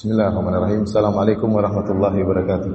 Bismillahirrahmanirrahim. 0.00 0.88
Assalamualaikum 0.88 1.60
warahmatullahi 1.60 2.24
wabarakatuh. 2.24 2.72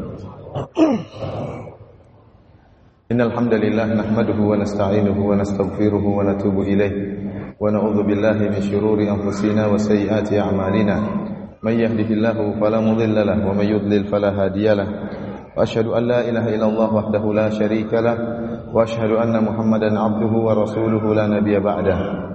Innal 3.09 3.33
hamdalillah 3.33 3.97
nahmaduhu 3.97 4.53
wa 4.53 4.61
nasta'inuhu 4.61 5.33
wa 5.33 5.41
nastaghfiruhu 5.41 6.05
wa 6.05 6.21
natubu 6.21 6.61
ilayh 6.69 6.93
wa 7.57 7.73
na'udzu 7.73 8.05
billahi 8.05 8.45
min 8.53 8.61
shururi 8.61 9.09
anfusina 9.09 9.65
wa 9.65 9.73
sayyiati 9.73 10.37
a'malina. 10.37 11.01
May 11.65 11.81
yahdihillahu 11.81 12.61
fala 12.61 12.77
mudilla 12.77 13.25
lahu 13.25 13.49
wa 13.49 13.57
may 13.57 13.73
yudlil 13.73 14.05
fala 14.05 14.29
hadiya 14.29 14.77
lahu. 14.77 14.93
Wa 15.57 15.65
ashhadu 15.65 15.97
an 15.97 16.05
la 16.05 16.21
ilaha 16.29 16.53
illallah 16.53 16.89
wahdahu 16.93 17.33
la 17.33 17.49
syarika 17.49 18.05
lah 18.05 18.17
wa 18.69 18.85
ashhadu 18.85 19.17
anna 19.17 19.41
Muhammadan 19.41 19.97
'abduhu 19.97 20.45
wa 20.45 20.53
rasuluhu 20.53 21.17
la 21.17 21.25
nabiyya 21.25 21.57
ba'dahu. 21.57 22.34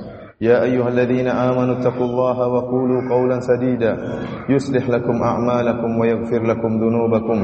يا 0.41 0.63
أيها 0.63 0.89
الذين 0.89 1.27
آمنوا 1.27 1.77
اتقوا 1.77 2.05
الله 2.05 2.37
وقولوا 2.47 3.01
قولا 3.09 3.39
سديدا. 3.39 3.93
يصلح 4.49 4.89
لكم 4.89 5.21
أعمالكم 5.21 5.99
ويغفر 5.99 6.41
لكم 6.43 6.71
ذنوبكم. 6.81 7.39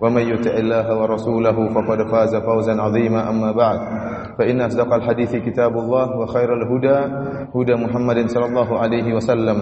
ومن 0.00 0.22
يطع 0.22 0.50
الله 0.50 0.86
ورسوله 1.00 1.56
فقد 1.72 1.98
فاز 2.12 2.36
فوزا 2.36 2.74
عظيما. 2.82 3.30
أما 3.30 3.52
بعد 3.52 3.78
فإن 4.38 4.60
أصدق 4.60 4.94
الحديث 4.94 5.36
كتاب 5.36 5.72
الله 5.72 6.18
وخير 6.20 6.50
الهدى 6.54 6.98
هدى 7.56 7.74
محمد 7.74 8.28
صلى 8.28 8.46
الله 8.46 8.78
عليه 8.78 9.14
وسلم. 9.14 9.58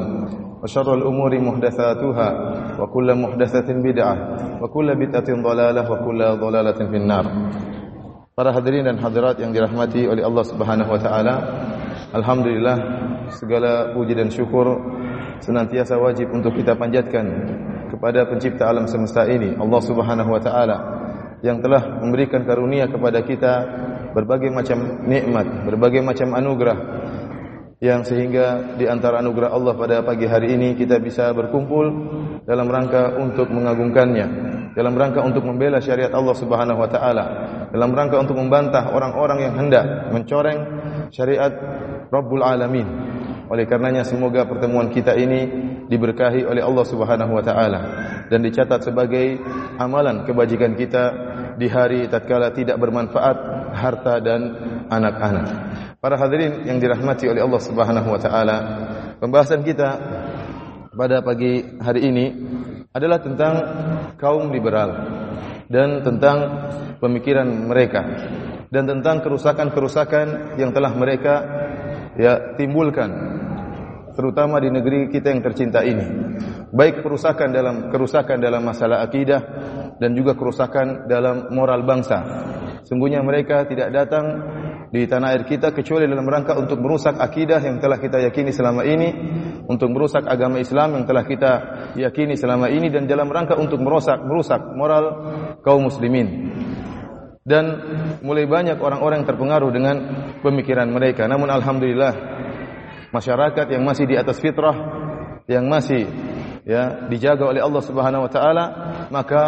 وشر 0.63 0.95
الأمور 0.95 1.41
محدثاتها 1.41 2.29
وكل 2.81 3.09
محدثة 3.15 3.69
بدعة 3.75 4.17
وكل 4.63 4.89
بدعة 5.07 5.29
ضلالة 5.43 5.83
وكل 5.93 6.21
ضلالة 6.41 6.79
في 6.91 6.97
النار. 6.97 7.27
Para 8.33 8.49
hadirin 8.49 8.89
dan 8.89 8.97
hadirat 8.97 9.37
yang 9.45 9.53
dirahmati 9.53 10.09
oleh 10.09 10.25
Allah 10.25 10.41
Subhanahu 10.41 10.89
wa 10.89 10.97
taala, 10.97 11.35
alhamdulillah 12.11 12.77
segala 13.39 13.95
puji 13.95 14.19
dan 14.19 14.29
syukur 14.35 14.83
senantiasa 15.39 15.95
wajib 16.03 16.35
untuk 16.35 16.59
kita 16.59 16.75
panjatkan 16.75 17.25
kepada 17.95 18.27
pencipta 18.27 18.67
alam 18.67 18.91
semesta 18.91 19.23
ini 19.31 19.55
Allah 19.55 19.81
Subhanahu 19.87 20.31
wa 20.35 20.43
taala 20.43 20.77
yang 21.43 21.63
telah 21.63 22.03
memberikan 22.03 22.47
karunia 22.47 22.87
kepada 22.87 23.23
kita 23.27 23.53
berbagai 24.15 24.51
macam 24.55 25.03
nikmat, 25.05 25.67
berbagai 25.67 26.01
macam 26.01 26.39
anugerah 26.39 26.79
yang 27.83 28.07
sehingga 28.07 28.79
di 28.79 28.87
antara 28.87 29.19
anugerah 29.19 29.51
Allah 29.51 29.75
pada 29.75 29.97
pagi 30.07 30.31
hari 30.31 30.55
ini 30.55 30.79
kita 30.79 31.03
bisa 31.03 31.35
berkumpul 31.35 31.91
dalam 32.47 32.71
rangka 32.71 33.19
untuk 33.19 33.51
mengagungkannya, 33.51 34.27
dalam 34.79 34.95
rangka 34.95 35.19
untuk 35.27 35.43
membela 35.43 35.83
syariat 35.83 36.15
Allah 36.15 36.37
Subhanahu 36.39 36.79
wa 36.79 36.87
taala, 36.87 37.25
dalam 37.75 37.91
rangka 37.91 38.23
untuk 38.23 38.39
membantah 38.39 38.95
orang-orang 38.95 39.51
yang 39.51 39.55
hendak 39.59 40.15
mencoreng 40.15 40.59
syariat 41.11 41.51
Rabbul 42.13 42.45
Alamin. 42.45 42.85
Oleh 43.49 43.65
karenanya 43.65 44.05
semoga 44.05 44.45
pertemuan 44.45 44.93
kita 44.93 45.17
ini 45.17 45.49
diberkahi 45.89 46.45
oleh 46.45 46.61
Allah 46.61 46.85
Subhanahu 46.85 47.33
wa 47.33 47.45
taala 47.45 47.81
dan 48.29 48.45
dicatat 48.45 48.85
sebagai 48.85 49.41
amalan 49.81 50.29
kebajikan 50.29 50.77
kita 50.77 51.05
di 51.57 51.69
hari 51.73 52.09
tatkala 52.13 52.53
tidak 52.53 52.77
bermanfaat 52.77 53.37
harta 53.73 54.21
dan 54.21 54.41
anak-anak. 54.93 55.47
Para 56.01 56.21
hadirin 56.21 56.69
yang 56.69 56.77
dirahmati 56.81 57.29
oleh 57.33 57.41
Allah 57.41 57.63
Subhanahu 57.65 58.09
wa 58.13 58.21
taala, 58.21 58.57
pembahasan 59.17 59.65
kita 59.65 59.89
pada 60.93 61.25
pagi 61.25 61.65
hari 61.81 62.09
ini 62.13 62.27
adalah 62.93 63.25
tentang 63.25 63.55
kaum 64.21 64.53
liberal 64.53 64.93
dan 65.73 66.05
tentang 66.05 66.37
pemikiran 67.01 67.49
mereka 67.49 68.05
dan 68.73 68.89
tentang 68.89 69.21
kerusakan-kerusakan 69.25 70.57
yang 70.61 70.73
telah 70.73 70.93
mereka 70.97 71.35
ya 72.19 72.57
timbulkan 72.59 73.11
terutama 74.13 74.61
di 74.61 74.69
negeri 74.69 75.09
kita 75.09 75.33
yang 75.33 75.41
tercinta 75.41 75.81
ini. 75.81 76.05
Baik 76.73 77.05
kerusakan 77.05 77.53
dalam 77.53 77.77
kerusakan 77.93 78.41
dalam 78.41 78.63
masalah 78.65 79.05
akidah 79.05 79.41
dan 79.97 80.13
juga 80.17 80.37
kerusakan 80.37 81.09
dalam 81.09 81.53
moral 81.53 81.85
bangsa. 81.85 82.21
Sungguhnya 82.85 83.25
mereka 83.25 83.65
tidak 83.65 83.93
datang 83.93 84.25
di 84.93 85.09
tanah 85.09 85.33
air 85.33 85.49
kita 85.49 85.73
kecuali 85.73 86.05
dalam 86.05 86.29
rangka 86.29 86.53
untuk 86.53 86.77
merusak 86.77 87.17
akidah 87.17 87.65
yang 87.65 87.81
telah 87.81 87.97
kita 87.97 88.21
yakini 88.29 88.53
selama 88.53 88.85
ini, 88.85 89.09
untuk 89.65 89.89
merusak 89.89 90.29
agama 90.29 90.61
Islam 90.61 91.01
yang 91.01 91.05
telah 91.09 91.25
kita 91.25 91.53
yakini 91.97 92.37
selama 92.37 92.69
ini 92.69 92.93
dan 92.93 93.09
dalam 93.09 93.33
rangka 93.33 93.57
untuk 93.57 93.81
merusak 93.81 94.21
merusak 94.21 94.61
moral 94.77 95.05
kaum 95.65 95.89
muslimin. 95.89 96.53
Dan 97.43 97.65
mulai 98.23 98.47
banyak 98.47 98.79
orang-orang 98.79 99.23
yang 99.23 99.29
terpengaruh 99.29 99.71
dengan 99.75 99.97
pemikiran 100.47 100.87
mereka. 100.87 101.27
Namun 101.27 101.51
alhamdulillah 101.51 102.15
masyarakat 103.11 103.67
yang 103.67 103.83
masih 103.83 104.07
di 104.07 104.15
atas 104.15 104.39
fitrah, 104.39 104.75
yang 105.51 105.67
masih 105.67 106.07
ya 106.63 107.11
dijaga 107.11 107.51
oleh 107.51 107.59
Allah 107.59 107.83
Subhanahu 107.83 108.27
wa 108.27 108.31
taala, 108.31 108.65
maka 109.11 109.43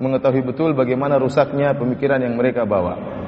mengetahui 0.00 0.48
betul 0.48 0.72
bagaimana 0.72 1.20
rusaknya 1.20 1.76
pemikiran 1.76 2.24
yang 2.24 2.40
mereka 2.40 2.64
bawa. 2.64 3.25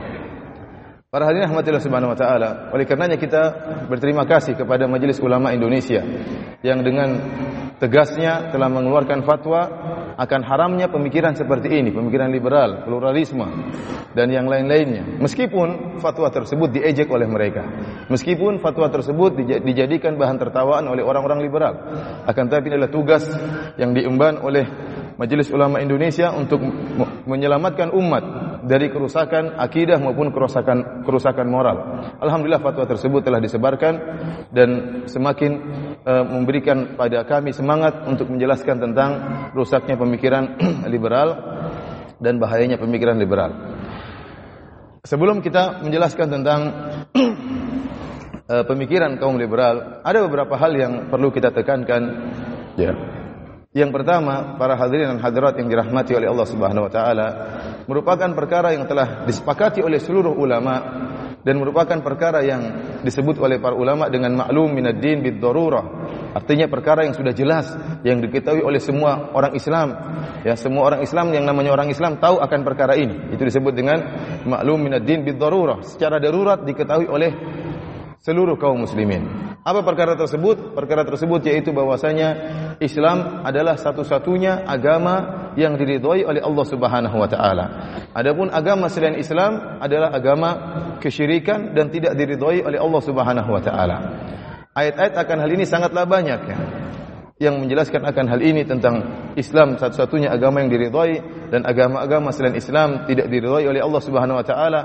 Para 1.09 1.25
hadirin 1.25 1.49
rahmatillah 1.49 1.81
subhanahu 1.81 2.13
wa 2.13 2.19
taala, 2.21 2.69
oleh 2.69 2.85
karenanya 2.85 3.17
kita 3.17 3.43
berterima 3.89 4.29
kasih 4.29 4.61
kepada 4.61 4.85
Majelis 4.85 5.17
Ulama 5.25 5.57
Indonesia 5.57 6.05
yang 6.61 6.85
dengan 6.85 7.17
tegasnya 7.81 8.53
telah 8.53 8.69
mengeluarkan 8.69 9.25
fatwa 9.25 9.73
akan 10.21 10.41
haramnya 10.45 10.93
pemikiran 10.93 11.33
seperti 11.33 11.81
ini, 11.81 11.97
pemikiran 11.97 12.29
liberal, 12.29 12.85
pluralisme 12.85 13.49
dan 14.13 14.29
yang 14.29 14.53
lain-lainnya. 14.53 15.17
Meskipun 15.17 15.97
fatwa 15.97 16.29
tersebut 16.29 16.77
diejek 16.77 17.09
oleh 17.09 17.25
mereka, 17.25 17.65
meskipun 18.13 18.61
fatwa 18.61 18.93
tersebut 18.93 19.33
dijadikan 19.65 20.21
bahan 20.21 20.37
tertawaan 20.37 20.93
oleh 20.93 21.01
orang-orang 21.01 21.41
liberal, 21.41 21.73
akan 22.29 22.53
tetapi 22.53 22.69
adalah 22.69 22.93
tugas 22.93 23.25
yang 23.81 23.97
diemban 23.97 24.45
oleh 24.45 24.69
Majelis 25.17 25.49
Ulama 25.49 25.81
Indonesia 25.81 26.37
untuk 26.37 26.61
menyelamatkan 27.25 27.97
umat 27.97 28.25
dari 28.69 28.93
kerusakan 28.93 29.57
akidah 29.57 29.97
maupun 29.97 30.29
kerusakan 30.29 31.03
kerusakan 31.09 31.49
moral. 31.49 31.77
Alhamdulillah 32.21 32.61
fatwa 32.61 32.85
tersebut 32.85 33.25
telah 33.25 33.41
disebarkan 33.41 33.95
dan 34.53 34.69
semakin 35.09 35.53
uh, 36.05 36.25
memberikan 36.29 36.95
pada 36.95 37.25
kami 37.25 37.57
semangat 37.57 38.05
untuk 38.05 38.29
menjelaskan 38.29 38.77
tentang 38.79 39.11
rusaknya 39.57 39.97
pemikiran 39.97 40.61
liberal 40.93 41.29
dan 42.21 42.37
bahayanya 42.37 42.77
pemikiran 42.77 43.17
liberal. 43.17 43.51
Sebelum 45.09 45.41
kita 45.41 45.81
menjelaskan 45.81 46.29
tentang 46.29 46.61
uh, 48.45 48.65
pemikiran 48.71 49.17
kaum 49.17 49.41
liberal, 49.41 50.05
ada 50.05 50.19
beberapa 50.29 50.61
hal 50.61 50.77
yang 50.77 50.93
perlu 51.09 51.33
kita 51.33 51.49
tekankan. 51.51 52.03
Ya. 52.77 53.18
Yang 53.69 54.01
pertama, 54.01 54.57
para 54.57 54.81
hadirin 54.81 55.13
dan 55.13 55.21
hadirat 55.21 55.53
yang 55.61 55.69
dirahmati 55.69 56.17
oleh 56.17 56.25
Allah 56.25 56.49
Subhanahu 56.49 56.89
wa 56.89 56.93
taala, 56.93 57.29
merupakan 57.85 58.33
perkara 58.33 58.73
yang 58.73 58.89
telah 58.89 59.29
disepakati 59.29 59.85
oleh 59.85 60.01
seluruh 60.01 60.33
ulama 60.33 61.05
dan 61.45 61.61
merupakan 61.61 62.01
perkara 62.01 62.41
yang 62.41 62.65
disebut 63.05 63.37
oleh 63.37 63.61
para 63.61 63.77
ulama 63.77 64.09
dengan 64.09 64.41
maklum 64.41 64.73
bid 64.73 65.37
darurah. 65.37 65.85
Artinya 66.33 66.65
perkara 66.65 67.05
yang 67.05 67.13
sudah 67.13 67.37
jelas 67.37 67.69
yang 68.09 68.25
diketahui 68.25 68.65
oleh 68.65 68.81
semua 68.81 69.37
orang 69.37 69.53
Islam. 69.53 69.93
Ya, 70.49 70.57
semua 70.57 70.89
orang 70.89 71.05
Islam 71.05 71.29
yang 71.37 71.45
namanya 71.45 71.77
orang 71.77 71.93
Islam 71.93 72.17
tahu 72.17 72.41
akan 72.41 72.61
perkara 72.65 72.97
ini. 72.97 73.37
Itu 73.37 73.45
disebut 73.45 73.77
dengan 73.77 74.01
maklum 74.49 74.89
bid 74.89 75.37
darurah. 75.37 75.85
Secara 75.85 76.17
darurat 76.17 76.65
diketahui 76.65 77.05
oleh 77.05 77.37
seluruh 78.23 78.59
kaum 78.59 78.83
muslimin. 78.83 79.27
Apa 79.63 79.85
perkara 79.85 80.17
tersebut? 80.17 80.73
Perkara 80.75 81.05
tersebut 81.05 81.45
yaitu 81.45 81.71
bahwasanya 81.71 82.29
Islam 82.81 83.45
adalah 83.45 83.77
satu-satunya 83.77 84.65
agama 84.65 85.51
yang 85.59 85.75
diridhoi 85.75 86.23
oleh 86.23 86.43
Allah 86.43 86.67
Subhanahu 86.67 87.17
wa 87.19 87.29
taala. 87.29 87.67
Adapun 88.15 88.49
agama 88.49 88.87
selain 88.87 89.19
Islam 89.19 89.79
adalah 89.83 90.15
agama 90.15 90.51
kesyirikan 91.03 91.75
dan 91.75 91.91
tidak 91.91 92.15
diridhoi 92.15 92.63
oleh 92.63 92.79
Allah 92.79 93.03
Subhanahu 93.03 93.51
wa 93.51 93.63
taala. 93.63 93.97
Ayat-ayat 94.79 95.15
akan 95.19 95.39
hal 95.43 95.51
ini 95.51 95.65
sangatlah 95.67 96.07
banyak 96.07 96.41
ya. 96.47 96.59
Yang 97.39 97.55
menjelaskan 97.63 98.03
akan 98.03 98.27
hal 98.35 98.41
ini 98.43 98.67
tentang 98.67 98.95
Islam 99.39 99.79
satu-satunya 99.79 100.27
agama 100.31 100.59
yang 100.59 100.75
diridhoi 100.75 101.47
dan 101.55 101.63
agama-agama 101.67 102.35
selain 102.35 102.59
Islam 102.59 103.07
tidak 103.07 103.31
diridhoi 103.31 103.67
oleh 103.67 103.79
Allah 103.79 104.03
Subhanahu 104.03 104.39
wa 104.39 104.47
taala, 104.47 104.81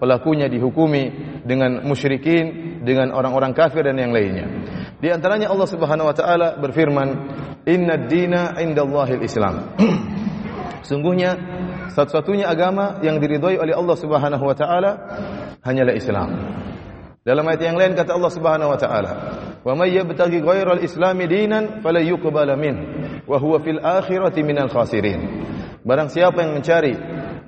pelakunya 0.00 0.48
dihukumi 0.48 1.12
dengan 1.44 1.84
musyrikin, 1.84 2.67
dengan 2.82 3.14
orang-orang 3.14 3.54
kafir 3.54 3.86
dan 3.86 3.98
yang 3.98 4.10
lainnya. 4.10 4.46
Di 4.98 5.08
antaranya 5.14 5.50
Allah 5.50 5.68
Subhanahu 5.70 6.10
wa 6.10 6.16
taala 6.16 6.58
berfirman, 6.58 7.08
"Inna 7.66 7.94
dina 8.10 8.58
indallahil 8.58 9.22
Islam." 9.22 9.78
Sungguhnya 10.88 11.36
satu-satunya 11.92 12.50
agama 12.50 12.98
yang 13.02 13.22
diridhoi 13.22 13.58
oleh 13.58 13.74
Allah 13.74 13.96
Subhanahu 13.98 14.44
wa 14.44 14.56
taala 14.56 14.90
hanyalah 15.62 15.94
Islam. 15.94 16.28
Dalam 17.28 17.44
ayat 17.44 17.60
yang 17.60 17.76
lain 17.76 17.92
kata 17.92 18.16
Allah 18.16 18.32
Subhanahu 18.32 18.72
wa 18.72 18.78
taala, 18.80 19.12
"Wa 19.60 19.76
may 19.76 19.92
yabtaghi 19.92 20.40
ghairal 20.40 20.80
islami 20.80 21.28
dinan 21.28 21.84
fala 21.84 22.00
yuqbala 22.00 22.56
min 22.56 22.76
wa 23.28 23.36
huwa 23.36 23.60
fil 23.60 23.82
akhirati 23.84 24.40
minal 24.40 24.72
khasirin." 24.72 25.44
Barang 25.84 26.08
siapa 26.08 26.40
yang 26.40 26.56
mencari 26.56 26.96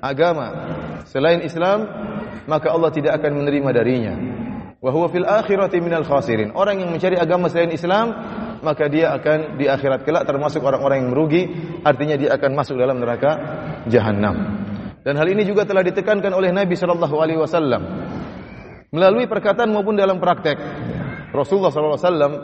agama 0.01 0.47
selain 1.09 1.41
Islam, 1.41 1.89
maka 2.45 2.69
Allah 2.69 2.93
tidak 2.93 3.17
akan 3.21 3.41
menerima 3.41 3.69
darinya. 3.73 4.13
Wa 4.81 4.89
huwa 4.89 5.13
fil 5.13 5.29
akhirati 5.29 5.77
minal 5.77 6.01
khasirin. 6.01 6.57
Orang 6.57 6.81
yang 6.81 6.89
mencari 6.89 7.13
agama 7.13 7.53
selain 7.53 7.69
Islam, 7.69 8.17
maka 8.65 8.89
dia 8.89 9.13
akan 9.13 9.61
di 9.61 9.69
akhirat 9.69 10.01
kelak 10.01 10.25
termasuk 10.25 10.65
orang-orang 10.65 11.05
yang 11.05 11.09
merugi, 11.13 11.43
artinya 11.85 12.17
dia 12.17 12.33
akan 12.33 12.51
masuk 12.57 12.81
dalam 12.81 12.97
neraka 12.97 13.31
jahanam. 13.85 14.65
Dan 15.05 15.21
hal 15.21 15.27
ini 15.29 15.45
juga 15.45 15.69
telah 15.69 15.85
ditekankan 15.85 16.33
oleh 16.33 16.49
Nabi 16.49 16.73
sallallahu 16.73 17.15
alaihi 17.21 17.37
wasallam 17.37 17.81
melalui 18.89 19.25
perkataan 19.29 19.69
maupun 19.69 19.97
dalam 19.97 20.17
praktek. 20.17 20.57
Rasulullah 21.31 21.71
SAW 21.71 22.35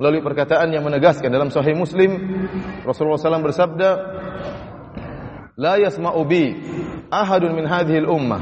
melalui 0.00 0.24
perkataan 0.24 0.72
yang 0.72 0.80
menegaskan 0.80 1.28
dalam 1.28 1.52
Sahih 1.52 1.76
Muslim 1.76 2.40
Rasulullah 2.88 3.20
SAW 3.20 3.44
bersabda 3.44 3.90
La 5.60 5.76
yasma'u 5.76 6.24
bi 6.24 6.56
ahadun 7.12 7.52
min 7.52 7.68
hadhihi 7.68 8.00
al-ummah 8.00 8.40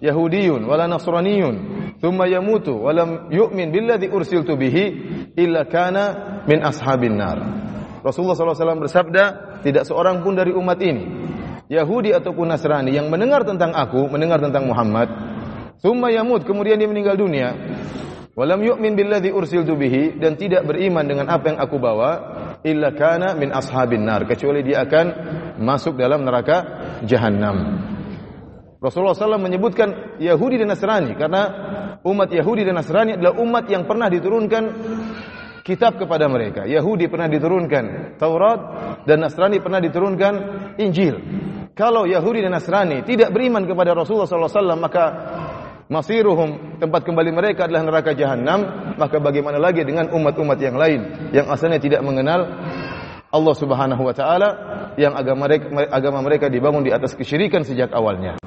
Yahudiyun 0.00 0.64
wala 0.64 0.88
Nasraniyun 0.88 1.83
thumma 2.04 2.28
yamutu 2.28 2.76
wa 2.76 2.92
lam 2.92 3.32
yu'min 3.32 3.72
billadhi 3.72 4.12
ursiltu 4.12 4.60
bihi 4.60 4.84
illa 5.40 5.64
kana 5.64 6.04
min 6.44 6.60
ashabin 6.60 7.16
nar 7.16 7.40
Rasulullah 8.04 8.36
SAW 8.36 8.84
bersabda 8.84 9.24
tidak 9.64 9.88
seorang 9.88 10.20
pun 10.20 10.36
dari 10.36 10.52
umat 10.52 10.76
ini 10.84 11.04
Yahudi 11.72 12.12
ataupun 12.12 12.52
Nasrani 12.52 12.92
yang 12.92 13.08
mendengar 13.08 13.48
tentang 13.48 13.72
aku 13.72 14.12
mendengar 14.12 14.36
tentang 14.44 14.68
Muhammad 14.68 15.08
Thumma 15.84 16.08
yamut, 16.08 16.48
kemudian 16.48 16.80
dia 16.80 16.88
meninggal 16.88 17.12
dunia. 17.20 17.52
Walam 18.32 18.64
yu'min 18.64 18.96
billadhi 18.96 19.28
ursiltu 19.28 19.76
bihi 19.76 20.16
dan 20.16 20.32
tidak 20.32 20.64
beriman 20.64 21.04
dengan 21.04 21.28
apa 21.28 21.52
yang 21.52 21.58
aku 21.60 21.76
bawa 21.76 22.10
illa 22.64 22.96
kana 22.96 23.36
min 23.36 23.52
ashabin 23.52 24.00
nar 24.00 24.24
kecuali 24.24 24.64
dia 24.64 24.80
akan 24.88 25.06
masuk 25.60 26.00
dalam 26.00 26.24
neraka 26.24 26.56
jahanam. 27.04 27.84
Rasulullah 28.84 29.16
SAW 29.16 29.40
menyebutkan 29.40 30.20
Yahudi 30.20 30.60
dan 30.60 30.68
Nasrani 30.68 31.16
karena 31.16 31.42
umat 32.04 32.28
Yahudi 32.28 32.68
dan 32.68 32.76
Nasrani 32.76 33.16
adalah 33.16 33.40
umat 33.40 33.64
yang 33.72 33.88
pernah 33.88 34.12
diturunkan 34.12 34.62
kitab 35.64 35.96
kepada 35.96 36.28
mereka. 36.28 36.68
Yahudi 36.68 37.08
pernah 37.08 37.24
diturunkan 37.24 38.14
Taurat 38.20 38.60
dan 39.08 39.24
Nasrani 39.24 39.64
pernah 39.64 39.80
diturunkan 39.80 40.32
Injil. 40.76 41.16
Kalau 41.72 42.04
Yahudi 42.04 42.44
dan 42.44 42.52
Nasrani 42.52 43.00
tidak 43.08 43.32
beriman 43.32 43.64
kepada 43.64 43.96
Rasulullah 43.96 44.28
SAW 44.28 44.76
maka 44.76 45.04
masiruhum 45.88 46.76
tempat 46.76 47.08
kembali 47.08 47.32
mereka 47.32 47.64
adalah 47.64 47.88
neraka 47.88 48.12
jahanam 48.12 48.92
maka 49.00 49.16
bagaimana 49.16 49.56
lagi 49.56 49.80
dengan 49.80 50.12
umat-umat 50.12 50.60
yang 50.60 50.76
lain 50.76 51.32
yang 51.32 51.48
asalnya 51.48 51.80
tidak 51.80 52.04
mengenal 52.04 52.52
Allah 53.32 53.54
Subhanahu 53.56 54.02
wa 54.06 54.14
taala 54.14 54.48
yang 54.94 55.16
agama 55.18 55.50
mereka, 55.50 55.66
agama 55.90 56.18
mereka 56.22 56.46
dibangun 56.46 56.86
di 56.86 56.94
atas 56.94 57.18
kesyirikan 57.18 57.66
sejak 57.66 57.90
awalnya. 57.90 58.38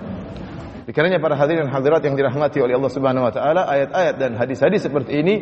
Dikarenanya 0.88 1.20
para 1.20 1.36
hadirin 1.36 1.68
hadirat 1.68 2.00
yang 2.00 2.16
dirahmati 2.16 2.64
oleh 2.64 2.80
Allah 2.80 2.88
Subhanahu 2.96 3.28
wa 3.28 3.34
taala, 3.36 3.68
ayat-ayat 3.68 4.16
dan 4.24 4.40
hadis-hadis 4.40 4.88
seperti 4.88 5.20
ini 5.20 5.36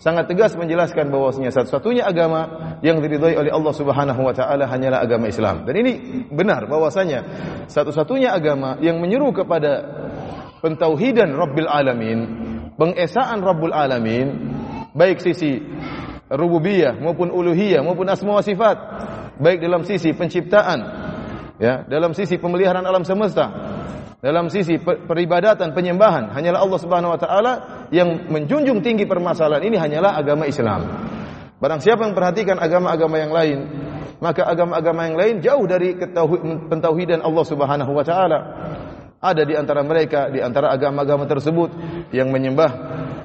sangat 0.00 0.24
tegas 0.32 0.56
menjelaskan 0.56 1.12
bahwasanya 1.12 1.52
satu-satunya 1.52 2.08
agama 2.08 2.48
yang 2.80 3.04
diridhai 3.04 3.36
oleh 3.36 3.52
Allah 3.52 3.76
Subhanahu 3.76 4.24
wa 4.24 4.32
taala 4.32 4.64
hanyalah 4.64 5.04
agama 5.04 5.28
Islam. 5.28 5.68
Dan 5.68 5.84
ini 5.84 5.92
benar 6.32 6.64
bahwasanya 6.64 7.28
satu-satunya 7.68 8.32
agama 8.32 8.80
yang 8.80 8.96
menyeru 8.96 9.36
kepada 9.36 9.84
pentauhidan 10.64 11.28
Rabbil 11.28 11.68
Alamin, 11.68 12.18
pengesaan 12.80 13.44
Rabbul 13.44 13.76
Alamin, 13.76 14.32
baik 14.96 15.20
sisi 15.20 15.60
rububiyah 16.32 16.96
maupun 17.04 17.28
uluhiyah 17.36 17.84
maupun 17.84 18.08
asma 18.08 18.40
wa 18.40 18.44
sifat, 18.44 18.76
baik 19.44 19.60
dalam 19.60 19.84
sisi 19.84 20.16
penciptaan, 20.16 21.05
ya, 21.60 21.84
dalam 21.88 22.12
sisi 22.16 22.36
pemeliharaan 22.40 22.84
alam 22.84 23.04
semesta, 23.04 23.46
dalam 24.20 24.48
sisi 24.48 24.80
peribadatan, 24.80 25.76
penyembahan, 25.76 26.32
hanyalah 26.32 26.60
Allah 26.64 26.80
Subhanahu 26.80 27.14
wa 27.14 27.20
taala 27.20 27.52
yang 27.92 28.32
menjunjung 28.32 28.80
tinggi 28.80 29.04
permasalahan 29.04 29.62
ini 29.62 29.76
hanyalah 29.76 30.16
agama 30.16 30.48
Islam. 30.48 30.88
Barang 31.56 31.80
siapa 31.80 32.04
yang 32.04 32.12
perhatikan 32.16 32.56
agama-agama 32.60 33.16
yang 33.16 33.32
lain, 33.32 33.58
maka 34.20 34.44
agama-agama 34.44 35.00
yang 35.08 35.16
lain 35.16 35.34
jauh 35.44 35.64
dari 35.68 35.96
pentauhidan 36.68 37.20
Allah 37.20 37.44
Subhanahu 37.44 37.92
wa 37.92 38.04
taala. 38.04 38.38
Ada 39.16 39.42
di 39.48 39.56
antara 39.56 39.80
mereka, 39.80 40.28
di 40.28 40.44
antara 40.44 40.72
agama-agama 40.72 41.24
tersebut 41.24 41.72
yang 42.12 42.28
menyembah 42.28 42.70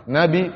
nabi, 0.07 0.47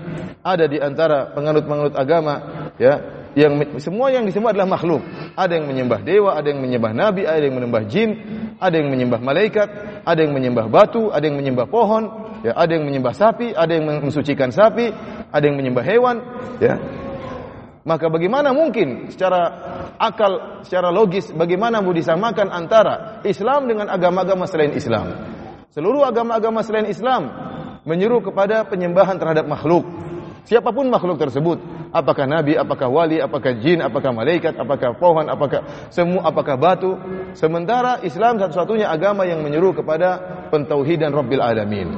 ada 0.42 0.66
di 0.66 0.80
antara 0.80 1.31
penganut-penganut 1.36 1.95
agama 1.95 2.33
ya, 2.80 3.15
yang 3.36 3.60
semua 3.84 4.16
yang 4.16 4.24
disembah 4.24 4.56
adalah 4.56 4.80
makhluk. 4.80 5.04
Ada 5.36 5.60
yang 5.60 5.68
menyembah 5.68 6.00
dewa, 6.02 6.32
ada 6.40 6.48
yang 6.48 6.64
menyembah 6.64 6.92
nabi, 6.96 7.28
ada 7.28 7.44
yang 7.44 7.56
menyembah 7.60 7.84
jin, 7.92 8.10
ada 8.58 8.76
yang 8.80 8.88
menyembah 8.88 9.20
malaikat, 9.20 9.68
ada 10.08 10.20
yang 10.24 10.32
menyembah 10.32 10.72
batu, 10.72 11.12
ada 11.12 11.24
yang 11.28 11.36
menyembah 11.36 11.68
pohon, 11.68 12.04
ya, 12.48 12.56
ada 12.56 12.72
yang 12.72 12.88
menyembah 12.88 13.12
sapi, 13.12 13.52
ada 13.52 13.76
yang 13.76 13.86
mensucikan 14.00 14.56
sapi, 14.56 14.88
ada 15.30 15.44
yang 15.44 15.60
menyembah 15.60 15.84
hewan, 15.84 16.16
ya. 16.64 16.80
Maka 17.86 18.10
bagaimana 18.10 18.50
mungkin 18.50 19.14
secara 19.14 19.42
akal, 20.02 20.66
secara 20.66 20.90
logis, 20.90 21.30
bagaimana 21.30 21.86
mau 21.86 21.94
disamakan 21.94 22.50
antara 22.50 23.22
Islam 23.22 23.70
dengan 23.70 23.94
agama-agama 23.94 24.50
selain 24.50 24.74
Islam? 24.74 25.12
Seluruh 25.70 26.08
agama-agama 26.08 26.66
selain 26.66 26.90
Islam 26.90 27.30
menyeru 27.86 28.26
kepada 28.26 28.66
penyembahan 28.66 29.22
terhadap 29.22 29.46
makhluk. 29.46 29.86
Siapapun 30.45 30.94
makhluk 30.94 31.18
tersebut, 31.18 31.57
apakah 31.89 32.30
nabi, 32.30 32.53
apakah 32.53 32.86
wali, 32.86 33.18
apakah 33.18 33.57
jin, 33.57 33.81
apakah 33.81 34.13
malaikat, 34.13 34.53
apakah 34.53 34.94
pohon, 34.94 35.25
apakah 35.25 35.89
semua, 35.89 36.30
apakah 36.30 36.53
batu. 36.53 36.94
Sementara 37.33 38.06
Islam 38.06 38.38
satu-satunya 38.38 38.86
agama 38.86 39.25
yang 39.25 39.42
menyeru 39.42 39.74
kepada 39.74 40.21
pentauhidan 40.53 41.09
Rabbil 41.09 41.42
Alamin. 41.42 41.89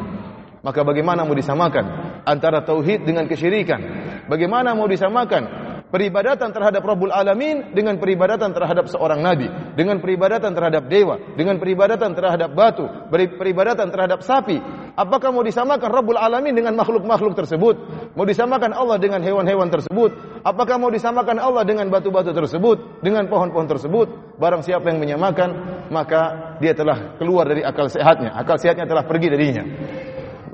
Maka 0.63 0.79
bagaimana 0.87 1.27
mau 1.27 1.35
disamakan 1.35 1.85
antara 2.23 2.63
tauhid 2.63 3.03
dengan 3.03 3.27
kesyirikan? 3.27 3.83
Bagaimana 4.31 4.71
mau 4.75 4.87
disamakan 4.87 5.66
peribadatan 5.87 6.51
terhadap 6.51 6.83
Rabbul 6.83 7.11
Alamin 7.11 7.71
dengan 7.71 7.95
peribadatan 7.99 8.51
terhadap 8.51 8.91
seorang 8.91 9.23
nabi, 9.23 9.47
dengan 9.75 10.03
peribadatan 10.03 10.51
terhadap 10.51 10.91
dewa, 10.91 11.15
dengan 11.39 11.55
peribadatan 11.59 12.11
terhadap 12.11 12.51
batu, 12.51 12.85
peribadatan 13.11 13.87
terhadap 13.87 14.19
sapi. 14.23 14.59
Apakah 14.97 15.29
mau 15.29 15.45
disamakan 15.45 15.93
Rabbul 15.93 16.17
Alamin 16.17 16.57
dengan 16.57 16.73
makhluk-makhluk 16.73 17.37
tersebut? 17.37 17.75
Mau 18.17 18.25
disamakan 18.25 18.73
Allah 18.73 18.97
dengan 18.97 19.21
hewan-hewan 19.21 19.69
tersebut? 19.69 20.41
Apakah 20.41 20.81
mau 20.81 20.89
disamakan 20.89 21.37
Allah 21.37 21.61
dengan 21.69 21.85
batu-batu 21.93 22.33
tersebut, 22.33 23.05
dengan 23.05 23.29
pohon-pohon 23.29 23.69
tersebut? 23.69 24.37
Barang 24.41 24.65
siapa 24.65 24.89
yang 24.89 24.97
menyamakan, 24.97 25.49
maka 25.93 26.57
dia 26.57 26.73
telah 26.73 27.13
keluar 27.21 27.45
dari 27.45 27.61
akal 27.61 27.85
sehatnya. 27.85 28.33
Akal 28.33 28.57
sehatnya 28.57 28.89
telah 28.89 29.05
pergi 29.05 29.29
darinya. 29.29 29.63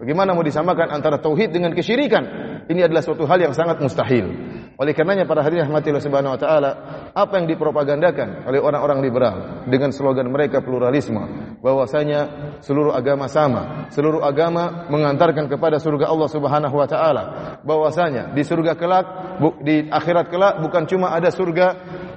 Bagaimana 0.03 0.35
mau 0.35 0.43
disamakan 0.43 0.91
antara 0.91 1.15
tauhid 1.23 1.55
dengan 1.55 1.71
kesyirikan? 1.71 2.23
Ini 2.67 2.91
adalah 2.91 2.99
suatu 2.99 3.23
hal 3.23 3.39
yang 3.39 3.55
sangat 3.55 3.79
mustahil. 3.79 4.27
Oleh 4.73 4.97
karenanya 4.97 5.29
para 5.29 5.45
hadirin 5.45 5.69
rahmatillah 5.69 6.01
subhanahu 6.01 6.33
wa 6.33 6.39
taala, 6.41 6.71
apa 7.13 7.33
yang 7.37 7.45
dipropagandakan 7.45 8.49
oleh 8.49 8.57
orang-orang 8.57 9.05
liberal 9.05 9.35
dengan 9.69 9.93
slogan 9.93 10.33
mereka 10.33 10.65
pluralisme, 10.65 11.57
bahwasanya 11.61 12.53
seluruh 12.65 12.89
agama 12.89 13.29
sama, 13.29 13.85
seluruh 13.93 14.25
agama 14.25 14.89
mengantarkan 14.89 15.45
kepada 15.45 15.77
surga 15.77 16.09
Allah 16.09 16.29
Subhanahu 16.29 16.73
wa 16.73 16.87
taala, 16.89 17.23
bahwasanya 17.61 18.33
di 18.33 18.41
surga 18.41 18.73
kelak 18.73 19.05
di 19.61 19.85
akhirat 19.93 20.33
kelak 20.33 20.57
bukan 20.65 20.89
cuma 20.89 21.13
ada 21.13 21.29
surga 21.29 21.67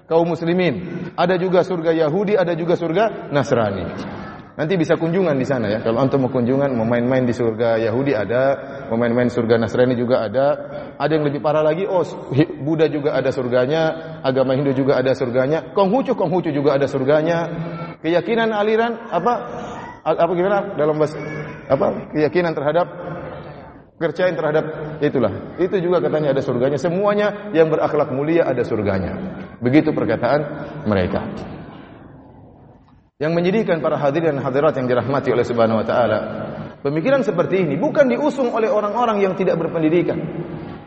kaum 0.09 0.33
muslimin, 0.33 1.13
ada 1.13 1.37
juga 1.37 1.61
surga 1.61 1.93
Yahudi, 1.93 2.41
ada 2.41 2.57
juga 2.57 2.73
surga 2.73 3.29
Nasrani. 3.37 4.25
Nanti 4.57 4.73
bisa 4.81 4.97
kunjungan 4.97 5.37
di 5.37 5.45
sana 5.45 5.69
ya. 5.69 5.85
Kalau 5.85 6.01
antum 6.01 6.25
mau 6.25 6.33
kunjungan, 6.33 6.73
mau 6.73 6.89
main-main 6.89 7.29
di 7.29 7.37
surga 7.37 7.77
Yahudi 7.77 8.17
ada, 8.17 8.45
mau 8.89 8.97
main-main 8.97 9.29
surga 9.29 9.61
Nasrani 9.61 9.93
juga 9.93 10.25
ada. 10.25 10.47
Ada 10.97 11.13
yang 11.21 11.29
lebih 11.29 11.45
parah 11.45 11.61
lagi, 11.61 11.85
oh 11.85 12.01
Buddha 12.65 12.89
juga 12.89 13.13
ada 13.13 13.29
surganya, 13.29 14.17
agama 14.25 14.57
Hindu 14.57 14.73
juga 14.73 14.97
ada 14.97 15.13
surganya, 15.13 15.77
Konghucu 15.77 16.17
Konghucu 16.17 16.57
juga 16.57 16.73
ada 16.81 16.89
surganya. 16.89 17.53
Keyakinan 18.01 18.57
aliran 18.57 18.97
apa 19.13 19.33
apa 20.01 20.33
gimana 20.33 20.73
dalam 20.73 20.97
bahasa 20.97 21.21
apa 21.69 22.15
keyakinan 22.17 22.57
terhadap 22.57 22.87
kepercayaan 24.01 24.37
terhadap 24.37 24.65
itulah. 25.05 25.57
Itu 25.61 25.81
juga 25.85 26.01
katanya 26.01 26.33
ada 26.33 26.41
surganya. 26.45 26.81
Semuanya 26.81 27.53
yang 27.53 27.69
berakhlak 27.69 28.13
mulia 28.13 28.49
ada 28.49 28.65
surganya. 28.65 29.17
Begitu 29.61 29.93
perkataan 29.93 30.41
mereka. 30.85 31.25
Yang 33.17 33.33
menyedihkan 33.33 33.81
para 33.81 33.97
hadirin 33.97 34.37
dan 34.37 34.45
hadirat 34.45 34.77
yang 34.77 34.93
dirahmati 34.93 35.33
oleh 35.33 35.41
Subhanahu 35.41 35.81
wa 35.81 35.87
taala, 35.89 36.19
pemikiran 36.85 37.25
seperti 37.25 37.65
ini 37.65 37.81
bukan 37.81 38.13
diusung 38.13 38.53
oleh 38.53 38.69
orang-orang 38.69 39.25
yang 39.25 39.33
tidak 39.33 39.57
berpendidikan, 39.57 40.21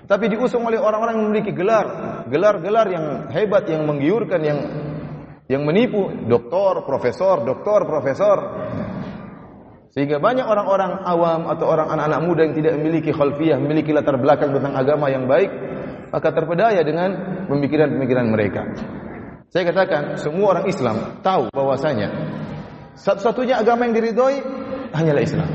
tapi 0.05 0.29
diusung 0.29 0.62
oleh 0.62 0.77
orang-orang 0.77 1.17
yang 1.17 1.25
memiliki 1.25 1.57
gelar, 1.57 1.86
gelar-gelar 2.29 2.86
yang 2.86 3.05
hebat, 3.33 3.65
yang 3.65 3.81
menggiurkan, 3.81 4.45
yang 4.45 4.59
yang 5.50 5.65
menipu, 5.65 6.05
doktor, 6.29 6.86
profesor, 6.86 7.41
doktor, 7.41 7.89
profesor. 7.89 8.38
Sehingga 9.89 10.21
banyak 10.21 10.45
orang-orang 10.45 11.01
awam 11.01 11.50
atau 11.50 11.65
orang 11.65 11.98
anak-anak 11.98 12.21
muda 12.29 12.41
yang 12.45 12.55
tidak 12.62 12.74
memiliki 12.77 13.09
khalfiyah, 13.09 13.57
memiliki 13.57 13.89
latar 13.89 14.21
belakang 14.21 14.53
tentang 14.53 14.77
agama 14.77 15.09
yang 15.09 15.25
baik, 15.25 15.50
maka 16.13 16.29
terpedaya 16.29 16.86
dengan 16.86 17.09
pemikiran-pemikiran 17.50 18.25
mereka. 18.29 18.62
Saya 19.50 19.65
katakan, 19.74 20.13
semua 20.22 20.53
orang 20.58 20.65
Islam 20.70 21.22
tahu 21.25 21.50
bahwasanya 21.50 22.13
satu-satunya 22.94 23.58
agama 23.58 23.89
yang 23.89 23.98
diridhoi 23.98 24.38
hanyalah 24.94 25.24
Islam. 25.25 25.50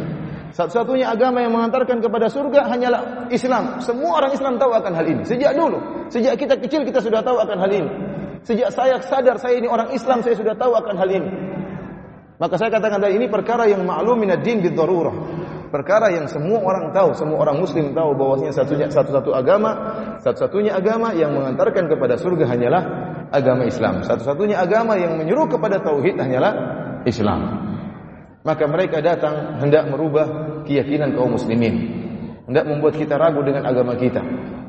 Satu-satunya 0.54 1.10
agama 1.10 1.42
yang 1.42 1.54
mengantarkan 1.54 2.02
kepada 2.02 2.26
surga 2.26 2.70
hanyalah 2.70 3.26
Islam. 3.30 3.78
Semua 3.82 4.22
orang 4.22 4.34
Islam 4.34 4.58
tahu 4.58 4.70
akan 4.74 4.92
hal 4.98 5.06
ini. 5.06 5.22
Sejak 5.26 5.54
dulu, 5.54 5.78
sejak 6.10 6.34
kita 6.38 6.58
kecil 6.58 6.82
kita 6.86 7.02
sudah 7.02 7.22
tahu 7.22 7.38
akan 7.42 7.58
hal 7.58 7.70
ini. 7.70 7.90
Sejak 8.42 8.70
saya 8.74 8.98
sadar 9.02 9.38
saya 9.38 9.62
ini 9.62 9.70
orang 9.70 9.90
Islam, 9.94 10.22
saya 10.26 10.34
sudah 10.38 10.54
tahu 10.58 10.74
akan 10.74 10.94
hal 10.98 11.10
ini. 11.10 11.30
Maka 12.38 12.54
saya 12.58 12.70
katakan 12.74 12.98
tadi 12.98 13.14
ini 13.14 13.30
perkara 13.30 13.66
yang 13.70 13.86
maklum 13.86 14.18
minad 14.18 14.42
din 14.42 14.58
bidharurah. 14.58 15.14
Perkara 15.74 16.06
yang 16.06 16.30
semua 16.30 16.62
orang 16.62 16.94
tahu, 16.94 17.18
semua 17.18 17.42
orang 17.42 17.58
muslim 17.58 17.90
tahu 17.98 18.14
bahwasanya 18.14 18.54
satunya 18.54 18.86
satu-satu 18.86 19.34
agama, 19.34 19.74
satu-satunya 20.22 20.70
agama 20.70 21.10
yang 21.18 21.34
mengantarkan 21.34 21.90
kepada 21.90 22.14
surga 22.14 22.46
hanyalah 22.46 22.82
agama 23.34 23.66
Islam. 23.66 24.06
Satu-satunya 24.06 24.54
agama 24.54 24.94
yang 24.94 25.18
menyuruh 25.18 25.50
kepada 25.50 25.82
tauhid 25.82 26.14
hanyalah 26.14 26.54
Islam. 27.10 27.58
Maka 28.46 28.70
mereka 28.70 29.02
datang 29.02 29.58
hendak 29.58 29.90
merubah 29.90 30.62
keyakinan 30.62 31.10
kaum 31.18 31.34
muslimin. 31.34 32.06
Hendak 32.46 32.70
membuat 32.70 32.94
kita 32.94 33.18
ragu 33.18 33.42
dengan 33.42 33.66
agama 33.66 33.98
kita. 33.98 34.22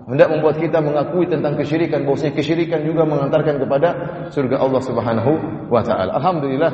Hendak 0.09 0.33
membuat 0.33 0.57
kita 0.57 0.81
mengakui 0.81 1.29
tentang 1.29 1.53
kesyirikan, 1.53 2.01
bahwasanya 2.09 2.33
kesyirikan 2.33 2.81
juga 2.81 3.05
mengantarkan 3.05 3.61
kepada 3.61 3.89
surga 4.33 4.57
Allah 4.57 4.81
Subhanahu 4.81 5.31
wa 5.69 5.85
taala. 5.85 6.17
Alhamdulillah 6.17 6.71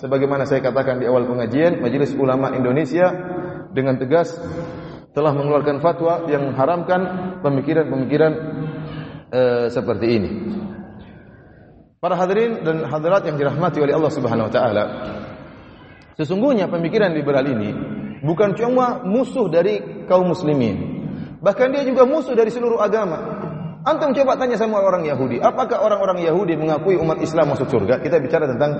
sebagaimana 0.00 0.48
saya 0.48 0.64
katakan 0.64 0.96
di 0.96 1.04
awal 1.04 1.28
pengajian, 1.28 1.84
Majelis 1.84 2.16
Ulama 2.16 2.56
Indonesia 2.56 3.35
dengan 3.76 4.00
tegas 4.00 4.32
telah 5.12 5.32
mengeluarkan 5.36 5.84
fatwa 5.84 6.24
yang 6.28 6.48
mengharamkan 6.48 7.00
pemikiran-pemikiran 7.44 8.32
e, 9.28 9.40
seperti 9.68 10.06
ini. 10.16 10.30
Para 12.00 12.16
hadirin 12.16 12.64
dan 12.64 12.84
hadirat 12.88 13.24
yang 13.28 13.36
dirahmati 13.36 13.80
oleh 13.80 13.92
Allah 13.96 14.12
Subhanahu 14.12 14.48
wa 14.48 14.52
taala. 14.52 14.84
Sesungguhnya 16.16 16.72
pemikiran 16.72 17.12
liberal 17.12 17.44
ini 17.44 17.72
bukan 18.24 18.56
cuma 18.56 19.04
musuh 19.04 19.48
dari 19.52 20.04
kaum 20.08 20.32
muslimin. 20.32 20.96
Bahkan 21.44 21.68
dia 21.76 21.84
juga 21.84 22.08
musuh 22.08 22.32
dari 22.32 22.48
seluruh 22.48 22.80
agama. 22.80 23.44
Antum 23.86 24.10
coba 24.10 24.34
tanya 24.34 24.58
sama 24.58 24.82
orang 24.82 25.06
Yahudi, 25.06 25.38
apakah 25.38 25.78
orang-orang 25.78 26.26
Yahudi 26.26 26.58
mengakui 26.58 26.98
umat 26.98 27.22
Islam 27.22 27.54
masuk 27.54 27.70
surga? 27.70 28.02
Kita 28.02 28.18
bicara 28.18 28.50
tentang 28.50 28.72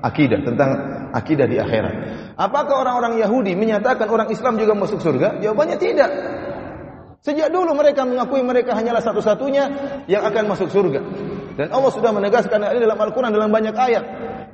akidah, 0.00 0.40
tentang 0.44 0.70
akidah 1.12 1.46
di 1.46 1.56
akhirat. 1.60 1.94
Apakah 2.36 2.84
orang-orang 2.84 3.20
Yahudi 3.20 3.52
menyatakan 3.56 4.08
orang 4.08 4.28
Islam 4.32 4.56
juga 4.56 4.72
masuk 4.72 5.00
surga? 5.00 5.40
Jawabannya 5.44 5.76
tidak. 5.76 6.10
Sejak 7.20 7.52
dulu 7.52 7.76
mereka 7.76 8.08
mengakui 8.08 8.40
mereka 8.40 8.72
hanyalah 8.72 9.04
satu-satunya 9.04 9.64
yang 10.08 10.24
akan 10.24 10.48
masuk 10.48 10.72
surga. 10.72 11.00
Dan 11.52 11.68
Allah 11.68 11.92
sudah 11.92 12.16
menegaskan 12.16 12.64
ini 12.64 12.80
dalam 12.80 12.96
Al-Quran 12.96 13.28
dalam 13.28 13.52
banyak 13.52 13.76
ayat. 13.76 14.04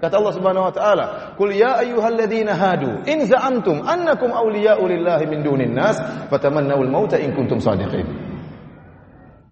Kata 0.02 0.18
Allah 0.18 0.34
Subhanahu 0.34 0.66
wa 0.66 0.74
taala, 0.74 1.04
"Qul 1.38 1.54
ya 1.54 1.78
ayyuhalladzina 1.78 2.58
hadu, 2.58 3.06
in 3.06 3.22
za'amtum 3.22 3.86
annakum 3.86 4.34
awliya'u 4.34 4.82
lillahi 4.82 5.24
min 5.30 5.46
dunin 5.46 5.72
nas, 5.78 6.02
fatamannawul 6.26 6.90
mauta 6.90 7.22
in 7.22 7.38
kuntum 7.38 7.62
shadiqin." 7.62 8.25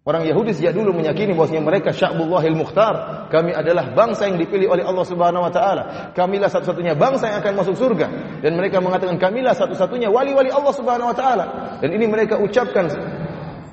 Orang 0.04 0.28
Yahudi 0.28 0.52
sejak 0.52 0.76
dulu 0.76 0.92
meyakini 1.00 1.32
bahwasanya 1.32 1.64
mereka 1.64 1.88
sya'bullahil 1.88 2.52
mukhtar. 2.52 3.24
Kami 3.32 3.56
adalah 3.56 3.96
bangsa 3.96 4.28
yang 4.28 4.36
dipilih 4.36 4.68
oleh 4.68 4.84
Allah 4.84 5.00
Subhanahu 5.00 5.48
wa 5.48 5.48
taala. 5.48 6.12
Kamilah 6.12 6.52
satu-satunya 6.52 6.92
bangsa 6.92 7.32
yang 7.32 7.40
akan 7.40 7.64
masuk 7.64 7.72
surga. 7.72 8.06
Dan 8.44 8.52
mereka 8.60 8.84
mengatakan 8.84 9.16
kamilah 9.16 9.56
satu-satunya 9.56 10.12
wali-wali 10.12 10.52
Allah 10.52 10.76
Subhanahu 10.76 11.08
wa 11.08 11.16
taala. 11.16 11.44
Dan 11.80 11.96
ini 11.96 12.04
mereka 12.04 12.36
ucapkan 12.36 12.84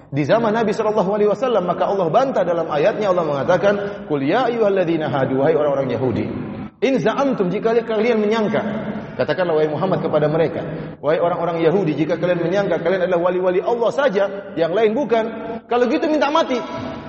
di 0.08 0.24
zaman 0.24 0.56
Nabi 0.56 0.72
sallallahu 0.72 1.12
alaihi 1.12 1.32
wasallam 1.36 1.68
maka 1.68 1.92
Allah 1.92 2.08
bantah 2.08 2.48
dalam 2.48 2.68
ayatnya 2.72 3.12
Allah 3.12 3.28
mengatakan 3.28 3.74
qul 4.08 4.24
ya 4.24 4.48
ayyuhalladzina 4.52 5.08
hadu 5.08 5.40
orang-orang 5.40 5.88
Yahudi 5.88 6.28
in 6.84 7.00
za'amtum 7.00 7.48
jika 7.48 7.72
kalian 7.88 8.20
menyangka 8.20 8.60
Katakanlah 9.12 9.60
wahai 9.60 9.68
Muhammad 9.68 10.00
kepada 10.00 10.32
mereka, 10.32 10.64
wahai 11.04 11.20
orang-orang 11.20 11.60
Yahudi, 11.62 12.00
jika 12.00 12.16
kalian 12.16 12.42
menyangka 12.42 12.80
kalian 12.80 13.06
adalah 13.06 13.20
wali-wali 13.28 13.60
Allah 13.60 13.92
saja, 13.92 14.56
yang 14.56 14.72
lain 14.72 14.96
bukan, 14.96 15.51
kalau 15.72 15.88
gitu 15.88 16.04
minta 16.12 16.28
mati. 16.28 16.60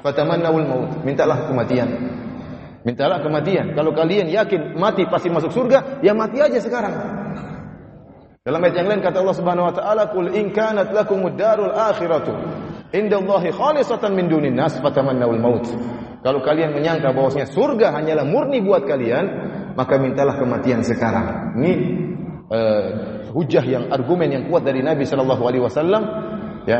Fatamannawul 0.06 0.66
maut, 0.70 0.90
mintalah 1.02 1.50
kematian. 1.50 1.90
Mintalah 2.86 3.18
kematian. 3.18 3.74
Kalau 3.74 3.90
kalian 3.90 4.30
yakin 4.30 4.78
mati 4.78 5.02
pasti 5.10 5.26
masuk 5.30 5.50
surga, 5.50 5.98
ya 5.98 6.14
mati 6.14 6.38
aja 6.38 6.62
sekarang. 6.62 6.94
Dalam 8.42 8.58
ayat 8.62 8.74
yang 8.78 8.88
lain 8.90 9.02
kata 9.02 9.22
Allah 9.22 9.38
Subhanahu 9.38 9.66
wa 9.70 9.74
taala, 9.74 10.02
"Qul 10.10 10.34
in 10.34 10.54
kanat 10.54 10.90
lakumud 10.94 11.38
darul 11.38 11.74
akhiratu 11.74 12.34
indallahi 12.90 13.54
khalisatan 13.54 14.14
min 14.14 14.26
dunin 14.30 14.54
nas 14.54 14.78
fatamannawul 14.78 15.42
maut." 15.42 15.66
Kalau 16.22 16.38
kalian 16.42 16.74
menyangka 16.74 17.10
bahwasanya 17.14 17.50
surga 17.50 17.94
hanyalah 17.98 18.26
murni 18.26 18.62
buat 18.62 18.86
kalian, 18.86 19.26
maka 19.74 19.98
mintalah 19.98 20.38
kematian 20.38 20.82
sekarang. 20.86 21.58
Ini 21.58 21.72
uh, 22.46 22.86
hujah 23.30 23.62
yang 23.62 23.90
argumen 23.90 24.30
yang 24.30 24.44
kuat 24.46 24.66
dari 24.66 24.82
Nabi 24.86 25.02
sallallahu 25.06 25.42
alaihi 25.46 25.62
wasallam 25.66 26.02
ya. 26.66 26.78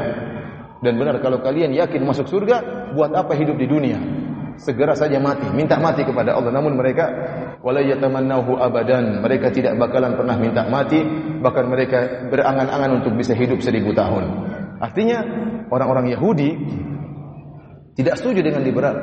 Dan 0.82 0.98
benar 0.98 1.22
kalau 1.22 1.38
kalian 1.38 1.70
yakin 1.78 2.02
masuk 2.02 2.26
surga, 2.26 2.90
buat 2.98 3.14
apa 3.14 3.38
hidup 3.38 3.54
di 3.54 3.70
dunia? 3.70 4.02
Segera 4.58 4.92
saja 4.98 5.16
mati, 5.22 5.46
minta 5.54 5.78
mati 5.78 6.02
kepada 6.02 6.34
Allah. 6.34 6.50
Namun 6.50 6.74
mereka 6.74 7.06
wala 7.62 7.80
yatamannahu 7.80 8.58
abadan. 8.58 9.22
Mereka 9.22 9.54
tidak 9.54 9.78
bakalan 9.78 10.18
pernah 10.18 10.36
minta 10.36 10.66
mati, 10.66 10.98
bahkan 11.40 11.70
mereka 11.70 12.26
berangan-angan 12.28 13.00
untuk 13.00 13.14
bisa 13.14 13.32
hidup 13.32 13.62
seribu 13.62 13.94
tahun. 13.94 14.26
Artinya 14.82 15.22
orang-orang 15.70 16.10
Yahudi 16.18 16.50
tidak 17.94 18.18
setuju 18.18 18.42
dengan 18.42 18.66
liberal. 18.66 18.96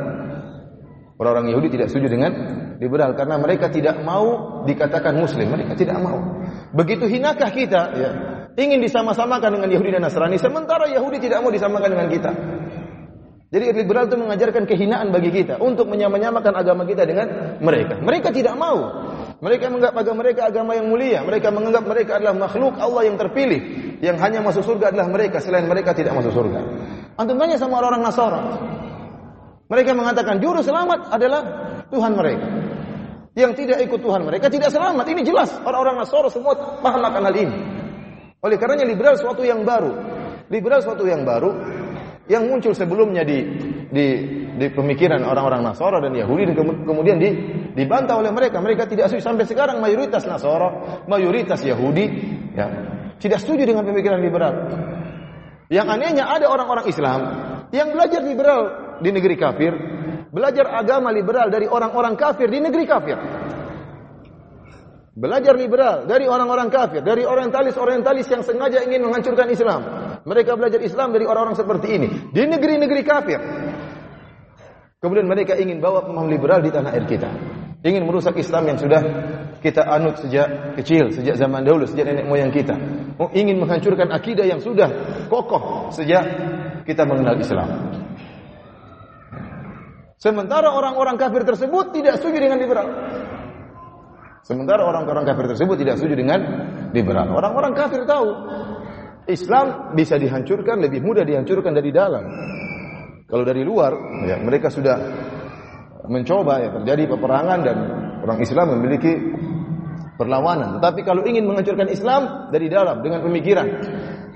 Orang-orang 1.20 1.52
Yahudi 1.52 1.68
tidak 1.76 1.92
setuju 1.92 2.08
dengan 2.16 2.32
liberal 2.80 3.12
karena 3.16 3.36
mereka 3.36 3.68
tidak 3.68 4.00
mau 4.04 4.64
dikatakan 4.64 5.16
muslim, 5.20 5.52
mereka 5.52 5.76
tidak 5.76 6.00
mau. 6.00 6.44
Begitu 6.72 7.12
hinakah 7.12 7.52
kita 7.52 7.82
ya, 7.96 8.12
ingin 8.60 8.84
disama-samakan 8.84 9.56
dengan 9.56 9.70
Yahudi 9.72 9.96
dan 9.96 10.04
Nasrani 10.04 10.36
sementara 10.36 10.92
Yahudi 10.92 11.24
tidak 11.24 11.40
mau 11.40 11.52
disamakan 11.52 11.90
dengan 11.96 12.08
kita. 12.12 12.32
Jadi 13.50 13.66
liberal 13.74 14.06
itu 14.06 14.14
mengajarkan 14.14 14.70
kehinaan 14.70 15.10
bagi 15.10 15.34
kita 15.34 15.58
untuk 15.58 15.90
menyamakan 15.90 16.54
agama 16.54 16.86
kita 16.86 17.02
dengan 17.02 17.58
mereka. 17.58 17.98
Mereka 17.98 18.30
tidak 18.30 18.54
mau. 18.54 19.10
Mereka 19.42 19.74
menganggap 19.74 19.98
agama 19.98 20.18
mereka 20.22 20.42
agama 20.54 20.72
yang 20.78 20.86
mulia. 20.86 21.26
Mereka 21.26 21.50
menganggap 21.50 21.84
mereka 21.90 22.12
adalah 22.22 22.38
makhluk 22.38 22.78
Allah 22.78 23.10
yang 23.10 23.18
terpilih. 23.18 23.62
Yang 24.06 24.18
hanya 24.22 24.46
masuk 24.46 24.62
surga 24.62 24.94
adalah 24.94 25.10
mereka. 25.10 25.42
Selain 25.42 25.66
mereka 25.66 25.98
tidak 25.98 26.14
masuk 26.14 26.30
surga. 26.30 26.62
Antum 27.18 27.42
tanya 27.42 27.58
sama 27.58 27.82
orang-orang 27.82 28.06
Nasara. 28.06 28.42
Mereka 29.66 29.98
mengatakan 29.98 30.38
juru 30.38 30.62
selamat 30.62 31.10
adalah 31.10 31.42
Tuhan 31.90 32.14
mereka. 32.14 32.46
Yang 33.34 33.52
tidak 33.66 33.78
ikut 33.82 33.98
Tuhan 33.98 34.30
mereka 34.30 34.54
tidak 34.54 34.70
selamat. 34.70 35.10
Ini 35.10 35.26
jelas. 35.26 35.50
Orang-orang 35.66 35.98
Nasara 35.98 36.30
semua 36.30 36.54
paham 36.86 37.02
akan 37.02 37.22
hal 37.26 37.34
ini. 37.34 37.79
Oleh 38.40 38.56
karenanya 38.56 38.88
liberal 38.88 39.20
suatu 39.20 39.44
yang 39.44 39.68
baru. 39.68 39.92
Liberal 40.48 40.80
suatu 40.80 41.04
yang 41.06 41.28
baru 41.28 41.52
yang 42.30 42.46
muncul 42.46 42.78
sebelumnya 42.78 43.26
di 43.26 43.42
di, 43.90 44.06
di 44.54 44.68
pemikiran 44.70 45.26
orang-orang 45.26 45.66
Nasara 45.66 45.98
dan 45.98 46.14
Yahudi 46.14 46.54
dan 46.54 46.56
kemudian 46.86 47.18
di, 47.18 47.30
dibantah 47.74 48.22
oleh 48.22 48.30
mereka. 48.30 48.62
Mereka 48.62 48.86
tidak 48.86 49.10
setuju 49.10 49.26
sampai 49.26 49.46
sekarang 49.50 49.82
mayoritas 49.82 50.30
Nasara, 50.30 51.02
mayoritas 51.10 51.66
Yahudi 51.66 52.06
ya, 52.54 52.66
tidak 53.18 53.42
setuju 53.42 53.66
dengan 53.66 53.84
pemikiran 53.84 54.22
liberal. 54.22 54.54
Yang 55.70 55.88
anehnya 55.90 56.26
ada 56.30 56.50
orang-orang 56.50 56.86
Islam 56.90 57.20
yang 57.70 57.94
belajar 57.94 58.22
liberal 58.26 58.62
di 59.02 59.10
negeri 59.14 59.36
kafir, 59.38 59.74
belajar 60.30 60.66
agama 60.70 61.14
liberal 61.14 61.50
dari 61.50 61.70
orang-orang 61.70 62.18
kafir 62.18 62.50
di 62.50 62.62
negeri 62.62 62.86
kafir. 62.90 63.18
Belajar 65.20 65.52
liberal 65.60 66.08
dari 66.08 66.32
orang-orang 66.32 66.72
kafir, 66.72 67.04
dari 67.04 67.28
orientalis-orientalis 67.28 68.24
yang 68.32 68.40
sengaja 68.40 68.80
ingin 68.88 69.04
menghancurkan 69.04 69.52
Islam. 69.52 69.82
Mereka 70.24 70.56
belajar 70.56 70.80
Islam 70.80 71.12
dari 71.12 71.28
orang-orang 71.28 71.60
seperti 71.60 71.88
ini 71.92 72.08
di 72.32 72.48
negeri-negeri 72.48 73.02
kafir. 73.04 73.40
Kemudian 75.04 75.28
mereka 75.28 75.60
ingin 75.60 75.84
bawa 75.84 76.08
pemahaman 76.08 76.32
liberal 76.32 76.64
di 76.64 76.72
tanah 76.72 76.96
air 76.96 77.04
kita. 77.04 77.28
Ingin 77.84 78.08
merusak 78.08 78.40
Islam 78.40 78.72
yang 78.72 78.80
sudah 78.80 79.02
kita 79.60 79.84
anut 79.84 80.24
sejak 80.24 80.80
kecil, 80.80 81.12
sejak 81.12 81.36
zaman 81.36 81.68
dahulu, 81.68 81.84
sejak 81.84 82.08
nenek 82.08 82.24
moyang 82.24 82.56
kita. 82.56 82.80
Oh, 83.20 83.28
ingin 83.36 83.60
menghancurkan 83.60 84.08
akidah 84.16 84.48
yang 84.48 84.64
sudah 84.64 84.88
kokoh 85.28 85.92
sejak 85.92 86.24
kita 86.88 87.04
mengenal 87.04 87.36
Islam. 87.36 87.68
Sementara 90.16 90.72
orang-orang 90.72 91.20
kafir 91.20 91.44
tersebut 91.44 91.92
tidak 91.92 92.20
setuju 92.20 92.40
dengan 92.40 92.60
liberal. 92.60 92.88
Sementara 94.44 94.82
orang-orang 94.88 95.28
kafir 95.28 95.46
tersebut 95.52 95.76
tidak 95.80 96.00
setuju 96.00 96.16
dengan 96.16 96.40
liberal. 96.96 97.36
Orang-orang 97.36 97.76
kafir 97.76 98.08
tahu 98.08 98.28
Islam 99.30 99.94
bisa 99.94 100.18
dihancurkan 100.18 100.82
lebih 100.82 101.06
mudah 101.06 101.22
dihancurkan 101.22 101.76
dari 101.76 101.94
dalam. 101.94 102.26
Kalau 103.30 103.46
dari 103.46 103.62
luar, 103.62 103.94
ya, 104.26 104.42
mereka 104.42 104.74
sudah 104.74 104.98
mencoba 106.10 106.66
ya 106.66 106.70
terjadi 106.82 107.14
peperangan 107.14 107.60
dan 107.62 107.78
orang 108.26 108.40
Islam 108.42 108.74
memiliki 108.74 109.14
perlawanan. 110.18 110.82
Tetapi 110.82 111.06
kalau 111.06 111.22
ingin 111.30 111.46
menghancurkan 111.46 111.86
Islam 111.94 112.50
dari 112.50 112.68
dalam 112.74 113.06
dengan 113.06 113.22
pemikiran, 113.22 113.68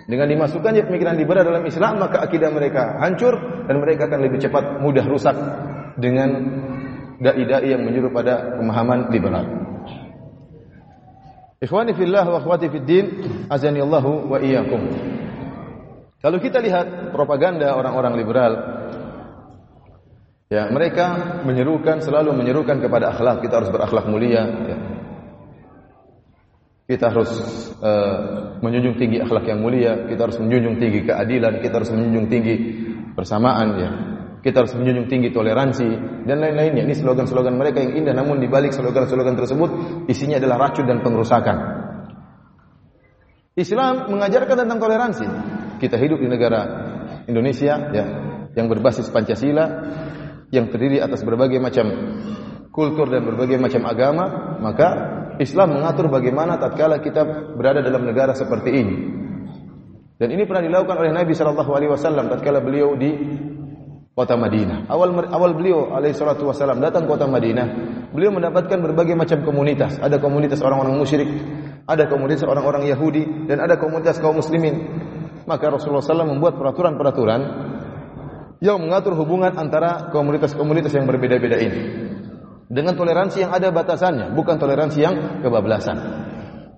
dengan 0.06 0.30
dimasukkannya 0.30 0.86
pemikiran 0.86 1.18
liberal 1.18 1.42
dalam 1.42 1.66
Islam, 1.66 1.98
maka 1.98 2.22
akidah 2.22 2.54
mereka 2.54 3.02
hancur 3.02 3.34
dan 3.66 3.82
mereka 3.82 4.06
akan 4.06 4.20
lebih 4.22 4.46
cepat 4.46 4.78
mudah 4.78 5.06
rusak 5.10 5.36
dengan 5.98 6.30
dai-dai 7.18 7.74
yang 7.74 7.82
menyuruh 7.82 8.14
pada 8.14 8.62
pemahaman 8.62 9.10
liberal. 9.10 9.63
Ikhwani 11.64 11.96
fillah 11.96 12.28
wa 12.28 12.44
akhwati 12.44 12.68
azani 13.48 13.80
Allahu 13.80 14.28
wa 14.28 14.36
iyyakum. 14.44 14.84
Kalau 16.20 16.38
kita 16.44 16.60
lihat 16.60 17.16
propaganda 17.16 17.72
orang-orang 17.80 18.20
liberal, 18.20 18.54
ya 20.52 20.68
mereka 20.68 21.40
menyerukan 21.48 22.04
selalu 22.04 22.36
menyerukan 22.36 22.84
kepada 22.84 23.16
akhlak, 23.16 23.48
kita 23.48 23.64
harus 23.64 23.72
berakhlak 23.72 24.12
mulia, 24.12 24.44
ya. 24.44 24.78
Kita 26.84 27.16
harus 27.16 27.32
uh, 27.80 28.60
menjunjung 28.60 29.00
tinggi 29.00 29.24
akhlak 29.24 29.48
yang 29.48 29.64
mulia, 29.64 30.04
kita 30.04 30.20
harus 30.28 30.36
menjunjung 30.44 30.84
tinggi 30.84 31.08
keadilan, 31.08 31.64
kita 31.64 31.80
harus 31.80 31.92
menjunjung 31.96 32.28
tinggi 32.28 32.56
persamaan 33.16 33.68
ya. 33.80 33.92
Kita 34.44 34.60
harus 34.60 34.76
menjunjung 34.76 35.08
tinggi 35.08 35.32
toleransi 35.32 35.88
dan 36.28 36.44
lain-lainnya. 36.44 36.84
Ini 36.84 36.94
slogan-slogan 37.00 37.56
mereka 37.56 37.80
yang 37.80 38.04
indah 38.04 38.12
namun 38.12 38.44
di 38.44 38.52
balik 38.52 38.76
slogan-slogan 38.76 39.40
tersebut 39.40 39.70
isinya 40.12 40.36
adalah 40.36 40.68
racun 40.68 40.84
dan 40.84 41.00
pengrusakan. 41.00 41.58
Islam 43.56 44.12
mengajarkan 44.12 44.68
tentang 44.68 44.80
toleransi. 44.84 45.28
Kita 45.80 45.96
hidup 45.96 46.20
di 46.20 46.28
negara 46.28 46.62
Indonesia 47.24 47.88
ya 47.96 48.06
yang 48.52 48.68
berbasis 48.68 49.08
Pancasila 49.08 49.66
yang 50.52 50.68
terdiri 50.68 51.00
atas 51.00 51.24
berbagai 51.24 51.64
macam 51.64 51.88
kultur 52.74 53.08
dan 53.08 53.24
berbagai 53.24 53.58
macam 53.58 53.88
agama, 53.88 54.58
maka 54.60 54.88
Islam 55.40 55.80
mengatur 55.80 56.12
bagaimana 56.12 56.60
tatkala 56.60 57.00
kita 57.00 57.56
berada 57.56 57.80
dalam 57.80 58.06
negara 58.06 58.36
seperti 58.36 58.70
ini. 58.76 58.98
Dan 60.20 60.30
ini 60.30 60.46
pernah 60.46 60.62
dilakukan 60.68 60.98
oleh 61.00 61.12
Nabi 61.16 61.34
Shallallahu 61.34 61.72
Alaihi 61.74 61.92
Wasallam 61.96 62.30
tatkala 62.30 62.62
beliau 62.62 62.94
di 62.94 63.12
kota 64.14 64.38
Madinah. 64.38 64.86
Awal 64.90 65.26
awal 65.34 65.52
beliau 65.58 65.90
alaihi 65.90 66.14
salatu 66.14 66.46
wasallam 66.50 66.80
datang 66.80 67.10
kota 67.10 67.26
Madinah, 67.26 67.66
beliau 68.14 68.30
mendapatkan 68.30 68.78
berbagai 68.78 69.18
macam 69.18 69.42
komunitas. 69.42 69.98
Ada 69.98 70.22
komunitas 70.22 70.62
orang-orang 70.62 70.96
musyrik, 70.98 71.30
ada 71.90 72.06
komunitas 72.06 72.46
orang-orang 72.46 72.86
Yahudi, 72.86 73.50
dan 73.50 73.62
ada 73.62 73.82
komunitas 73.82 74.22
kaum 74.22 74.38
muslimin. 74.38 75.02
Maka 75.44 75.68
Rasulullah 75.68 76.06
SAW 76.06 76.30
membuat 76.40 76.56
peraturan-peraturan 76.56 77.42
yang 78.64 78.80
mengatur 78.80 79.12
hubungan 79.20 79.52
antara 79.60 80.08
komunitas-komunitas 80.08 80.96
yang 80.96 81.04
berbeda-beda 81.04 81.60
ini. 81.60 81.80
Dengan 82.72 82.96
toleransi 82.96 83.44
yang 83.44 83.52
ada 83.52 83.76
batasannya, 83.76 84.32
bukan 84.32 84.56
toleransi 84.56 85.00
yang 85.04 85.44
kebablasan. 85.44 85.98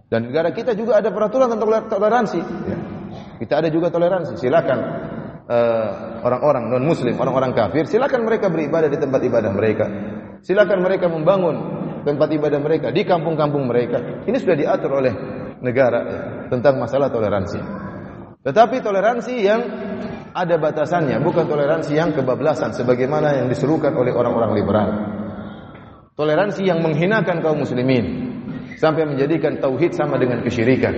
Dan 0.09 0.33
negara 0.33 0.49
kita 0.49 0.73
juga 0.73 0.97
ada 0.97 1.13
peraturan 1.13 1.53
tentang 1.53 1.85
toleransi. 1.85 2.41
Ya. 2.41 2.77
Kita 3.37 3.61
ada 3.61 3.69
juga 3.69 3.93
toleransi. 3.93 4.33
Silakan 4.41 4.79
orang-orang 6.25 6.73
non 6.73 6.83
muslim, 6.85 7.13
orang-orang 7.21 7.53
kafir, 7.53 7.85
silakan 7.85 8.25
mereka 8.25 8.49
beribadah 8.49 8.89
di 8.89 8.97
tempat 8.97 9.21
ibadah 9.21 9.51
mereka. 9.53 9.85
Silakan 10.41 10.81
mereka 10.81 11.09
membangun 11.09 11.55
tempat 12.05 12.29
ibadah 12.33 12.59
mereka 12.61 12.87
di 12.93 13.01
kampung-kampung 13.05 13.65
mereka. 13.65 14.25
Ini 14.25 14.37
sudah 14.37 14.55
diatur 14.57 15.01
oleh 15.01 15.13
negara 15.61 15.99
ya, 16.05 16.21
tentang 16.49 16.77
masalah 16.77 17.09
toleransi. 17.09 17.59
Tetapi 18.45 18.77
toleransi 18.81 19.33
yang 19.41 19.61
ada 20.35 20.55
batasannya, 20.61 21.17
bukan 21.23 21.49
toleransi 21.49 21.97
yang 21.97 22.13
kebablasan 22.13 22.77
sebagaimana 22.77 23.41
yang 23.41 23.47
diserukan 23.49 23.95
oleh 23.97 24.13
orang-orang 24.13 24.51
liberal. 24.53 24.89
Toleransi 26.13 26.61
yang 26.63 26.79
menghinakan 26.79 27.41
kaum 27.41 27.65
muslimin 27.65 28.05
sampai 28.77 29.03
menjadikan 29.07 29.57
tauhid 29.59 29.97
sama 29.97 30.15
dengan 30.15 30.45
kesyirikan 30.45 30.93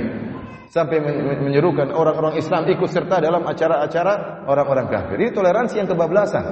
sampai 0.67 0.99
menyerukan 1.39 1.91
orang-orang 1.95 2.39
Islam 2.39 2.67
ikut 2.67 2.89
serta 2.91 3.23
dalam 3.23 3.43
acara-acara 3.47 4.43
orang-orang 4.47 4.87
kafir. 4.91 5.17
Ini 5.19 5.31
toleransi 5.31 5.75
yang 5.79 5.87
kebablasan. 5.87 6.43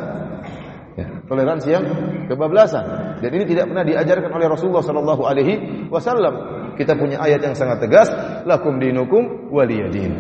Ya, 0.96 1.08
toleransi 1.28 1.68
yang 1.68 1.84
kebablasan. 2.32 3.20
Dan 3.20 3.30
ini 3.36 3.44
tidak 3.44 3.68
pernah 3.68 3.84
diajarkan 3.84 4.32
oleh 4.32 4.48
Rasulullah 4.48 4.84
sallallahu 4.84 5.24
alaihi 5.28 5.54
wasallam. 5.92 6.34
Kita 6.80 6.96
punya 6.96 7.20
ayat 7.20 7.44
yang 7.44 7.56
sangat 7.56 7.84
tegas, 7.84 8.08
lakum 8.48 8.80
dinukum 8.80 9.52
waliyadin. 9.52 10.12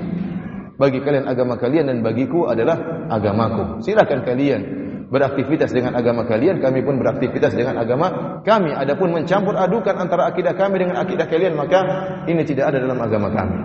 Bagi 0.75 0.99
kalian 0.99 1.31
agama 1.31 1.55
kalian 1.55 1.87
dan 1.87 2.03
bagiku 2.03 2.51
adalah 2.51 3.07
agamaku. 3.07 3.79
Silakan 3.79 4.27
kalian 4.27 4.84
beraktivitas 5.09 5.69
dengan 5.69 5.93
agama 5.93 6.25
kalian, 6.25 6.57
kami 6.61 6.81
pun 6.81 6.97
beraktivitas 6.97 7.53
dengan 7.53 7.77
agama 7.77 8.39
kami. 8.41 8.73
Adapun 8.73 9.13
mencampur 9.13 9.53
adukan 9.53 9.95
antara 9.95 10.29
akidah 10.29 10.53
kami 10.57 10.81
dengan 10.81 11.01
akidah 11.01 11.27
kalian, 11.29 11.53
maka 11.53 11.79
ini 12.25 12.41
tidak 12.45 12.73
ada 12.73 12.77
dalam 12.81 12.97
agama 12.97 13.29
kami. 13.29 13.57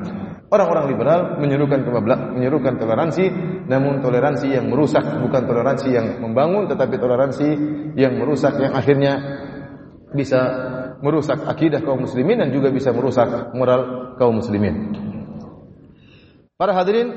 Orang-orang 0.50 0.90
liberal 0.90 1.20
menyerukan 1.38 1.86
menyerukan 2.34 2.74
toleransi, 2.74 3.24
namun 3.70 4.02
toleransi 4.02 4.50
yang 4.50 4.66
merusak 4.66 5.06
bukan 5.22 5.46
toleransi 5.46 5.88
yang 5.94 6.06
membangun, 6.18 6.66
tetapi 6.66 6.98
toleransi 6.98 7.48
yang 7.94 8.18
merusak 8.18 8.58
yang 8.58 8.74
akhirnya 8.74 9.12
bisa 10.10 10.40
merusak 11.00 11.46
akidah 11.46 11.80
kaum 11.80 12.02
muslimin 12.02 12.42
dan 12.42 12.50
juga 12.50 12.74
bisa 12.74 12.90
merusak 12.90 13.54
moral 13.54 14.14
kaum 14.18 14.42
muslimin. 14.42 14.90
Para 16.60 16.76
hadirin 16.76 17.14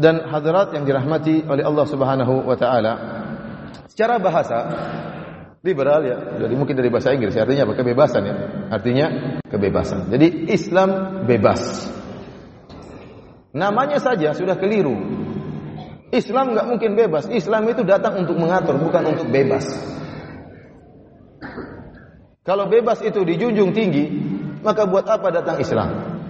dan 0.00 0.24
hadirat 0.24 0.72
yang 0.72 0.88
dirahmati 0.88 1.44
oleh 1.44 1.60
Allah 1.60 1.84
Subhanahu 1.84 2.48
wa 2.48 2.56
taala. 2.56 2.92
Secara 3.98 4.22
bahasa 4.22 4.58
liberal 5.66 6.06
ya, 6.06 6.38
jadi 6.38 6.54
mungkin 6.54 6.78
dari 6.78 6.86
bahasa 6.86 7.10
Inggris 7.10 7.34
artinya 7.34 7.66
apa? 7.66 7.82
Kebebasan 7.82 8.22
ya. 8.30 8.34
Artinya 8.70 9.06
kebebasan. 9.42 10.06
Jadi 10.14 10.54
Islam 10.54 10.90
bebas. 11.26 11.90
Namanya 13.50 13.98
saja 13.98 14.38
sudah 14.38 14.54
keliru. 14.54 14.94
Islam 16.14 16.54
nggak 16.54 16.66
mungkin 16.70 16.94
bebas. 16.94 17.26
Islam 17.26 17.66
itu 17.74 17.82
datang 17.82 18.22
untuk 18.22 18.38
mengatur, 18.38 18.78
bukan 18.78 19.02
untuk 19.18 19.34
bebas. 19.34 19.66
Kalau 22.46 22.70
bebas 22.70 23.02
itu 23.02 23.18
dijunjung 23.26 23.74
tinggi, 23.74 24.14
maka 24.62 24.86
buat 24.86 25.10
apa 25.10 25.34
datang 25.34 25.58
Islam? 25.58 26.22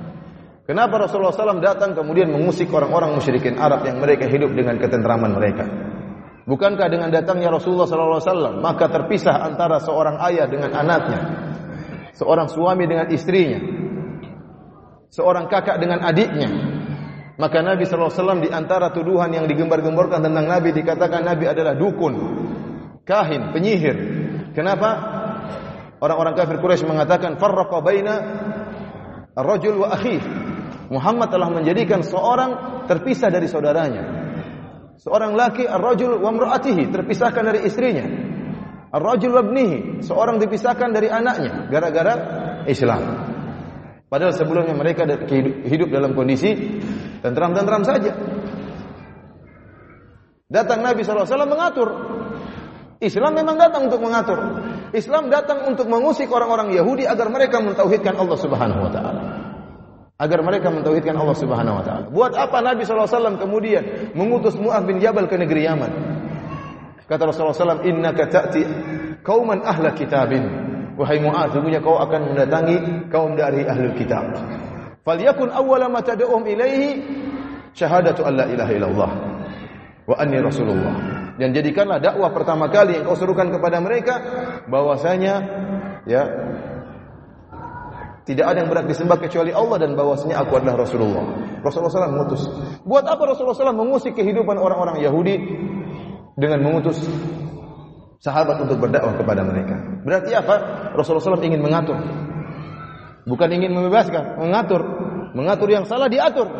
Kenapa 0.64 1.04
Rasulullah 1.04 1.36
SAW 1.36 1.60
datang 1.60 1.92
kemudian 1.92 2.32
mengusik 2.32 2.72
orang-orang 2.72 3.12
musyrikin 3.12 3.60
Arab 3.60 3.84
yang 3.84 4.00
mereka 4.00 4.24
hidup 4.24 4.56
dengan 4.56 4.80
ketentraman 4.80 5.36
mereka? 5.36 5.68
Bukankah 6.48 6.88
dengan 6.88 7.12
datangnya 7.12 7.52
Rasulullah 7.52 7.84
SAW 7.84 8.64
maka 8.64 8.88
terpisah 8.88 9.36
antara 9.44 9.84
seorang 9.84 10.16
ayah 10.32 10.48
dengan 10.48 10.72
anaknya, 10.72 11.20
seorang 12.16 12.48
suami 12.48 12.88
dengan 12.88 13.04
istrinya, 13.12 13.60
seorang 15.12 15.44
kakak 15.52 15.76
dengan 15.76 16.00
adiknya, 16.00 16.48
maka 17.36 17.60
Nabi 17.60 17.84
SAW 17.84 18.40
di 18.40 18.48
antara 18.48 18.88
tuduhan 18.96 19.28
yang 19.28 19.44
digembar-gemborkan 19.44 20.24
tentang 20.24 20.48
Nabi 20.48 20.72
dikatakan 20.72 21.20
Nabi 21.20 21.52
adalah 21.52 21.76
dukun, 21.76 22.16
kahin, 23.04 23.52
penyihir. 23.52 23.96
Kenapa? 24.56 25.20
Orang-orang 26.00 26.32
kafir 26.32 26.64
Quraisy 26.64 26.88
mengatakan 26.88 27.36
farraqa 27.36 27.78
baina 27.84 28.14
ar-rajul 29.36 29.84
wa 29.84 29.92
akhih. 29.92 30.18
Muhammad 30.88 31.28
telah 31.28 31.52
menjadikan 31.52 32.00
seorang 32.00 32.82
terpisah 32.88 33.28
dari 33.28 33.44
saudaranya. 33.44 34.17
Seorang 34.98 35.38
laki 35.38 35.62
ar-rajul 35.62 36.18
wa 36.18 36.34
imra'atihi 36.34 36.90
terpisahkan 36.90 37.42
dari 37.46 37.62
istrinya. 37.62 38.02
Ar-rajul 38.90 39.30
wa 39.30 39.42
ibnihi, 39.46 40.02
seorang 40.02 40.42
dipisahkan 40.42 40.90
dari 40.90 41.06
anaknya 41.06 41.70
gara-gara 41.70 42.14
Islam. 42.66 43.02
Padahal 44.08 44.34
sebelumnya 44.34 44.74
mereka 44.74 45.06
hidup 45.68 45.88
dalam 45.92 46.18
kondisi 46.18 46.80
tentram-tentram 47.22 47.84
saja. 47.86 48.16
Datang 50.48 50.80
Nabi 50.80 51.04
SAW 51.04 51.28
mengatur. 51.44 51.88
Islam 52.98 53.38
memang 53.38 53.54
datang 53.60 53.86
untuk 53.86 54.02
mengatur. 54.02 54.40
Islam 54.90 55.30
datang 55.30 55.68
untuk 55.68 55.86
mengusik 55.86 56.26
orang-orang 56.32 56.74
Yahudi 56.74 57.06
agar 57.06 57.30
mereka 57.30 57.62
mentauhidkan 57.62 58.16
Allah 58.18 58.38
Subhanahu 58.40 58.80
wa 58.82 58.90
taala. 58.90 59.37
Agar 60.18 60.42
mereka 60.42 60.66
mentauhidkan 60.74 61.14
Allah 61.14 61.38
Subhanahu 61.38 61.78
wa 61.78 61.84
taala. 61.86 62.04
Buat 62.10 62.34
apa 62.34 62.58
Nabi 62.58 62.82
SAW 62.82 63.38
kemudian 63.38 64.10
mengutus 64.18 64.58
Mu'ad 64.58 64.82
bin 64.82 64.98
Jabal 64.98 65.30
ke 65.30 65.38
negeri 65.38 65.62
Yaman? 65.70 65.92
Kata 67.06 67.22
Rasulullah 67.24 67.54
SAW, 67.54 67.86
Innaka 67.86 68.26
ta'ti 68.26 68.66
kauman 69.22 69.62
ahla 69.62 69.94
kitabin. 69.94 70.42
Wahai 70.98 71.22
Mu'adz, 71.22 71.54
sungguhnya 71.54 71.78
kau 71.78 72.02
akan 72.02 72.34
mendatangi 72.34 73.06
kaum 73.14 73.38
dari 73.38 73.62
ahli 73.62 73.94
kitab. 73.94 74.26
Falyakun 75.06 75.54
awwala 75.54 75.86
ma 75.86 76.02
tad'uhum 76.02 76.42
ilaihi 76.50 76.98
syahadatu 77.70 78.26
alla 78.26 78.50
ilaha 78.50 78.72
illallah 78.74 79.10
wa 80.04 80.14
anni 80.18 80.42
rasulullah. 80.42 80.94
Dan 81.38 81.54
jadikanlah 81.54 82.02
dakwah 82.02 82.34
pertama 82.34 82.66
kali 82.66 82.98
yang 82.98 83.06
kau 83.06 83.14
serukan 83.14 83.54
kepada 83.54 83.78
mereka 83.78 84.18
bahwasanya 84.66 85.34
ya 86.10 86.26
tidak 88.28 88.44
ada 88.44 88.60
yang 88.60 88.68
berhak 88.68 88.92
disembah 88.92 89.16
kecuali 89.16 89.56
Allah 89.56 89.80
dan 89.80 89.96
bahwasanya 89.96 90.44
aku 90.44 90.60
adalah 90.60 90.84
Rasulullah. 90.84 91.24
Rasulullah 91.64 91.88
SAW 91.88 92.12
mengutus. 92.12 92.44
Buat 92.84 93.08
apa 93.08 93.24
Rasulullah 93.24 93.56
SAW 93.56 93.72
mengusik 93.72 94.12
kehidupan 94.20 94.60
orang-orang 94.60 95.00
Yahudi 95.00 95.40
dengan 96.36 96.60
mengutus 96.60 97.00
sahabat 98.20 98.60
untuk 98.60 98.84
berdakwah 98.84 99.16
kepada 99.16 99.40
mereka. 99.48 99.80
Berarti 100.04 100.36
apa? 100.36 100.54
Rasulullah 100.92 101.24
SAW 101.24 101.40
ingin 101.40 101.64
mengatur. 101.64 101.96
Bukan 103.24 103.48
ingin 103.48 103.72
membebaskan, 103.72 104.36
mengatur. 104.44 104.84
Mengatur 105.32 105.68
yang 105.72 105.88
salah 105.88 106.12
diatur. 106.12 106.52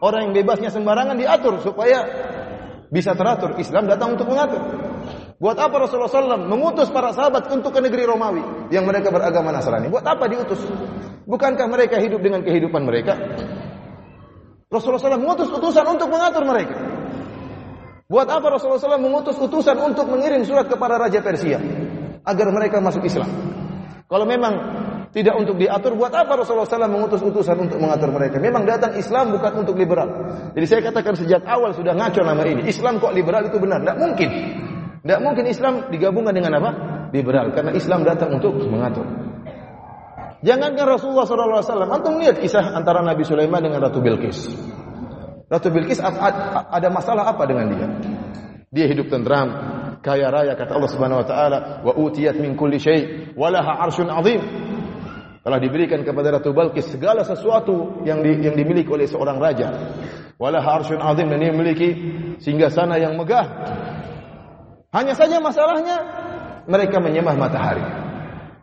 Orang 0.00 0.32
yang 0.32 0.32
bebasnya 0.32 0.72
sembarangan 0.72 1.20
diatur 1.20 1.60
supaya 1.60 2.00
bisa 2.88 3.12
teratur. 3.12 3.60
Islam 3.60 3.92
datang 3.92 4.16
untuk 4.16 4.24
mengatur. 4.24 4.88
Buat 5.40 5.56
apa 5.56 5.88
Rasulullah 5.88 6.12
SAW 6.12 6.44
mengutus 6.52 6.92
para 6.92 7.16
sahabat 7.16 7.48
untuk 7.48 7.72
ke 7.72 7.80
negeri 7.80 8.04
Romawi 8.04 8.68
yang 8.68 8.84
mereka 8.84 9.08
beragama 9.08 9.48
Nasrani? 9.48 9.88
Buat 9.88 10.04
apa 10.04 10.28
diutus? 10.28 10.60
Bukankah 11.24 11.64
mereka 11.64 11.96
hidup 11.96 12.20
dengan 12.20 12.44
kehidupan 12.44 12.84
mereka? 12.84 13.16
Rasulullah 14.68 15.00
SAW 15.00 15.16
mengutus 15.16 15.48
utusan 15.48 15.88
untuk 15.88 16.12
mengatur 16.12 16.44
mereka. 16.44 16.76
Buat 18.04 18.28
apa 18.28 18.52
Rasulullah 18.52 18.84
SAW 18.84 19.00
mengutus 19.00 19.40
utusan 19.40 19.80
untuk 19.80 20.12
mengirim 20.12 20.44
surat 20.44 20.68
kepada 20.68 21.00
Raja 21.00 21.24
Persia 21.24 21.56
agar 22.20 22.46
mereka 22.52 22.76
masuk 22.84 23.00
Islam? 23.08 23.32
Kalau 24.12 24.28
memang 24.28 24.52
tidak 25.16 25.40
untuk 25.40 25.56
diatur, 25.56 25.96
buat 25.96 26.12
apa 26.12 26.36
Rasulullah 26.36 26.68
SAW 26.68 26.84
mengutus 26.84 27.24
utusan 27.24 27.56
untuk 27.64 27.80
mengatur 27.80 28.12
mereka? 28.12 28.36
Memang 28.36 28.68
datang 28.68 28.92
Islam 28.92 29.32
bukan 29.32 29.64
untuk 29.64 29.72
liberal. 29.80 30.36
Jadi 30.52 30.66
saya 30.68 30.80
katakan 30.84 31.16
sejak 31.16 31.48
awal 31.48 31.72
sudah 31.72 31.96
ngaco 31.96 32.20
nama 32.20 32.44
ini. 32.44 32.68
Islam 32.68 33.00
kok 33.00 33.16
liberal 33.16 33.48
itu 33.48 33.56
benar? 33.56 33.80
Tidak 33.80 33.96
mungkin. 33.96 34.30
Tidak 35.00 35.20
mungkin 35.24 35.44
Islam 35.48 35.88
digabungkan 35.88 36.36
dengan 36.36 36.60
apa? 36.60 36.70
Liberal. 37.10 37.56
Karena 37.56 37.72
Islam 37.72 38.04
datang 38.04 38.36
untuk 38.36 38.60
mengatur. 38.68 39.04
Jangankan 40.40 40.86
Rasulullah 40.96 41.28
SAW. 41.28 41.88
Antum 41.88 42.16
lihat 42.16 42.40
kisah 42.40 42.72
antara 42.72 43.04
Nabi 43.04 43.24
Sulaiman 43.24 43.60
dengan 43.60 43.80
Ratu 43.84 44.00
Bilqis. 44.00 44.48
Ratu 45.48 45.68
Bilqis 45.68 46.00
ada 46.00 46.88
masalah 46.88 47.28
apa 47.28 47.44
dengan 47.44 47.66
dia? 47.72 47.88
Dia 48.70 48.86
hidup 48.86 49.10
tentram, 49.10 49.50
kaya 49.98 50.30
raya 50.30 50.54
kata 50.54 50.78
Allah 50.78 50.90
Subhanahu 50.94 51.20
wa 51.20 51.26
taala, 51.26 51.58
wa 51.82 51.92
utiyat 51.98 52.38
min 52.38 52.54
kulli 52.54 52.78
syai' 52.78 53.34
wa 53.34 53.50
laha 53.50 53.82
'arsyun. 53.84 54.08
Telah 55.40 55.58
diberikan 55.58 56.04
kepada 56.04 56.36
Ratu 56.36 56.52
Bilqis 56.52 56.92
segala 56.92 57.24
sesuatu 57.24 58.04
yang 58.04 58.20
di, 58.20 58.44
yang 58.44 58.54
dimiliki 58.56 58.92
oleh 58.92 59.08
seorang 59.08 59.40
raja. 59.40 59.68
Walaha 60.40 60.80
'arsyun 60.80 61.00
'azim 61.04 61.28
dan 61.28 61.40
dia 61.40 61.52
memiliki 61.52 61.88
singgasana 62.40 62.96
yang 62.96 63.18
megah. 63.20 63.44
Hanya 64.90 65.14
saja 65.14 65.38
masalahnya 65.38 65.96
mereka 66.66 66.98
menyembah 66.98 67.38
matahari. 67.38 67.82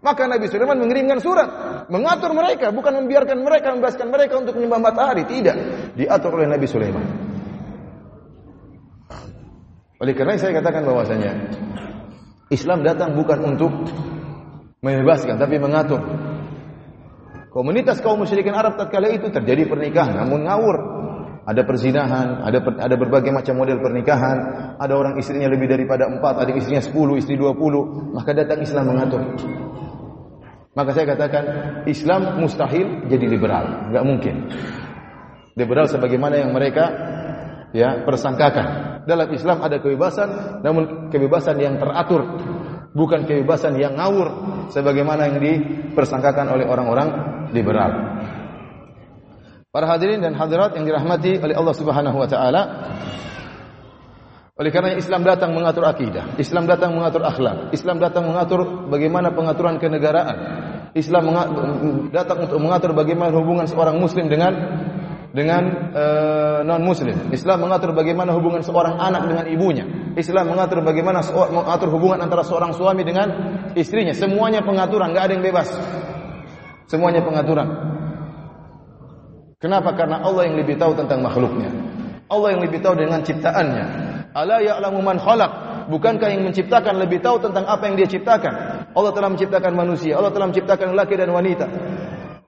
Maka 0.04 0.28
Nabi 0.28 0.46
Sulaiman 0.48 0.78
mengirimkan 0.80 1.20
surat 1.24 1.50
mengatur 1.88 2.36
mereka, 2.36 2.70
bukan 2.70 3.04
membiarkan 3.04 3.42
mereka 3.42 3.74
membebaskan 3.74 4.08
mereka 4.12 4.40
untuk 4.40 4.60
menyembah 4.60 4.80
matahari, 4.80 5.24
tidak. 5.26 5.56
Diatur 5.96 6.38
oleh 6.38 6.48
Nabi 6.52 6.68
Sulaiman. 6.68 7.06
Oleh 9.98 10.14
karena 10.14 10.38
saya 10.38 10.54
katakan 10.62 10.86
bahwasanya 10.86 11.32
Islam 12.54 12.86
datang 12.86 13.18
bukan 13.18 13.58
untuk 13.58 13.72
membebaskan 14.86 15.42
tapi 15.42 15.58
mengatur. 15.58 16.00
Komunitas 17.50 17.98
kaum 18.06 18.22
musyrikin 18.22 18.54
Arab 18.54 18.78
tatkala 18.78 19.10
itu 19.10 19.34
terjadi 19.34 19.66
pernikahan 19.66 20.14
namun 20.14 20.46
ngawur 20.46 20.97
ada 21.48 21.64
perzinahan, 21.64 22.44
ada 22.44 22.60
ada 22.60 22.96
berbagai 23.00 23.32
macam 23.32 23.56
model 23.56 23.80
pernikahan, 23.80 24.38
ada 24.76 24.94
orang 25.00 25.16
istrinya 25.16 25.48
lebih 25.48 25.72
daripada 25.72 26.04
empat, 26.12 26.44
ada 26.44 26.52
istrinya 26.52 26.84
sepuluh, 26.84 27.16
istri 27.16 27.40
dua 27.40 27.56
puluh, 27.56 28.12
maka 28.12 28.36
datang 28.36 28.60
Islam 28.60 28.92
mengatur. 28.92 29.24
Maka 30.76 30.92
saya 30.92 31.16
katakan 31.16 31.44
Islam 31.88 32.44
mustahil 32.44 33.08
jadi 33.08 33.26
liberal, 33.32 33.96
nggak 33.96 34.04
mungkin. 34.04 34.36
Liberal 35.56 35.88
sebagaimana 35.88 36.36
yang 36.38 36.52
mereka 36.52 36.86
ya 37.72 38.04
persangkakan. 38.04 39.00
Dalam 39.08 39.32
Islam 39.32 39.64
ada 39.64 39.80
kebebasan, 39.80 40.62
namun 40.68 41.08
kebebasan 41.10 41.56
yang 41.64 41.80
teratur, 41.80 42.28
bukan 42.92 43.24
kebebasan 43.24 43.80
yang 43.80 43.96
ngawur 43.96 44.28
sebagaimana 44.70 45.32
yang 45.32 45.40
dipersangkakan 45.40 46.52
oleh 46.52 46.68
orang-orang 46.68 47.10
liberal. 47.56 48.20
Para 49.68 49.84
hadirin 49.84 50.24
dan 50.24 50.32
hadirat 50.32 50.80
yang 50.80 50.88
dirahmati 50.88 51.44
oleh 51.44 51.52
Allah 51.52 51.76
Subhanahu 51.76 52.16
wa 52.16 52.28
taala. 52.28 52.62
Oleh 54.58 54.72
karena 54.74 54.96
Islam 54.96 55.22
datang 55.22 55.54
mengatur 55.54 55.86
akidah, 55.86 56.40
Islam 56.42 56.66
datang 56.66 56.96
mengatur 56.96 57.22
akhlak, 57.22 57.76
Islam 57.76 58.02
datang 58.02 58.26
mengatur 58.26 58.90
bagaimana 58.90 59.36
pengaturan 59.36 59.78
kenegaraan. 59.78 60.38
Islam 60.98 61.30
datang 62.10 62.48
untuk 62.48 62.58
mengatur 62.58 62.96
bagaimana 62.96 63.30
hubungan 63.36 63.70
seorang 63.70 64.02
muslim 64.02 64.32
dengan 64.32 64.56
dengan 65.36 65.94
uh, 65.94 66.60
non 66.66 66.82
muslim. 66.82 67.30
Islam 67.30 67.68
mengatur 67.68 67.94
bagaimana 67.94 68.34
hubungan 68.34 68.64
seorang 68.64 68.98
anak 68.98 69.30
dengan 69.30 69.46
ibunya. 69.52 69.86
Islam 70.18 70.48
mengatur 70.48 70.82
bagaimana 70.82 71.22
mengatur 71.28 71.92
hubungan 71.94 72.24
antara 72.24 72.42
seorang 72.42 72.72
suami 72.72 73.06
dengan 73.06 73.28
istrinya. 73.78 74.16
Semuanya 74.16 74.64
pengaturan, 74.66 75.14
nggak 75.14 75.24
ada 75.28 75.34
yang 75.38 75.46
bebas. 75.46 75.70
Semuanya 76.88 77.22
pengaturan. 77.22 77.97
Kenapa? 79.58 79.90
Karena 79.98 80.22
Allah 80.22 80.46
yang 80.46 80.62
lebih 80.62 80.78
tahu 80.78 80.94
tentang 80.94 81.26
makhluknya. 81.26 81.74
Allah 82.30 82.54
yang 82.54 82.62
lebih 82.62 82.78
tahu 82.78 82.94
dengan 82.94 83.26
ciptaannya. 83.26 83.86
Ala 84.38 84.62
ya'lamu 84.62 85.02
man 85.02 85.18
khalaq. 85.18 85.90
Bukankah 85.90 86.30
yang 86.30 86.46
menciptakan 86.46 87.02
lebih 87.02 87.26
tahu 87.26 87.42
tentang 87.42 87.66
apa 87.66 87.90
yang 87.90 87.98
dia 87.98 88.06
ciptakan? 88.06 88.54
Allah 88.94 89.12
telah 89.18 89.30
menciptakan 89.34 89.74
manusia, 89.74 90.14
Allah 90.14 90.30
telah 90.30 90.52
menciptakan 90.52 90.94
laki 90.94 91.16
dan 91.18 91.34
wanita. 91.34 91.66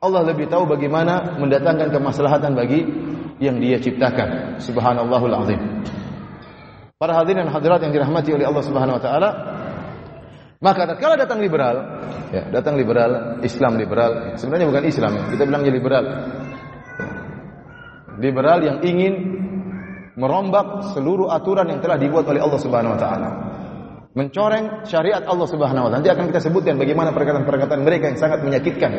Allah 0.05 0.21
lebih 0.21 0.53
tahu 0.53 0.69
bagaimana 0.69 1.39
mendatangkan 1.41 1.89
kemaslahatan 1.89 2.53
bagi 2.53 2.85
yang 3.41 3.57
dia 3.57 3.81
ciptakan. 3.81 4.61
Subhanallahul 4.61 5.33
azim. 5.33 5.59
Para 6.99 7.15
hadirin 7.17 7.47
dan 7.47 7.49
hadirat 7.49 7.79
yang 7.81 7.95
dirahmati 7.95 8.35
oleh 8.35 8.45
Allah 8.45 8.63
Subhanahu 8.63 8.99
wa 8.99 9.03
taala, 9.03 9.29
maka 10.59 10.99
kalau 10.99 11.15
datang 11.15 11.39
liberal, 11.39 12.05
ya, 12.29 12.43
datang 12.51 12.75
liberal, 12.75 13.39
Islam 13.39 13.79
liberal, 13.79 14.35
sebenarnya 14.35 14.67
bukan 14.67 14.83
Islam, 14.83 15.11
kita 15.31 15.47
bilangnya 15.47 15.71
liberal 15.71 16.05
liberal 18.19 18.59
yang 18.61 18.77
ingin 18.83 19.13
merombak 20.19 20.91
seluruh 20.91 21.31
aturan 21.31 21.71
yang 21.71 21.79
telah 21.79 21.95
dibuat 21.95 22.27
oleh 22.27 22.43
Allah 22.43 22.59
Subhanahu 22.59 22.93
wa 22.93 22.99
taala. 22.99 23.29
Mencoreng 24.13 24.83
syariat 24.83 25.23
Allah 25.23 25.47
Subhanahu 25.47 25.87
wa 25.87 25.89
taala. 25.89 25.97
Nanti 26.03 26.11
akan 26.11 26.25
kita 26.27 26.43
sebutkan 26.43 26.75
bagaimana 26.75 27.15
perkataan-perkataan 27.15 27.81
mereka 27.81 28.11
yang 28.11 28.19
sangat 28.19 28.43
menyakitkan. 28.43 28.91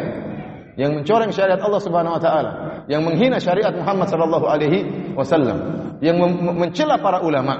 Yang 0.80 0.90
mencoreng 1.02 1.30
syariat 1.34 1.60
Allah 1.60 1.80
Subhanahu 1.84 2.16
wa 2.16 2.22
taala, 2.22 2.50
yang 2.88 3.04
menghina 3.04 3.36
syariat 3.36 3.74
Muhammad 3.74 4.08
sallallahu 4.08 4.46
alaihi 4.48 5.12
wasallam, 5.12 5.58
yang 6.00 6.16
mencela 6.56 6.96
para 6.96 7.20
ulama 7.20 7.52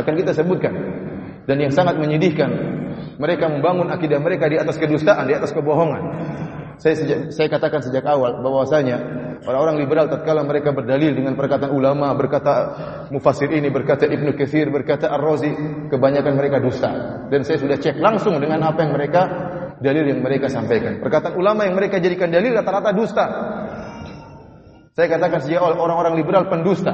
akan 0.00 0.12
kita 0.16 0.32
sebutkan. 0.32 0.72
Dan 1.42 1.58
yang 1.58 1.74
sangat 1.74 1.98
menyedihkan, 1.98 2.48
mereka 3.18 3.50
membangun 3.50 3.90
akidah 3.90 4.22
mereka 4.22 4.46
di 4.46 4.56
atas 4.56 4.78
kedustaan, 4.78 5.26
di 5.26 5.34
atas 5.34 5.50
kebohongan. 5.50 6.02
Saya 6.80 6.94
sejak, 6.96 7.18
saya 7.34 7.48
katakan 7.52 7.80
sejak 7.84 8.04
awal 8.08 8.40
bahwasanya 8.40 8.96
orang-orang 9.44 9.76
liberal 9.82 10.06
tatkala 10.08 10.46
mereka 10.46 10.72
berdalil 10.72 11.12
dengan 11.12 11.36
perkataan 11.36 11.72
ulama, 11.72 12.12
berkata 12.16 12.52
mufasir 13.12 13.52
ini, 13.52 13.68
berkata 13.68 14.08
Ibnu 14.08 14.32
Katsir, 14.36 14.72
berkata 14.72 15.12
Ar-Razi, 15.12 15.52
kebanyakan 15.92 16.32
mereka 16.32 16.58
dusta. 16.62 16.90
Dan 17.28 17.44
saya 17.44 17.60
sudah 17.60 17.76
cek 17.76 18.00
langsung 18.00 18.38
dengan 18.40 18.62
apa 18.64 18.82
yang 18.82 18.92
mereka 18.96 19.22
dalil 19.82 20.04
yang 20.06 20.20
mereka 20.22 20.48
sampaikan. 20.48 21.02
Perkataan 21.02 21.34
ulama 21.36 21.66
yang 21.66 21.74
mereka 21.74 21.98
jadikan 21.98 22.30
dalil 22.30 22.54
rata-rata 22.54 22.90
dusta. 22.94 23.24
Saya 24.92 25.08
katakan 25.08 25.40
sejak 25.40 25.60
awal 25.60 25.80
orang-orang 25.80 26.14
liberal 26.20 26.44
pendusta. 26.52 26.92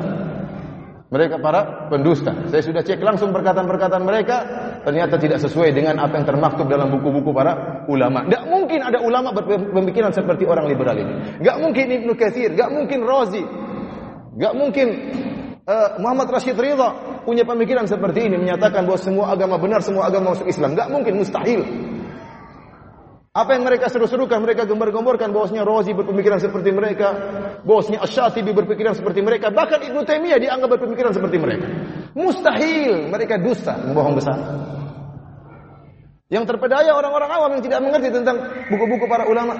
Mereka 1.08 1.40
para 1.40 1.88
pendusta. 1.88 2.36
Saya 2.52 2.60
sudah 2.60 2.84
cek 2.84 3.00
langsung 3.00 3.32
perkataan-perkataan 3.32 4.04
mereka, 4.04 4.36
ternyata 4.84 5.16
tidak 5.16 5.40
sesuai 5.40 5.72
dengan 5.72 5.96
apa 6.04 6.20
yang 6.20 6.28
termaktub 6.28 6.68
dalam 6.68 6.92
buku-buku 6.92 7.32
para 7.32 7.84
ulama. 7.88 8.28
Tidak 8.28 8.44
mungkin 8.44 8.84
ada 8.84 9.00
ulama 9.00 9.32
berpemikiran 9.32 10.12
seperti 10.12 10.44
orang 10.44 10.68
liberal 10.68 11.00
ini. 11.00 11.40
Tidak 11.40 11.56
mungkin 11.64 11.84
Ibnu 11.88 12.12
Katsir, 12.12 12.52
tidak 12.52 12.68
mungkin 12.76 13.08
Razi, 13.08 13.40
tidak 14.36 14.52
mungkin 14.52 14.86
uh, 15.64 15.96
Muhammad 15.96 16.28
Rashid 16.28 16.60
Ridha 16.60 16.92
punya 17.24 17.48
pemikiran 17.48 17.88
seperti 17.88 18.28
ini 18.28 18.36
menyatakan 18.36 18.84
bahwa 18.84 19.00
semua 19.00 19.32
agama 19.32 19.56
benar, 19.56 19.80
semua 19.80 20.12
agama 20.12 20.36
masuk 20.36 20.44
Islam. 20.44 20.76
Tidak 20.76 20.88
mungkin, 20.92 21.12
mustahil. 21.24 21.60
Apa 23.38 23.54
yang 23.54 23.62
mereka 23.62 23.86
seru-serukan, 23.86 24.42
mereka 24.42 24.66
gembar-gemborkan 24.66 25.30
bahwasanya 25.30 25.62
Razi 25.62 25.94
berpemikiran 25.94 26.42
seperti 26.42 26.74
mereka, 26.74 27.14
bahwasanya 27.62 28.02
Asy-Syatibi 28.02 28.50
berpikiran 28.50 28.98
seperti 28.98 29.22
mereka, 29.22 29.54
bahkan 29.54 29.78
Ibnu 29.78 30.02
Taimiyah 30.02 30.42
dianggap 30.42 30.74
berpemikiran 30.74 31.14
seperti 31.14 31.38
mereka. 31.38 31.70
Mustahil, 32.18 33.06
mereka 33.06 33.38
dusta, 33.38 33.78
membohong 33.78 34.18
besar. 34.18 34.38
Yang 36.34 36.50
terpedaya 36.50 36.90
orang-orang 36.98 37.30
awam 37.30 37.50
yang 37.54 37.62
tidak 37.62 37.78
mengerti 37.78 38.10
tentang 38.10 38.42
buku-buku 38.74 39.06
para 39.06 39.30
ulama. 39.30 39.54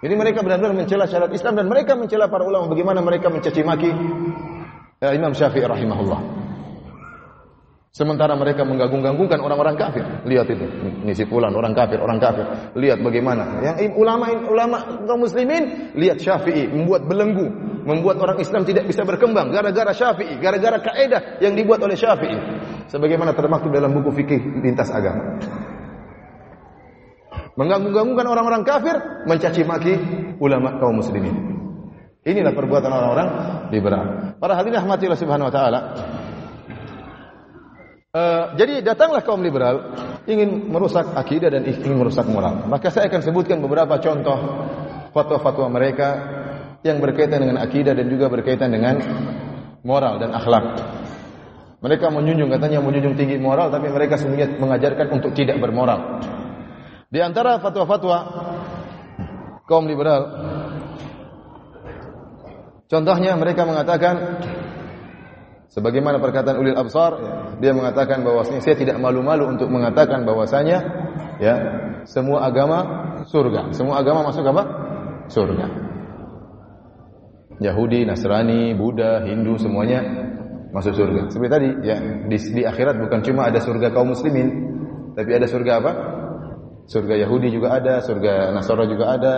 Jadi 0.00 0.14
mereka 0.16 0.40
benar-benar 0.40 0.72
mencela 0.72 1.04
syariat 1.04 1.30
Islam 1.30 1.52
dan 1.60 1.68
mereka 1.68 1.94
mencela 1.94 2.32
para 2.32 2.48
ulama 2.48 2.66
bagaimana 2.72 3.04
mereka 3.04 3.30
mencaci 3.30 3.62
maki 3.62 3.92
ya, 4.98 5.14
Imam 5.14 5.30
Syafi'i 5.36 5.62
rahimahullah. 5.62 6.41
Sementara 7.92 8.32
mereka 8.32 8.64
menggagung-gagungkan 8.64 9.36
orang-orang 9.36 9.76
kafir. 9.76 10.00
Lihat 10.24 10.48
itu, 10.48 10.64
ini 11.04 11.12
si 11.12 11.28
fulan 11.28 11.52
orang 11.52 11.76
kafir, 11.76 12.00
orang 12.00 12.16
kafir. 12.16 12.72
Lihat 12.72 13.04
bagaimana. 13.04 13.60
Yang 13.60 13.92
ulama 14.00 14.32
ulama 14.48 14.76
kaum 15.04 15.20
muslimin 15.20 15.92
lihat 15.92 16.16
Syafi'i 16.16 16.72
membuat 16.72 17.04
belenggu, 17.04 17.52
membuat 17.84 18.16
orang 18.24 18.40
Islam 18.40 18.64
tidak 18.64 18.88
bisa 18.88 19.04
berkembang 19.04 19.52
gara-gara 19.52 19.92
Syafi'i, 19.92 20.40
gara-gara 20.40 20.80
kaidah 20.80 21.36
yang 21.44 21.52
dibuat 21.52 21.84
oleh 21.84 21.92
Syafi'i. 21.92 22.40
Sebagaimana 22.88 23.36
termaktub 23.36 23.68
dalam 23.68 23.92
buku 23.92 24.24
fikih 24.24 24.40
lintas 24.64 24.88
agama. 24.88 25.36
Mengganggu-ganggukan 27.60 28.24
orang-orang 28.24 28.64
kafir, 28.64 28.96
mencaci 29.28 29.68
maki 29.68 29.94
ulama 30.40 30.80
kaum 30.80 30.96
muslimin. 30.96 31.60
Inilah 32.24 32.56
perbuatan 32.56 32.88
orang-orang 32.88 33.28
liberal. 33.68 34.32
Para 34.40 34.56
hadirin 34.56 34.80
rahmatillah 34.80 35.18
subhanahu 35.20 35.52
wa 35.52 35.54
taala. 35.54 35.80
Uh, 38.12 38.52
jadi 38.60 38.84
datanglah 38.84 39.24
kaum 39.24 39.40
liberal 39.40 39.96
ingin 40.28 40.68
merusak 40.68 41.16
akidah 41.16 41.48
dan 41.48 41.64
ingin 41.64 41.96
merusak 41.96 42.28
moral. 42.28 42.68
Maka 42.68 42.92
saya 42.92 43.08
akan 43.08 43.24
sebutkan 43.24 43.64
beberapa 43.64 43.96
contoh 44.04 44.36
fatwa-fatwa 45.16 45.72
mereka 45.72 46.08
yang 46.84 47.00
berkaitan 47.00 47.40
dengan 47.40 47.56
akidah 47.64 47.96
dan 47.96 48.12
juga 48.12 48.28
berkaitan 48.28 48.68
dengan 48.68 49.00
moral 49.80 50.20
dan 50.20 50.36
akhlak. 50.36 50.76
Mereka 51.80 52.12
menjunjung 52.12 52.52
katanya 52.52 52.84
menjunjung 52.84 53.16
tinggi 53.16 53.40
moral 53.40 53.72
tapi 53.72 53.88
mereka 53.88 54.20
sebenarnya 54.20 54.60
mengajarkan 54.60 55.06
untuk 55.08 55.32
tidak 55.32 55.56
bermoral. 55.56 56.20
Di 57.08 57.16
antara 57.24 57.64
fatwa-fatwa 57.64 58.18
kaum 59.64 59.88
liberal 59.88 60.20
contohnya 62.92 63.40
mereka 63.40 63.64
mengatakan 63.64 64.14
Sebagaimana 65.72 66.20
perkataan 66.20 66.60
ulil 66.60 66.76
absar, 66.76 67.16
dia 67.62 67.70
mengatakan 67.70 68.26
bahwasanya 68.26 68.58
saya 68.58 68.74
tidak 68.74 68.98
malu-malu 68.98 69.54
untuk 69.54 69.70
mengatakan 69.70 70.26
bahwasanya 70.26 70.82
ya, 71.38 71.54
semua 72.02 72.42
agama 72.42 72.78
surga. 73.30 73.70
Semua 73.70 74.02
agama 74.02 74.26
masuk 74.26 74.42
apa? 74.50 74.62
Surga. 75.30 75.66
Yahudi, 77.62 78.02
Nasrani, 78.02 78.74
Buddha, 78.74 79.22
Hindu 79.22 79.54
semuanya 79.62 80.02
masuk 80.74 80.98
surga. 80.98 81.30
Seperti 81.30 81.50
tadi 81.54 81.68
ya, 81.86 81.96
di, 82.26 82.36
di 82.36 82.62
akhirat 82.66 82.98
bukan 82.98 83.22
cuma 83.22 83.46
ada 83.46 83.62
surga 83.62 83.94
kaum 83.94 84.10
muslimin, 84.10 84.48
tapi 85.14 85.30
ada 85.30 85.46
surga 85.46 85.72
apa? 85.78 85.92
Surga 86.90 87.14
Yahudi 87.14 87.54
juga 87.54 87.78
ada, 87.78 88.02
surga 88.02 88.50
Nasara 88.50 88.90
juga 88.90 89.14
ada, 89.14 89.34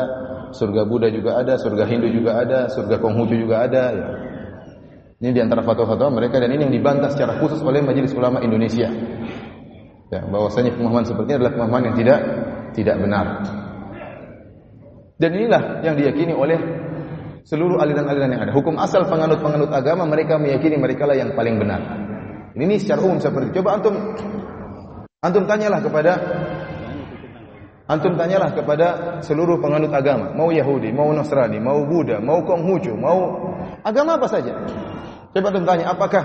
surga 0.56 0.88
Buddha 0.88 1.12
juga 1.12 1.44
ada, 1.44 1.60
surga 1.60 1.84
Hindu 1.84 2.08
juga 2.08 2.40
ada, 2.40 2.72
surga 2.72 2.96
Konghucu 3.04 3.36
juga 3.36 3.68
ada 3.68 3.84
ya. 3.92 4.06
Ini 5.22 5.30
di 5.30 5.40
antara 5.40 5.62
fatwa-fatwa 5.62 6.18
mereka 6.18 6.42
dan 6.42 6.50
ini 6.50 6.66
yang 6.66 6.74
dibantah 6.74 7.10
secara 7.14 7.38
khusus 7.38 7.62
oleh 7.62 7.80
Majelis 7.80 8.10
Ulama 8.18 8.42
Indonesia. 8.42 8.90
Ya, 10.10 10.20
bahwasanya 10.26 10.74
pemahaman 10.74 11.06
seperti 11.06 11.34
ini 11.34 11.36
adalah 11.42 11.52
pemahaman 11.54 11.82
yang 11.90 11.96
tidak 11.96 12.18
tidak 12.74 12.96
benar. 12.98 13.26
Dan 15.14 15.30
inilah 15.38 15.86
yang 15.86 15.94
diyakini 15.94 16.34
oleh 16.34 16.58
seluruh 17.46 17.78
aliran-aliran 17.78 18.30
yang 18.34 18.42
ada. 18.42 18.52
Hukum 18.52 18.74
asal 18.82 19.06
penganut-penganut 19.06 19.70
agama 19.70 20.02
mereka 20.10 20.36
meyakini 20.36 20.76
mereka 20.80 21.06
lah 21.06 21.14
yang 21.14 21.32
paling 21.38 21.56
benar. 21.62 21.80
Ini 22.54 22.74
secara 22.82 23.02
umum 23.06 23.22
seperti 23.22 23.54
itu. 23.54 23.62
Coba 23.62 23.78
antum 23.78 23.94
antum 25.22 25.44
tanyalah 25.46 25.80
kepada 25.82 26.12
antum 27.86 28.14
tanyalah 28.18 28.50
kepada 28.56 28.86
seluruh 29.20 29.60
penganut 29.60 29.92
agama, 29.92 30.32
mau 30.32 30.48
Yahudi, 30.50 30.90
mau 30.90 31.12
Nasrani, 31.12 31.60
mau 31.60 31.84
Buddha, 31.84 32.18
mau 32.18 32.42
Konghucu, 32.42 32.96
mau 32.96 33.52
agama 33.84 34.16
apa 34.18 34.26
saja. 34.26 34.54
Coba 35.34 35.50
antum 35.50 35.66
tanya, 35.66 35.90
apakah 35.90 36.22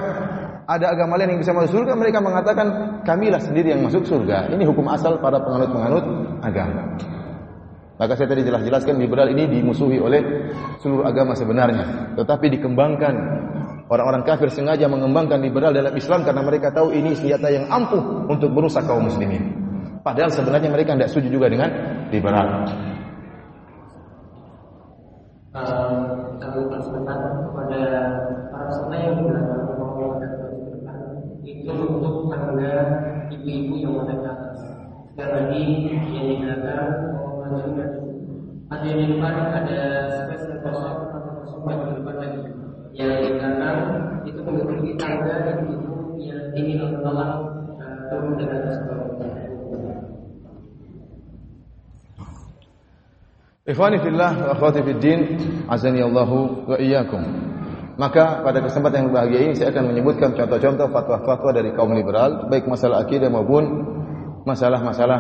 ada 0.70 0.86
agama 0.94 1.18
lain 1.18 1.34
yang 1.34 1.42
bisa 1.42 1.50
masuk 1.50 1.82
surga? 1.82 1.98
Mereka 1.98 2.22
mengatakan, 2.22 2.68
kamilah 3.02 3.42
sendiri 3.42 3.74
yang 3.74 3.82
masuk 3.82 4.06
surga. 4.06 4.54
Ini 4.54 4.64
hukum 4.70 4.86
asal 4.86 5.18
para 5.18 5.42
penganut-penganut 5.42 6.06
agama. 6.46 6.94
Maka 7.98 8.14
saya 8.16 8.32
tadi 8.32 8.46
jelas 8.46 8.62
jelaskan 8.64 9.02
liberal 9.02 9.28
ini 9.34 9.50
dimusuhi 9.50 9.98
oleh 9.98 10.22
seluruh 10.80 11.10
agama 11.10 11.34
sebenarnya. 11.34 12.16
Tetapi 12.16 12.46
dikembangkan. 12.54 13.16
Orang-orang 13.90 14.22
kafir 14.22 14.54
sengaja 14.54 14.86
mengembangkan 14.86 15.42
liberal 15.42 15.74
dalam 15.74 15.98
Islam 15.98 16.22
karena 16.22 16.46
mereka 16.46 16.70
tahu 16.70 16.94
ini 16.94 17.18
senjata 17.18 17.50
yang 17.50 17.66
ampuh 17.74 18.30
untuk 18.30 18.54
merusak 18.54 18.86
kaum 18.86 19.10
muslimin. 19.10 19.42
Padahal 20.06 20.30
sebenarnya 20.30 20.70
mereka 20.70 20.94
tidak 20.94 21.10
setuju 21.10 21.42
juga 21.42 21.48
dengan 21.50 21.70
liberal. 22.14 22.70
Uh, 25.58 26.10
kepada 27.50 27.82
peserta 28.70 28.96
yang 29.02 29.14
menggunakan 29.18 29.60
mau 29.82 30.22
itu 31.42 31.74
untuk 31.74 32.30
tangga 32.30 32.74
ibu-ibu 33.34 33.74
yang 33.82 34.06
atas. 34.06 34.62
Dan 35.18 35.28
tadi 35.34 35.90
yang 35.90 36.26
digunakan 36.30 36.86
mau 37.18 37.42
maju 37.42 37.74
Ada 38.70 38.86
yang 38.86 38.98
di 39.02 39.06
depan 39.18 39.34
ada 39.50 39.82
space 40.14 40.46
kosong 40.62 40.98
atau 41.10 41.32
kosong 41.42 41.62
yang 41.66 41.82
di 41.90 41.94
depan 41.98 42.16
lagi. 42.22 42.42
Yang 42.94 43.10
di 43.10 43.30
belakang 43.34 43.80
itu 44.30 44.40
mengikuti 44.46 44.90
tangga 45.02 45.36
ibu-ibu 45.58 46.22
yang 46.22 46.42
ingin 46.54 47.02
Allah 47.02 47.30
turun 48.10 48.38
dari 48.38 48.54
atas 48.54 48.78
Ikhwani 53.70 54.02
fillah 54.02 54.34
wa 54.34 54.50
akhwati 54.58 54.82
fid 54.82 54.98
din, 54.98 55.22
azani 55.70 56.02
Allahu 56.02 56.66
wa 56.66 56.76
iyyakum. 56.82 57.22
Maka 58.00 58.48
pada 58.48 58.64
kesempatan 58.64 59.06
yang 59.06 59.12
bahagia 59.12 59.40
ini 59.44 59.54
saya 59.60 59.76
akan 59.76 59.92
menyebutkan 59.92 60.32
contoh-contoh 60.32 60.88
fatwa-fatwa 60.88 61.52
dari 61.52 61.76
kaum 61.76 61.92
liberal 61.92 62.48
baik 62.48 62.64
masalah 62.64 63.04
akidah 63.04 63.28
maupun 63.28 63.68
masalah-masalah 64.48 65.20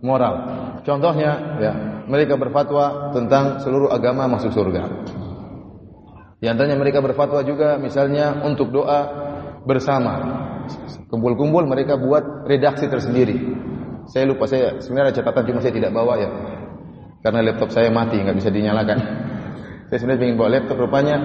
moral. 0.00 0.34
Contohnya 0.80 1.60
ya, 1.60 1.72
mereka 2.08 2.40
berfatwa 2.40 3.12
tentang 3.12 3.60
seluruh 3.60 3.92
agama 3.92 4.24
masuk 4.32 4.48
surga. 4.48 4.88
Di 6.40 6.48
antaranya 6.48 6.80
mereka 6.80 7.04
berfatwa 7.04 7.44
juga 7.44 7.76
misalnya 7.76 8.40
untuk 8.48 8.72
doa 8.72 9.00
bersama. 9.68 10.40
Kumpul-kumpul 11.12 11.68
mereka 11.68 12.00
buat 12.00 12.48
redaksi 12.48 12.88
tersendiri. 12.88 13.36
Saya 14.08 14.24
lupa 14.24 14.48
saya 14.48 14.80
sebenarnya 14.80 15.20
catatan 15.20 15.52
cuma 15.52 15.60
saya 15.60 15.74
tidak 15.76 15.92
bawa 15.92 16.16
ya. 16.16 16.30
Karena 17.20 17.44
laptop 17.44 17.76
saya 17.76 17.92
mati 17.92 18.24
nggak 18.24 18.40
bisa 18.40 18.48
dinyalakan. 18.48 18.98
Saya 19.86 20.02
sebenarnya 20.02 20.34
ingin 20.34 20.38
bawa 20.38 20.50
laptop 20.50 20.82
rupanya 20.82 21.16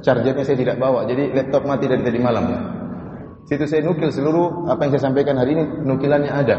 chargernya 0.00 0.44
saya 0.44 0.58
tidak 0.58 0.76
bawa, 0.76 1.06
jadi 1.08 1.32
laptop 1.32 1.64
mati 1.64 1.88
dari 1.88 2.02
tadi 2.04 2.18
malam. 2.20 2.44
Situ 3.48 3.66
saya 3.66 3.82
nukil 3.82 4.12
seluruh 4.14 4.70
apa 4.70 4.86
yang 4.86 4.92
saya 4.94 5.10
sampaikan 5.10 5.34
hari 5.34 5.58
ini 5.58 5.64
nukilannya 5.82 6.30
ada. 6.30 6.56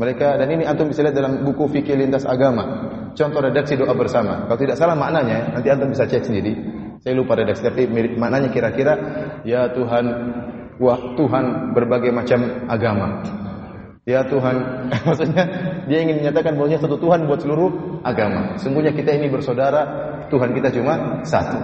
Mereka 0.00 0.40
dan 0.40 0.48
ini 0.48 0.64
antum 0.64 0.88
bisa 0.88 1.04
lihat 1.04 1.12
dalam 1.12 1.44
buku 1.44 1.68
fikih 1.68 1.92
lintas 2.00 2.24
agama. 2.24 2.88
Contoh 3.12 3.44
redaksi 3.44 3.76
doa 3.76 3.92
bersama. 3.92 4.48
Kalau 4.48 4.56
tidak 4.56 4.80
salah 4.80 4.96
maknanya, 4.96 5.52
nanti 5.52 5.68
antum 5.68 5.92
bisa 5.92 6.08
cek 6.08 6.24
sendiri. 6.24 6.56
Saya 7.04 7.12
lupa 7.12 7.36
redaksi 7.36 7.60
tapi 7.60 7.84
maknanya 8.16 8.48
kira-kira 8.48 8.92
ya 9.44 9.68
Tuhan 9.72 10.04
wah 10.80 11.00
Tuhan 11.20 11.76
berbagai 11.76 12.08
macam 12.16 12.64
agama. 12.64 13.20
Ya 14.08 14.24
Tuhan, 14.24 14.56
maksudnya 15.06 15.44
dia 15.84 15.98
ingin 16.00 16.24
menyatakan 16.24 16.56
bahwa 16.56 16.72
satu 16.72 16.96
Tuhan 16.96 17.28
buat 17.28 17.44
seluruh 17.44 18.00
agama. 18.00 18.56
Sungguhnya 18.56 18.96
kita 18.96 19.12
ini 19.12 19.28
bersaudara, 19.28 19.84
Tuhan 20.32 20.56
kita 20.56 20.72
cuma 20.72 21.20
satu. 21.28 21.60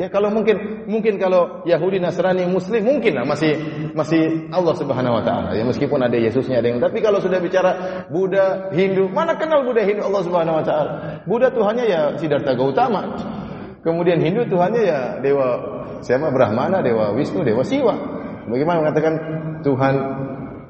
Ya 0.00 0.08
kalau 0.08 0.32
mungkin 0.32 0.86
mungkin 0.88 1.16
kalau 1.16 1.62
Yahudi, 1.68 1.98
Nasrani, 2.02 2.48
Muslim 2.48 2.82
mungkin 2.84 3.18
lah 3.18 3.24
masih 3.24 3.54
masih 3.92 4.48
Allah 4.52 4.74
Subhanahu 4.76 5.20
wa 5.20 5.22
taala. 5.24 5.54
Ya 5.54 5.62
meskipun 5.62 6.00
ada 6.00 6.14
Yesusnya 6.14 6.60
ada 6.60 6.68
yang 6.68 6.80
tapi 6.80 7.02
kalau 7.04 7.18
sudah 7.22 7.38
bicara 7.38 8.04
Buddha, 8.08 8.72
Hindu, 8.72 9.08
mana 9.12 9.36
kenal 9.36 9.64
Buddha, 9.64 9.84
Hindu 9.84 10.06
Allah 10.06 10.22
Subhanahu 10.22 10.58
wa 10.60 10.64
taala. 10.64 10.90
Buddha 11.24 11.48
Tuhannya 11.52 11.84
ya 11.86 12.00
Siddhartha 12.16 12.52
Gautama. 12.56 13.16
Kemudian 13.82 14.22
Hindu 14.22 14.46
Tuhannya 14.46 14.82
ya 14.82 15.00
dewa 15.18 15.58
siapa 16.00 16.30
Brahmana, 16.30 16.80
dewa 16.80 17.10
Wisnu, 17.14 17.42
dewa 17.42 17.66
Siwa. 17.66 17.94
Bagaimana 18.46 18.82
mengatakan 18.82 19.14
Tuhan 19.62 19.94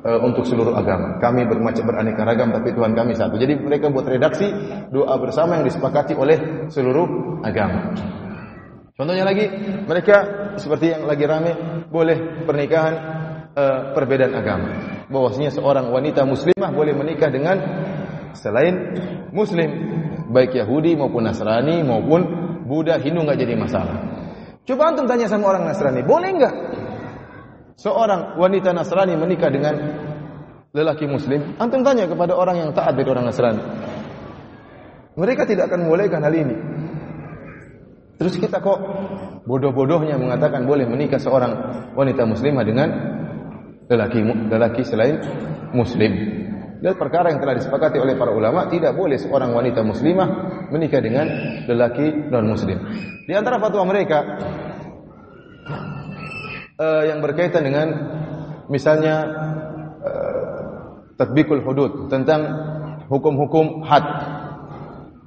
uh, 0.05 0.21
untuk 0.23 0.45
seluruh 0.47 0.75
agama. 0.75 1.19
Kami 1.23 1.47
bermacam 1.47 1.85
beraneka 1.87 2.23
ragam 2.27 2.51
tapi 2.51 2.75
Tuhan 2.75 2.93
kami 2.93 3.13
satu. 3.15 3.39
Jadi 3.39 3.59
mereka 3.59 3.89
buat 3.89 4.07
redaksi 4.07 4.51
doa 4.91 5.15
bersama 5.19 5.59
yang 5.59 5.65
disepakati 5.67 6.13
oleh 6.19 6.69
seluruh 6.69 7.41
agama. 7.47 7.95
Contohnya 8.93 9.25
lagi, 9.25 9.49
mereka 9.89 10.17
seperti 10.61 10.93
yang 10.93 11.09
lagi 11.09 11.25
rame 11.25 11.53
boleh 11.89 12.45
pernikahan 12.45 12.95
uh, 13.57 13.97
perbedaan 13.97 14.37
agama. 14.37 14.69
Bahwasanya 15.09 15.49
seorang 15.49 15.89
wanita 15.89 16.29
muslimah 16.29 16.71
boleh 16.77 16.93
menikah 16.93 17.33
dengan 17.33 17.57
selain 18.37 18.93
muslim, 19.33 19.71
baik 20.29 20.61
Yahudi 20.61 20.93
maupun 20.97 21.25
Nasrani 21.25 21.81
maupun 21.81 22.21
Buddha, 22.69 23.01
Hindu 23.01 23.25
nggak 23.25 23.41
jadi 23.41 23.57
masalah. 23.57 23.97
Coba 24.69 24.93
antum 24.93 25.09
tanya 25.09 25.25
sama 25.25 25.49
orang 25.49 25.65
Nasrani, 25.65 26.05
boleh 26.05 26.31
nggak 26.37 26.55
seorang 27.81 28.37
wanita 28.37 28.77
Nasrani 28.77 29.17
menikah 29.17 29.49
dengan 29.49 29.75
lelaki 30.77 31.09
muslim? 31.09 31.57
Antum 31.57 31.81
tanya 31.81 32.05
kepada 32.05 32.37
orang 32.37 32.61
yang 32.61 32.71
taat 32.77 32.93
dari 32.93 33.09
orang 33.09 33.25
Nasrani. 33.25 33.63
Mereka 35.17 35.49
tidak 35.49 35.73
akan 35.73 35.89
membolehkan 35.89 36.21
hal 36.25 36.35
ini. 36.37 36.57
Terus 38.23 38.39
kita 38.39 38.63
kok 38.63 38.79
bodoh-bodohnya 39.51 40.15
mengatakan 40.15 40.63
boleh 40.63 40.87
menikah 40.87 41.19
seorang 41.19 41.51
wanita 41.99 42.23
muslimah 42.23 42.63
dengan 42.63 42.89
lelaki 43.91 44.23
lelaki 44.47 44.87
selain 44.87 45.19
muslim. 45.75 46.39
Dan 46.79 46.95
perkara 46.95 47.35
yang 47.35 47.43
telah 47.43 47.59
disepakati 47.59 47.99
oleh 47.99 48.15
para 48.15 48.31
ulama 48.31 48.71
tidak 48.71 48.95
boleh 48.95 49.19
seorang 49.19 49.51
wanita 49.51 49.83
muslimah 49.83 50.29
menikah 50.71 51.03
dengan 51.03 51.27
lelaki 51.67 52.31
non 52.31 52.47
muslim. 52.47 52.79
Di 53.27 53.35
antara 53.35 53.59
fatwa 53.59 53.83
mereka 53.91 54.19
uh, 56.79 57.03
yang 57.11 57.19
berkaitan 57.19 57.67
dengan 57.67 57.87
misalnya 58.71 59.27
tatbikul 61.23 61.63
hudud 61.63 62.11
tentang 62.11 62.43
hukum-hukum 63.07 63.87
had. 63.87 64.22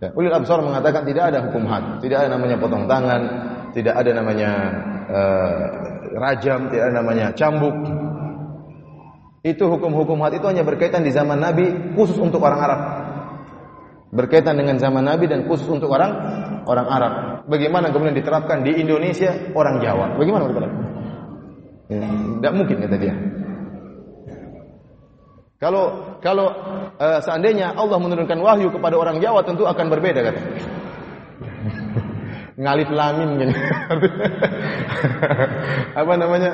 Ya, 0.05 0.09
ulil 0.13 0.29
absar 0.29 0.61
mengatakan 0.61 1.01
tidak 1.01 1.33
ada 1.33 1.41
hukum 1.49 1.65
had, 1.65 1.97
tidak 1.97 2.21
ada 2.21 2.37
namanya 2.37 2.61
potong 2.61 2.85
tangan, 2.85 3.21
tidak 3.73 3.97
ada 3.97 4.11
namanya 4.13 4.51
uh, 5.09 5.61
rajam, 6.13 6.69
tidak 6.69 6.83
ada 6.85 6.95
namanya 7.01 7.25
cambuk. 7.33 7.73
Itu 9.41 9.65
hukum-hukum 9.65 10.21
had 10.21 10.37
itu 10.37 10.45
hanya 10.45 10.61
berkaitan 10.61 11.01
di 11.01 11.09
zaman 11.09 11.41
Nabi 11.41 11.97
khusus 11.97 12.21
untuk 12.21 12.37
orang 12.45 12.61
Arab. 12.61 12.81
Berkaitan 14.13 14.61
dengan 14.61 14.77
zaman 14.77 15.09
Nabi 15.09 15.25
dan 15.25 15.49
khusus 15.49 15.65
untuk 15.65 15.89
orang 15.89 16.13
orang 16.69 16.87
Arab. 16.87 17.13
Bagaimana 17.49 17.89
kemudian 17.89 18.13
diterapkan 18.13 18.61
di 18.61 18.77
Indonesia 18.77 19.33
orang 19.57 19.81
Jawa? 19.81 20.13
Bagaimana 20.21 20.45
mereka 20.45 20.69
Ya, 21.85 22.01
tidak 22.01 22.53
mungkin 22.57 22.81
kata 22.81 22.97
dia. 22.97 23.13
Kalau 25.61 26.04
kalau 26.25 26.49
uh, 26.97 27.21
seandainya 27.21 27.77
Allah 27.77 28.01
menurunkan 28.01 28.41
wahyu 28.41 28.73
kepada 28.73 28.97
orang 28.97 29.21
Jawa 29.21 29.45
tentu 29.45 29.69
akan 29.69 29.85
berbeda 29.93 30.25
kata. 30.25 30.41
Ngalif 32.55 32.89
lamin 32.89 33.29
gitu. 33.45 33.53
Apa 36.01 36.13
namanya? 36.17 36.51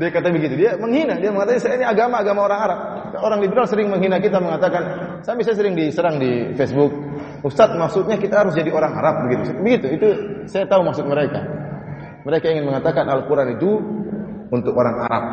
Dia 0.00 0.08
kata 0.08 0.32
begitu. 0.32 0.56
Dia 0.56 0.80
menghina, 0.80 1.20
dia 1.20 1.28
mengatakan 1.28 1.60
saya 1.60 1.76
ini 1.76 1.84
agama 1.84 2.24
agama 2.24 2.48
orang 2.48 2.60
Arab. 2.64 2.80
Orang 3.20 3.44
liberal 3.44 3.68
sering 3.68 3.92
menghina 3.92 4.16
kita 4.22 4.40
mengatakan, 4.40 4.82
saya 5.20 5.36
bisa 5.36 5.52
sering 5.52 5.76
diserang 5.76 6.16
di 6.16 6.56
Facebook. 6.56 6.94
Ustadz 7.44 7.76
maksudnya 7.76 8.16
kita 8.16 8.40
harus 8.46 8.56
jadi 8.56 8.72
orang 8.72 8.96
Arab 8.96 9.28
begitu. 9.28 9.52
Begitu, 9.60 9.86
itu 10.00 10.08
saya 10.48 10.64
tahu 10.64 10.80
maksud 10.86 11.04
mereka. 11.04 11.44
Mereka 12.24 12.46
ingin 12.56 12.64
mengatakan 12.64 13.04
Al-Quran 13.10 13.58
itu 13.60 13.70
untuk 14.48 14.72
orang 14.72 14.96
Arab. 15.04 15.24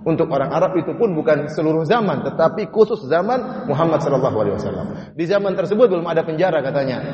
Untuk 0.00 0.32
orang 0.32 0.48
Arab 0.48 0.72
itu 0.80 0.96
pun 0.96 1.12
bukan 1.12 1.52
seluruh 1.52 1.84
zaman, 1.84 2.24
tetapi 2.24 2.72
khusus 2.72 3.04
zaman 3.04 3.68
Muhammad 3.68 4.00
Sallallahu 4.00 4.36
Alaihi 4.40 4.54
Wasallam. 4.56 4.86
Di 5.12 5.24
zaman 5.28 5.52
tersebut 5.52 5.92
belum 5.92 6.08
ada 6.08 6.24
penjara 6.24 6.64
katanya 6.64 7.04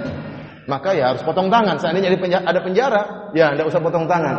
maka 0.66 0.92
ya 0.92 1.14
harus 1.14 1.22
potong 1.22 1.48
tangan. 1.48 1.78
Seandainya 1.78 2.14
ada 2.42 2.60
penjara, 2.60 3.30
ya 3.32 3.54
tidak 3.54 3.66
usah 3.70 3.80
potong 3.80 4.06
tangan. 4.10 4.36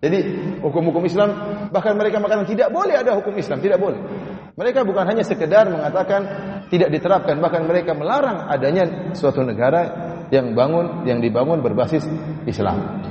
Jadi 0.00 0.18
hukum-hukum 0.64 1.04
Islam 1.04 1.28
bahkan 1.68 1.92
mereka 1.92 2.16
mengatakan 2.16 2.48
tidak 2.48 2.72
boleh 2.72 2.96
ada 2.96 3.20
hukum 3.20 3.36
Islam, 3.36 3.60
tidak 3.60 3.76
boleh. 3.80 4.00
Mereka 4.56 4.84
bukan 4.84 5.04
hanya 5.04 5.24
sekedar 5.24 5.68
mengatakan 5.68 6.20
tidak 6.72 6.88
diterapkan, 6.92 7.36
bahkan 7.40 7.68
mereka 7.68 7.92
melarang 7.92 8.48
adanya 8.48 9.12
suatu 9.12 9.44
negara 9.44 10.08
yang 10.32 10.56
bangun 10.56 11.04
yang 11.04 11.20
dibangun 11.20 11.60
berbasis 11.60 12.04
Islam. 12.48 13.09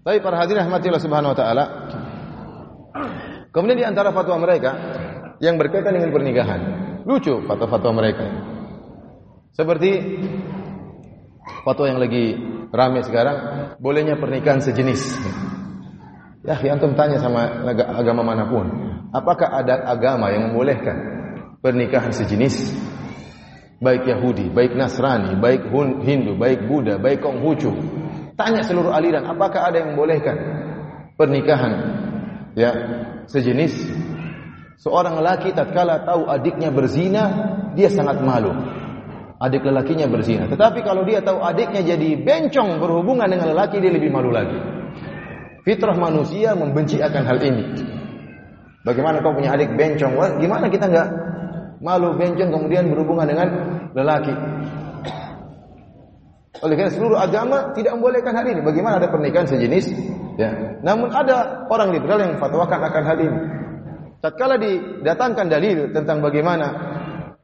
Tapi 0.00 0.16
para 0.24 0.40
hadirin 0.40 0.64
rahmatillah 0.64 1.02
subhanahu 1.02 1.32
wa 1.32 1.38
taala. 1.38 1.64
Kemudian 3.52 3.78
di 3.78 3.86
antara 3.86 4.14
fatwa 4.16 4.40
mereka 4.40 4.72
yang 5.42 5.60
berkaitan 5.60 5.92
dengan 5.92 6.14
pernikahan. 6.14 6.60
Lucu 7.04 7.44
fatwa-fatwa 7.44 7.92
mereka. 8.00 8.26
Seperti 9.52 9.90
fatwa 11.66 11.84
yang 11.90 12.00
lagi 12.00 12.38
ramai 12.70 13.02
sekarang, 13.04 13.36
bolehnya 13.82 14.16
pernikahan 14.16 14.62
sejenis. 14.62 15.20
Ya, 16.40 16.56
antum 16.72 16.96
tanya 16.96 17.20
sama 17.20 17.68
agama 17.92 18.24
mana 18.24 18.48
pun, 18.48 18.64
apakah 19.12 19.60
ada 19.60 19.84
agama 19.84 20.32
yang 20.32 20.48
membolehkan 20.48 20.96
pernikahan 21.60 22.16
sejenis? 22.16 22.72
Baik 23.80 24.08
Yahudi, 24.08 24.48
baik 24.48 24.76
Nasrani, 24.76 25.36
baik 25.36 25.68
Hindu, 26.04 26.36
baik 26.40 26.64
Buddha, 26.68 26.96
baik 26.96 27.20
Konghucu. 27.20 27.99
Tanya 28.40 28.64
seluruh 28.64 28.88
aliran, 28.88 29.28
apakah 29.28 29.68
ada 29.68 29.84
yang 29.84 29.92
membolehkan 29.92 30.36
pernikahan 31.20 31.72
ya 32.56 32.72
sejenis? 33.28 33.76
Seorang 34.80 35.20
lelaki 35.20 35.52
tatkala 35.52 36.08
tahu 36.08 36.24
adiknya 36.24 36.72
berzina, 36.72 37.24
dia 37.76 37.92
sangat 37.92 38.24
malu 38.24 38.56
adik 39.40 39.64
lelakinya 39.64 40.08
berzina. 40.08 40.44
Tetapi 40.48 40.84
kalau 40.84 41.02
dia 41.08 41.24
tahu 41.24 41.40
adiknya 41.40 41.80
jadi 41.80 42.20
bencong 42.20 42.76
berhubungan 42.76 43.24
dengan 43.24 43.56
lelaki, 43.56 43.80
dia 43.80 43.92
lebih 43.92 44.12
malu 44.12 44.28
lagi. 44.28 44.56
Fitrah 45.64 45.96
manusia 45.96 46.52
membenci 46.52 47.00
akan 47.00 47.22
hal 47.24 47.38
ini. 47.40 47.64
Bagaimana 48.84 49.20
kau 49.20 49.36
punya 49.36 49.56
adik 49.56 49.76
bencong? 49.76 50.12
Wah, 50.16 50.36
gimana 50.40 50.68
kita 50.68 50.88
nggak 50.88 51.08
malu 51.80 52.16
bencong 52.16 52.52
kemudian 52.52 52.88
berhubungan 52.92 53.28
dengan 53.28 53.48
lelaki? 53.96 54.32
Oleh 56.60 56.74
karena 56.76 56.92
seluruh 56.92 57.16
agama 57.16 57.72
tidak 57.72 57.96
membolehkan 57.96 58.36
hal 58.36 58.44
ini. 58.44 58.60
Bagaimana 58.60 59.00
ada 59.00 59.08
pernikahan 59.08 59.48
sejenis? 59.48 59.84
Ya. 60.36 60.76
Namun 60.84 61.08
ada 61.08 61.64
orang 61.72 61.92
liberal 61.96 62.20
yang 62.20 62.36
fatwakan 62.36 62.80
akan 62.84 63.02
hal 63.04 63.18
ini. 63.20 63.38
Tatkala 64.20 64.60
didatangkan 64.60 65.46
dalil 65.48 65.88
tentang 65.96 66.20
bagaimana 66.20 66.68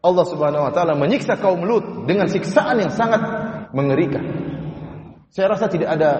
Allah 0.05 0.25
Subhanahu 0.29 0.69
wa 0.69 0.73
taala 0.77 0.93
menyiksa 0.93 1.41
kaum 1.41 1.65
Lut 1.65 2.05
dengan 2.05 2.29
siksaan 2.29 2.85
yang 2.85 2.93
sangat 2.93 3.21
mengerikan. 3.73 4.21
Saya 5.33 5.57
rasa 5.57 5.73
tidak 5.73 5.97
ada 5.97 6.11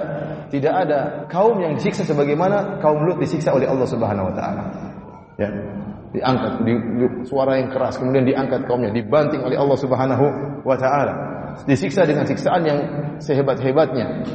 tidak 0.49 0.73
ada 0.73 0.99
kaum 1.29 1.61
yang 1.61 1.77
disiksa 1.77 2.09
sebagaimana 2.09 2.81
kaum 2.81 3.05
Lut 3.05 3.21
disiksa 3.21 3.53
oleh 3.53 3.69
Allah 3.69 3.85
Subhanahu 3.85 4.33
wa 4.33 4.35
taala. 4.35 4.63
Ya. 5.37 5.53
Diangkat 6.17 6.65
di, 6.65 6.73
di, 6.73 7.07
suara 7.29 7.61
yang 7.61 7.69
keras 7.69 8.01
kemudian 8.01 8.25
diangkat 8.25 8.65
kaumnya 8.65 8.89
dibanting 8.89 9.45
oleh 9.45 9.61
Allah 9.61 9.77
Subhanahu 9.77 10.27
wa 10.65 10.77
taala. 10.81 11.15
Disiksa 11.64 12.05
dengan 12.05 12.29
siksaan 12.29 12.62
yang 12.69 12.79
sehebat-hebatnya. 13.25 14.29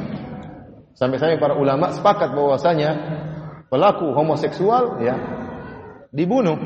Sampai-sampai 0.98 1.38
para 1.38 1.54
ulama 1.54 1.94
sepakat 1.94 2.34
bahwasanya 2.34 2.90
pelaku 3.70 4.10
homoseksual 4.12 5.00
ya 5.00 5.14
dibunuh. 6.12 6.60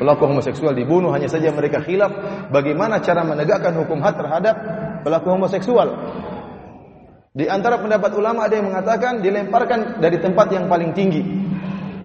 Pelaku 0.00 0.30
homoseksual 0.30 0.72
dibunuh 0.72 1.12
hanya 1.12 1.28
saja 1.28 1.52
mereka 1.52 1.84
khilaf 1.84 2.10
bagaimana 2.48 3.02
cara 3.04 3.26
menegakkan 3.26 3.76
hukum 3.76 4.00
had 4.00 4.16
terhadap 4.16 4.56
pelaku 5.04 5.28
homoseksual. 5.34 5.88
Di 7.36 7.46
antara 7.46 7.78
pendapat 7.78 8.10
ulama 8.16 8.48
ada 8.48 8.56
yang 8.58 8.72
mengatakan 8.72 9.20
dilemparkan 9.20 10.00
dari 10.00 10.18
tempat 10.18 10.48
yang 10.50 10.66
paling 10.66 10.90
tinggi. 10.96 11.22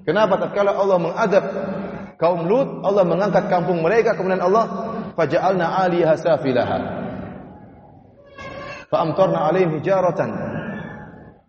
Kenapa? 0.03 0.35
Tatkala 0.35 0.75
Allah 0.75 0.99
mengadab 0.99 1.45
kaum 2.19 2.43
Lut, 2.45 2.83
Allah 2.83 3.07
mengangkat 3.07 3.47
kampung 3.47 3.79
mereka 3.79 4.13
kemudian 4.19 4.43
Allah 4.43 4.93
faja'alna 5.15 5.79
'aliyaha 5.79 6.15
safilaha. 6.19 7.02
Fa 8.93 9.01
amtarna 9.01 9.49
'alaihim 9.49 9.81
hijaratan. 9.81 10.29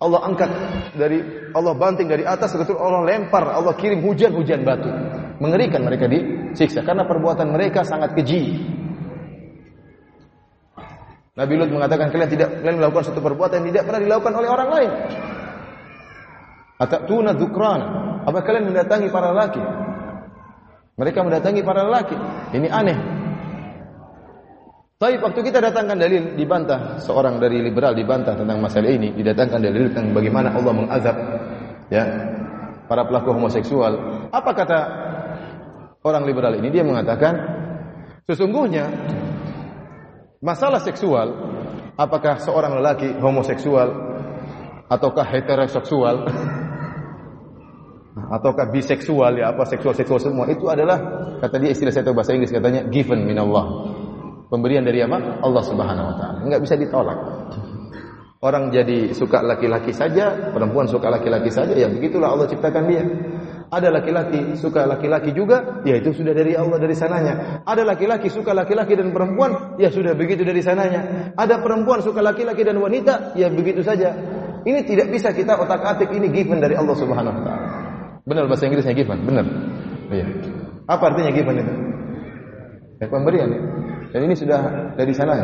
Allah 0.01 0.21
angkat 0.25 0.49
dari 0.97 1.21
Allah 1.53 1.77
banting 1.77 2.09
dari 2.09 2.25
atas 2.25 2.57
betul 2.57 2.81
Allah 2.81 3.05
lempar 3.05 3.45
Allah 3.45 3.77
kirim 3.77 4.01
hujan-hujan 4.01 4.65
batu. 4.65 4.89
Mengerikan 5.45 5.85
mereka 5.85 6.09
disiksa 6.09 6.81
karena 6.81 7.05
perbuatan 7.05 7.53
mereka 7.53 7.85
sangat 7.85 8.17
keji. 8.17 8.65
Nabi 11.37 11.53
Lut 11.61 11.69
mengatakan 11.69 12.09
kalian 12.09 12.31
tidak 12.33 12.49
kalian 12.65 12.81
melakukan 12.81 13.13
satu 13.13 13.21
perbuatan 13.21 13.61
yang 13.61 13.69
tidak 13.77 13.85
pernah 13.93 14.01
dilakukan 14.01 14.35
oleh 14.41 14.49
orang 14.49 14.69
lain. 14.73 14.91
Atatuna 16.81 17.37
dzukran? 17.37 17.81
Apa 18.25 18.41
kalian 18.41 18.73
mendatangi 18.73 19.13
para 19.13 19.37
lelaki? 19.37 19.61
Mereka 20.97 21.19
mendatangi 21.21 21.61
para 21.61 21.85
lelaki. 21.85 22.17
Ini 22.57 22.69
aneh 22.73 22.99
tapi 25.05 25.21
waktu 25.21 25.53
kita 25.53 25.61
datangkan 25.61 26.01
dalil 26.01 26.33
dibantah 26.33 26.97
seorang 26.97 27.37
dari 27.37 27.61
liberal 27.61 27.93
dibantah 27.93 28.41
tentang 28.41 28.57
masalah 28.57 28.89
ini, 28.89 29.13
didatangkan 29.13 29.61
dalil 29.61 29.93
tentang 29.93 30.17
bagaimana 30.17 30.57
Allah 30.57 30.73
mengazab 30.73 31.17
ya 31.93 32.05
para 32.89 33.05
pelaku 33.05 33.37
homoseksual. 33.37 33.93
Apa 34.33 34.51
kata 34.57 34.79
orang 36.09 36.25
liberal 36.25 36.57
ini? 36.57 36.73
Dia 36.73 36.89
mengatakan 36.89 37.37
sesungguhnya 38.25 38.89
masalah 40.41 40.81
seksual 40.81 41.37
apakah 42.01 42.41
seorang 42.41 42.81
lelaki 42.81 43.13
homoseksual 43.21 43.93
ataukah 44.89 45.29
heteroseksual 45.29 46.17
ataukah 48.41 48.73
biseksual 48.73 49.37
ya 49.37 49.53
apa 49.53 49.69
seksual 49.69 49.93
seksual 49.93 50.17
semua 50.17 50.49
itu 50.49 50.65
adalah 50.65 50.97
kata 51.45 51.61
dia 51.61 51.77
istilah 51.77 51.93
saya 51.93 52.09
tahu 52.09 52.17
bahasa 52.17 52.33
Inggris 52.33 52.57
katanya 52.57 52.89
given 52.89 53.29
min 53.29 53.37
Allah 53.37 53.94
Pemberian 54.55 54.87
dari 54.87 55.03
apa? 55.03 55.43
Allah 55.43 55.63
Subhanahu 55.67 56.07
wa 56.07 56.15
taala. 56.15 56.39
Enggak 56.47 56.63
bisa 56.63 56.79
ditolak. 56.79 57.19
Orang 58.39 58.71
jadi 58.71 59.11
suka 59.11 59.43
laki-laki 59.43 59.91
saja, 59.91 60.55
perempuan 60.55 60.87
suka 60.87 61.11
laki-laki 61.11 61.51
saja, 61.51 61.75
ya 61.75 61.91
begitulah 61.91 62.31
Allah 62.31 62.47
ciptakan 62.47 62.87
dia. 62.87 63.03
Ada 63.73 63.91
laki-laki 63.91 64.55
suka 64.55 64.87
laki-laki 64.87 65.35
juga, 65.35 65.83
ya 65.83 65.99
itu 65.99 66.15
sudah 66.15 66.37
dari 66.37 66.55
Allah 66.55 66.79
dari 66.79 66.95
sananya. 66.95 67.65
Ada 67.67 67.83
laki-laki 67.83 68.31
suka 68.31 68.55
laki-laki 68.55 68.95
dan 68.95 69.11
perempuan, 69.11 69.75
ya 69.81 69.91
sudah 69.91 70.15
begitu 70.15 70.47
dari 70.47 70.63
sananya. 70.63 71.33
Ada 71.35 71.59
perempuan 71.59 72.05
suka 72.05 72.23
laki-laki 72.23 72.63
dan 72.63 72.79
wanita, 72.79 73.35
ya 73.35 73.51
begitu 73.51 73.83
saja. 73.83 74.15
Ini 74.63 74.87
tidak 74.87 75.11
bisa 75.11 75.35
kita 75.35 75.59
otak-atik 75.59 76.15
ini 76.15 76.31
given 76.31 76.63
dari 76.63 76.79
Allah 76.79 76.95
Subhanahu 76.95 77.35
wa 77.35 77.43
taala. 77.43 77.67
Benar 78.23 78.45
bahasa 78.47 78.71
Inggrisnya 78.71 78.95
given, 78.95 79.19
benar. 79.25 79.49
Iya. 80.15 80.31
Apa 80.87 81.11
artinya 81.11 81.33
given 81.35 81.59
itu? 81.59 81.75
Ya, 83.03 83.07
pemberian 83.11 83.49
ya. 83.51 83.61
Dan 84.15 84.31
ini 84.31 84.39
sudah 84.39 84.95
dari 84.95 85.11
sana. 85.11 85.35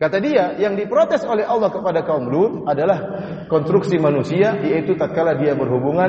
Kata 0.00 0.16
dia, 0.24 0.56
yang 0.56 0.72
diprotes 0.72 1.20
oleh 1.28 1.44
Allah 1.44 1.68
kepada 1.68 2.00
kaum 2.00 2.32
Lut 2.32 2.64
adalah 2.64 2.96
konstruksi 3.52 4.00
manusia, 4.00 4.56
yaitu 4.64 4.96
tatkala 4.96 5.36
dia 5.36 5.52
berhubungan, 5.52 6.08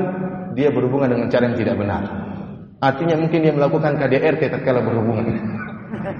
dia 0.55 0.71
berhubungan 0.71 1.11
dengan 1.11 1.27
cara 1.27 1.51
yang 1.51 1.59
tidak 1.59 1.75
benar. 1.75 2.03
Artinya 2.79 3.19
mungkin 3.19 3.43
dia 3.43 3.51
melakukan 3.51 3.99
KDRT 3.99 4.55
tatkala 4.55 4.79
berhubungan. 4.79 5.35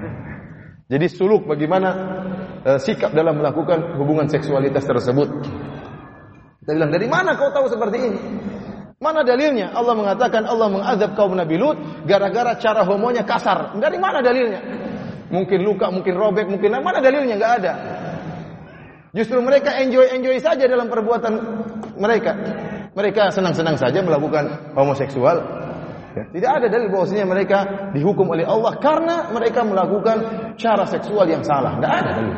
Jadi 0.92 1.06
suluk 1.08 1.48
bagaimana 1.48 1.88
uh, 2.68 2.76
sikap 2.76 3.16
dalam 3.16 3.40
melakukan 3.40 3.96
hubungan 3.96 4.28
seksualitas 4.28 4.84
tersebut. 4.84 5.28
Kita 6.60 6.70
bilang, 6.76 6.92
dari 6.92 7.08
mana 7.08 7.32
kau 7.40 7.48
tahu 7.48 7.72
seperti 7.72 7.96
ini? 7.96 8.20
Mana 9.00 9.24
dalilnya? 9.24 9.72
Allah 9.72 9.96
mengatakan 9.96 10.44
Allah 10.44 10.68
mengazab 10.68 11.16
kaum 11.16 11.32
Nabi 11.32 11.56
Lut 11.56 11.80
gara-gara 12.04 12.60
cara 12.60 12.84
homonya 12.84 13.24
kasar. 13.24 13.72
Dari 13.80 13.96
mana 13.96 14.20
dalilnya? 14.20 14.91
Mungkin 15.32 15.64
luka, 15.64 15.88
mungkin 15.88 16.12
robek, 16.12 16.46
mungkin 16.46 16.76
mana 16.84 17.00
dalilnya? 17.00 17.40
Enggak 17.40 17.54
ada. 17.64 17.72
Justru 19.16 19.40
mereka 19.40 19.76
enjoy-enjoy 19.80 20.36
saja 20.40 20.64
dalam 20.68 20.92
perbuatan 20.92 21.32
mereka. 21.96 22.32
Mereka 22.92 23.32
senang-senang 23.32 23.80
saja 23.80 24.04
melakukan 24.04 24.76
homoseksual. 24.76 25.40
Ya, 26.12 26.28
tidak 26.28 26.50
ada 26.60 26.66
dalil 26.68 26.92
bahwasanya 26.92 27.24
mereka 27.24 27.58
dihukum 27.96 28.28
oleh 28.28 28.44
Allah 28.44 28.76
karena 28.76 29.32
mereka 29.32 29.64
melakukan 29.64 30.16
cara 30.60 30.84
seksual 30.84 31.24
yang 31.24 31.40
salah. 31.40 31.80
Tidak 31.80 31.92
ada 31.92 32.10
dalil. 32.12 32.36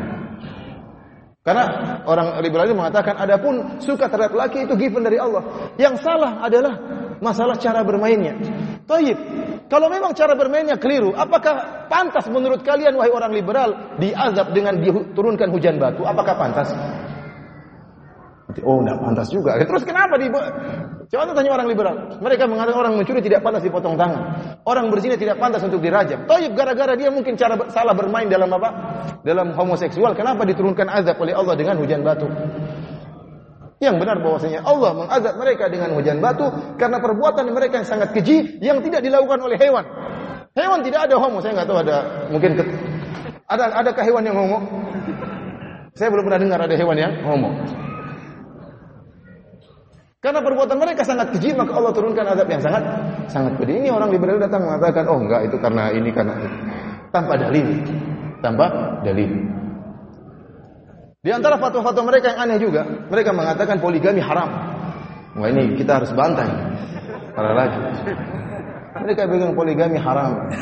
Karena 1.45 1.65
orang 2.09 2.41
liberal 2.41 2.73
mengatakan 2.73 3.21
adapun 3.21 3.77
suka 3.83 4.09
terhadap 4.09 4.33
laki 4.33 4.65
itu 4.65 4.79
given 4.79 5.05
dari 5.05 5.19
Allah. 5.21 5.75
Yang 5.77 6.01
salah 6.01 6.41
adalah 6.41 6.79
masalah 7.23 7.59
cara 7.59 7.83
bermainnya. 7.85 8.35
Taib. 8.87 9.19
Kalau 9.65 9.89
memang 9.89 10.13
cara 10.13 10.37
bermainnya 10.37 10.77
keliru, 10.77 11.17
apakah 11.17 11.89
pantas 11.89 12.29
menurut 12.29 12.61
kalian 12.61 12.95
wahai 13.01 13.11
orang 13.11 13.33
liberal 13.33 13.71
diazab 13.97 14.53
dengan 14.53 14.77
diturunkan 14.79 15.49
hujan 15.51 15.81
batu? 15.81 16.05
Apakah 16.05 16.35
pantas? 16.37 16.69
Oh, 18.63 18.79
tidak 18.85 18.99
pantas 19.03 19.29
juga. 19.33 19.59
Terus 19.69 19.83
kenapa 19.83 20.15
di 20.21 20.29
Coba 21.15 21.31
tanya 21.31 21.55
orang 21.55 21.69
liberal. 21.71 21.95
Mereka 22.19 22.49
mengatakan 22.51 22.81
orang 22.81 22.95
mencuri 22.99 23.23
tidak 23.23 23.45
pantas 23.45 23.63
dipotong 23.63 23.95
tangan. 23.95 24.23
Orang 24.67 24.91
berzina 24.91 25.15
tidak 25.15 25.39
pantas 25.39 25.63
untuk 25.63 25.79
dirajam. 25.79 26.27
Toyib 26.27 26.59
gara-gara 26.59 26.97
dia 26.99 27.13
mungkin 27.13 27.39
cara 27.39 27.55
salah 27.71 27.95
bermain 27.95 28.27
dalam 28.27 28.51
apa? 28.51 28.69
Dalam 29.23 29.55
homoseksual. 29.55 30.17
Kenapa 30.19 30.43
diturunkan 30.43 30.91
azab 30.91 31.21
oleh 31.23 31.37
Allah 31.37 31.55
dengan 31.55 31.79
hujan 31.79 32.03
batu? 32.03 32.27
Yang 33.83 33.95
benar 34.01 34.17
bahwasanya 34.23 34.61
Allah 34.63 34.91
mengazab 34.95 35.35
mereka 35.35 35.65
dengan 35.67 35.91
hujan 35.99 36.23
batu 36.23 36.47
karena 36.79 37.03
perbuatan 37.03 37.45
mereka 37.51 37.83
yang 37.83 37.89
sangat 37.89 38.15
keji 38.15 38.63
yang 38.63 38.79
tidak 38.81 39.03
dilakukan 39.03 39.43
oleh 39.43 39.59
hewan. 39.59 39.85
Hewan 40.55 40.81
tidak 40.87 41.11
ada 41.11 41.19
homo. 41.19 41.43
Saya 41.43 41.59
nggak 41.59 41.69
tahu 41.69 41.79
ada 41.83 41.97
mungkin 42.31 42.55
ada 43.51 43.65
adakah 43.83 44.05
hewan 44.07 44.23
yang 44.25 44.39
homo? 44.39 44.59
Saya 45.95 46.11
belum 46.11 46.25
pernah 46.27 46.41
dengar 46.43 46.59
ada 46.63 46.75
hewan 46.75 46.97
yang 46.99 47.13
homo. 47.27 47.51
Karena 50.25 50.41
perbuatan 50.41 50.81
mereka 50.81 51.05
sangat 51.05 51.37
keji, 51.37 51.53
maka 51.53 51.77
Allah 51.77 51.93
turunkan 51.93 52.25
azab 52.25 52.49
yang 52.49 52.63
sangat 52.65 52.81
sangat 53.29 53.61
pedih. 53.61 53.77
Ini 53.77 53.93
orang 53.93 54.09
liberal 54.09 54.41
datang 54.41 54.65
mengatakan, 54.65 55.05
oh 55.05 55.21
enggak 55.21 55.45
itu 55.45 55.57
karena 55.61 55.93
ini 55.93 56.09
karena 56.17 56.33
itu. 56.41 56.57
Tanpa 57.13 57.37
dalil. 57.37 57.69
Tanpa 58.41 58.67
dalil. 59.05 59.31
Di 61.25 61.33
antara 61.33 61.57
fatwa-fatwa 61.57 62.13
mereka 62.13 62.37
yang 62.37 62.41
aneh 62.45 62.59
juga, 62.61 62.85
mereka 62.85 63.33
mengatakan 63.33 63.81
poligami 63.81 64.21
haram. 64.21 64.45
Wah 65.41 65.49
ini 65.49 65.73
kita 65.81 65.97
harus 65.97 66.13
bantai. 66.13 66.45
Para 67.33 67.57
lagi. 67.57 67.81
Mereka 68.93 69.25
bilang 69.33 69.57
poligami 69.57 69.97
haram. 69.97 70.53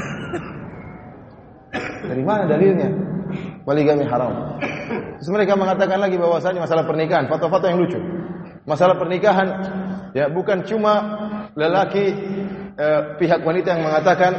Dari 2.06 2.22
mana 2.22 2.46
dalilnya? 2.46 2.94
Poligami 3.66 4.06
haram. 4.06 4.62
Terus 5.18 5.30
mereka 5.34 5.58
mengatakan 5.58 5.98
lagi 5.98 6.14
bahwasanya 6.14 6.62
masalah 6.62 6.86
pernikahan, 6.86 7.26
fatwa-fatwa 7.26 7.66
yang 7.66 7.80
lucu. 7.82 7.98
Masalah 8.62 8.94
pernikahan 8.94 9.48
ya 10.14 10.30
bukan 10.30 10.62
cuma 10.62 10.94
lelaki 11.58 12.14
eh, 12.78 13.00
pihak 13.18 13.42
wanita 13.42 13.74
yang 13.74 13.82
mengatakan 13.82 14.30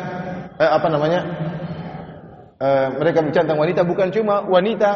eh, 0.56 0.72
apa 0.72 0.88
namanya? 0.88 1.22
Eh, 2.64 2.88
mereka 2.96 3.20
bicara 3.20 3.44
tentang 3.44 3.60
wanita 3.60 3.84
bukan 3.84 4.08
cuma 4.16 4.40
wanita 4.48 4.92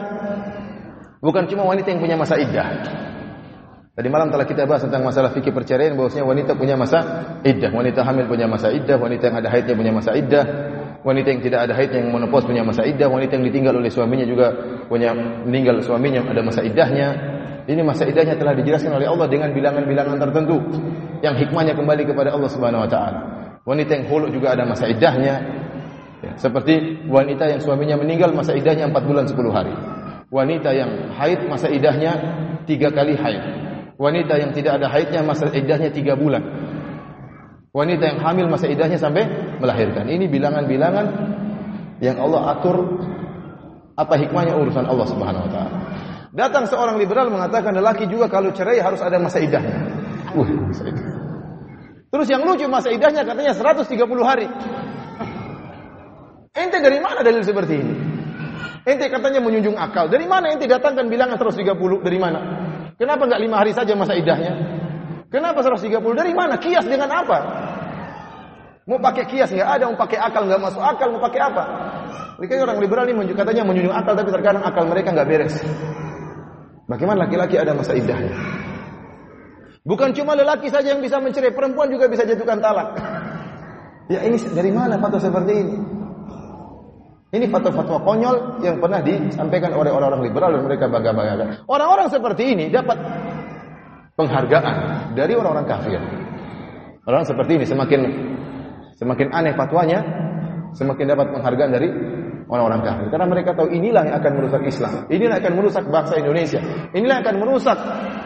bukan 1.19 1.49
cuma 1.49 1.63
wanita 1.65 1.93
yang 1.93 2.01
punya 2.01 2.17
masa 2.19 2.35
iddah. 2.37 2.67
Tadi 3.97 4.13
malam 4.13 4.29
telah 4.29 4.45
kita 4.45 4.69
bahas 4.69 4.85
tentang 4.85 5.01
masalah 5.01 5.33
fikih 5.33 5.49
perceraian 5.49 5.97
bahwasanya 5.97 6.21
wanita 6.29 6.53
punya 6.53 6.77
masa 6.77 7.01
iddah, 7.41 7.73
wanita 7.73 8.05
hamil 8.05 8.29
punya 8.29 8.45
masa 8.45 8.69
iddah, 8.69 8.93
wanita 8.93 9.23
yang 9.25 9.37
ada 9.41 9.49
haidnya 9.49 9.73
punya 9.73 9.89
masa 9.89 10.13
iddah, 10.13 10.45
wanita 11.01 11.27
yang 11.33 11.41
tidak 11.41 11.59
ada 11.65 11.73
haidnya 11.73 12.05
yang 12.05 12.13
menopause 12.13 12.45
punya 12.45 12.61
masa 12.61 12.85
iddah, 12.85 13.09
wanita 13.09 13.41
yang 13.41 13.49
ditinggal 13.49 13.73
oleh 13.73 13.89
suaminya 13.89 14.29
juga 14.29 14.53
punya 14.85 15.17
meninggal 15.17 15.81
suaminya 15.81 16.21
ada 16.29 16.45
masa 16.45 16.61
iddahnya. 16.61 17.07
Ini 17.65 17.81
masa 17.81 18.05
idahnya 18.05 18.37
telah 18.37 18.53
dijelaskan 18.53 19.01
oleh 19.01 19.09
Allah 19.09 19.27
dengan 19.33 19.49
bilangan-bilangan 19.49 20.17
tertentu 20.21 20.61
yang 21.25 21.33
hikmahnya 21.33 21.73
kembali 21.73 22.05
kepada 22.05 22.37
Allah 22.37 22.53
Subhanahu 22.53 22.85
wa 22.85 22.89
taala. 22.93 23.19
Wanita 23.65 23.97
yang 23.97 24.05
huluk 24.13 24.29
juga 24.29 24.53
ada 24.53 24.61
masa 24.61 24.85
idahnya. 24.85 25.41
Ya, 26.21 26.37
seperti 26.37 27.01
wanita 27.09 27.49
yang 27.49 27.65
suaminya 27.65 27.97
meninggal 27.97 28.29
masa 28.29 28.53
idahnya 28.53 28.93
4 28.93 29.09
bulan 29.09 29.25
10 29.25 29.37
hari. 29.49 29.96
Wanita 30.27 30.75
yang 30.75 31.15
haid 31.15 31.47
masa 31.47 31.71
idahnya 31.71 32.11
3 32.67 32.67
kali 32.91 33.15
haid. 33.15 33.43
Wanita 33.95 34.33
yang 34.37 34.51
tidak 34.51 34.83
ada 34.83 34.91
haidnya 34.91 35.23
masa 35.23 35.47
idahnya 35.49 35.87
3 35.87 36.19
bulan. 36.19 36.43
Wanita 37.71 38.03
yang 38.11 38.19
hamil 38.19 38.51
masa 38.51 38.67
idahnya 38.67 38.99
sampai 38.99 39.23
melahirkan. 39.63 40.03
Ini 40.09 40.27
bilangan-bilangan 40.27 41.05
yang 42.03 42.19
Allah 42.19 42.57
atur 42.57 42.77
apa 43.97 44.13
hikmahnya 44.19 44.53
urusan 44.59 44.85
Allah 44.85 45.07
Subhanahu 45.09 45.45
wa 45.47 45.51
taala. 45.51 45.77
Datang 46.35 46.69
seorang 46.69 46.99
liberal 47.01 47.31
mengatakan 47.33 47.73
lelaki 47.73 48.05
juga 48.05 48.29
kalau 48.29 48.53
cerai 48.53 48.83
harus 48.83 49.01
ada 49.01 49.17
masa 49.17 49.41
idahnya. 49.41 49.89
Uh, 50.35 50.45
masa 50.69 50.83
idah. 50.85 51.05
Terus 52.07 52.27
yang 52.27 52.43
lucu 52.43 52.67
masa 52.67 52.91
idahnya 52.91 53.23
katanya 53.23 53.55
130 53.55 53.95
hari. 54.21 54.47
Ente 56.57 56.77
dari 56.83 56.99
mana 56.99 57.23
dalil 57.23 57.41
seperti 57.41 57.73
ini? 57.79 58.16
Ente 58.87 59.11
katanya 59.11 59.43
menjunjung 59.43 59.75
akal. 59.75 60.07
Dari 60.07 60.23
mana 60.23 60.55
ente 60.55 60.63
datangkan 60.63 61.11
bilangan 61.11 61.35
130? 61.35 62.07
Dari 62.07 62.15
mana? 62.15 62.39
Kenapa 62.95 63.27
enggak 63.27 63.41
lima 63.43 63.59
hari 63.59 63.75
saja 63.75 63.91
masa 63.99 64.15
idahnya? 64.15 64.55
Kenapa 65.27 65.59
130? 65.59 65.99
Dari 66.15 66.31
mana? 66.31 66.55
Kias 66.55 66.87
dengan 66.87 67.11
apa? 67.11 67.37
Mau 68.87 68.95
pakai 69.03 69.27
kias 69.27 69.51
nggak 69.51 69.67
ada, 69.67 69.91
mau 69.91 69.99
pakai 69.99 70.15
akal 70.15 70.47
nggak 70.47 70.61
masuk 70.63 70.79
akal, 70.79 71.11
mau 71.11 71.19
pakai 71.19 71.41
apa? 71.43 71.63
Mereka 72.39 72.63
orang 72.63 72.79
liberal 72.79 73.03
ini 73.11 73.35
katanya 73.35 73.67
menjunjung 73.67 73.91
akal, 73.91 74.15
tapi 74.15 74.31
terkadang 74.31 74.63
akal 74.63 74.87
mereka 74.87 75.11
nggak 75.11 75.27
beres. 75.27 75.55
Bagaimana 76.87 77.27
laki-laki 77.27 77.59
ada 77.59 77.75
masa 77.75 77.91
idahnya? 77.91 78.31
Bukan 79.83 80.15
cuma 80.15 80.39
lelaki 80.39 80.71
saja 80.71 80.95
yang 80.95 81.03
bisa 81.03 81.19
mencerai, 81.19 81.51
perempuan 81.51 81.91
juga 81.91 82.07
bisa 82.07 82.23
jatuhkan 82.23 82.63
talak. 82.63 82.95
Ya 84.07 84.23
ini 84.23 84.39
dari 84.55 84.71
mana 84.71 84.95
fatwa 84.95 85.19
seperti 85.19 85.51
ini? 85.51 85.75
Ini 87.27 87.51
fatwa-fatwa 87.51 88.07
konyol 88.07 88.63
yang 88.63 88.79
pernah 88.79 89.03
disampaikan 89.03 89.75
oleh 89.75 89.91
orang-orang 89.91 90.31
liberal 90.31 90.55
dan 90.55 90.63
mereka 90.63 90.87
bangga-banggakan. 90.87 91.67
Orang-orang 91.67 92.07
seperti 92.07 92.55
ini 92.55 92.65
dapat 92.71 92.95
penghargaan 94.15 94.75
dari 95.11 95.33
orang-orang 95.35 95.67
kafir. 95.67 95.99
Orang 97.03 97.27
seperti 97.27 97.59
ini 97.59 97.65
semakin 97.67 98.01
semakin 98.95 99.27
aneh 99.35 99.53
fatwanya, 99.59 99.99
semakin 100.71 101.05
dapat 101.11 101.27
penghargaan 101.35 101.71
dari 101.75 101.87
orang-orang 102.47 102.81
kafir. 102.87 103.07
Karena 103.11 103.27
mereka 103.27 103.51
tahu 103.59 103.75
inilah 103.75 104.07
yang 104.07 104.15
akan 104.23 104.31
merusak 104.39 104.61
Islam. 104.63 104.93
Inilah 105.11 105.33
yang 105.35 105.43
akan 105.43 105.55
merusak 105.59 105.83
bangsa 105.83 106.13
Indonesia. 106.15 106.59
Inilah 106.95 107.13
yang 107.19 107.25
akan 107.27 107.37
merusak 107.43 107.77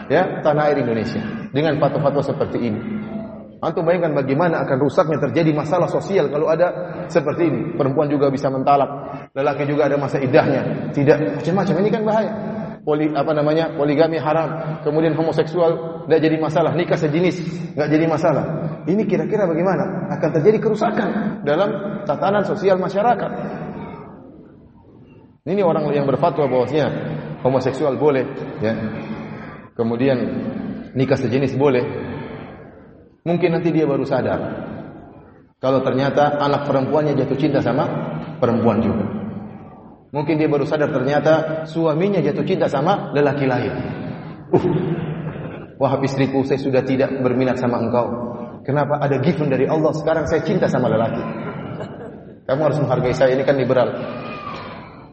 ya 0.06 0.22
tanah 0.46 0.62
air 0.70 0.78
Indonesia 0.78 1.22
dengan 1.50 1.74
fatwa-fatwa 1.82 2.22
seperti 2.22 2.58
ini. 2.70 2.80
Antum 3.62 3.86
bayangkan 3.86 4.10
bagaimana 4.18 4.66
akan 4.66 4.76
rusaknya 4.82 5.22
terjadi 5.22 5.54
masalah 5.54 5.86
sosial 5.86 6.26
kalau 6.34 6.50
ada 6.50 7.06
seperti 7.06 7.46
ini. 7.46 7.60
Perempuan 7.78 8.10
juga 8.10 8.26
bisa 8.26 8.50
mentalak, 8.50 8.90
lelaki 9.38 9.70
juga 9.70 9.86
ada 9.86 9.94
masa 9.94 10.18
idahnya. 10.18 10.90
Tidak 10.90 11.38
macam-macam 11.38 11.74
ini 11.78 11.88
kan 11.94 12.02
bahaya. 12.02 12.32
Poli, 12.82 13.14
apa 13.14 13.30
namanya 13.30 13.78
poligami 13.78 14.18
haram, 14.18 14.82
kemudian 14.82 15.14
homoseksual 15.14 16.02
tidak 16.10 16.18
jadi 16.26 16.36
masalah, 16.42 16.74
nikah 16.74 16.98
sejenis 16.98 17.38
nggak 17.78 17.86
jadi 17.94 18.04
masalah. 18.10 18.44
Ini 18.90 19.06
kira-kira 19.06 19.46
bagaimana 19.46 20.10
akan 20.18 20.30
terjadi 20.42 20.58
kerusakan 20.58 21.08
dalam 21.46 22.02
tatanan 22.02 22.42
sosial 22.42 22.82
masyarakat. 22.82 23.30
Ini 25.46 25.62
orang 25.62 25.86
yang 25.94 26.10
berfatwa 26.10 26.50
bahwasanya 26.50 26.90
homoseksual 27.46 27.94
boleh, 27.94 28.26
ya. 28.58 28.74
Kemudian 29.78 30.18
nikah 30.98 31.14
sejenis 31.14 31.54
boleh. 31.54 32.01
Mungkin 33.22 33.54
nanti 33.54 33.70
dia 33.70 33.86
baru 33.86 34.02
sadar. 34.02 34.40
Kalau 35.62 35.78
ternyata 35.86 36.42
anak 36.42 36.66
perempuannya 36.66 37.14
jatuh 37.14 37.38
cinta 37.38 37.62
sama 37.62 37.86
perempuan 38.42 38.82
juga. 38.82 39.06
Mungkin 40.10 40.34
dia 40.36 40.50
baru 40.50 40.66
sadar 40.66 40.90
ternyata 40.90 41.64
suaminya 41.64 42.18
jatuh 42.18 42.42
cinta 42.42 42.66
sama 42.66 43.14
lelaki 43.14 43.46
lain. 43.46 43.72
Uh, 44.50 44.66
wah 45.78 45.96
istriku 46.02 46.42
saya 46.42 46.58
sudah 46.58 46.82
tidak 46.82 47.14
berminat 47.22 47.62
sama 47.62 47.78
engkau. 47.78 48.10
Kenapa 48.66 48.98
ada 48.98 49.22
given 49.22 49.48
dari 49.48 49.70
Allah 49.70 49.94
sekarang 49.94 50.26
saya 50.26 50.42
cinta 50.42 50.66
sama 50.66 50.90
lelaki. 50.90 51.22
Kamu 52.42 52.60
harus 52.66 52.78
menghargai 52.82 53.14
saya 53.14 53.38
ini 53.38 53.46
kan 53.46 53.54
liberal. 53.54 53.88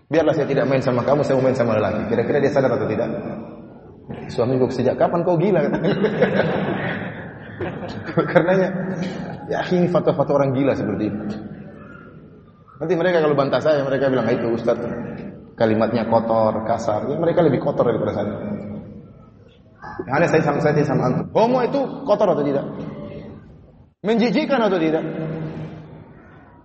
Biarlah 0.10 0.34
saya 0.34 0.50
tidak 0.50 0.66
main 0.66 0.82
sama 0.82 1.06
kamu, 1.06 1.22
saya 1.22 1.38
mau 1.38 1.46
main 1.46 1.54
sama 1.54 1.78
lelaki. 1.78 2.10
Kira-kira 2.10 2.42
dia 2.42 2.50
sadar 2.50 2.74
atau 2.74 2.90
tidak? 2.90 3.10
Suami 4.34 4.58
gue 4.58 4.70
sejak 4.74 4.98
kapan 4.98 5.22
kau 5.22 5.38
gila? 5.38 5.62
Karenanya 8.32 8.70
Ya, 9.50 9.66
ini 9.74 9.90
fatwa-fatwa 9.90 10.46
orang 10.46 10.54
gila 10.54 10.78
seperti 10.78 11.10
itu. 11.10 11.22
Nanti 12.80 12.94
mereka 12.94 13.18
kalau 13.26 13.34
bantah 13.34 13.58
saya, 13.60 13.82
mereka 13.82 14.14
bilang, 14.14 14.30
itu 14.30 14.46
Ustaz, 14.54 14.78
kalimatnya 15.58 16.06
kotor, 16.06 16.70
kasar. 16.70 17.10
Ya, 17.10 17.18
mereka 17.18 17.42
lebih 17.42 17.58
kotor 17.58 17.90
daripada 17.90 18.14
saya. 18.14 18.34
Hanya 20.06 20.28
saya 20.30 20.46
sama 20.46 20.62
saya 20.62 20.86
sama 20.86 21.10
antum. 21.10 21.26
Homo 21.34 21.66
itu 21.66 21.82
kotor 22.06 22.30
atau 22.30 22.46
tidak? 22.46 22.64
Menjijikan 24.06 24.62
atau 24.64 24.78
tidak? 24.78 25.04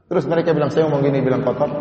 Terus 0.06 0.24
mereka 0.28 0.52
bilang, 0.52 0.68
saya 0.68 0.84
ngomong 0.86 1.02
gini, 1.08 1.24
bilang 1.24 1.40
kotor. 1.40 1.72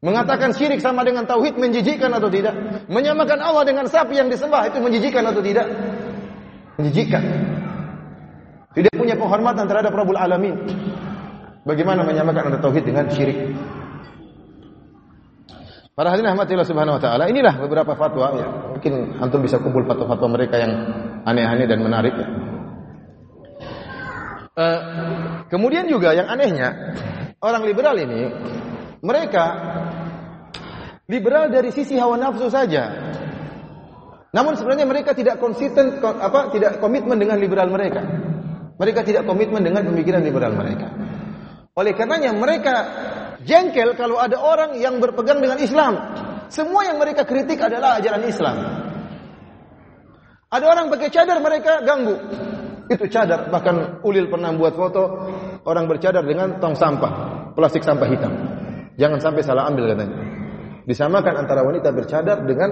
Mengatakan 0.00 0.54
syirik 0.56 0.80
sama 0.80 1.04
dengan 1.04 1.26
tauhid 1.26 1.58
menjijikan 1.58 2.08
atau 2.14 2.30
tidak? 2.32 2.54
Menyamakan 2.88 3.42
Allah 3.42 3.66
dengan 3.66 3.84
sapi 3.84 4.16
yang 4.16 4.30
disembah 4.30 4.70
itu 4.72 4.78
menjijikan 4.80 5.26
atau 5.26 5.42
tidak? 5.44 5.66
Menjijikan. 6.80 7.59
Tidak 8.70 8.94
punya 8.94 9.18
penghormatan 9.18 9.66
terhadap 9.66 9.90
Rabbul 9.90 10.18
Alamin. 10.18 10.54
Bagaimana 11.66 12.06
menyamakan 12.06 12.54
antara 12.54 12.62
tauhid 12.62 12.86
dengan 12.86 13.10
syirik? 13.10 13.52
Para 16.00 16.16
hadirin 16.16 16.32
rahmatillah 16.32 16.64
subhanahu 16.64 16.96
wa 16.96 17.02
taala, 17.02 17.28
inilah 17.28 17.60
beberapa 17.60 17.92
fatwa 17.92 18.32
ya. 18.32 18.48
Mungkin 18.72 19.20
antum 19.20 19.44
bisa 19.44 19.60
kumpul 19.60 19.84
fatwa-fatwa 19.84 20.32
mereka 20.32 20.56
yang 20.56 20.72
aneh-aneh 21.28 21.66
dan 21.68 21.84
menarik 21.84 22.14
ya. 22.16 22.28
Uh, 24.56 24.80
kemudian 25.52 25.84
juga 25.90 26.16
yang 26.16 26.30
anehnya, 26.30 26.96
orang 27.42 27.68
liberal 27.68 28.00
ini 28.00 28.32
mereka 29.04 29.44
liberal 31.10 31.52
dari 31.52 31.68
sisi 31.68 32.00
hawa 32.00 32.16
nafsu 32.16 32.48
saja. 32.48 33.12
Namun 34.30 34.54
sebenarnya 34.56 34.86
mereka 34.86 35.10
tidak 35.12 35.42
konsisten 35.42 36.00
apa 36.00 36.54
tidak 36.54 36.78
komitmen 36.78 37.18
dengan 37.18 37.36
liberal 37.36 37.68
mereka. 37.68 38.00
Mereka 38.80 39.04
tidak 39.04 39.28
komitmen 39.28 39.60
dengan 39.60 39.84
pemikiran 39.84 40.24
liberal 40.24 40.56
mereka. 40.56 40.88
Oleh 41.76 41.92
karenanya 41.92 42.32
mereka 42.32 42.74
jengkel 43.44 43.92
kalau 43.92 44.16
ada 44.16 44.40
orang 44.40 44.80
yang 44.80 44.96
berpegang 44.96 45.44
dengan 45.44 45.60
Islam. 45.60 46.00
Semua 46.48 46.88
yang 46.88 46.96
mereka 46.96 47.28
kritik 47.28 47.60
adalah 47.60 48.00
ajaran 48.00 48.24
Islam. 48.24 48.56
Ada 50.50 50.64
orang 50.64 50.88
pakai 50.88 51.08
cadar 51.12 51.38
mereka 51.38 51.84
ganggu. 51.84 52.16
Itu 52.90 53.06
cadar, 53.06 53.52
bahkan 53.54 54.02
Ulil 54.02 54.26
pernah 54.26 54.50
buat 54.50 54.74
foto 54.74 55.30
orang 55.62 55.86
bercadar 55.86 56.26
dengan 56.26 56.58
tong 56.58 56.74
sampah, 56.74 57.54
plastik 57.54 57.86
sampah 57.86 58.08
hitam. 58.10 58.32
Jangan 58.98 59.22
sampai 59.22 59.46
salah 59.46 59.70
ambil 59.70 59.94
katanya 59.94 60.40
disamakan 60.90 61.46
antara 61.46 61.62
wanita 61.62 61.94
bercadar 61.94 62.42
dengan 62.42 62.70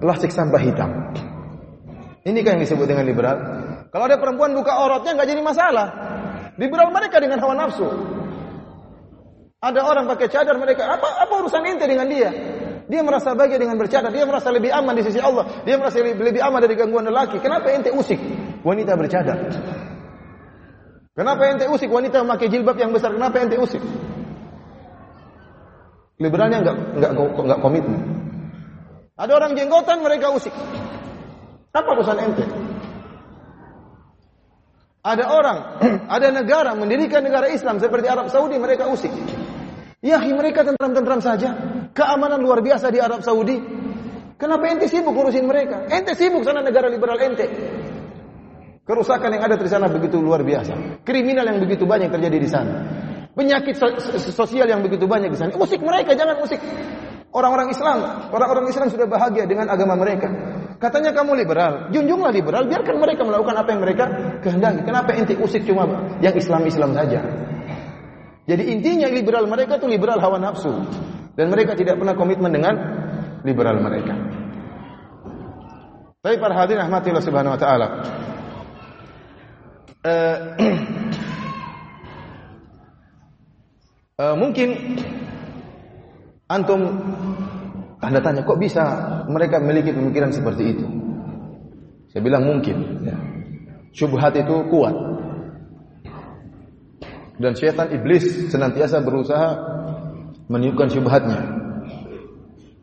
plastik 0.00 0.32
sampah 0.32 0.60
hitam. 0.64 0.90
Ini 2.24 2.40
kan 2.40 2.56
yang 2.56 2.62
disebut 2.64 2.88
dengan 2.88 3.04
liberal. 3.04 3.36
Kalau 3.90 4.04
ada 4.06 4.16
perempuan 4.22 4.54
buka 4.54 4.70
auratnya 4.70 5.18
nggak 5.18 5.28
jadi 5.28 5.42
masalah. 5.42 5.86
Liberal 6.54 6.94
mereka 6.94 7.18
dengan 7.18 7.42
hawa 7.42 7.54
nafsu. 7.58 7.86
Ada 9.60 9.80
orang 9.84 10.08
pakai 10.08 10.30
cadar 10.32 10.56
mereka 10.56 10.88
apa 10.88 11.20
apa 11.20 11.32
urusan 11.42 11.66
ente 11.68 11.84
dengan 11.84 12.06
dia? 12.08 12.30
Dia 12.90 13.06
merasa 13.06 13.36
bahagia 13.36 13.60
dengan 13.60 13.78
bercadar, 13.78 14.10
dia 14.10 14.26
merasa 14.26 14.50
lebih 14.50 14.72
aman 14.74 14.98
di 14.98 15.06
sisi 15.06 15.22
Allah, 15.22 15.46
dia 15.62 15.78
merasa 15.78 16.02
lebih, 16.02 16.18
lebih 16.26 16.42
aman 16.42 16.58
dari 16.58 16.74
gangguan 16.74 17.06
lelaki. 17.06 17.38
Kenapa 17.38 17.70
ente 17.70 17.92
usik 17.94 18.18
wanita 18.66 18.98
bercadar? 18.98 19.38
Kenapa 21.14 21.42
ente 21.50 21.68
usik 21.70 21.90
wanita 21.92 22.24
memakai 22.24 22.48
jilbab 22.48 22.78
yang 22.78 22.90
besar? 22.94 23.12
Kenapa 23.14 23.36
ente 23.42 23.60
usik? 23.60 23.82
Liberalnya 26.18 26.64
enggak 26.64 26.76
enggak 26.96 27.12
enggak 27.16 27.60
komitmen. 27.60 28.00
Ada 29.20 29.32
orang 29.36 29.52
jenggotan 29.52 30.00
mereka 30.00 30.32
usik. 30.32 30.54
Apa 31.76 31.88
urusan 31.94 32.16
ente? 32.16 32.69
Ada 35.00 35.24
orang, 35.32 35.58
ada 36.16 36.28
negara 36.28 36.76
mendirikan 36.76 37.24
negara 37.24 37.48
Islam 37.48 37.80
seperti 37.80 38.04
Arab 38.04 38.28
Saudi 38.28 38.60
mereka 38.60 38.84
usik. 38.92 39.12
Ya, 40.00 40.20
mereka 40.20 40.64
tentram-tentram 40.64 41.20
saja. 41.20 41.56
Keamanan 41.92 42.40
luar 42.40 42.64
biasa 42.64 42.88
di 42.88 43.00
Arab 43.00 43.20
Saudi. 43.20 43.60
Kenapa 44.40 44.64
ente 44.72 44.88
sibuk 44.88 45.12
urusin 45.12 45.44
mereka? 45.44 45.84
Ente 45.92 46.16
sibuk 46.16 46.40
sana 46.40 46.64
negara 46.64 46.88
liberal 46.88 47.20
ente. 47.20 47.44
Kerusakan 48.88 49.36
yang 49.36 49.44
ada 49.44 49.60
di 49.60 49.68
sana 49.68 49.92
begitu 49.92 50.16
luar 50.16 50.40
biasa. 50.40 51.04
Kriminal 51.04 51.44
yang 51.44 51.60
begitu 51.60 51.84
banyak 51.84 52.08
terjadi 52.08 52.38
di 52.40 52.48
sana. 52.48 52.72
Penyakit 53.36 53.76
sosial 54.32 54.64
yang 54.64 54.80
begitu 54.80 55.04
banyak 55.04 55.28
di 55.32 55.38
sana. 55.38 55.52
Musik 55.52 55.84
mereka, 55.84 56.16
jangan 56.16 56.40
musik. 56.40 56.60
Orang-orang 57.30 57.68
Islam, 57.70 57.98
orang-orang 58.32 58.66
Islam 58.72 58.88
sudah 58.88 59.06
bahagia 59.06 59.44
dengan 59.44 59.68
agama 59.68 59.94
mereka. 59.94 60.26
Katanya 60.80 61.12
kamu 61.12 61.36
liberal, 61.36 61.92
junjunglah 61.92 62.32
liberal, 62.32 62.64
biarkan 62.64 62.96
mereka 62.96 63.20
melakukan 63.20 63.52
apa 63.52 63.68
yang 63.68 63.80
mereka 63.84 64.04
kehendaki. 64.40 64.80
Kenapa 64.88 65.12
inti 65.12 65.36
usik 65.36 65.68
cuma 65.68 66.16
yang 66.24 66.32
Islam-Islam 66.32 66.96
saja? 66.96 67.20
Jadi 68.48 68.64
intinya 68.72 69.04
liberal 69.12 69.44
mereka 69.44 69.76
itu 69.76 69.84
liberal 69.84 70.16
hawa 70.24 70.40
nafsu 70.40 70.72
dan 71.36 71.52
mereka 71.52 71.76
tidak 71.76 72.00
pernah 72.00 72.16
komitmen 72.16 72.48
dengan 72.48 72.74
liberal 73.44 73.76
mereka. 73.76 74.16
Tapi 76.24 76.36
para 76.40 76.56
hadirin 76.56 76.84
rahmatillah 76.84 77.24
subhanahu 77.24 77.54
wa 77.56 77.60
taala. 77.60 77.88
Uh, 80.00 80.36
uh, 84.16 84.36
mungkin 84.42 84.96
antum 86.48 86.80
anda 88.00 88.24
tanya 88.24 88.48
kok 88.48 88.56
bisa 88.56 88.82
mereka 89.28 89.60
memiliki 89.60 89.92
pemikiran 89.92 90.32
seperti 90.32 90.72
itu? 90.72 90.86
Saya 92.08 92.24
bilang 92.24 92.48
mungkin. 92.48 93.04
Ya. 93.04 93.16
Syubhat 93.92 94.32
itu 94.40 94.56
kuat. 94.72 94.96
Dan 97.40 97.52
syaitan 97.56 97.92
iblis 97.92 98.52
senantiasa 98.52 99.04
berusaha 99.04 99.48
meniupkan 100.48 100.88
syubhatnya. 100.88 101.40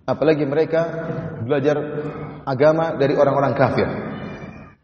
Apalagi 0.07 0.45
mereka 0.45 0.81
belajar 1.43 1.75
agama 2.45 2.95
dari 2.95 3.17
orang-orang 3.17 3.53
kafir. 3.57 3.89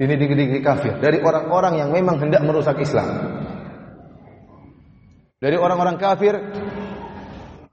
Ini 0.02 0.14
digeri 0.18 0.60
kafir. 0.66 0.98
Dari 0.98 1.22
orang-orang 1.22 1.78
yang 1.78 1.90
memang 1.94 2.18
hendak 2.18 2.42
merusak 2.42 2.82
Islam. 2.82 3.08
Dari 5.38 5.56
orang-orang 5.56 5.96
kafir 6.02 6.34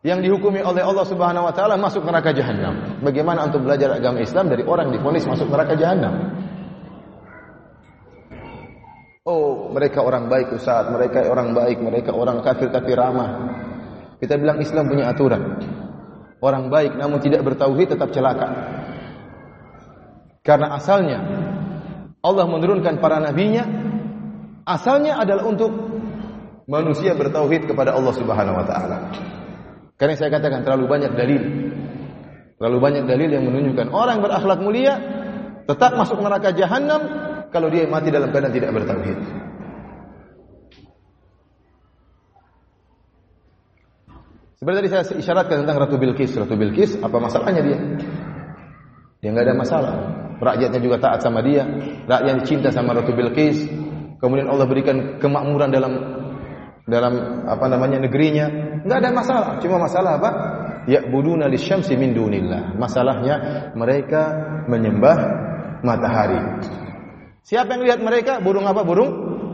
yang 0.01 0.25
dihukumi 0.25 0.65
oleh 0.65 0.81
Allah 0.81 1.05
Subhanahu 1.05 1.45
wa 1.45 1.53
taala 1.53 1.77
masuk 1.77 2.01
neraka 2.09 2.33
jahanam. 2.33 3.01
Bagaimana 3.05 3.45
untuk 3.45 3.69
belajar 3.69 3.93
agama 3.93 4.25
Islam 4.25 4.49
dari 4.49 4.65
orang 4.65 4.89
yang 4.89 4.97
difonis 5.01 5.29
masuk 5.29 5.53
neraka 5.53 5.77
jahanam? 5.77 6.41
Oh, 9.29 9.69
mereka 9.77 10.01
orang 10.01 10.33
baik 10.33 10.57
Ustaz, 10.57 10.89
mereka 10.89 11.29
orang 11.29 11.53
baik, 11.53 11.79
mereka 11.85 12.17
orang 12.17 12.41
kafir 12.41 12.73
tapi 12.73 12.97
ramah. 12.97 13.31
Kita 14.17 14.41
bilang 14.41 14.57
Islam 14.65 14.89
punya 14.89 15.13
aturan. 15.13 15.61
Orang 16.41 16.73
baik 16.73 16.97
namun 16.97 17.21
tidak 17.21 17.45
bertauhid 17.45 17.93
tetap 17.93 18.09
celaka. 18.17 18.49
Karena 20.41 20.73
asalnya 20.81 21.21
Allah 22.25 22.49
menurunkan 22.49 22.97
para 22.97 23.21
nabinya 23.21 23.69
asalnya 24.65 25.21
adalah 25.21 25.45
untuk 25.45 25.69
manusia 26.65 27.13
bertauhid 27.13 27.69
kepada 27.69 27.93
Allah 27.93 28.15
Subhanahu 28.17 28.57
wa 28.57 28.65
taala. 28.65 28.99
Karena 30.01 30.17
saya 30.17 30.33
katakan 30.33 30.65
terlalu 30.65 30.89
banyak 30.89 31.13
dalil. 31.13 31.43
Terlalu 32.57 32.79
banyak 32.81 33.05
dalil 33.05 33.29
yang 33.29 33.45
menunjukkan 33.45 33.93
orang 33.93 34.25
berakhlak 34.25 34.61
mulia 34.65 34.97
tetap 35.69 35.93
masuk 35.93 36.25
neraka 36.25 36.57
jahanam 36.57 37.01
kalau 37.53 37.69
dia 37.69 37.85
mati 37.85 38.09
dalam 38.09 38.33
keadaan 38.33 38.57
tidak 38.57 38.73
bertauhid. 38.73 39.19
Seperti 44.61 44.77
tadi 44.77 44.89
saya 44.93 45.05
isyaratkan 45.21 45.65
tentang 45.65 45.77
Ratu 45.85 45.97
Bilqis. 45.97 46.37
Ratu 46.37 46.53
Bilqis, 46.53 47.01
apa 47.01 47.17
masalahnya 47.17 47.65
dia? 47.65 47.79
Dia 49.21 49.29
nggak 49.33 49.45
ada 49.49 49.57
masalah. 49.57 49.95
Rakyatnya 50.41 50.81
juga 50.81 50.97
taat 51.01 51.21
sama 51.25 51.41
dia. 51.41 51.65
Rakyat 52.09 52.45
cinta 52.45 52.69
sama 52.69 52.93
Ratu 52.97 53.13
Bilqis. 53.17 53.69
Kemudian 54.21 54.53
Allah 54.53 54.69
berikan 54.69 55.17
kemakmuran 55.17 55.73
dalam 55.73 55.93
dalam 56.91 57.47
apa 57.47 57.67
namanya 57.71 58.03
negerinya, 58.03 58.47
nggak 58.85 58.99
ada 58.99 59.11
masalah. 59.15 59.51
Cuma 59.63 59.79
masalah 59.79 60.19
apa? 60.19 60.31
Ya 60.91 61.07
buduna 61.07 61.47
lisyamsi 61.47 61.95
min 61.95 62.13
dunillah. 62.13 62.75
Masalahnya 62.75 63.71
mereka 63.79 64.35
menyembah 64.67 65.19
matahari. 65.87 66.41
Siapa 67.47 67.79
yang 67.79 67.83
lihat 67.87 68.01
mereka? 68.03 68.43
Burung 68.43 68.67
apa? 68.67 68.83
Burung 68.83 69.11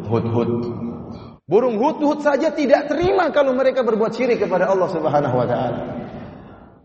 hudhud. 0.09 0.51
Burung 1.47 1.79
hudhud 1.79 2.25
saja 2.25 2.51
tidak 2.51 2.91
terima 2.91 3.31
kalau 3.31 3.55
mereka 3.55 3.87
berbuat 3.87 4.11
syirik 4.17 4.43
kepada 4.43 4.67
Allah 4.67 4.89
Subhanahu 4.91 5.37
wa 5.37 5.47
taala. 5.47 5.79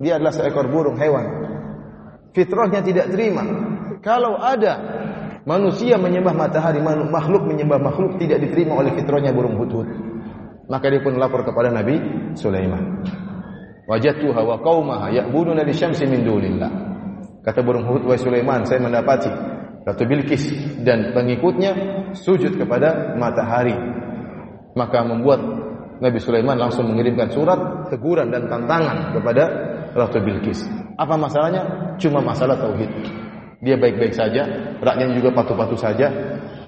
Dia 0.02 0.18
adalah 0.18 0.34
seekor 0.34 0.70
burung 0.70 0.98
hewan. 0.98 1.26
Fitrahnya 2.34 2.82
tidak 2.82 3.10
terima. 3.14 3.46
Kalau 4.02 4.38
ada 4.38 4.82
manusia 5.46 5.98
menyembah 5.98 6.34
matahari, 6.34 6.82
makhluk 6.82 7.46
menyembah 7.46 7.78
makhluk 7.78 8.18
tidak 8.18 8.42
diterima 8.42 8.82
oleh 8.82 8.94
fitrahnya 8.98 9.30
burung 9.34 9.58
hudhud. 9.58 10.11
Maka 10.72 10.88
dia 10.88 11.04
pun 11.04 11.20
lapor 11.20 11.44
kepada 11.44 11.68
Nabi 11.68 12.00
Sulaiman. 12.40 13.04
Wajadtuha 13.92 14.40
wa 14.40 14.56
qaumaha 14.64 15.12
ya'buduna 15.12 15.68
lisyamsi 15.68 16.08
min 16.08 16.24
dunillah. 16.24 16.72
Kata 17.44 17.60
burung 17.60 17.84
Hud 17.84 18.08
wa 18.08 18.16
Sulaiman, 18.16 18.64
saya 18.64 18.80
mendapati 18.80 19.28
Ratu 19.84 20.08
Bilqis 20.08 20.78
dan 20.86 21.12
pengikutnya 21.12 21.74
sujud 22.16 22.56
kepada 22.56 23.20
matahari. 23.20 23.76
Maka 24.78 25.04
membuat 25.04 25.44
Nabi 26.00 26.18
Sulaiman 26.24 26.56
langsung 26.56 26.88
mengirimkan 26.88 27.34
surat 27.36 27.92
teguran 27.92 28.32
dan 28.32 28.48
tantangan 28.48 29.12
kepada 29.12 29.44
Ratu 29.92 30.24
Bilqis. 30.24 30.64
Apa 30.96 31.20
masalahnya? 31.20 31.98
Cuma 32.00 32.24
masalah 32.24 32.56
tauhid. 32.56 32.90
Dia 33.62 33.76
baik-baik 33.78 34.16
saja, 34.16 34.48
rakyatnya 34.80 35.20
juga 35.20 35.30
patuh-patuh 35.36 35.78
saja. 35.78 36.08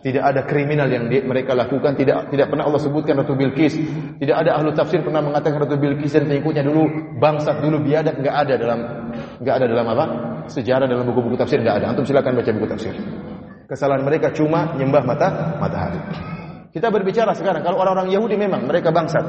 Tidak 0.04 0.20
ada 0.20 0.43
kriminal 0.43 0.91
yang 0.91 1.08
dia, 1.08 1.24
mereka 1.24 1.56
lakukan, 1.56 1.95
tidak 1.95 2.28
tidak 2.28 2.51
pernah 2.51 2.68
Allah 2.68 2.82
sebutkan 2.84 3.24
Ratu 3.24 3.39
Bilqis. 3.39 3.72
Tidak 4.20 4.36
ada 4.36 4.60
ahlu 4.60 4.76
tafsir 4.76 4.99
pernah 4.99 5.24
mengatakan 5.24 5.64
Ratu 5.64 5.80
Bilqis 5.80 6.12
dan 6.12 6.28
pengikutnya 6.28 6.60
dulu 6.60 7.16
bangsat 7.24 7.64
dulu 7.64 7.80
biadab 7.80 8.20
enggak 8.20 8.36
ada 8.36 8.54
dalam 8.60 8.80
enggak 9.39 9.56
ada 9.64 9.66
dalam 9.72 9.88
apa? 9.95 10.06
Sejarah 10.51 10.91
dalam 10.91 11.08
buku-buku 11.08 11.39
tafsir 11.39 11.64
enggak 11.64 11.80
ada. 11.80 11.95
Antum 11.95 12.04
silakan 12.04 12.36
baca 12.36 12.51
buku 12.51 12.68
tafsir. 12.68 12.91
Kesalahan 13.64 14.04
mereka 14.04 14.36
cuma 14.36 14.76
nyembah 14.76 15.08
mata 15.08 15.28
matahari. 15.64 16.04
Kita 16.76 16.91
berbicara 16.91 17.32
sekarang 17.32 17.64
kalau 17.64 17.80
orang-orang 17.80 18.12
Yahudi 18.12 18.36
memang 18.36 18.68
mereka 18.68 18.91
bangsat, 18.91 19.24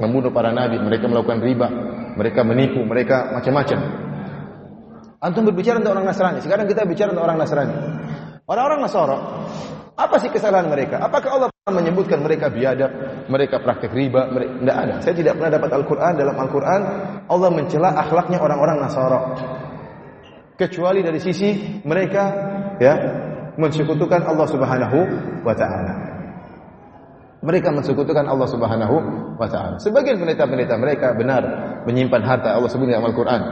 membunuh 0.00 0.32
para 0.32 0.48
nabi, 0.48 0.80
mereka 0.80 1.12
melakukan 1.12 1.44
riba, 1.44 1.68
mereka 2.16 2.40
menipu, 2.40 2.80
mereka 2.88 3.36
macam-macam. 3.36 3.78
Antum 5.20 5.44
berbicara 5.44 5.76
tentang 5.76 6.00
orang 6.00 6.08
Nasrani. 6.08 6.40
Sekarang 6.40 6.64
kita 6.64 6.88
bicara 6.88 7.12
tentang 7.12 7.26
orang 7.28 7.36
Nasrani. 7.36 7.76
Orang-orang 8.46 8.80
Nasara, 8.86 9.18
apa 9.96 10.20
sih 10.20 10.28
kesalahan 10.28 10.68
mereka? 10.68 11.00
Apakah 11.00 11.40
Allah 11.40 11.48
pernah 11.48 11.80
menyebutkan 11.80 12.20
mereka 12.20 12.52
biadab, 12.52 12.92
mereka 13.32 13.64
praktek 13.64 13.96
riba? 13.96 14.28
Mereka... 14.28 14.52
Tidak 14.60 14.76
ada. 14.76 14.94
Saya 15.00 15.14
tidak 15.16 15.32
pernah 15.40 15.52
dapat 15.56 15.70
Al-Quran. 15.72 16.12
Dalam 16.20 16.36
Al-Quran, 16.36 16.80
Allah 17.24 17.48
mencela 17.48 17.90
akhlaknya 17.96 18.36
orang-orang 18.36 18.76
Nasara. 18.84 19.20
Kecuali 20.56 21.00
dari 21.00 21.16
sisi 21.16 21.80
mereka 21.88 22.22
ya 22.76 22.94
mensekutukan 23.56 24.20
Allah 24.28 24.46
Subhanahu 24.52 24.98
wa 25.40 25.54
taala. 25.56 25.94
Mereka 27.40 27.72
mensekutukan 27.72 28.24
Allah 28.28 28.48
Subhanahu 28.52 28.96
wa 29.40 29.48
taala. 29.48 29.80
Sebagian 29.80 30.20
pendeta-pendeta 30.20 30.76
mereka 30.76 31.16
benar 31.16 31.42
menyimpan 31.88 32.20
harta 32.20 32.52
Allah 32.52 32.68
sebut 32.68 32.84
dalam 32.84 33.08
Al-Qur'an. 33.08 33.42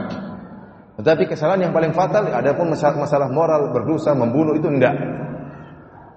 Tetapi 1.01 1.25
kesalahan 1.25 1.69
yang 1.69 1.73
paling 1.73 1.91
fatal 1.91 2.29
adapun 2.29 2.69
masalah, 2.69 3.01
masalah 3.01 3.27
moral 3.33 3.73
berdosa 3.73 4.13
membunuh 4.13 4.53
itu 4.53 4.69
enggak. 4.69 5.24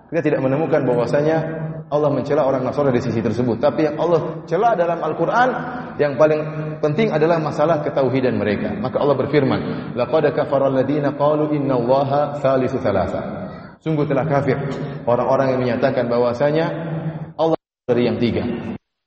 Kita 0.09 0.21
tidak 0.25 0.41
menemukan 0.41 0.89
bahwasanya 0.89 1.37
Allah 1.89 2.11
mencela 2.13 2.45
orang 2.45 2.65
Nasrani 2.65 2.97
di 2.97 3.05
sisi 3.05 3.21
tersebut. 3.21 3.61
Tapi 3.61 3.89
yang 3.89 3.97
Allah 3.97 4.45
cela 4.45 4.77
dalam 4.77 5.01
Al-Quran 5.01 5.49
yang 5.97 6.17
paling 6.21 6.41
penting 6.85 7.13
adalah 7.13 7.41
masalah 7.41 7.81
ketauhidan 7.81 8.37
mereka. 8.37 8.73
Maka 8.77 9.01
Allah 9.01 9.17
berfirman, 9.17 9.61
"Laqad 9.97 10.33
kafara 10.37 10.69
alladziina 10.69 11.17
qalu 11.17 11.57
inna 11.57 11.77
Allaha 11.81 12.41
thalithu 12.41 12.81
thalatha." 12.81 13.21
Sungguh 13.81 14.05
telah 14.05 14.25
kafir 14.29 14.57
orang-orang 15.09 15.57
yang 15.57 15.61
menyatakan 15.65 16.09
bahwasanya 16.13 16.67
dari 17.89 18.05
yang 18.05 18.21
tiga. 18.21 18.45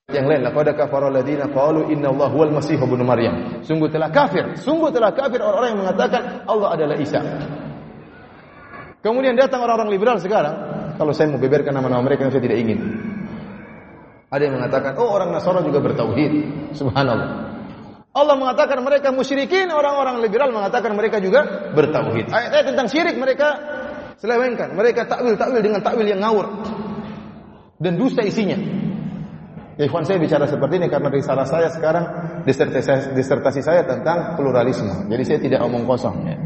Yang 0.09 0.25
lain, 0.25 0.41
laqad 0.41 0.73
kafara 0.73 1.13
alladziina 1.13 1.53
qalu 1.53 1.93
inna 1.93 2.09
Allah 2.09 2.33
huwal 2.33 2.49
masih 2.49 2.81
ibnu 2.81 3.05
Maryam. 3.05 3.61
Sungguh 3.61 3.93
telah 3.93 4.09
kafir, 4.09 4.57
sungguh 4.57 4.89
telah 4.89 5.13
kafir 5.13 5.37
orang-orang 5.37 5.69
yang 5.77 5.81
mengatakan 5.85 6.21
Allah 6.49 6.69
adalah 6.73 6.97
Isa. 6.97 7.21
Kemudian 9.05 9.37
datang 9.37 9.61
orang-orang 9.65 9.93
liberal 9.93 10.17
sekarang, 10.17 10.70
kalau 11.01 11.17
saya 11.17 11.33
mau 11.33 11.41
beberkan 11.41 11.73
nama-nama 11.73 12.05
mereka 12.05 12.29
yang 12.29 12.33
saya 12.37 12.45
tidak 12.45 12.61
ingin. 12.61 12.77
Ada 14.29 14.45
yang 14.45 14.61
mengatakan, 14.61 15.01
oh 15.01 15.09
orang 15.09 15.33
Nasara 15.33 15.65
juga 15.65 15.81
bertauhid. 15.81 16.31
Subhanallah. 16.77 17.57
Allah 18.13 18.35
mengatakan 18.37 18.77
mereka 18.85 19.09
musyrikin, 19.09 19.73
orang-orang 19.73 20.21
liberal 20.21 20.53
mengatakan 20.53 20.93
mereka 20.93 21.17
juga 21.17 21.73
bertauhid. 21.73 22.29
Ayat-ayat 22.29 22.65
tentang 22.69 22.87
syirik 22.87 23.17
mereka 23.17 23.57
selewengkan. 24.21 24.77
Mereka 24.77 25.09
takwil-takwil 25.09 25.61
dengan 25.65 25.81
takwil 25.81 26.05
yang 26.05 26.21
ngawur 26.21 26.45
dan 27.81 27.97
dusta 27.97 28.21
isinya. 28.21 28.61
Ya, 29.81 29.89
ikhwan 29.89 30.05
saya 30.05 30.21
bicara 30.21 30.45
seperti 30.45 30.77
ini 30.77 30.87
karena 30.93 31.09
risalah 31.09 31.49
saya 31.49 31.73
sekarang 31.73 32.05
disertasi, 32.45 33.17
disertasi 33.17 33.65
saya 33.65 33.81
tentang 33.89 34.37
pluralisme. 34.37 35.09
Jadi 35.09 35.23
saya 35.25 35.39
tidak 35.41 35.59
omong 35.65 35.89
kosong. 35.89 36.29
Ya. 36.29 36.37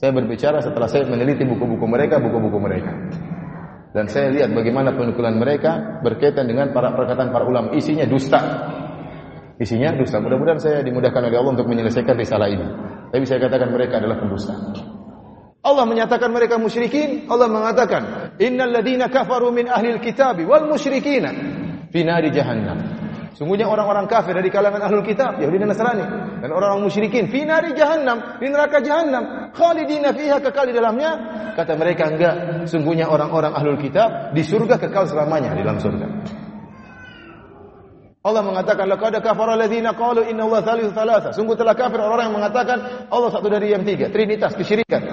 Saya 0.00 0.10
berbicara 0.16 0.64
setelah 0.64 0.88
saya 0.88 1.04
meneliti 1.04 1.44
buku-buku 1.44 1.84
mereka, 1.84 2.16
buku-buku 2.16 2.56
mereka. 2.56 2.92
Dan 3.96 4.12
saya 4.12 4.28
lihat 4.28 4.52
bagaimana 4.52 4.92
penukulan 4.92 5.40
mereka 5.40 6.04
berkaitan 6.04 6.44
dengan 6.44 6.68
para 6.76 6.92
perkataan 6.92 7.32
para 7.32 7.48
ulama. 7.48 7.72
Isinya 7.72 8.04
dusta. 8.04 8.36
Isinya 9.56 9.96
dusta. 9.96 10.20
Mudah-mudahan 10.20 10.60
saya 10.60 10.84
dimudahkan 10.84 11.24
oleh 11.24 11.40
Allah 11.40 11.56
untuk 11.56 11.64
menyelesaikan 11.64 12.12
risalah 12.12 12.52
ini. 12.52 12.66
Tapi 13.08 13.24
saya 13.24 13.40
katakan 13.40 13.72
mereka 13.72 13.96
adalah 13.96 14.20
pendusta. 14.20 14.52
Allah 15.64 15.84
menyatakan 15.88 16.28
mereka 16.28 16.60
musyrikin, 16.60 17.24
Allah 17.32 17.48
mengatakan, 17.48 18.02
"Innal 18.36 18.68
ladina 18.68 19.08
kafaru 19.08 19.48
min 19.48 19.64
ahlil 19.64 19.96
kitabi 20.04 20.44
wal 20.44 20.68
musyrikina 20.68 21.32
fi 21.88 22.04
nari 22.04 22.28
jahannam." 22.36 22.95
Sungguhnya 23.36 23.68
orang-orang 23.68 24.08
kafir 24.08 24.32
dari 24.32 24.48
kalangan 24.48 24.80
ahlul 24.80 25.04
kitab, 25.04 25.36
Yahudi 25.36 25.60
dan 25.60 25.68
Nasrani, 25.68 26.04
dan 26.40 26.48
orang-orang 26.48 26.88
musyrikin 26.88 27.28
fi 27.28 27.44
nari 27.44 27.76
jahannam, 27.76 28.40
di 28.40 28.48
neraka 28.48 28.80
jahannam, 28.80 29.52
khalidina 29.52 30.16
fiha 30.16 30.40
kekal 30.40 30.64
di 30.64 30.72
dalamnya. 30.72 31.10
Kata 31.52 31.76
mereka 31.76 32.08
enggak, 32.08 32.64
sungguhnya 32.64 33.12
orang-orang 33.12 33.52
ahlul 33.52 33.76
kitab 33.76 34.32
di 34.32 34.40
surga 34.40 34.80
kekal 34.80 35.04
selamanya 35.04 35.52
di 35.52 35.60
dalam 35.60 35.76
surga. 35.76 36.06
Allah 38.24 38.42
mengatakan 38.42 38.88
laqad 38.88 39.20
kafara 39.20 39.52
alladziina 39.52 39.92
qalu 39.92 40.32
inna 40.32 40.48
Allah 40.48 40.60
thalithu 40.64 40.96
thalatha. 40.96 41.30
Sungguh 41.36 41.60
telah 41.60 41.76
kafir 41.76 42.00
orang-orang 42.00 42.32
yang 42.32 42.36
mengatakan 42.40 42.78
Allah 43.12 43.30
satu 43.30 43.52
dari 43.52 43.68
yang 43.68 43.84
tiga, 43.84 44.08
trinitas, 44.08 44.56
kesyirikan. 44.56 45.04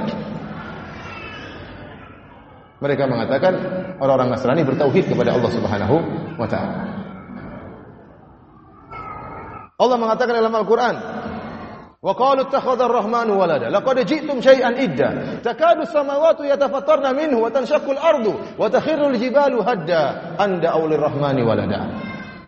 Mereka 2.80 3.04
mengatakan 3.04 3.54
orang-orang 4.00 4.32
Nasrani 4.32 4.64
bertauhid 4.64 5.12
kepada 5.12 5.36
Allah 5.36 5.52
Subhanahu 5.52 5.96
wa 6.40 6.48
taala. 6.48 6.93
Allah 9.84 9.98
mengatakan 10.00 10.40
dalam 10.40 10.56
Al-Qur'an, 10.56 10.96
"Wa 12.00 12.14
qalu 12.16 12.48
ittakhadha 12.48 12.88
ar-rahmanu 12.88 13.36
walada, 13.36 13.68
laqad 13.68 14.08
ji'tum 14.08 14.40
syai'an 14.40 14.80
idda, 14.80 15.44
takadu 15.44 15.84
as-samawati 15.84 16.48
yatafattarna 16.48 17.12
minhu 17.12 17.44
wa 17.44 17.52
tanshaqqu 17.52 17.92
al-ardu 17.92 18.32
wa 18.56 18.72
takhirru 18.72 19.12
al-jibalu 19.12 19.60
hadda, 19.60 20.40
anda 20.40 20.72
aulir 20.72 21.04
rahmani 21.04 21.44
walada." 21.44 21.84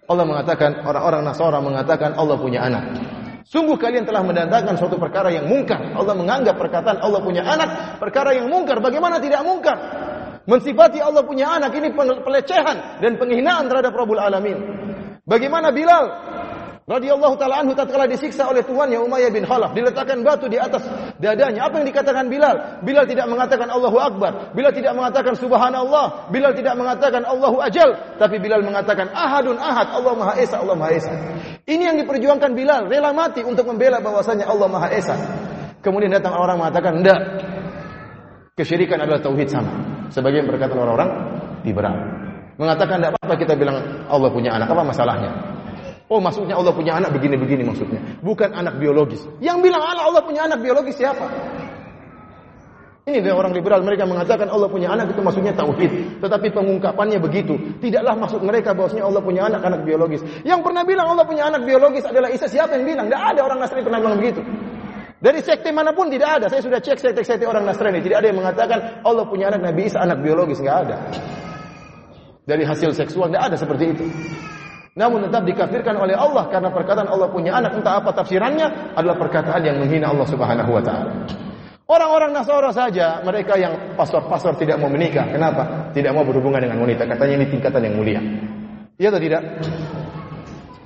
Allah 0.05 0.23
mengatakan 0.23 0.85
orang-orang 0.85 1.21
Nasara 1.27 1.59
mengatakan 1.59 2.15
Allah 2.15 2.37
punya 2.39 2.63
anak. 2.63 2.83
Sungguh 3.45 3.77
kalian 3.77 4.09
telah 4.09 4.25
mendatangkan 4.25 4.73
suatu 4.77 4.97
perkara 4.97 5.29
yang 5.29 5.45
mungkar. 5.45 5.77
Allah 5.93 6.17
menganggap 6.17 6.57
perkataan 6.57 6.97
Allah 6.97 7.21
punya 7.21 7.45
anak 7.45 8.01
perkara 8.01 8.33
yang 8.33 8.49
mungkar. 8.49 8.81
Bagaimana 8.81 9.21
tidak 9.21 9.45
mungkar? 9.45 9.77
Mensifati 10.45 11.01
Allah 11.01 11.25
punya 11.25 11.49
anak 11.53 11.73
ini 11.73 11.89
pelecehan 11.93 13.01
dan 13.01 13.17
penghinaan 13.17 13.65
terhadap 13.65 13.93
Rabbul 13.97 14.21
Alamin. 14.21 14.57
Bagaimana 15.25 15.73
Bilal 15.73 16.05
radhiyallahu 16.85 17.33
taala 17.41 17.65
anhu 17.65 17.73
tatkala 17.73 18.05
disiksa 18.05 18.45
oleh 18.45 18.61
tuannya 18.61 19.01
Umayyah 19.01 19.33
bin 19.33 19.41
Khalaf, 19.41 19.73
diletakkan 19.73 20.21
batu 20.21 20.45
di 20.45 20.61
atas 20.61 20.85
dadanya. 21.17 21.65
Apa 21.65 21.81
yang 21.81 21.89
dikatakan 21.89 22.29
Bilal? 22.29 22.85
Bilal 22.85 23.09
tidak 23.09 23.25
mengatakan 23.25 23.73
Allahu 23.73 23.97
Akbar, 23.97 24.53
Bilal 24.53 24.69
tidak 24.69 24.93
mengatakan 24.93 25.33
subhanallah, 25.33 26.29
Bilal 26.29 26.53
tidak 26.53 26.77
mengatakan 26.77 27.25
Allahu 27.25 27.57
ajal, 27.57 27.89
tapi 28.21 28.37
Bilal 28.37 28.61
mengatakan 28.61 29.09
ahadun 29.09 29.57
ahad, 29.57 29.97
Allah 29.97 30.13
Maha 30.13 30.33
Esa, 30.37 30.61
Allah 30.61 30.77
Maha 30.77 30.91
Esa. 30.93 31.11
Ini 31.65 31.83
yang 31.89 31.97
diperjuangkan 32.05 32.53
Bilal, 32.53 32.85
rela 32.85 33.09
mati 33.17 33.41
untuk 33.41 33.65
membela 33.65 33.97
bahwasanya 33.97 34.45
Allah 34.45 34.69
Maha 34.69 34.93
Esa. 34.93 35.17
Kemudian 35.81 36.13
datang 36.13 36.37
orang 36.37 36.61
mengatakan, 36.61 37.01
"Enggak. 37.01 37.19
Kesyirikan 38.53 39.01
adalah 39.01 39.21
tauhid 39.21 39.49
sama." 39.49 39.73
Sebagian 40.13 40.45
berkata 40.45 40.77
orang-orang 40.77 41.09
liberal. 41.65 41.97
Mengatakan 42.61 43.01
tidak 43.01 43.17
apa-apa 43.17 43.35
kita 43.41 43.53
bilang 43.57 43.77
Allah 44.05 44.29
punya 44.29 44.53
anak, 44.53 44.69
apa 44.69 44.81
masalahnya? 44.85 45.54
Oh 46.05 46.21
maksudnya 46.21 46.53
Allah 46.53 46.69
punya 46.69 47.01
anak 47.01 47.17
begini-begini 47.17 47.65
maksudnya. 47.65 47.97
Bukan 48.21 48.53
anak 48.53 48.77
biologis. 48.77 49.25
Yang 49.41 49.69
bilang 49.69 49.81
anak 49.81 50.03
Allah 50.05 50.21
punya 50.21 50.45
anak 50.45 50.61
biologis 50.61 50.95
siapa? 51.01 51.25
Ini 53.05 53.21
dia 53.21 53.37
orang 53.37 53.53
liberal 53.53 53.85
mereka 53.85 54.09
mengatakan 54.09 54.49
Allah 54.49 54.65
punya 54.65 54.89
anak 54.89 55.13
itu 55.13 55.21
maksudnya 55.21 55.53
tauhid, 55.53 56.25
tetapi 56.25 56.49
pengungkapannya 56.49 57.21
begitu. 57.21 57.53
Tidaklah 57.77 58.17
maksud 58.17 58.41
mereka 58.41 58.73
bahwasanya 58.73 59.05
Allah 59.05 59.21
punya 59.21 59.45
anak 59.45 59.61
anak 59.61 59.85
biologis. 59.85 60.25
Yang 60.41 60.65
pernah 60.65 60.81
bilang 60.81 61.13
Allah 61.13 61.21
punya 61.21 61.45
anak 61.45 61.69
biologis 61.69 62.01
adalah 62.01 62.33
Isa. 62.33 62.49
Siapa 62.49 62.73
yang 62.81 62.85
bilang? 62.89 63.05
Tidak 63.05 63.21
ada 63.21 63.41
orang 63.45 63.61
Nasrani 63.61 63.85
pernah 63.85 64.01
bilang 64.01 64.17
begitu. 64.17 64.41
Dari 65.21 65.39
sekte 65.45 65.69
mana 65.69 65.93
pun 65.93 66.09
tidak 66.09 66.29
ada. 66.41 66.45
Saya 66.49 66.65
sudah 66.65 66.81
cek 66.81 66.97
sekte-sekte 66.97 67.45
orang 67.45 67.69
Nasrani. 67.69 68.01
Tidak 68.01 68.17
ada 68.17 68.25
yang 68.25 68.41
mengatakan 68.41 69.05
Allah 69.05 69.25
punya 69.29 69.53
anak 69.53 69.61
Nabi 69.61 69.85
Isa 69.85 70.01
anak 70.01 70.25
biologis. 70.25 70.57
Tidak 70.57 70.77
ada. 70.89 70.97
Dari 72.45 72.65
hasil 72.65 72.89
seksual 72.89 73.29
tidak 73.29 73.53
ada 73.53 73.57
seperti 73.57 73.85
itu. 73.93 74.05
Namun 74.95 75.27
tetap 75.27 75.43
dikafirkan 75.43 75.99
oleh 75.99 76.15
Allah 76.15 76.47
karena 76.47 76.71
perkataan 76.71 77.11
Allah 77.11 77.27
punya 77.27 77.51
anak 77.51 77.75
entah 77.75 77.99
apa 77.99 78.15
tafsirannya 78.15 78.95
adalah 78.95 79.19
perkataan 79.19 79.59
yang 79.59 79.75
menghina 79.83 80.07
Allah 80.07 80.23
Subhanahu 80.23 80.71
wa 80.71 80.79
taala. 80.79 81.11
Orang-orang 81.85 82.31
Nasara 82.31 82.71
saja 82.71 83.19
mereka 83.21 83.59
yang 83.59 83.93
pastor-pastor 83.99 84.55
tidak 84.55 84.79
mau 84.79 84.87
menikah. 84.87 85.27
Kenapa? 85.27 85.91
Tidak 85.91 86.15
mau 86.15 86.23
berhubungan 86.23 86.63
dengan 86.63 86.79
wanita. 86.79 87.05
Katanya 87.11 87.43
ini 87.43 87.45
tingkatan 87.51 87.81
yang 87.83 87.95
mulia. 87.99 88.21
Iya 88.95 89.11
atau 89.11 89.21
tidak? 89.21 89.41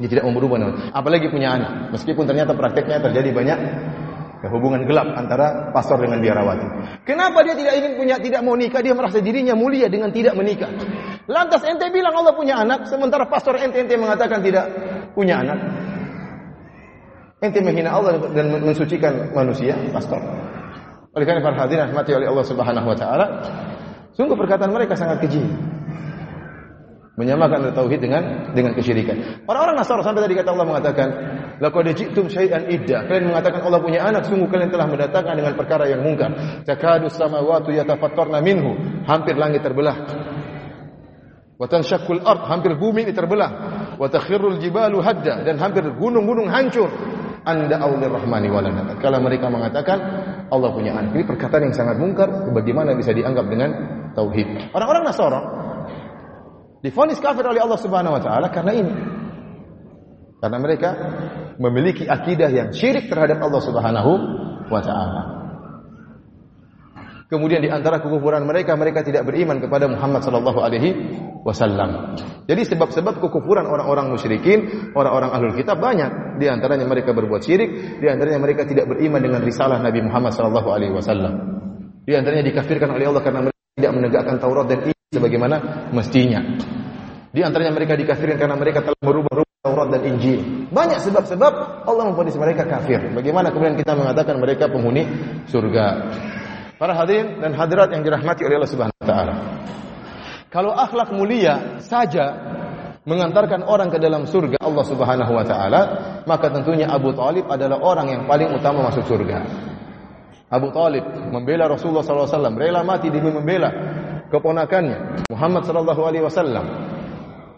Dia 0.02 0.10
tidak 0.10 0.26
mau 0.26 0.34
berhubungan. 0.34 0.90
Apalagi 0.90 1.30
punya 1.30 1.54
anak. 1.54 1.94
Meskipun 1.94 2.26
ternyata 2.26 2.58
prakteknya 2.58 3.00
terjadi 3.06 3.30
banyak 3.30 3.58
hubungan 4.48 4.88
gelap 4.88 5.12
antara 5.20 5.76
pastor 5.76 6.00
dengan 6.00 6.24
biarawati. 6.24 6.68
Kenapa 7.04 7.44
dia 7.44 7.60
tidak 7.60 7.76
ingin 7.76 7.92
punya, 8.00 8.16
tidak 8.24 8.42
mau 8.48 8.56
nikah? 8.56 8.80
Dia 8.80 8.96
merasa 8.96 9.20
dirinya 9.20 9.52
mulia 9.52 9.92
dengan 9.92 10.16
tidak 10.16 10.32
menikah. 10.40 10.72
Lantas 11.28 11.68
ente 11.68 11.92
bilang 11.92 12.16
Allah 12.16 12.32
punya 12.32 12.64
anak, 12.64 12.88
sementara 12.88 13.28
pastor 13.28 13.60
ente 13.60 13.84
ente 13.84 14.00
mengatakan 14.00 14.40
tidak 14.40 14.72
punya 15.12 15.44
anak. 15.44 15.60
Ente 17.44 17.60
menghina 17.60 17.92
Allah 17.92 18.32
dan 18.32 18.64
mensucikan 18.64 19.36
manusia, 19.36 19.76
pastor. 19.92 20.24
Oleh 21.12 21.26
karena 21.28 21.44
para 21.44 21.56
hadirin 21.60 21.92
mati 21.92 22.16
oleh 22.16 22.32
Allah 22.32 22.46
Subhanahu 22.48 22.88
wa 22.88 22.96
taala, 22.96 23.26
sungguh 24.16 24.40
perkataan 24.40 24.72
mereka 24.72 24.96
sangat 24.96 25.20
keji. 25.28 25.44
Menyamakan 27.20 27.76
tauhid 27.76 28.00
dengan 28.00 28.48
dengan 28.56 28.72
kesyirikan. 28.72 29.44
Orang-orang 29.44 29.76
Nasara 29.76 30.00
sampai 30.00 30.24
tadi 30.24 30.40
kata 30.40 30.56
Allah 30.56 30.68
mengatakan, 30.72 31.08
Laqad 31.60 31.92
ji'tum 31.92 32.32
syai'an 32.32 32.72
idda. 32.72 33.12
Kalian 33.12 33.36
mengatakan 33.36 33.60
Allah 33.68 33.84
punya 33.84 34.00
anak, 34.08 34.24
sungguh 34.24 34.48
kalian 34.48 34.72
telah 34.72 34.88
mendatangkan 34.88 35.36
dengan 35.36 35.54
perkara 35.60 35.92
yang 35.92 36.00
mungkar. 36.00 36.32
Takadu 36.64 37.12
samawati 37.12 37.76
yatafattarna 37.76 38.40
minhu. 38.40 39.04
Hampir 39.04 39.36
langit 39.36 39.60
terbelah. 39.60 40.00
Wa 41.60 41.68
tanshaqqul 41.68 42.24
ard, 42.24 42.48
hampir 42.48 42.80
bumi 42.80 43.04
ini 43.04 43.12
terbelah. 43.12 43.52
Wa 44.00 44.08
takhirrul 44.08 44.56
jibalu 44.64 45.04
hadda 45.04 45.44
dan 45.44 45.60
hampir 45.60 45.84
gunung-gunung 46.00 46.48
hancur. 46.48 46.88
Anda 47.44 47.84
aulir 47.84 48.16
rahmani 48.16 48.48
walana. 48.48 48.96
Kalau 49.04 49.20
mereka 49.20 49.52
mengatakan 49.52 50.00
Allah 50.48 50.72
punya 50.72 50.96
anak, 50.96 51.12
ini 51.20 51.28
perkataan 51.28 51.68
yang 51.68 51.76
sangat 51.76 52.00
mungkar, 52.00 52.32
bagaimana 52.56 52.96
bisa 52.96 53.12
dianggap 53.12 53.52
dengan 53.52 53.70
tauhid? 54.16 54.72
Orang-orang 54.72 55.04
Nasara 55.04 55.40
difonis 56.84 57.20
kafir 57.20 57.46
oleh 57.46 57.62
Allah 57.64 57.80
Subhanahu 57.80 58.16
wa 58.16 58.22
taala 58.22 58.48
karena 58.52 58.74
ini. 58.76 58.94
Karena 60.40 60.58
mereka 60.58 60.90
memiliki 61.60 62.08
akidah 62.08 62.48
yang 62.48 62.70
syirik 62.72 63.12
terhadap 63.12 63.44
Allah 63.44 63.62
Subhanahu 63.62 64.12
wa 64.72 64.82
taala. 64.82 65.40
Kemudian 67.30 67.62
di 67.62 67.70
antara 67.70 68.02
kekufuran 68.02 68.42
mereka 68.50 68.74
mereka 68.74 69.06
tidak 69.06 69.22
beriman 69.22 69.62
kepada 69.62 69.86
Muhammad 69.86 70.26
sallallahu 70.26 70.66
alaihi 70.66 70.98
wasallam. 71.46 72.18
Jadi 72.50 72.66
sebab-sebab 72.74 73.22
kekufuran 73.22 73.70
orang-orang 73.70 74.10
musyrikin, 74.10 74.90
orang-orang 74.98 75.30
ahlul 75.38 75.54
kitab 75.54 75.78
banyak. 75.78 76.42
Di 76.42 76.50
antaranya 76.50 76.90
mereka 76.90 77.14
berbuat 77.14 77.46
syirik, 77.46 78.02
di 78.02 78.08
antaranya 78.10 78.42
mereka 78.42 78.66
tidak 78.66 78.90
beriman 78.90 79.22
dengan 79.22 79.46
risalah 79.46 79.78
Nabi 79.78 80.02
Muhammad 80.02 80.34
sallallahu 80.34 80.70
alaihi 80.74 80.90
wasallam. 80.90 81.34
Di 82.02 82.18
antaranya 82.18 82.50
dikafirkan 82.50 82.90
oleh 82.98 83.06
Allah 83.06 83.22
karena 83.22 83.40
mereka 83.46 83.62
tidak 83.78 83.94
menegakkan 83.94 84.36
Taurat 84.42 84.66
dan 84.66 84.80
sebagaimana 85.10 85.90
mestinya. 85.90 86.38
Di 87.30 87.42
antaranya 87.42 87.74
mereka 87.74 87.98
dikafirkan 87.98 88.38
karena 88.38 88.56
mereka 88.58 88.86
telah 88.86 89.02
merubah 89.02 89.42
Taurat 89.60 89.92
dan 89.92 90.02
Injil. 90.06 90.70
Banyak 90.72 91.04
sebab-sebab 91.04 91.84
Allah 91.84 92.04
memfonis 92.08 92.38
mereka 92.40 92.64
kafir. 92.64 93.12
Bagaimana 93.12 93.52
kemudian 93.52 93.76
kita 93.76 93.92
mengatakan 93.92 94.40
mereka 94.40 94.72
penghuni 94.72 95.04
surga? 95.52 95.86
Para 96.80 96.96
hadirin 96.96 97.44
dan 97.44 97.52
hadirat 97.58 97.92
yang 97.92 98.06
dirahmati 98.06 98.46
oleh 98.48 98.56
Allah 98.56 98.72
Subhanahu 98.72 99.02
wa 99.04 99.08
taala. 99.10 99.34
Kalau 100.48 100.72
akhlak 100.74 101.12
mulia 101.12 101.82
saja 101.84 102.26
mengantarkan 103.04 103.68
orang 103.68 103.92
ke 103.92 104.00
dalam 104.00 104.24
surga 104.30 104.64
Allah 104.64 104.86
Subhanahu 104.88 105.32
wa 105.36 105.44
taala, 105.44 105.82
maka 106.24 106.54
tentunya 106.54 106.88
Abu 106.88 107.12
Talib 107.18 107.50
adalah 107.52 107.84
orang 107.84 108.08
yang 108.16 108.22
paling 108.30 108.56
utama 108.56 108.88
masuk 108.88 109.04
surga. 109.10 109.44
Abu 110.50 110.74
Talib 110.74 111.04
membela 111.30 111.70
Rasulullah 111.70 112.02
SAW, 112.02 112.58
rela 112.58 112.82
mati 112.82 113.14
demi 113.14 113.30
membela 113.30 113.70
keponakannya 114.30 115.28
Muhammad 115.30 115.66
sallallahu 115.66 116.02
alaihi 116.06 116.26
wasallam. 116.26 116.66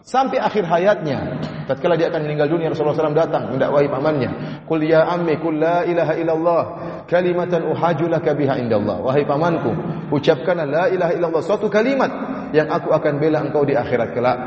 Sampai 0.02 0.42
akhir 0.42 0.66
hayatnya 0.66 1.38
tatkala 1.70 1.94
dia 1.94 2.10
akan 2.10 2.26
meninggal 2.26 2.50
dunia 2.50 2.74
Rasulullah 2.74 2.98
SAW 2.98 3.14
datang 3.14 3.54
mendakwahi 3.54 3.86
pamannya 3.86 4.30
qul 4.66 4.82
ya 4.82 5.06
ammi 5.06 5.38
qul 5.38 5.62
la 5.62 5.86
ilaha 5.86 6.18
illallah 6.18 6.62
kalimatan 7.06 7.70
uhaju 7.70 8.10
laka 8.10 8.34
biha 8.34 8.58
indallah. 8.58 8.98
Wahai 8.98 9.22
pamanku 9.22 9.70
ucapkanlah 10.10 10.66
la 10.66 10.84
ilaha 10.90 11.12
illallah 11.14 11.42
suatu 11.46 11.70
kalimat 11.70 12.10
yang 12.50 12.66
aku 12.66 12.90
akan 12.90 13.22
bela 13.22 13.46
engkau 13.46 13.62
di 13.62 13.78
akhirat 13.78 14.10
kelak. 14.10 14.38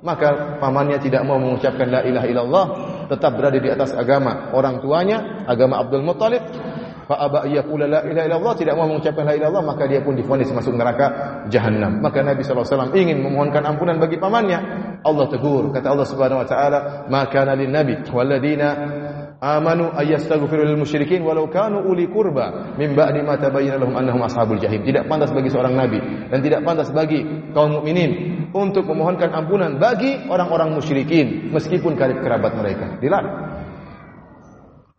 Maka 0.00 0.56
pamannya 0.56 0.96
tidak 0.96 1.28
mau 1.28 1.36
mengucapkan 1.36 1.84
la 1.84 2.00
ilaha 2.00 2.24
illallah 2.24 2.64
tetap 3.12 3.36
berada 3.36 3.60
di 3.60 3.68
atas 3.68 3.92
agama 3.92 4.48
orang 4.56 4.80
tuanya 4.80 5.44
agama 5.44 5.76
Abdul 5.76 6.08
Muttalib 6.08 6.40
fa 7.10 7.26
aba 7.26 7.42
yaqula 7.50 7.90
la 7.90 8.00
ilaha 8.06 8.26
illallah 8.30 8.54
tidak 8.54 8.78
mau 8.78 8.86
mengucapkan 8.86 9.26
la 9.26 9.34
ilaha 9.34 9.50
illallah 9.50 9.64
maka 9.66 9.82
dia 9.90 9.98
pun 9.98 10.14
difonis 10.14 10.46
masuk 10.54 10.78
neraka 10.78 11.06
jahanam 11.50 11.98
maka 11.98 12.22
Nabi 12.22 12.46
SAW 12.46 12.94
ingin 12.94 13.18
memohonkan 13.18 13.66
ampunan 13.66 13.98
bagi 13.98 14.14
pamannya. 14.22 14.62
Allah 15.02 15.26
tegur 15.26 15.74
kata 15.74 15.90
Allah 15.90 16.06
Subhanahu 16.06 16.38
wa 16.38 16.46
taala 16.46 16.78
ma 17.10 17.26
kana 17.26 17.58
lin 17.58 17.74
nabi 17.74 17.98
walladzina 18.06 18.68
amanu 19.42 19.90
ayastaghfiru 19.90 20.62
lil 20.62 20.78
musyrikin 20.78 21.26
walau 21.26 21.50
kanu 21.50 21.82
uli 21.82 22.06
kurba 22.06 22.78
min 22.78 22.94
ba'di 22.94 23.26
ma 23.26 23.34
tabayyana 23.34 23.82
lahum 23.82 23.98
annahum 23.98 24.22
ashabul 24.22 24.62
jahim. 24.62 24.86
Tidak 24.86 25.10
pantas 25.10 25.34
bagi 25.34 25.50
seorang 25.50 25.74
nabi 25.74 25.98
dan 26.30 26.38
tidak 26.46 26.62
pantas 26.62 26.94
bagi 26.94 27.26
kaum 27.50 27.82
mukminin 27.82 28.38
untuk 28.54 28.86
memohonkan 28.86 29.34
ampunan 29.34 29.82
bagi 29.82 30.30
orang-orang 30.30 30.78
musyrikin 30.78 31.50
meskipun 31.50 31.98
karib 31.98 32.22
kerabat 32.22 32.54
mereka 32.54 33.02
dilarang 33.02 33.59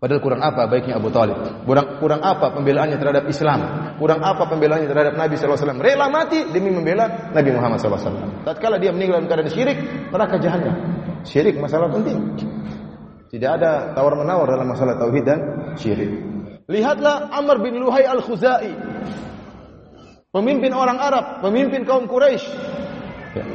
Padahal 0.02 0.18
kurang 0.18 0.41
apa 0.41 0.66
baiknya 0.66 0.97
Abu 0.97 1.14
Talib? 1.14 1.38
Kurang, 1.62 2.02
kurang 2.02 2.26
apa 2.26 2.49
pembelaannya 2.58 2.97
terhadap 2.97 3.30
Islam? 3.30 3.60
Kurang 4.02 4.26
apa 4.26 4.49
pembelaannya 4.49 4.89
terhadap 4.89 5.14
Nabi 5.14 5.38
SAW? 5.38 5.78
Rela 5.78 6.10
mati 6.10 6.41
demi 6.49 6.74
membela 6.74 7.30
Nabi 7.30 7.54
Muhammad 7.54 7.78
SAW. 7.78 8.41
Tatkala 8.41 8.82
dia 8.82 8.89
meninggal 8.89 9.22
dalam 9.22 9.30
keadaan 9.30 9.54
syirik, 9.54 9.78
neraka 10.10 10.41
jahanam. 10.41 10.74
Syirik 11.22 11.62
masalah 11.62 11.93
penting. 11.93 12.18
Tidak 13.30 13.45
ada 13.62 13.93
tawar-menawar 13.93 14.49
dalam 14.49 14.74
masalah 14.74 14.97
tauhid 14.97 15.22
dan 15.22 15.39
syirik. 15.78 16.10
Lihatlah 16.66 17.30
Amr 17.38 17.62
bin 17.62 17.78
Luhai 17.78 18.02
al-Khuzai. 18.02 18.74
Pemimpin 20.34 20.74
orang 20.74 20.97
Arab, 20.97 21.45
pemimpin 21.45 21.86
kaum 21.86 22.10
Quraisy. 22.10 22.49
Ya. 23.38 23.45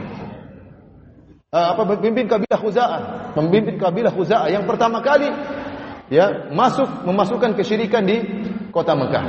Uh, 1.51 1.67
apa 1.75 1.83
pemimpin 1.91 2.31
kabilah 2.31 2.59
Khuza'ah, 2.59 3.01
pemimpin 3.35 3.81
kabilah 3.83 4.13
Khuza'ah 4.15 4.47
yang 4.53 4.63
pertama 4.69 5.03
kali 5.03 5.27
ya 6.13 6.51
masuk 6.53 7.07
memasukkan 7.07 7.55
kesyirikan 7.59 8.07
di 8.07 8.17
kota 8.71 8.95
Mekah. 8.95 9.25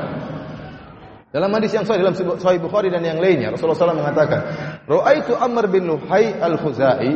Dalam 1.27 1.51
hadis 1.53 1.75
yang 1.75 1.83
sahih 1.83 2.01
dalam 2.01 2.15
Sahih 2.15 2.57
Bukhari 2.57 2.87
dan 2.87 3.03
yang 3.03 3.19
lainnya 3.19 3.51
Rasulullah 3.51 3.77
SAW 3.77 3.99
mengatakan, 3.99 4.41
"Ra'aitu 4.87 5.35
Amr 5.35 5.67
bin 5.67 5.85
Luhai 5.85 6.33
al-Khuzai 6.33 7.13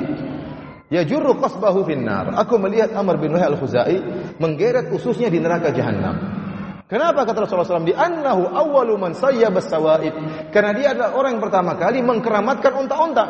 yajurru 0.92 1.40
qasbahu 1.40 1.88
finnar." 1.88 2.36
Aku 2.36 2.60
melihat 2.60 2.92
Amr 2.92 3.18
bin 3.18 3.32
Luhai 3.34 3.48
al-Khuzai 3.48 3.98
menggeret 4.38 4.92
ususnya 4.92 5.32
di 5.32 5.40
neraka 5.40 5.72
jahanam. 5.72 6.42
Kenapa 6.92 7.24
kata 7.24 7.48
Rasulullah 7.48 7.80
SAW? 7.80 7.88
Di 7.88 7.96
annahu 7.96 8.52
awwalu 8.52 9.00
man 9.00 9.16
sayyaba 9.16 9.64
sawaid. 9.64 10.12
Karena 10.52 10.76
dia 10.76 10.92
adalah 10.92 11.16
orang 11.16 11.40
yang 11.40 11.44
pertama 11.48 11.80
kali 11.80 12.04
mengkeramatkan 12.04 12.72
unta-unta. 12.76 13.26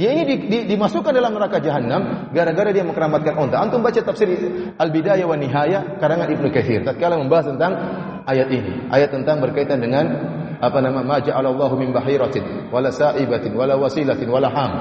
Dia 0.00 0.16
ini 0.16 0.24
di, 0.24 0.36
di, 0.48 0.58
dimasukkan 0.64 1.12
dalam 1.12 1.36
neraka 1.36 1.60
jahanam 1.60 2.32
gara-gara 2.32 2.72
dia 2.72 2.80
mengkeramatkan 2.80 3.36
unta. 3.36 3.60
Antum 3.60 3.84
baca 3.84 4.00
tafsir 4.00 4.32
Al-Bidayah 4.80 5.28
wa 5.28 5.36
Nihaya 5.36 6.00
karangan 6.00 6.32
Ibnu 6.32 6.48
Katsir 6.48 6.80
tatkala 6.80 7.20
membahas 7.20 7.52
tentang 7.52 7.76
ayat 8.24 8.48
ini. 8.48 8.88
Ayat 8.88 9.12
tentang 9.12 9.44
berkaitan 9.44 9.76
dengan 9.84 10.08
apa 10.56 10.80
nama 10.80 11.04
ma 11.04 11.20
ja'alallahu 11.20 11.76
min 11.76 11.92
bahiratin 11.92 12.72
wala 12.72 12.88
sa'ibatin 12.88 13.52
wala 13.52 13.76
wasilatin 13.76 14.24
wala 14.32 14.48
ham. 14.48 14.72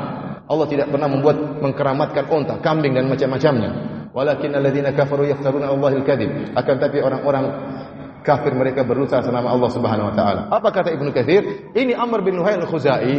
Allah 0.48 0.68
tidak 0.72 0.88
pernah 0.88 1.12
membuat 1.12 1.36
mengkeramatkan 1.68 2.24
unta, 2.32 2.56
kambing 2.64 2.96
dan 2.96 3.12
macam-macamnya. 3.12 3.72
Walakin 4.16 4.56
alladzina 4.56 4.96
kafaru 4.96 5.28
yaftaruna 5.28 5.68
Allahil 5.68 6.08
kadzib. 6.08 6.32
Akan 6.56 6.80
tapi 6.80 7.04
orang-orang 7.04 7.46
kafir 8.22 8.54
mereka 8.56 8.84
berusaha 8.84 9.24
selama 9.24 9.52
Allah 9.52 9.70
Subhanahu 9.72 10.10
wa 10.12 10.16
taala. 10.16 10.42
Apa 10.52 10.70
kata 10.70 10.92
Ibnu 10.94 11.10
Katsir? 11.16 11.72
Ini 11.74 11.96
Amr 11.96 12.22
bin 12.22 12.38
Luhai 12.38 12.60
al-Khuzai, 12.60 13.16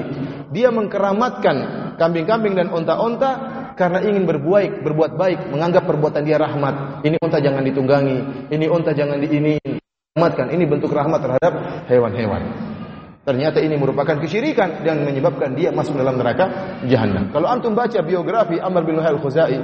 dia 0.52 0.68
mengkeramatkan 0.70 1.56
kambing-kambing 1.96 2.56
dan 2.56 2.68
unta-unta 2.72 3.30
karena 3.74 4.04
ingin 4.04 4.28
berbuat 4.28 4.84
berbuat 4.84 5.12
baik, 5.16 5.52
menganggap 5.52 5.88
perbuatan 5.88 6.22
dia 6.22 6.36
rahmat. 6.36 7.04
Ini 7.06 7.16
unta 7.20 7.40
jangan 7.40 7.64
ditunggangi, 7.64 8.48
ini 8.52 8.66
unta 8.68 8.92
jangan 8.92 9.16
diini. 9.20 9.56
Rahmatkan, 10.10 10.50
ini 10.50 10.66
bentuk 10.66 10.90
rahmat 10.90 11.22
terhadap 11.22 11.52
hewan-hewan. 11.86 12.42
Ternyata 13.22 13.62
ini 13.62 13.78
merupakan 13.78 14.18
kesyirikan 14.18 14.82
dan 14.82 15.06
menyebabkan 15.06 15.54
dia 15.54 15.70
masuk 15.70 15.94
dalam 15.94 16.18
neraka 16.18 16.76
jahanam. 16.88 17.30
Kalau 17.30 17.46
antum 17.46 17.78
baca 17.78 18.00
biografi 18.02 18.58
Amr 18.58 18.82
bin 18.82 18.98
Luhai 18.98 19.14
al-Khuzai, 19.14 19.58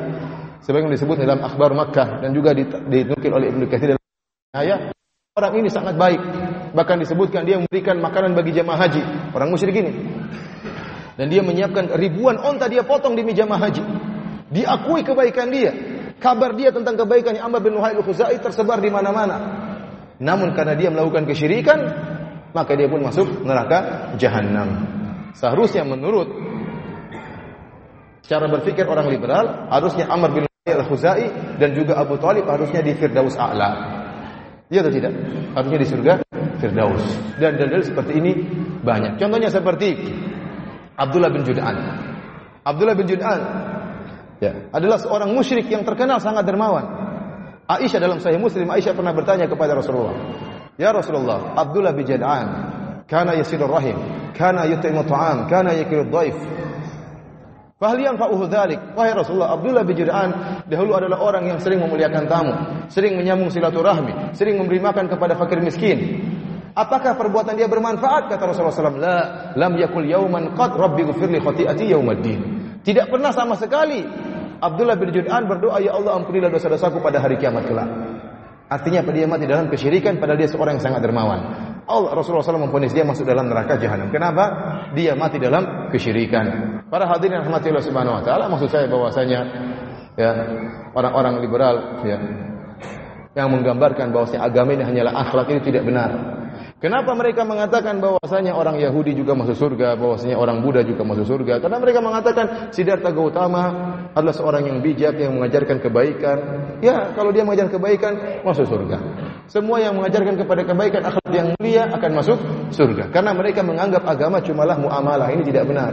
sebagaimana 0.62 0.95
disebut 0.95 1.18
dalam 1.18 1.43
Akhbar 1.43 1.74
Makkah 1.74 2.22
dan 2.22 2.30
juga 2.30 2.55
dinukil 2.55 3.32
oleh 3.34 3.51
Ibnu 3.51 3.66
Katsir 3.66 3.97
dalam 3.97 4.05
ayat 4.55 4.95
Orang 5.37 5.53
ini 5.53 5.68
sangat 5.68 6.01
baik. 6.01 6.16
Bahkan 6.72 6.97
disebutkan 7.05 7.45
dia 7.45 7.61
memberikan 7.61 8.01
makanan 8.01 8.32
bagi 8.32 8.57
jemaah 8.57 8.89
haji. 8.89 9.05
Orang 9.37 9.53
musyrik 9.53 9.76
ini. 9.76 9.93
Dan 11.12 11.28
dia 11.28 11.45
menyiapkan 11.45 11.93
ribuan 11.93 12.41
onta 12.41 12.72
dia 12.72 12.80
potong 12.80 13.12
demi 13.12 13.37
jemaah 13.37 13.68
haji. 13.68 13.84
Diakui 14.49 15.05
kebaikan 15.05 15.53
dia. 15.53 15.76
Kabar 16.16 16.57
dia 16.57 16.72
tentang 16.72 16.97
kebaikan 16.97 17.37
Amr 17.37 17.61
bin 17.61 17.76
Luhai 17.76 17.93
al-Khuzai 18.01 18.41
tersebar 18.41 18.80
di 18.80 18.89
mana-mana. 18.89 19.37
Namun 20.16 20.57
karena 20.57 20.72
dia 20.72 20.89
melakukan 20.89 21.28
kesyirikan, 21.28 21.84
maka 22.57 22.72
dia 22.72 22.89
pun 22.89 23.05
masuk 23.05 23.45
neraka 23.45 24.09
jahanam. 24.16 24.89
Seharusnya 25.37 25.84
menurut 25.84 26.32
cara 28.24 28.49
berpikir 28.49 28.89
orang 28.89 29.12
liberal, 29.12 29.68
harusnya 29.68 30.09
Amr 30.09 30.32
bin 30.32 30.43
Luhai 30.49 30.72
al-Khuzai 30.80 31.24
dan 31.61 31.76
juga 31.76 32.01
Abu 32.01 32.16
Talib 32.16 32.49
harusnya 32.49 32.80
di 32.80 32.97
Firdaus 32.97 33.37
A'la. 33.37 33.95
Iya 34.66 34.82
atau 34.82 34.92
tidak? 34.92 35.12
Harusnya 35.54 35.78
di 35.78 35.88
surga 35.88 36.12
Firdaus. 36.58 37.04
Dan 37.38 37.54
dalil 37.54 37.82
seperti 37.86 38.12
ini 38.18 38.32
banyak. 38.82 39.20
Contohnya 39.20 39.50
seperti 39.52 39.94
Abdullah 40.98 41.30
bin 41.30 41.46
Jud'an. 41.46 41.76
Abdullah 42.66 42.96
bin 42.98 43.06
Jud'an 43.06 43.40
ya, 44.42 44.52
adalah 44.74 44.98
seorang 44.98 45.30
musyrik 45.30 45.70
yang 45.70 45.86
terkenal 45.86 46.18
sangat 46.18 46.42
dermawan. 46.48 46.82
Aisyah 47.66 47.98
dalam 47.98 48.18
Sahih 48.22 48.38
Muslim, 48.38 48.66
Aisyah 48.70 48.94
pernah 48.94 49.10
bertanya 49.10 49.46
kepada 49.50 49.74
Rasulullah, 49.74 50.14
"Ya 50.78 50.94
Rasulullah, 50.94 51.54
Abdullah 51.58 51.94
bin 51.94 52.06
Jud'an 52.06 52.46
kana 53.06 53.38
yasidur 53.38 53.70
rahim, 53.70 53.98
kana 54.34 54.66
yut'imu 54.66 55.02
ta'am, 55.06 55.46
kana 55.50 55.74
yakiru 55.74 56.06
dhaif." 56.10 56.34
Fahal 57.76 58.00
yanfa'uhu 58.00 58.48
dzalik? 58.48 58.96
Wahai 58.96 59.12
Rasulullah, 59.12 59.52
Abdullah 59.52 59.84
bin 59.84 60.00
Jud'an 60.00 60.32
dahulu 60.64 60.96
adalah 60.96 61.20
orang 61.20 61.44
yang 61.44 61.60
sering 61.60 61.84
memuliakan 61.84 62.24
tamu, 62.24 62.52
sering 62.88 63.20
menyambung 63.20 63.52
silaturahmi, 63.52 64.32
sering 64.32 64.56
memberi 64.56 64.80
makan 64.80 65.12
kepada 65.12 65.36
fakir 65.36 65.60
miskin. 65.60 66.24
Apakah 66.72 67.20
perbuatan 67.20 67.52
dia 67.52 67.68
bermanfaat? 67.68 68.32
Kata 68.32 68.48
Rasulullah 68.48 68.72
SAW, 68.72 68.96
La, 68.96 69.18
lam 69.56 69.76
yakul 69.76 70.08
yauman 70.08 70.56
qad 70.56 70.72
rabbi 70.72 71.04
gufirli 71.04 71.36
khati'ati 71.36 71.84
yaumaddin. 71.92 72.40
Tidak 72.80 73.12
pernah 73.12 73.32
sama 73.36 73.60
sekali 73.60 74.00
Abdullah 74.56 74.96
bin 74.96 75.12
Jud'an 75.12 75.44
berdoa, 75.44 75.76
Ya 75.84 75.92
Allah 75.92 76.16
ampunilah 76.16 76.48
dosa-dosaku 76.48 77.04
pada 77.04 77.20
hari 77.20 77.36
kiamat 77.36 77.68
kelak. 77.68 77.88
Artinya 78.72 79.04
apa 79.04 79.12
dia 79.12 79.28
mati 79.28 79.44
dalam 79.44 79.68
kesyirikan 79.68 80.16
padahal 80.16 80.40
dia 80.40 80.48
seorang 80.48 80.80
yang 80.80 80.84
sangat 80.84 81.04
dermawan. 81.04 81.40
Allah 81.87 82.11
Rasulullah 82.18 82.43
SAW 82.43 82.66
memfonis 82.66 82.91
dia 82.91 83.07
masuk 83.07 83.22
dalam 83.22 83.47
neraka 83.47 83.78
jahanam. 83.78 84.11
Kenapa? 84.11 84.45
Dia 84.99 85.14
mati 85.14 85.39
dalam 85.39 85.87
kesyirikan. 85.95 86.82
Para 86.91 87.07
hadirin 87.07 87.47
rahmati 87.47 87.70
Allah 87.70 87.87
Subhanahu 87.87 88.18
wa 88.18 88.22
taala, 88.26 88.51
maksud 88.51 88.68
saya 88.70 88.91
bahwasanya 88.91 89.41
ya 90.18 90.30
orang-orang 90.95 91.39
liberal 91.39 92.03
ya 92.03 92.18
yang 93.37 93.53
menggambarkan 93.53 94.11
bahwasanya 94.11 94.49
agama 94.49 94.74
ini 94.74 94.82
hanyalah 94.82 95.12
akhlak 95.28 95.47
ini 95.53 95.61
tidak 95.62 95.87
benar. 95.87 96.11
Kenapa 96.76 97.16
mereka 97.16 97.41
mengatakan 97.45 98.01
bahwasanya 98.05 98.53
orang 98.53 98.76
Yahudi 98.76 99.16
juga 99.16 99.32
masuk 99.32 99.57
surga, 99.57 99.97
bahwasanya 99.97 100.37
orang 100.37 100.61
Buddha 100.61 100.84
juga 100.84 101.09
masuk 101.09 101.24
surga? 101.24 101.61
Karena 101.61 101.80
mereka 101.80 102.01
mengatakan 102.05 102.68
Siddhartha 102.68 103.12
Gautama 103.16 103.64
adalah 104.12 104.34
seorang 104.37 104.68
yang 104.68 104.78
bijak 104.84 105.16
yang 105.16 105.37
mengajarkan 105.37 105.80
kebaikan. 105.80 106.39
Ya, 106.84 107.16
kalau 107.16 107.32
dia 107.32 107.49
mengajarkan 107.49 107.80
kebaikan 107.80 108.12
masuk 108.45 108.68
surga. 108.68 109.01
Semua 109.47 109.78
yang 109.78 109.94
mengajarkan 109.94 110.34
kepada 110.42 110.66
kebaikan 110.66 111.03
akhlak 111.07 111.30
yang 111.30 111.47
mulia 111.55 111.86
akan 111.86 112.11
masuk 112.18 112.38
surga. 112.74 113.14
Karena 113.14 113.30
mereka 113.30 113.62
menganggap 113.62 114.03
agama 114.03 114.42
cumalah 114.42 114.74
muamalah. 114.74 115.30
Ini 115.30 115.42
tidak 115.47 115.70
benar. 115.70 115.92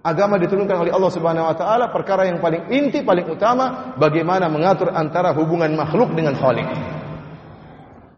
Agama 0.00 0.38
diturunkan 0.40 0.86
oleh 0.86 0.92
Allah 0.94 1.10
Subhanahu 1.12 1.50
wa 1.50 1.56
taala 1.58 1.90
perkara 1.90 2.30
yang 2.30 2.38
paling 2.38 2.70
inti, 2.70 3.02
paling 3.02 3.26
utama 3.26 3.92
bagaimana 3.98 4.46
mengatur 4.46 4.94
antara 4.94 5.34
hubungan 5.34 5.74
makhluk 5.74 6.14
dengan 6.14 6.38
Khalik. 6.38 6.95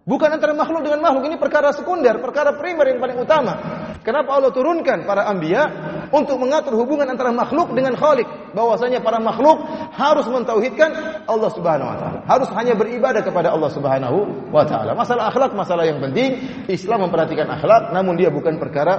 Bukan 0.08 0.32
antara 0.32 0.56
makhluk 0.56 0.88
dengan 0.88 1.04
makhluk 1.04 1.28
ini 1.28 1.36
perkara 1.36 1.68
sekunder, 1.76 2.16
perkara 2.24 2.56
primer 2.56 2.88
yang 2.88 2.96
paling 2.96 3.20
utama. 3.20 3.52
Kenapa 4.00 4.40
Allah 4.40 4.48
turunkan 4.56 5.04
para 5.04 5.28
anbiya 5.28 5.68
untuk 6.08 6.40
mengatur 6.40 6.80
hubungan 6.80 7.12
antara 7.12 7.28
makhluk 7.28 7.76
dengan 7.76 7.92
Khalik? 7.92 8.24
Bahwasanya 8.56 9.04
para 9.04 9.20
makhluk 9.20 9.60
harus 9.92 10.24
mentauhidkan 10.32 11.20
Allah 11.28 11.52
Subhanahu 11.52 11.92
wa 11.92 11.96
taala. 12.00 12.18
Harus 12.24 12.48
hanya 12.56 12.72
beribadah 12.72 13.20
kepada 13.20 13.52
Allah 13.52 13.68
Subhanahu 13.68 14.48
wa 14.48 14.64
taala. 14.64 14.96
Masalah 14.96 15.28
akhlak 15.28 15.52
masalah 15.52 15.84
yang 15.84 16.00
penting. 16.00 16.40
Islam 16.72 17.04
memperhatikan 17.04 17.44
akhlak 17.44 17.92
namun 17.92 18.16
dia 18.16 18.32
bukan 18.32 18.56
perkara 18.56 18.96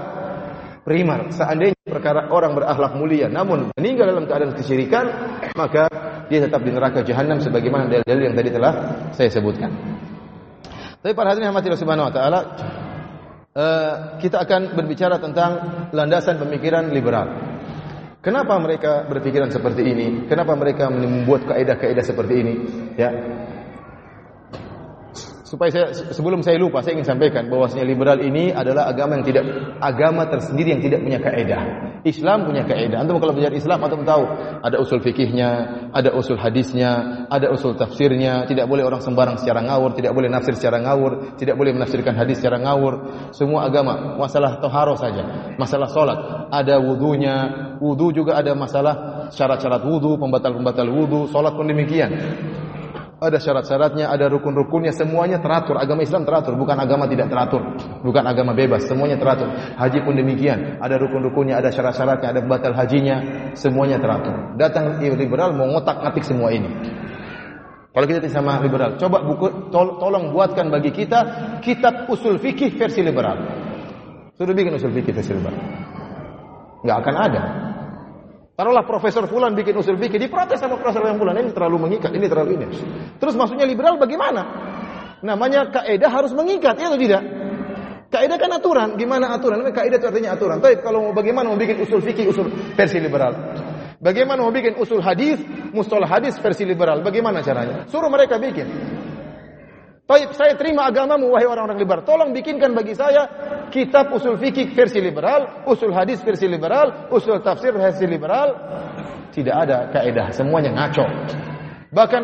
primer. 0.85 1.33
Seandainya 1.33 1.73
perkara 1.89 2.29
orang 2.29 2.53
berakhlak 2.53 2.93
mulia 2.93 3.25
namun 3.25 3.73
meninggal 3.73 4.13
dalam 4.13 4.29
keadaan 4.29 4.53
kesyirikan, 4.53 5.09
maka 5.57 5.89
dia 6.29 6.45
tetap 6.45 6.61
di 6.61 6.69
neraka 6.69 7.01
jahanam 7.01 7.41
sebagaimana 7.41 7.89
dalil-dalil 7.89 8.23
yang 8.29 8.37
tadi 8.37 8.49
telah 8.53 8.73
saya 9.09 9.33
sebutkan. 9.33 9.73
Tapi 10.99 11.15
para 11.15 11.31
hadirin 11.31 11.51
yang 11.51 11.55
Subhanahu 11.79 12.11
wa 12.11 12.13
taala, 12.13 12.39
uh, 13.55 13.93
kita 14.19 14.43
akan 14.43 14.75
berbicara 14.75 15.15
tentang 15.23 15.51
landasan 15.95 16.35
pemikiran 16.35 16.91
liberal. 16.91 17.27
Kenapa 18.19 18.59
mereka 18.59 19.07
berpikiran 19.07 19.47
seperti 19.47 19.81
ini? 19.87 20.07
Kenapa 20.27 20.51
mereka 20.59 20.91
membuat 20.91 21.47
kaidah-kaidah 21.47 22.03
seperti 22.03 22.33
ini? 22.35 22.53
Ya 22.99 23.15
supaya 25.49 25.73
saya 25.73 26.13
sebelum 26.13 26.45
saya 26.45 26.61
lupa 26.61 26.85
saya 26.85 27.01
ingin 27.01 27.09
sampaikan 27.09 27.49
bahwasanya 27.49 27.81
liberal 27.81 28.21
ini 28.21 28.53
adalah 28.53 28.85
agama 28.85 29.17
yang 29.17 29.25
tidak 29.25 29.43
agama 29.81 30.29
tersendiri 30.29 30.77
yang 30.77 30.83
tidak 30.85 30.99
punya 31.01 31.17
kaidah. 31.17 31.61
Islam 32.05 32.45
punya 32.45 32.63
kaidah. 32.69 33.01
Antum 33.01 33.17
kalau 33.17 33.33
belajar 33.33 33.57
Islam 33.57 33.81
antum 33.81 34.05
tahu 34.05 34.23
ada 34.61 34.77
usul 34.77 35.01
fikihnya, 35.01 35.49
ada 35.89 36.13
usul 36.13 36.37
hadisnya, 36.37 37.25
ada 37.27 37.49
usul 37.49 37.73
tafsirnya. 37.73 38.45
Tidak 38.45 38.69
boleh 38.69 38.85
orang 38.85 39.01
sembarang 39.01 39.41
secara 39.41 39.65
ngawur, 39.65 39.97
tidak 39.97 40.13
boleh 40.13 40.29
nafsir 40.29 40.53
secara 40.53 40.79
ngawur, 40.85 41.35
tidak 41.35 41.57
boleh 41.57 41.73
menafsirkan 41.73 42.13
hadis 42.13 42.39
secara 42.39 42.61
ngawur. 42.61 42.93
Semua 43.33 43.65
agama 43.65 44.15
masalah 44.21 44.61
toharo 44.61 44.93
saja, 44.95 45.57
masalah 45.57 45.89
solat 45.89 46.19
ada 46.53 46.77
wudunya, 46.77 47.35
wudu 47.81 48.13
juga 48.13 48.37
ada 48.37 48.53
masalah 48.53 49.27
syarat-syarat 49.33 49.81
wudu, 49.81 50.15
pembatal-pembatal 50.21 50.87
wudu, 50.87 51.25
solat 51.27 51.57
pun 51.57 51.65
demikian 51.65 52.13
ada 53.19 53.35
syarat-syaratnya, 53.35 54.07
ada 54.07 54.31
rukun-rukunnya, 54.31 54.95
semuanya 54.95 55.43
teratur. 55.43 55.75
Agama 55.75 56.07
Islam 56.07 56.23
teratur, 56.23 56.55
bukan 56.55 56.79
agama 56.79 57.03
tidak 57.11 57.27
teratur, 57.27 57.61
bukan 57.99 58.23
agama 58.23 58.55
bebas, 58.55 58.87
semuanya 58.87 59.19
teratur. 59.19 59.51
Haji 59.75 59.99
pun 60.07 60.15
demikian, 60.15 60.79
ada 60.79 60.95
rukun-rukunnya, 60.95 61.59
ada 61.59 61.67
syarat-syaratnya, 61.67 62.31
ada 62.31 62.41
batal 62.47 62.71
hajinya, 62.71 63.17
semuanya 63.59 63.99
teratur. 63.99 64.55
Datang 64.55 65.03
liberal 65.03 65.51
mau 65.51 65.67
ngotak-ngatik 65.67 66.23
semua 66.23 66.55
ini. 66.55 66.71
Kalau 67.91 68.05
kita 68.07 68.31
sama 68.31 68.63
liberal, 68.63 68.95
coba 68.95 69.19
buku 69.25 69.67
tol, 69.73 69.99
tolong 69.99 70.31
buatkan 70.31 70.71
bagi 70.71 70.95
kita 70.95 71.19
kitab 71.59 72.07
usul 72.07 72.39
fikih 72.39 72.71
versi 72.79 73.03
liberal. 73.03 73.35
Sudah 74.39 74.55
bikin 74.55 74.79
usul 74.79 74.95
fikih 74.95 75.11
versi 75.11 75.35
liberal. 75.35 75.59
Enggak 76.79 76.97
akan 77.03 77.15
ada. 77.19 77.43
Taruhlah 78.59 78.83
Profesor 78.83 79.23
Fulan 79.23 79.55
bikin 79.55 79.71
usul 79.79 79.95
fikih, 79.95 80.19
diprotes 80.19 80.59
sama 80.59 80.75
Profesor 80.75 81.07
yang 81.07 81.15
Fulan, 81.15 81.31
ini 81.39 81.55
terlalu 81.55 81.87
mengikat, 81.87 82.11
ini 82.11 82.27
terlalu 82.27 82.59
ini. 82.59 82.67
Terus 83.15 83.39
maksudnya 83.39 83.63
liberal 83.63 83.95
bagaimana? 83.95 84.43
Namanya 85.23 85.71
kaidah 85.71 86.11
harus 86.11 86.35
mengikat, 86.35 86.75
ya 86.75 86.91
atau 86.91 86.99
tidak? 86.99 87.23
Kaidah 88.11 88.35
kan 88.35 88.51
aturan, 88.51 88.99
gimana 88.99 89.31
aturan? 89.31 89.63
Kaidah 89.71 89.95
itu 90.03 90.07
artinya 90.11 90.35
aturan. 90.35 90.59
Tapi 90.59 90.83
kalau 90.83 91.07
mau 91.07 91.15
bagaimana 91.15 91.47
mau 91.47 91.55
bikin 91.55 91.79
usul 91.79 92.03
fikih, 92.03 92.35
usul 92.35 92.51
versi 92.75 92.99
liberal. 92.99 93.31
Bagaimana 94.03 94.43
mau 94.43 94.51
bikin 94.51 94.75
usul 94.75 94.99
hadis, 94.99 95.39
mustalah 95.71 96.11
hadis 96.11 96.35
versi 96.43 96.67
liberal? 96.67 96.99
Bagaimana 96.99 97.39
caranya? 97.39 97.87
Suruh 97.87 98.11
mereka 98.11 98.43
bikin. 98.43 98.67
Baik, 100.09 100.33
saya 100.33 100.57
terima 100.57 100.89
agamamu 100.89 101.29
wahai 101.29 101.45
orang-orang 101.45 101.77
liberal. 101.77 102.01
Tolong 102.01 102.33
bikinkan 102.33 102.73
bagi 102.73 102.97
saya 102.97 103.29
kitab 103.69 104.09
usul 104.09 104.41
fikih 104.41 104.73
versi 104.73 104.97
liberal, 104.97 105.61
usul 105.69 105.93
hadis 105.93 106.17
versi 106.25 106.49
liberal, 106.49 107.13
usul 107.13 107.37
tafsir 107.45 107.77
versi 107.77 108.09
liberal. 108.09 108.57
Tidak 109.29 109.53
ada 109.53 109.93
kaidah, 109.93 110.33
semuanya 110.33 110.73
ngaco. 110.73 111.05
Bahkan 111.93 112.23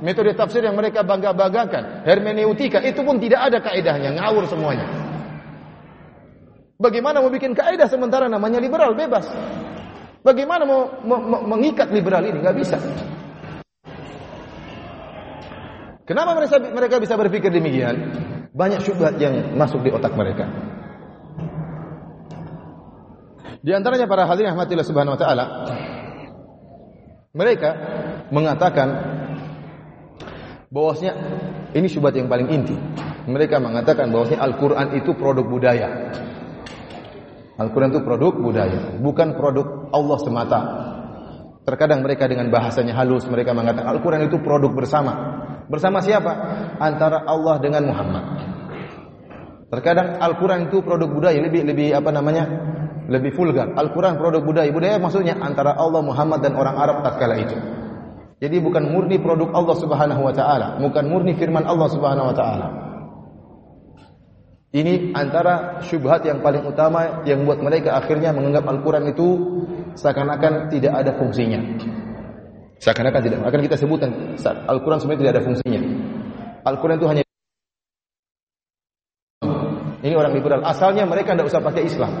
metode 0.00 0.32
tafsir 0.32 0.64
yang 0.64 0.80
mereka 0.80 1.04
bangga-banggakan, 1.04 2.08
hermeneutika 2.08 2.80
itu 2.80 3.04
pun 3.04 3.20
tidak 3.20 3.52
ada 3.52 3.60
kaidahnya, 3.60 4.16
ngawur 4.16 4.48
semuanya. 4.48 4.88
Bagaimana 6.80 7.20
mau 7.20 7.28
bikin 7.28 7.52
kaidah 7.52 7.84
sementara 7.84 8.32
namanya 8.32 8.64
liberal 8.64 8.96
bebas? 8.96 9.28
Bagaimana 10.24 10.64
mau, 10.64 10.88
mau 11.04 11.44
mengikat 11.44 11.92
liberal 11.92 12.24
ini? 12.24 12.40
Gak 12.40 12.56
bisa. 12.56 12.80
Kenapa 16.06 16.38
mereka 16.38 16.56
mereka 16.62 16.96
bisa 17.02 17.18
berpikir 17.18 17.50
demikian? 17.50 17.94
Banyak 18.54 18.80
syubhat 18.80 19.18
yang 19.18 19.58
masuk 19.58 19.82
di 19.82 19.90
otak 19.90 20.14
mereka. 20.14 20.46
Di 23.60 23.74
antaranya 23.74 24.06
para 24.06 24.30
hadirin 24.30 24.54
rahmatillah 24.54 24.86
subhanahu 24.86 25.18
wa 25.18 25.20
taala 25.20 25.44
mereka 27.34 27.70
mengatakan 28.30 28.88
bahwasanya 30.70 31.12
ini 31.74 31.90
syubhat 31.90 32.14
yang 32.14 32.30
paling 32.30 32.48
inti. 32.54 32.78
Mereka 33.26 33.58
mengatakan 33.58 34.14
bahwasanya 34.14 34.38
Al-Qur'an 34.46 34.94
itu 34.94 35.10
produk 35.18 35.42
budaya. 35.42 36.14
Al-Quran 37.56 37.88
itu 37.88 38.04
produk 38.04 38.36
budaya, 38.36 39.00
bukan 39.00 39.32
produk 39.32 39.88
Allah 39.88 40.18
semata. 40.20 40.60
Terkadang 41.64 42.04
mereka 42.04 42.28
dengan 42.28 42.52
bahasanya 42.52 42.94
halus, 42.94 43.24
mereka 43.26 43.56
mengatakan 43.56 43.96
Al-Quran 43.96 44.28
itu 44.28 44.38
produk 44.44 44.70
bersama. 44.70 45.12
Bersama 45.66 45.98
siapa? 45.98 46.32
Antara 46.78 47.26
Allah 47.26 47.58
dengan 47.58 47.90
Muhammad. 47.90 48.24
Terkadang 49.66 50.22
Al-Quran 50.22 50.70
itu 50.70 50.78
produk 50.78 51.10
budaya 51.10 51.38
lebih 51.42 51.66
lebih 51.66 51.88
apa 51.90 52.10
namanya? 52.14 52.44
Lebih 53.10 53.34
vulgar. 53.34 53.74
Al-Quran 53.74 54.14
produk 54.14 54.42
budaya. 54.46 54.70
Budaya 54.70 54.96
maksudnya 55.02 55.34
antara 55.38 55.74
Allah 55.74 56.02
Muhammad 56.02 56.42
dan 56.42 56.54
orang 56.54 56.74
Arab 56.78 57.02
tatkala 57.02 57.34
itu. 57.38 57.56
Jadi 58.36 58.56
bukan 58.60 58.92
murni 58.92 59.16
produk 59.18 59.48
Allah 59.56 59.76
Subhanahu 59.80 60.22
wa 60.28 60.34
taala, 60.34 60.76
bukan 60.76 61.04
murni 61.08 61.32
firman 61.40 61.64
Allah 61.64 61.88
Subhanahu 61.88 62.30
wa 62.30 62.36
taala. 62.36 62.66
Ini 64.76 65.16
antara 65.16 65.80
syubhat 65.80 66.20
yang 66.28 66.44
paling 66.44 66.68
utama 66.68 67.24
yang 67.24 67.48
buat 67.48 67.64
mereka 67.64 67.96
akhirnya 67.96 68.36
menganggap 68.36 68.68
Al-Quran 68.68 69.08
itu 69.08 69.28
seakan-akan 69.96 70.68
tidak 70.68 70.92
ada 71.00 71.16
fungsinya. 71.16 71.60
Seakan-akan 72.76 73.20
tidak. 73.24 73.38
Akan 73.40 73.60
kita 73.64 73.76
sebutkan 73.80 74.36
Al-Quran 74.44 74.98
sebenarnya 75.00 75.20
tidak 75.24 75.32
ada 75.32 75.42
fungsinya. 75.44 75.80
Al-Quran 76.66 76.96
itu 77.00 77.08
hanya 77.08 77.22
ini 80.04 80.14
orang 80.14 80.32
liberal. 80.36 80.60
Asalnya 80.62 81.08
mereka 81.08 81.34
tidak 81.34 81.48
usah 81.50 81.64
pakai 81.64 81.88
Islam. 81.88 82.12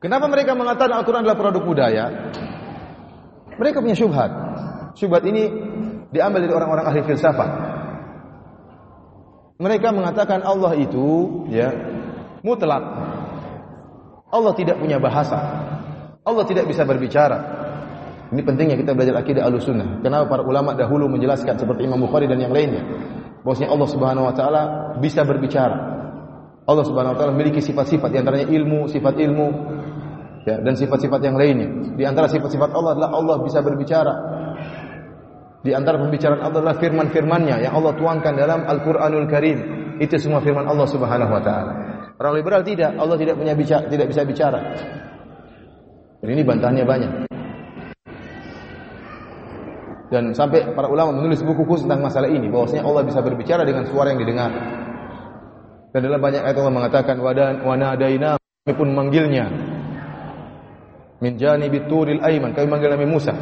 Kenapa 0.00 0.26
mereka 0.32 0.56
mengatakan 0.56 0.96
Al-Quran 0.96 1.22
adalah 1.24 1.38
produk 1.38 1.62
budaya? 1.62 2.04
Mereka 3.60 3.84
punya 3.84 3.96
syubhat. 3.96 4.32
Syubhat 4.96 5.22
ini 5.28 5.48
diambil 6.10 6.48
dari 6.48 6.54
orang-orang 6.56 6.84
ahli 6.88 7.00
filsafat. 7.04 7.50
Mereka 9.60 9.92
mengatakan 9.92 10.40
Allah 10.40 10.72
itu 10.80 11.44
ya 11.52 11.68
mutlak. 12.40 12.80
Allah 14.32 14.52
tidak 14.56 14.80
punya 14.80 14.96
bahasa. 14.96 15.36
Allah 16.24 16.44
tidak 16.48 16.64
bisa 16.64 16.88
berbicara. 16.88 17.69
Ini 18.30 18.46
pentingnya 18.46 18.78
kita 18.78 18.94
belajar 18.94 19.18
akidah 19.18 19.42
Ahlussunnah. 19.42 20.06
Kenapa 20.06 20.30
para 20.30 20.42
ulama 20.46 20.70
dahulu 20.78 21.10
menjelaskan 21.10 21.58
seperti 21.58 21.82
Imam 21.82 21.98
Bukhari 21.98 22.30
dan 22.30 22.38
yang 22.38 22.54
lainnya, 22.54 22.86
bahwasanya 23.42 23.74
Allah 23.74 23.88
Subhanahu 23.90 24.24
wa 24.30 24.34
taala 24.34 24.62
bisa 25.02 25.26
berbicara. 25.26 25.76
Allah 26.62 26.84
Subhanahu 26.86 27.14
wa 27.14 27.18
taala 27.18 27.34
memiliki 27.34 27.58
sifat-sifat 27.58 28.14
di 28.14 28.18
antaranya 28.22 28.46
ilmu, 28.46 28.86
sifat 28.86 29.14
ilmu 29.18 29.46
ya, 30.46 30.62
dan 30.62 30.78
sifat-sifat 30.78 31.20
yang 31.26 31.34
lainnya. 31.34 31.98
Di 31.98 32.06
antara 32.06 32.30
sifat-sifat 32.30 32.70
Allah 32.70 32.94
adalah 32.94 33.10
Allah 33.18 33.36
bisa 33.42 33.58
berbicara. 33.66 34.14
Di 35.60 35.74
antara 35.74 35.98
pembicaraan 35.98 36.40
Allah 36.40 36.62
adalah 36.62 36.78
firman-firmannya 36.78 37.66
yang 37.66 37.74
Allah 37.74 37.92
tuangkan 37.98 38.32
dalam 38.38 38.62
Al-Qur'anul 38.62 39.26
Karim. 39.26 39.58
Itu 39.98 40.16
semua 40.22 40.38
firman 40.38 40.70
Allah 40.70 40.86
Subhanahu 40.86 41.34
wa 41.34 41.42
taala. 41.42 41.72
Orang 42.14 42.38
liberal 42.38 42.62
tidak, 42.62 42.94
Allah 42.94 43.18
tidak 43.18 43.34
punya 43.34 43.58
bicara, 43.58 43.84
tidak 43.90 44.06
bisa 44.06 44.22
bicara. 44.22 44.60
Dan 46.22 46.28
ini 46.30 46.46
bantahannya 46.46 46.84
banyak. 46.86 47.12
Dan 50.10 50.34
sampai 50.34 50.74
para 50.74 50.90
ulama 50.90 51.14
menulis 51.14 51.38
buku 51.46 51.62
khusus 51.62 51.86
tentang 51.86 52.02
masalah 52.02 52.26
ini, 52.26 52.50
bahwasanya 52.50 52.82
Allah 52.82 53.06
bisa 53.06 53.22
berbicara 53.22 53.62
dengan 53.62 53.86
suara 53.86 54.10
yang 54.10 54.18
didengar. 54.18 54.50
Dan 55.90 56.06
dalam 56.06 56.20
banyak 56.22 56.42
ayat 56.42 56.56
Allah 56.58 56.74
mengatakan 56.74 57.16
wadan 57.18 57.66
wanadaina 57.66 58.38
kami 58.38 58.74
pun 58.78 58.88
manggilnya 58.94 59.50
min 61.18 61.34
janibi 61.34 61.82
turil 61.90 62.22
aiman 62.22 62.54
kami 62.54 62.66
manggil 62.70 62.94
Nabi 62.94 63.06
Musa. 63.10 63.34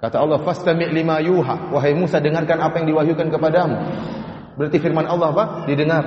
Kata 0.00 0.16
Allah 0.16 0.40
fastami' 0.42 0.90
lima 0.90 1.22
yuha 1.22 1.70
wahai 1.70 1.94
Musa 1.94 2.18
dengarkan 2.18 2.58
apa 2.58 2.82
yang 2.82 2.90
diwahyukan 2.90 3.30
kepadamu. 3.30 3.76
Berarti 4.58 4.78
firman 4.82 5.06
Allah 5.06 5.30
apa? 5.30 5.44
Didengar. 5.70 6.04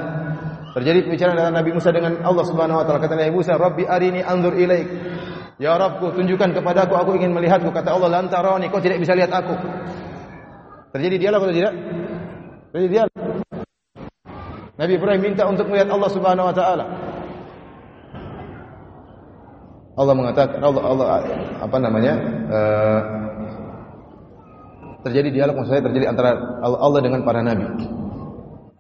Terjadi 0.74 1.06
pembicaraan 1.06 1.38
antara 1.38 1.54
Nabi 1.54 1.72
Musa 1.72 1.90
dengan 1.94 2.18
Allah 2.26 2.46
Subhanahu 2.50 2.82
wa 2.82 2.86
taala. 2.86 3.00
Kata 3.00 3.14
Nabi 3.14 3.32
Musa, 3.32 3.54
"Rabbi 3.54 3.86
arini 3.86 4.26
anzur 4.26 4.58
ilaik." 4.58 4.88
Ya 5.62 5.78
Rabbku, 5.78 6.18
tunjukkan 6.18 6.58
kepadaku, 6.58 6.94
aku 6.98 7.12
ingin 7.18 7.30
melihatmu. 7.30 7.70
Kata 7.70 7.94
Allah, 7.94 8.10
lantaroni, 8.10 8.74
kau 8.74 8.82
tidak 8.82 8.98
bisa 8.98 9.14
lihat 9.14 9.30
aku. 9.30 9.54
Terjadi 10.94 11.16
dialog 11.30 11.42
atau 11.46 11.54
tidak? 11.54 11.74
Terjadi 12.74 12.90
dialog. 12.90 13.18
Nabi 14.74 14.92
Ibrahim 14.98 15.22
minta 15.22 15.46
untuk 15.46 15.70
melihat 15.70 15.94
Allah 15.94 16.10
Subhanahu 16.10 16.50
wa 16.50 16.56
taala. 16.56 16.86
Allah 19.94 20.14
mengatakan 20.18 20.58
Allah 20.58 20.84
Allah 20.90 21.08
apa 21.62 21.78
namanya? 21.78 22.14
Uh, 22.50 23.02
terjadi 25.06 25.30
dialog 25.30 25.62
maksudnya 25.62 25.86
terjadi 25.86 26.06
antara 26.10 26.34
Allah 26.66 27.00
dengan 27.06 27.22
para 27.22 27.46
nabi. 27.46 27.70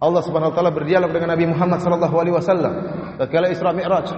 Allah 0.01 0.21
Subhanahu 0.26 0.51
wa 0.51 0.55
taala 0.57 0.74
berdialog 0.74 1.13
dengan 1.13 1.32
Nabi 1.38 1.45
Muhammad 1.47 1.80
sallallahu 1.80 2.15
alaihi 2.17 2.36
wasallam 2.36 2.74
tatkala 3.21 3.47
Isra 3.53 3.71
Mi'raj 3.71 4.11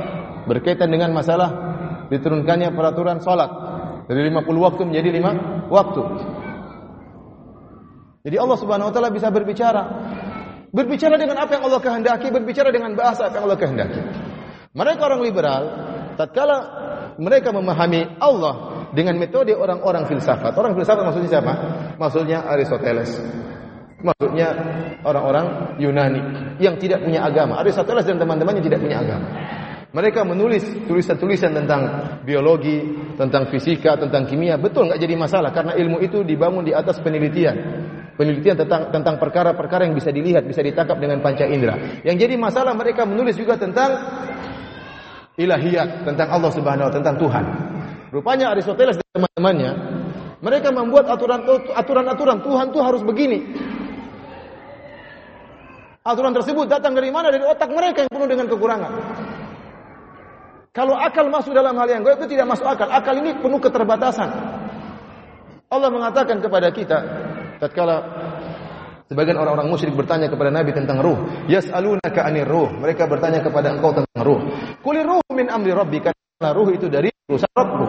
berkaitan 0.49 0.89
dengan 0.89 1.14
masalah 1.14 1.75
diturunkannya 2.10 2.70
peraturan 2.74 3.20
salat 3.22 3.49
dari 4.06 4.30
50 4.30 4.45
waktu 4.45 4.82
menjadi 4.86 5.10
5 5.18 5.74
waktu. 5.74 6.01
Jadi 8.26 8.36
Allah 8.41 8.58
Subhanahu 8.58 8.89
wa 8.89 8.93
taala 8.93 9.10
bisa 9.14 9.30
berbicara. 9.30 9.84
Berbicara 10.74 11.16
dengan 11.16 11.39
apa 11.39 11.56
yang 11.56 11.64
Allah 11.72 11.80
kehendaki, 11.80 12.28
berbicara 12.34 12.68
dengan 12.74 12.97
bahasa 12.97 13.30
apa 13.30 13.39
yang 13.39 13.45
Allah 13.47 13.60
kehendaki. 13.62 14.01
Mereka 14.76 15.01
orang 15.08 15.22
liberal, 15.24 15.64
tatkala 16.20 16.58
mereka 17.16 17.56
memahami 17.56 18.20
Allah 18.20 18.88
dengan 18.91 19.16
metode 19.16 19.56
orang-orang 19.56 20.03
filsafat. 20.10 20.51
Orang 20.51 20.76
filsafat 20.76 21.03
maksudnya 21.06 21.30
siapa? 21.39 21.53
Maksudnya 21.95 22.43
Aristoteles. 22.43 23.12
Maksudnya 24.03 24.47
orang-orang 25.08 25.80
Yunani 25.80 26.22
yang 26.60 26.76
tidak 26.76 27.08
punya 27.08 27.24
agama. 27.24 27.64
Aristoteles 27.64 28.03
dan 28.03 28.20
teman-temannya 28.20 28.62
tidak 28.66 28.84
punya 28.84 28.99
agama. 28.99 29.28
Mereka 29.94 30.26
menulis 30.28 30.66
tulisan-tulisan 30.90 31.54
tentang 31.54 31.82
biologi, 32.26 32.82
tentang 33.16 33.48
fisika, 33.48 33.96
tentang 33.96 34.26
kimia. 34.28 34.58
Betul 34.58 34.90
nggak 34.92 35.00
jadi 35.00 35.16
masalah 35.16 35.54
karena 35.54 35.74
ilmu 35.78 36.02
itu 36.02 36.26
dibangun 36.26 36.66
di 36.66 36.74
atas 36.74 37.00
penelitian. 37.00 37.56
Penelitian 38.16 38.56
tentang 38.64 38.92
tentang 38.92 39.16
perkara-perkara 39.20 39.88
yang 39.88 39.96
bisa 39.96 40.12
dilihat, 40.12 40.48
bisa 40.48 40.64
ditangkap 40.64 40.96
dengan 41.00 41.20
panca 41.20 41.44
indera. 41.44 42.02
Yang 42.02 42.28
jadi 42.28 42.36
masalah 42.40 42.72
mereka 42.72 43.04
menulis 43.04 43.36
juga 43.36 43.60
tentang 43.60 43.92
ilahiyat, 45.36 46.08
tentang 46.08 46.28
Allah 46.32 46.52
Subhanahu 46.52 46.88
wa 46.88 46.94
tentang 46.96 47.16
Tuhan. 47.20 47.46
Rupanya 48.16 48.56
Aristoteles 48.56 48.96
dan 49.00 49.08
teman-temannya 49.20 49.72
mereka 50.40 50.70
membuat 50.72 51.10
aturan-aturan 51.76 52.38
Tuhan 52.44 52.66
tuh 52.70 52.82
harus 52.84 53.02
begini. 53.04 53.42
Aturan 56.06 56.38
tersebut 56.38 56.70
datang 56.70 56.94
dari 56.94 57.10
mana? 57.10 57.34
Dari 57.34 57.42
otak 57.42 57.66
mereka 57.74 58.06
yang 58.06 58.12
penuh 58.14 58.30
dengan 58.30 58.46
kekurangan. 58.46 58.92
Kalau 60.76 61.00
akal 61.00 61.32
masuk 61.32 61.56
dalam 61.56 61.72
hal 61.80 61.88
yang 61.88 62.04
gaib 62.04 62.20
itu 62.20 62.36
tidak 62.36 62.52
masuk 62.52 62.68
akal. 62.68 62.92
Akal 62.92 63.16
ini 63.24 63.32
penuh 63.40 63.64
keterbatasan. 63.64 64.28
Allah 65.72 65.88
mengatakan 65.88 66.44
kepada 66.44 66.68
kita 66.76 66.98
tatkala 67.64 68.04
sebagian 69.08 69.40
orang-orang 69.40 69.72
musyrik 69.72 69.96
bertanya 69.96 70.28
kepada 70.28 70.52
Nabi 70.52 70.76
tentang 70.76 71.00
ruh, 71.00 71.48
yas'alunaka 71.48 72.28
'anir 72.28 72.44
ruh. 72.44 72.76
Mereka 72.76 73.08
bertanya 73.08 73.40
kepada 73.40 73.72
engkau 73.72 73.96
tentang 73.96 74.20
ruh. 74.20 74.40
Kulir 74.84 75.08
ruh 75.08 75.24
min 75.32 75.48
amri 75.48 75.72
rabbika. 75.72 76.12
Ruh 76.44 76.68
itu 76.76 76.92
dari 76.92 77.08
urusan 77.32 77.48
Rabbmu. 77.56 77.88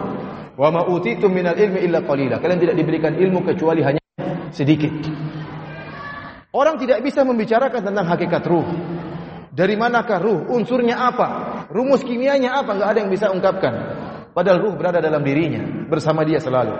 Wa 0.54 0.70
ma 0.70 0.86
utitum 0.86 1.34
minal 1.34 1.58
ilmi 1.58 1.82
illa 1.82 2.06
qalila. 2.06 2.38
Kalian 2.38 2.62
tidak 2.62 2.78
diberikan 2.78 3.18
ilmu 3.18 3.42
kecuali 3.42 3.82
hanya 3.82 4.02
sedikit. 4.54 4.94
Orang 6.54 6.78
tidak 6.78 7.02
bisa 7.02 7.26
membicarakan 7.26 7.82
tentang 7.82 8.06
hakikat 8.06 8.46
ruh. 8.46 8.64
Dari 9.50 9.74
manakah 9.74 10.22
ruh? 10.22 10.40
Unsurnya 10.54 11.02
apa? 11.02 11.55
Rumus 11.70 12.02
kimianya 12.06 12.62
apa? 12.62 12.74
Enggak 12.76 12.88
ada 12.94 12.98
yang 13.02 13.10
bisa 13.10 13.26
ungkapkan. 13.30 13.72
Padahal 14.36 14.60
ruh 14.60 14.74
berada 14.76 15.00
dalam 15.00 15.24
dirinya, 15.24 15.88
bersama 15.88 16.20
dia 16.20 16.36
selalu. 16.36 16.76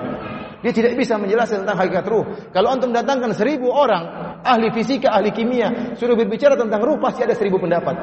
Dia 0.60 0.72
tidak 0.76 0.92
bisa 1.00 1.16
menjelaskan 1.16 1.64
tentang 1.64 1.78
hakikat 1.80 2.04
ruh. 2.04 2.24
Kalau 2.52 2.68
antum 2.68 2.92
datangkan 2.92 3.32
seribu 3.32 3.72
orang, 3.72 4.36
ahli 4.44 4.68
fisika, 4.76 5.12
ahli 5.12 5.32
kimia, 5.32 5.96
suruh 5.96 6.16
berbicara 6.16 6.52
tentang 6.56 6.84
ruh, 6.84 7.00
pasti 7.00 7.24
ada 7.24 7.32
seribu 7.32 7.56
pendapat. 7.56 7.96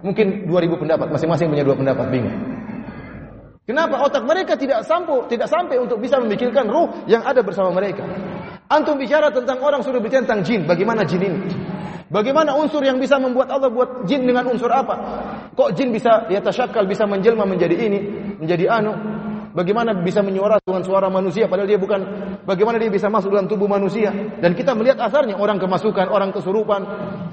Mungkin 0.00 0.48
dua 0.48 0.64
ribu 0.64 0.80
pendapat, 0.80 1.12
masing-masing 1.12 1.52
punya 1.52 1.64
dua 1.64 1.76
pendapat, 1.76 2.06
bingung. 2.08 2.36
Kenapa 3.64 4.04
otak 4.04 4.28
mereka 4.28 4.60
tidak 4.60 4.84
sampai 4.84 5.24
tidak 5.32 5.48
sampai 5.48 5.80
untuk 5.80 5.96
bisa 5.96 6.20
memikirkan 6.20 6.68
ruh 6.68 7.04
yang 7.08 7.24
ada 7.24 7.40
bersama 7.40 7.72
mereka? 7.72 8.04
Antum 8.64 8.96
bicara 8.96 9.28
tentang 9.28 9.60
orang 9.60 9.84
suruh 9.84 10.00
bicara 10.00 10.24
tentang 10.24 10.40
jin, 10.40 10.64
bagaimana 10.64 11.04
jin 11.04 11.20
ini? 11.20 11.38
Bagaimana 12.08 12.56
unsur 12.56 12.80
yang 12.80 12.96
bisa 12.96 13.20
membuat 13.20 13.52
Allah 13.52 13.68
buat 13.68 14.08
jin 14.08 14.24
dengan 14.24 14.48
unsur 14.48 14.72
apa? 14.72 14.94
Kok 15.52 15.76
jin 15.76 15.92
bisa 15.92 16.28
ya 16.32 16.40
tasyakal 16.40 16.88
bisa 16.88 17.04
menjelma 17.04 17.44
menjadi 17.44 17.76
ini, 17.76 17.98
menjadi 18.40 18.70
anu? 18.70 18.92
Bagaimana 19.54 19.94
bisa 20.02 20.18
menyuara 20.18 20.58
dengan 20.66 20.82
suara 20.82 21.06
manusia 21.06 21.46
padahal 21.46 21.70
dia 21.70 21.78
bukan 21.78 22.00
bagaimana 22.42 22.74
dia 22.74 22.90
bisa 22.90 23.06
masuk 23.06 23.30
dalam 23.30 23.46
tubuh 23.46 23.70
manusia? 23.70 24.10
Dan 24.42 24.56
kita 24.56 24.74
melihat 24.74 24.98
asarnya 24.98 25.38
orang 25.38 25.62
kemasukan, 25.62 26.10
orang 26.10 26.34
kesurupan, 26.34 26.82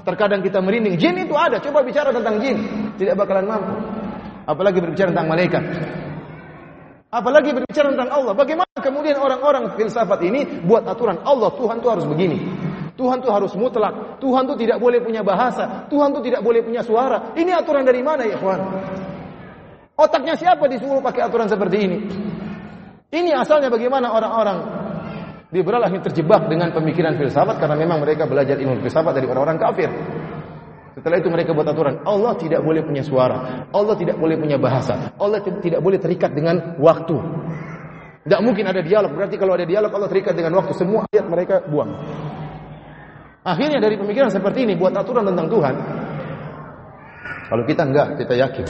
terkadang 0.06 0.42
kita 0.44 0.62
merinding. 0.62 0.94
Jin 1.00 1.18
itu 1.18 1.34
ada, 1.34 1.58
coba 1.58 1.82
bicara 1.82 2.14
tentang 2.14 2.38
jin, 2.38 2.56
tidak 2.98 3.18
bakalan 3.18 3.46
mampu. 3.50 3.74
Apalagi 4.46 4.78
berbicara 4.82 5.10
tentang 5.10 5.30
malaikat. 5.30 5.62
Apalagi 7.12 7.52
berbicara 7.52 7.92
tentang 7.92 8.08
Allah. 8.08 8.32
Bagaimana 8.32 8.72
kemudian 8.80 9.20
orang-orang 9.20 9.76
filsafat 9.76 10.16
ini 10.24 10.64
buat 10.64 10.88
aturan 10.88 11.20
Allah 11.28 11.52
Tuhan 11.52 11.84
itu 11.84 11.88
harus 11.92 12.08
begini. 12.08 12.40
Tuhan 12.96 13.20
itu 13.20 13.28
harus 13.28 13.52
mutlak. 13.52 14.16
Tuhan 14.16 14.48
itu 14.48 14.54
tidak 14.64 14.80
boleh 14.80 15.04
punya 15.04 15.20
bahasa. 15.20 15.84
Tuhan 15.92 16.16
itu 16.16 16.32
tidak 16.32 16.40
boleh 16.40 16.64
punya 16.64 16.80
suara. 16.80 17.36
Ini 17.36 17.52
aturan 17.52 17.84
dari 17.84 18.00
mana 18.00 18.24
ya 18.24 18.40
kawan? 18.40 18.60
Otaknya 19.92 20.40
siapa 20.40 20.64
disuruh 20.72 21.04
pakai 21.04 21.28
aturan 21.28 21.52
seperti 21.52 21.76
ini? 21.84 21.98
Ini 23.12 23.36
asalnya 23.36 23.68
bagaimana 23.68 24.08
orang-orang 24.08 24.58
liberal 25.52 25.84
akhirnya 25.84 26.08
terjebak 26.08 26.48
dengan 26.48 26.72
pemikiran 26.72 27.20
filsafat 27.20 27.60
karena 27.60 27.76
memang 27.76 28.00
mereka 28.00 28.24
belajar 28.24 28.56
ilmu 28.56 28.80
filsafat 28.80 29.20
dari 29.20 29.28
orang-orang 29.28 29.60
kafir. 29.60 29.92
Setelah 30.92 31.16
itu 31.24 31.28
mereka 31.32 31.56
buat 31.56 31.64
aturan, 31.64 32.04
Allah 32.04 32.36
tidak 32.36 32.60
boleh 32.60 32.84
punya 32.84 33.00
suara, 33.00 33.64
Allah 33.72 33.94
tidak 33.96 34.20
boleh 34.20 34.36
punya 34.36 34.60
bahasa, 34.60 35.16
Allah 35.16 35.40
tidak 35.40 35.80
boleh 35.80 35.96
terikat 35.96 36.36
dengan 36.36 36.76
waktu. 36.76 37.16
Tidak 38.22 38.40
mungkin 38.44 38.68
ada 38.68 38.84
dialog, 38.84 39.16
berarti 39.16 39.40
kalau 39.40 39.56
ada 39.56 39.64
dialog 39.64 39.88
Allah 39.88 40.10
terikat 40.12 40.36
dengan 40.36 40.60
waktu, 40.60 40.76
semua 40.76 41.08
ayat 41.08 41.26
mereka 41.26 41.64
buang. 41.64 41.96
Akhirnya 43.42 43.82
dari 43.82 43.98
pemikiran 43.98 44.30
seperti 44.30 44.68
ini 44.68 44.78
buat 44.78 44.94
aturan 44.94 45.26
tentang 45.26 45.48
Tuhan. 45.50 45.74
Kalau 47.50 47.64
kita 47.66 47.82
enggak, 47.88 48.08
kita 48.22 48.34
yakin. 48.38 48.66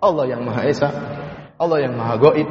Allah 0.00 0.24
yang 0.24 0.42
Maha 0.42 0.62
Esa, 0.66 0.88
Allah 1.60 1.78
yang 1.84 1.94
Maha 1.94 2.16
Gaib. 2.16 2.48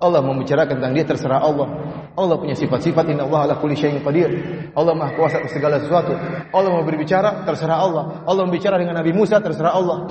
Allah 0.00 0.24
membicarakan 0.24 0.80
tentang 0.80 0.96
dia 0.96 1.04
terserah 1.04 1.44
Allah. 1.44 1.68
Allah 2.16 2.36
punya 2.40 2.56
sifat-sifat 2.56 3.04
inna 3.12 3.28
Allah 3.28 3.52
ala 3.52 3.54
kulli 3.60 3.76
syai'in 3.76 4.00
qadir. 4.00 4.32
Allah 4.72 4.96
Maha 4.96 5.12
kuasa 5.12 5.44
atas 5.44 5.52
segala 5.52 5.76
sesuatu. 5.76 6.16
Allah 6.50 6.70
mau 6.72 6.80
berbicara 6.80 7.44
terserah 7.44 7.78
Allah. 7.84 8.24
Allah 8.24 8.42
membicara 8.48 8.80
dengan 8.80 8.96
Nabi 8.96 9.12
Musa 9.12 9.36
terserah 9.44 9.76
Allah. 9.76 10.08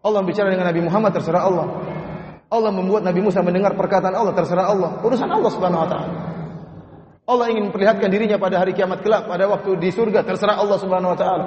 Allah 0.00 0.20
bicara 0.24 0.48
dengan 0.48 0.66
Nabi 0.66 0.80
Muhammad 0.80 1.12
terserah 1.12 1.42
Allah. 1.44 1.66
Allah 2.50 2.70
membuat 2.74 3.06
Nabi 3.06 3.20
Musa 3.22 3.44
mendengar 3.46 3.78
perkataan 3.78 4.16
Allah 4.16 4.34
terserah 4.34 4.66
Allah. 4.66 4.98
Urusan 5.06 5.28
Allah 5.30 5.50
Subhanahu 5.54 5.82
wa 5.86 5.88
taala. 5.88 6.14
Allah 7.30 7.46
ingin 7.46 7.70
memperlihatkan 7.70 8.10
dirinya 8.10 8.42
pada 8.42 8.58
hari 8.58 8.74
kiamat 8.74 9.06
kelak, 9.06 9.30
pada 9.30 9.46
waktu 9.46 9.78
di 9.78 9.94
surga 9.94 10.26
terserah 10.26 10.58
Allah 10.58 10.78
Subhanahu 10.82 11.14
wa 11.14 11.18
taala. 11.20 11.44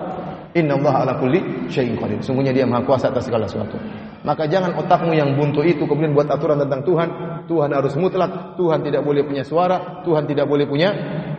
Inna 0.53 0.77
Allah 0.77 0.93
ala 1.01 1.13
kulli 1.19 1.67
syai'in 1.67 1.97
qadir. 1.97 2.21
Sungguhnya 2.21 2.53
Dia 2.53 2.69
Maha 2.69 2.85
Kuasa 2.85 3.09
atas 3.09 3.25
segala 3.25 3.49
sesuatu. 3.49 3.75
Maka 4.21 4.47
jangan 4.47 4.77
otakmu 4.79 5.11
yang 5.11 5.33
buntu 5.35 5.65
itu 5.65 5.83
kemudian 5.83 6.13
buat 6.13 6.29
aturan 6.29 6.61
tentang 6.61 6.85
Tuhan. 6.85 7.09
Tuhan 7.47 7.69
harus 7.75 7.93
mutlak, 7.99 8.55
Tuhan 8.55 8.79
tidak 8.83 9.01
boleh 9.03 9.23
punya 9.27 9.43
suara, 9.43 10.01
Tuhan 10.03 10.23
tidak 10.27 10.47
boleh 10.47 10.65
punya 10.67 10.89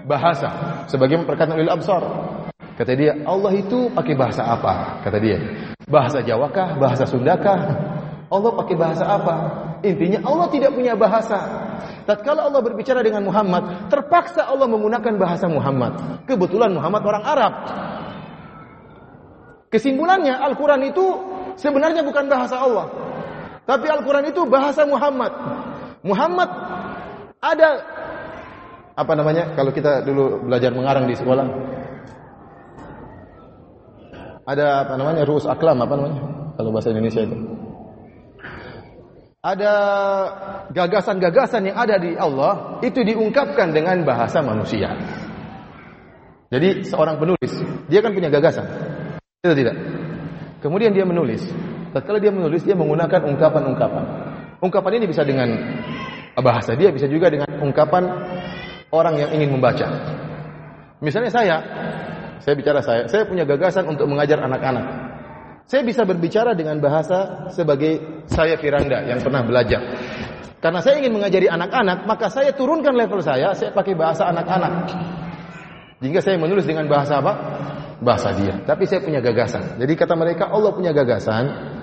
bahasa. 0.05 0.85
Sebagaimana 0.89 1.29
perkataan 1.29 1.57
ulil 1.57 1.73
absar. 1.73 2.03
Kata 2.75 2.93
dia, 2.99 3.15
Allah 3.23 3.53
itu 3.55 3.87
pakai 3.95 4.15
bahasa 4.19 4.43
apa? 4.43 4.99
Kata 5.07 5.19
dia. 5.23 5.39
Bahasa 5.87 6.19
Jawa 6.21 6.51
kah? 6.51 6.75
Bahasa 6.75 7.07
Sunda 7.07 7.39
kah? 7.39 7.61
Allah 8.35 8.51
pakai 8.59 8.75
bahasa 8.75 9.05
apa? 9.07 9.35
Intinya 9.87 10.25
Allah 10.27 10.49
tidak 10.51 10.75
punya 10.75 10.99
bahasa. 10.99 11.39
Tatkala 12.09 12.51
Allah 12.51 12.61
berbicara 12.65 13.05
dengan 13.05 13.23
Muhammad, 13.29 13.89
terpaksa 13.93 14.49
Allah 14.49 14.67
menggunakan 14.67 15.15
bahasa 15.21 15.47
Muhammad. 15.47 16.25
Kebetulan 16.27 16.75
Muhammad 16.75 17.03
orang 17.05 17.25
Arab. 17.25 17.53
Kesimpulannya 19.71 20.35
Al-Quran 20.35 20.83
itu 20.89 21.05
sebenarnya 21.55 22.03
bukan 22.03 22.27
bahasa 22.27 22.59
Allah. 22.59 22.87
Tapi 23.65 23.87
Al-Quran 23.89 24.29
itu 24.29 24.45
bahasa 24.45 24.85
Muhammad. 24.85 25.33
Muhammad 26.05 26.51
ada 27.41 27.69
apa 28.95 29.13
namanya 29.17 29.57
kalau 29.57 29.73
kita 29.73 30.05
dulu 30.05 30.45
belajar 30.47 30.71
mengarang 30.71 31.09
di 31.09 31.17
sekolah 31.17 31.47
ada 34.45 34.85
apa 34.85 34.95
namanya 35.01 35.25
ruus 35.25 35.49
aklam 35.49 35.81
apa 35.81 35.95
namanya 35.97 36.21
kalau 36.61 36.71
bahasa 36.71 36.93
Indonesia 36.93 37.25
itu 37.25 37.37
ada 39.45 39.73
gagasan-gagasan 40.73 41.69
yang 41.69 41.77
ada 41.77 42.01
di 42.01 42.17
Allah 42.17 42.81
itu 42.81 43.05
diungkapkan 43.05 43.77
dengan 43.77 44.01
bahasa 44.01 44.41
manusia. 44.41 44.97
Jadi 46.49 46.81
seorang 46.89 47.21
penulis 47.21 47.53
dia 47.93 48.01
kan 48.01 48.17
punya 48.17 48.33
gagasan, 48.33 48.65
itu 49.45 49.53
tidak. 49.53 49.77
Kemudian 50.65 50.97
dia 50.97 51.05
menulis. 51.05 51.45
Tatkala 51.93 52.25
dia 52.25 52.33
menulis 52.33 52.65
dia 52.65 52.73
menggunakan 52.73 53.21
ungkapan-ungkapan. 53.21 54.05
Ungkapan 54.65 54.93
ini 54.97 55.13
bisa 55.13 55.29
dengan 55.29 55.53
bahasa 56.43 56.75
dia 56.75 56.91
bisa 56.91 57.07
juga 57.07 57.31
dengan 57.31 57.47
ungkapan 57.63 58.03
orang 58.91 59.15
yang 59.19 59.31
ingin 59.35 59.55
membaca. 59.55 59.87
Misalnya 61.03 61.31
saya, 61.31 61.57
saya 62.41 62.55
bicara 62.55 62.81
saya, 62.81 63.07
saya 63.11 63.27
punya 63.27 63.43
gagasan 63.45 63.85
untuk 63.91 64.07
mengajar 64.07 64.41
anak-anak. 64.41 64.87
Saya 65.65 65.81
bisa 65.81 66.05
berbicara 66.05 66.53
dengan 66.53 66.77
bahasa 66.79 67.49
sebagai 67.51 68.25
saya 68.29 68.57
Firanda 68.61 69.01
yang 69.05 69.21
pernah 69.21 69.41
belajar. 69.45 69.81
Karena 70.61 70.81
saya 70.81 70.97
ingin 71.01 71.13
mengajari 71.13 71.45
anak-anak, 71.45 72.09
maka 72.09 72.33
saya 72.33 72.57
turunkan 72.57 72.97
level 72.97 73.21
saya, 73.21 73.53
saya 73.53 73.73
pakai 73.73 73.93
bahasa 73.93 74.29
anak-anak. 74.33 74.93
Jika 76.01 76.21
saya 76.21 76.37
menulis 76.41 76.65
dengan 76.65 76.89
bahasa 76.89 77.21
apa? 77.21 77.33
Bahasa 78.01 78.33
dia. 78.37 78.61
Tapi 78.65 78.85
saya 78.85 79.01
punya 79.01 79.21
gagasan. 79.25 79.81
Jadi 79.81 79.93
kata 79.93 80.17
mereka 80.17 80.49
Allah 80.53 80.73
punya 80.73 80.93
gagasan. 80.93 81.74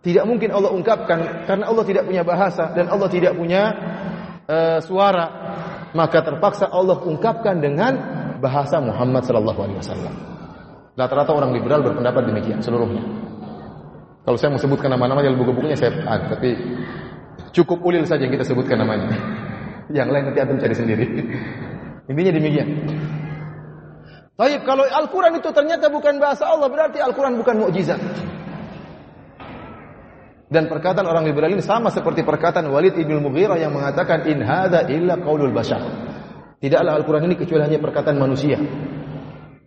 Tidak 0.00 0.24
mungkin 0.24 0.48
Allah 0.48 0.72
ungkapkan 0.72 1.44
karena 1.44 1.64
Allah 1.68 1.84
tidak 1.84 2.08
punya 2.08 2.24
bahasa 2.24 2.72
dan 2.72 2.88
Allah 2.88 3.08
tidak 3.12 3.36
punya 3.36 3.62
uh, 4.48 4.78
suara. 4.80 5.26
Maka 5.92 6.22
terpaksa 6.24 6.70
Allah 6.70 6.96
ungkapkan 7.04 7.60
dengan 7.60 7.92
bahasa 8.40 8.80
Muhammad 8.80 9.28
sallallahu 9.28 9.60
alaihi 9.60 9.78
wasallam. 9.82 10.14
Rata-rata 10.96 11.32
orang 11.36 11.52
liberal 11.52 11.84
berpendapat 11.84 12.32
demikian 12.32 12.64
seluruhnya. 12.64 13.04
Kalau 14.24 14.36
saya 14.40 14.52
mau 14.52 14.60
sebutkan 14.60 14.88
nama-nama 14.92 15.20
yang 15.20 15.36
buku-bukunya 15.36 15.76
saya 15.76 16.00
ada, 16.04 16.36
tapi 16.36 16.56
cukup 17.52 17.82
ulil 17.84 18.06
saja 18.08 18.24
yang 18.24 18.32
kita 18.32 18.46
sebutkan 18.46 18.80
namanya. 18.80 19.10
Yang 19.90 20.08
lain 20.14 20.24
nanti 20.30 20.38
antum 20.38 20.58
cari 20.62 20.70
sendiri. 20.70 21.02
Intinya 22.10 22.30
demikian. 22.30 22.68
Baik, 24.38 24.62
kalau 24.62 24.86
Al-Quran 24.86 25.42
itu 25.42 25.50
ternyata 25.50 25.90
bukan 25.90 26.22
bahasa 26.22 26.46
Allah, 26.46 26.70
berarti 26.70 27.02
Al-Quran 27.02 27.34
bukan 27.42 27.58
mukjizat. 27.58 27.98
Dan 30.50 30.66
perkataan 30.66 31.06
orang 31.06 31.22
liberal 31.22 31.54
ini 31.54 31.62
sama 31.62 31.94
seperti 31.94 32.26
perkataan 32.26 32.66
Walid 32.74 32.98
ibn 32.98 33.22
Mughirah 33.22 33.54
yang 33.54 33.70
mengatakan 33.70 34.26
in 34.26 34.42
hadza 34.42 34.82
illa 34.90 35.14
qaulul 35.14 35.54
bashar. 35.54 35.78
Tidaklah 36.58 36.98
Al-Quran 36.98 37.30
ini 37.30 37.38
kecuali 37.38 37.70
hanya 37.70 37.78
perkataan 37.78 38.18
manusia. 38.18 38.58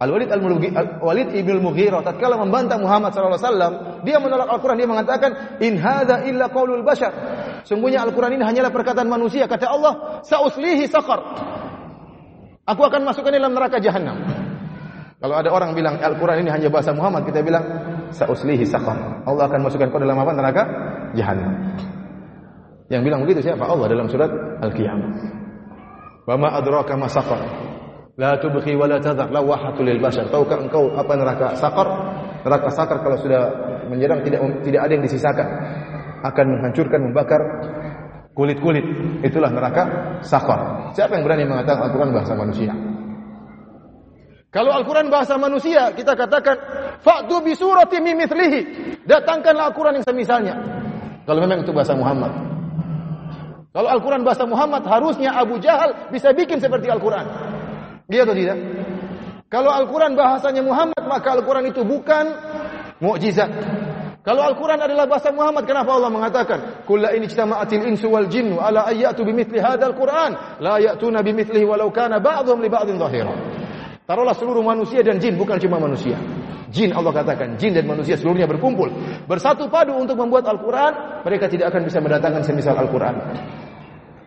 Al-Walid 0.03 0.27
Al-Walid 0.27 1.31
ibn 1.39 1.63
Mughirah 1.63 2.03
tatkala 2.03 2.35
membantah 2.35 2.75
Muhammad 2.75 3.15
sallallahu 3.15 3.39
alaihi 3.39 3.47
wasallam, 3.47 3.73
dia 4.03 4.17
menolak 4.19 4.47
Al-Quran, 4.51 4.77
dia 4.83 4.89
mengatakan 4.91 5.31
in 5.63 5.79
hadza 5.79 6.27
illa 6.27 6.51
qaulul 6.51 6.83
bashar. 6.83 7.15
Sungguhnya 7.63 8.03
Al-Quran 8.03 8.35
ini 8.35 8.43
hanyalah 8.43 8.75
perkataan 8.75 9.07
manusia. 9.07 9.47
Kata 9.47 9.71
Allah, 9.71 10.19
sauslihi 10.27 10.83
saqar. 10.91 11.23
Aku 12.67 12.83
akan 12.83 13.07
masukkan 13.07 13.31
dalam 13.31 13.55
neraka 13.55 13.79
jahanam. 13.79 14.19
Kalau 15.23 15.39
ada 15.39 15.47
orang 15.47 15.71
bilang 15.71 15.95
Al-Quran 15.95 16.43
ini 16.43 16.51
hanya 16.51 16.67
bahasa 16.67 16.91
Muhammad, 16.91 17.23
kita 17.23 17.39
bilang 17.39 17.63
sauslihi 18.13 18.65
saqar. 18.69 19.25
Allah 19.25 19.43
akan 19.49 19.59
masukkan 19.65 19.89
kau 19.89 19.99
dalam 19.99 20.17
apa? 20.17 20.31
Neraka 20.31 20.63
jahanam. 21.17 21.77
Yang 22.87 23.01
bilang 23.09 23.19
begitu 23.25 23.41
siapa? 23.41 23.65
Allah 23.65 23.89
dalam 23.89 24.07
surat 24.07 24.29
Al-Qiyamah. 24.61 25.11
Wa 26.29 26.35
ma 26.37 26.53
adraka 26.55 26.93
ma 26.93 27.09
saqar? 27.09 27.41
La 28.13 28.37
tubqi 28.37 28.77
wa 28.77 28.85
la 28.85 29.01
tadhar 29.01 29.33
lawahatul 29.33 29.89
lil 29.89 29.97
bashar. 29.97 30.29
Tahukah 30.29 30.61
engkau 30.61 30.93
apa 30.93 31.13
neraka 31.17 31.47
saqar? 31.57 31.87
Neraka 32.45 32.69
saqar 32.69 33.01
kalau 33.01 33.17
sudah 33.17 33.41
menyerang 33.89 34.21
tidak 34.21 34.45
tidak 34.61 34.81
ada 34.85 34.91
yang 34.93 35.03
disisakan. 35.03 35.47
Akan 36.23 36.45
menghancurkan, 36.47 36.99
membakar 37.09 37.41
kulit-kulit. 38.37 38.85
Itulah 39.25 39.49
neraka 39.49 39.83
saqar. 40.21 40.93
Siapa 40.93 41.17
yang 41.17 41.25
berani 41.25 41.49
mengatakan 41.49 41.89
Al-Qur'an 41.89 42.13
bahasa 42.13 42.37
manusia? 42.37 42.92
Kalau 44.53 44.69
Al-Quran 44.69 45.09
bahasa 45.09 45.33
manusia, 45.41 45.89
kita 45.97 46.13
katakan, 46.13 46.55
Fa'du 47.01 47.41
bi 47.41 47.57
surati 47.57 47.97
mimithlihi. 47.97 48.61
Datangkanlah 49.01 49.73
Al-Quran 49.73 49.97
yang 49.97 50.05
semisalnya. 50.05 50.55
Kalau 51.25 51.41
memang 51.41 51.65
itu 51.65 51.73
bahasa 51.73 51.97
Muhammad. 51.97 52.29
Kalau 53.73 53.89
Al-Quran 53.89 54.21
bahasa 54.21 54.45
Muhammad, 54.45 54.85
harusnya 54.85 55.33
Abu 55.33 55.57
Jahal 55.57 56.13
bisa 56.13 56.29
bikin 56.37 56.61
seperti 56.61 56.85
Al-Quran. 56.93 57.25
Dia 58.05 58.29
atau 58.29 58.37
tidak? 58.37 58.57
Kalau 59.49 59.73
Al-Quran 59.73 60.13
bahasanya 60.13 60.61
Muhammad, 60.61 61.01
maka 61.01 61.33
Al-Quran 61.33 61.73
itu 61.73 61.81
bukan 61.81 62.29
mukjizat. 63.01 63.49
Kalau 64.21 64.45
Al-Quran 64.53 64.77
adalah 64.77 65.09
bahasa 65.09 65.33
Muhammad, 65.33 65.65
kenapa 65.65 65.97
Allah 65.97 66.13
mengatakan, 66.13 66.59
Kulla 66.85 67.09
ini 67.17 67.25
ijtama'atil 67.25 67.89
insu 67.89 68.13
wal 68.13 68.29
jinnu 68.29 68.61
ala 68.61 68.85
ayyatu 68.85 69.25
bimithli 69.25 69.57
hadal 69.57 69.97
Quran, 69.97 70.61
la 70.61 70.77
ya'tuna 70.77 71.25
bimithlihi 71.25 71.65
walau 71.65 71.89
kana 71.89 72.21
ba'dhum 72.21 72.61
li 72.61 72.69
ba'dhin 72.69 73.01
zahira. 73.01 73.33
Taruhlah 74.03 74.35
seluruh 74.35 74.59
manusia 74.59 74.99
dan 74.99 75.15
jin, 75.15 75.39
bukan 75.39 75.55
cuma 75.63 75.79
manusia. 75.79 76.19
Jin 76.73 76.91
Allah 76.91 77.15
katakan, 77.15 77.55
jin 77.55 77.71
dan 77.71 77.87
manusia 77.87 78.19
seluruhnya 78.19 78.49
berkumpul. 78.49 78.91
Bersatu 79.29 79.71
padu 79.71 79.95
untuk 79.95 80.19
membuat 80.19 80.43
Al-Quran, 80.49 81.23
mereka 81.23 81.47
tidak 81.47 81.71
akan 81.71 81.81
bisa 81.87 82.03
mendatangkan 82.03 82.43
semisal 82.43 82.75
Al-Quran. 82.75 83.15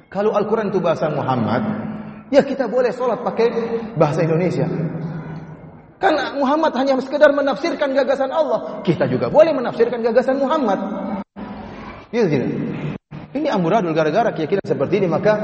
Kalau 0.09 0.33
Al-Quran 0.33 0.73
itu 0.73 0.81
bahasa 0.81 1.13
Muhammad, 1.13 1.61
ya 2.33 2.41
kita 2.41 2.73
boleh 2.73 2.89
sholat 2.95 3.21
pakai 3.21 3.53
bahasa 4.01 4.25
Indonesia. 4.25 4.65
Karena 6.01 6.33
Muhammad 6.41 6.73
hanya 6.81 6.97
sekedar 7.01 7.33
menafsirkan 7.37 7.93
gagasan 7.93 8.33
Allah. 8.33 8.81
Kita 8.81 9.05
juga 9.09 9.29
boleh 9.29 9.53
menafsirkan 9.53 10.01
gagasan 10.01 10.41
Muhammad. 10.41 10.79
Gitu 12.09 12.33
tidak? 12.33 12.49
Ini 13.37 13.53
amburadul 13.53 13.93
gara-gara 13.93 14.33
keyakinan 14.33 14.65
seperti 14.65 15.05
ini, 15.05 15.09
maka 15.13 15.37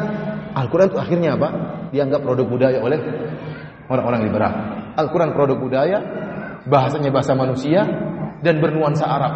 Al-Quran 0.57 0.89
itu 0.89 0.99
akhirnya 1.01 1.37
apa? 1.37 1.49
Dianggap 1.93 2.25
produk 2.25 2.47
budaya 2.49 2.79
oleh 2.81 2.97
orang-orang 3.93 4.25
liberal. 4.25 4.53
Al-Quran 4.97 5.37
produk 5.37 5.57
budaya, 5.61 5.99
bahasanya 6.65 7.13
bahasa 7.13 7.37
manusia, 7.37 7.85
dan 8.41 8.59
bernuansa 8.59 9.05
Arab. 9.05 9.33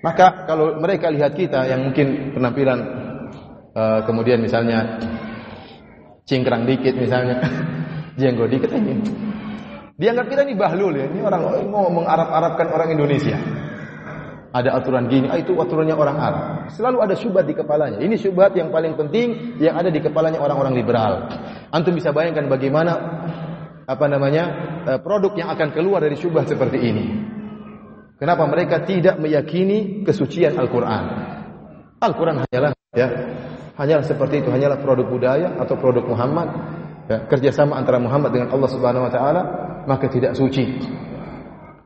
Maka 0.00 0.46
kalau 0.48 0.78
mereka 0.78 1.10
lihat 1.10 1.34
kita 1.34 1.66
yang 1.66 1.90
mungkin 1.90 2.32
penampilan 2.32 2.78
uh, 3.74 4.00
kemudian 4.06 4.38
misalnya 4.38 5.00
cingkrang 6.26 6.64
dikit 6.64 6.94
misalnya, 6.96 7.42
jenggot 8.20 8.48
dikit 8.50 8.70
ini. 8.72 9.02
Dianggap 9.96 10.28
kita 10.28 10.44
ini 10.44 10.54
bahlul 10.56 10.92
ya, 10.92 11.08
ini 11.08 11.24
orang 11.24 11.72
mau 11.72 11.88
mengarab-arabkan 11.88 12.68
orang 12.68 12.92
Indonesia. 12.92 13.65
Ada 14.56 14.72
aturan 14.72 15.04
gini, 15.12 15.28
ah, 15.28 15.36
itu 15.36 15.52
aturannya 15.52 15.92
orang 15.92 16.16
Arab. 16.16 16.44
Selalu 16.72 17.04
ada 17.04 17.12
syubhat 17.12 17.44
di 17.44 17.52
kepalanya. 17.52 18.00
Ini 18.00 18.16
syubhat 18.16 18.56
yang 18.56 18.72
paling 18.72 18.96
penting 18.96 19.60
yang 19.60 19.76
ada 19.76 19.92
di 19.92 20.00
kepalanya 20.00 20.40
orang-orang 20.40 20.72
liberal. 20.72 21.28
Antum 21.68 21.92
bisa 21.92 22.08
bayangkan 22.16 22.48
bagaimana 22.48 22.92
apa 23.84 24.06
namanya 24.08 24.44
eh, 24.88 24.98
produk 25.04 25.36
yang 25.36 25.52
akan 25.52 25.76
keluar 25.76 26.00
dari 26.00 26.16
syubhat 26.16 26.48
seperti 26.48 26.78
ini. 26.80 27.06
Kenapa 28.16 28.48
mereka 28.48 28.80
tidak 28.80 29.20
meyakini 29.20 30.00
kesucian 30.08 30.56
Al-Quran? 30.56 31.04
Al-Quran 32.00 32.48
hanyalah 32.48 32.72
ya, 32.96 33.08
hanyalah 33.76 34.08
seperti 34.08 34.40
itu, 34.40 34.48
hanyalah 34.48 34.80
produk 34.80 35.04
budaya 35.04 35.52
atau 35.60 35.76
produk 35.76 36.08
Muhammad. 36.08 36.48
Ya, 37.12 37.28
kerjasama 37.28 37.76
antara 37.76 38.00
Muhammad 38.00 38.32
dengan 38.32 38.50
Allah 38.56 38.70
Subhanahu 38.72 39.04
Wa 39.04 39.12
Taala 39.12 39.42
maka 39.84 40.08
tidak 40.08 40.32
suci. 40.32 40.64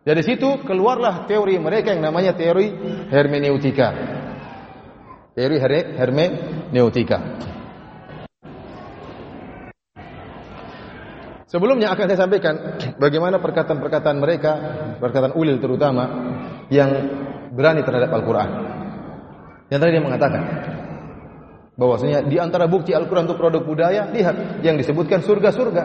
Dari 0.01 0.23
situ 0.25 0.65
keluarlah 0.65 1.29
teori 1.29 1.61
mereka 1.61 1.93
yang 1.93 2.01
namanya 2.01 2.33
teori 2.33 2.73
hermeneutika. 3.13 3.89
Teori 5.37 5.57
hermeneutika. 5.97 7.19
Sebelumnya 11.51 11.91
akan 11.91 12.07
saya 12.07 12.19
sampaikan 12.25 12.55
bagaimana 12.97 13.43
perkataan-perkataan 13.43 14.17
mereka, 14.23 14.53
perkataan 15.03 15.35
ulil 15.35 15.59
terutama 15.59 16.07
yang 16.71 16.91
berani 17.51 17.83
terhadap 17.83 18.15
Al-Quran. 18.15 18.49
Yang 19.67 19.79
tadi 19.83 19.91
dia 19.99 20.03
mengatakan 20.03 20.43
bahwasanya 21.75 22.23
di 22.25 22.39
antara 22.39 22.71
bukti 22.71 22.95
Al-Quran 22.95 23.27
itu 23.27 23.35
produk 23.35 23.67
budaya, 23.67 24.07
lihat 24.15 24.63
yang 24.63 24.79
disebutkan 24.79 25.27
surga-surga. 25.27 25.83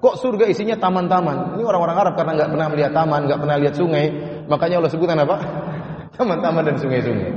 Kok 0.00 0.16
surga 0.16 0.48
isinya 0.48 0.80
taman-taman? 0.80 1.60
Ini 1.60 1.62
orang-orang 1.64 1.96
Arab 2.00 2.14
karena 2.16 2.32
nggak 2.40 2.50
pernah 2.56 2.66
melihat 2.72 2.92
taman, 2.96 3.20
nggak 3.28 3.40
pernah 3.44 3.56
lihat 3.60 3.74
sungai, 3.76 4.04
makanya 4.48 4.80
Allah 4.80 4.92
sebutkan 4.92 5.20
apa? 5.20 5.36
Taman-taman 6.16 6.62
dan 6.64 6.76
sungai-sungai. 6.80 7.30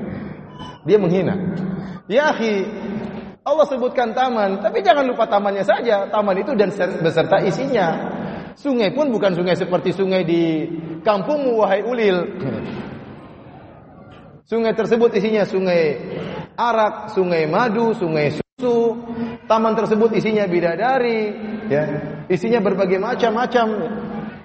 Dia 0.88 0.98
menghina. 1.00 1.36
Ya 2.08 2.32
akhi, 2.32 2.64
Allah 3.44 3.68
sebutkan 3.68 4.16
taman, 4.16 4.64
tapi 4.64 4.80
jangan 4.80 5.04
lupa 5.04 5.28
tamannya 5.28 5.64
saja. 5.68 6.08
Taman 6.08 6.40
itu 6.40 6.56
dan 6.56 6.72
beserta 7.04 7.44
isinya. 7.44 7.88
Sungai 8.56 8.96
pun 8.96 9.12
bukan 9.12 9.36
sungai 9.36 9.60
seperti 9.60 9.92
sungai 9.92 10.24
di 10.24 10.64
kampungmu 11.04 11.60
wahai 11.60 11.84
ulil. 11.84 12.24
Sungai 14.48 14.72
tersebut 14.72 15.12
isinya 15.20 15.44
sungai 15.44 16.00
arak, 16.56 17.12
sungai 17.12 17.44
madu, 17.48 17.92
sungai 17.96 18.43
susu. 18.64 18.96
Taman 19.44 19.74
tersebut 19.76 20.16
isinya 20.16 20.48
bidadari, 20.48 21.36
ya. 21.68 21.84
Isinya 22.32 22.64
berbagai 22.64 22.96
macam-macam. 22.96 23.68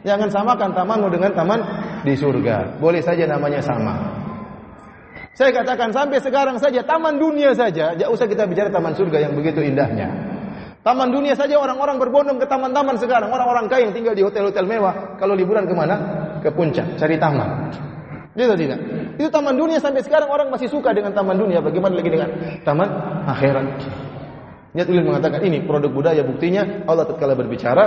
Jangan 0.02 0.28
samakan 0.30 0.70
tamanmu 0.74 1.09
dengan 1.14 1.30
taman 1.35 1.60
di 2.02 2.14
surga. 2.18 2.82
Boleh 2.82 3.02
saja 3.02 3.30
namanya 3.30 3.62
sama. 3.62 3.94
Saya 5.39 5.55
katakan 5.55 5.94
sampai 5.94 6.18
sekarang 6.18 6.59
saja 6.59 6.82
taman 6.82 7.14
dunia 7.14 7.55
saja, 7.55 7.94
tidak 7.94 8.10
usah 8.10 8.26
kita 8.26 8.43
bicara 8.51 8.74
taman 8.74 8.90
surga 8.98 9.30
yang 9.30 9.39
begitu 9.39 9.62
indahnya. 9.62 10.10
Taman 10.82 11.14
dunia 11.14 11.39
saja 11.39 11.59
orang-orang 11.62 12.02
berbondong 12.02 12.43
ke 12.43 12.47
taman-taman 12.51 12.98
sekarang. 12.98 13.30
Orang-orang 13.30 13.70
kaya 13.70 13.86
yang 13.86 13.94
tinggal 13.94 14.14
di 14.18 14.22
hotel-hotel 14.26 14.66
mewah, 14.66 15.18
kalau 15.18 15.39
liburan 15.39 15.66
ke 15.66 15.74
mana? 15.74 15.97
Ke 16.43 16.51
puncak, 16.51 16.98
cari 16.98 17.18
taman. 17.22 17.70
Gitu 18.39 18.55
tidak? 18.55 18.78
Itu 19.19 19.28
taman 19.35 19.59
dunia 19.59 19.82
sampai 19.82 19.98
sekarang 20.06 20.31
orang 20.31 20.47
masih 20.55 20.70
suka 20.70 20.94
dengan 20.94 21.10
taman 21.10 21.35
dunia. 21.35 21.59
Bagaimana 21.59 21.98
lagi 21.98 22.06
dengan 22.06 22.31
taman 22.62 22.86
akhirat? 23.27 23.66
Niat 24.78 24.86
ulil 24.86 25.10
mengatakan 25.10 25.43
ini 25.43 25.66
produk 25.66 25.90
budaya 25.90 26.23
buktinya 26.23 26.86
Allah 26.86 27.02
tatkala 27.02 27.35
berbicara 27.35 27.85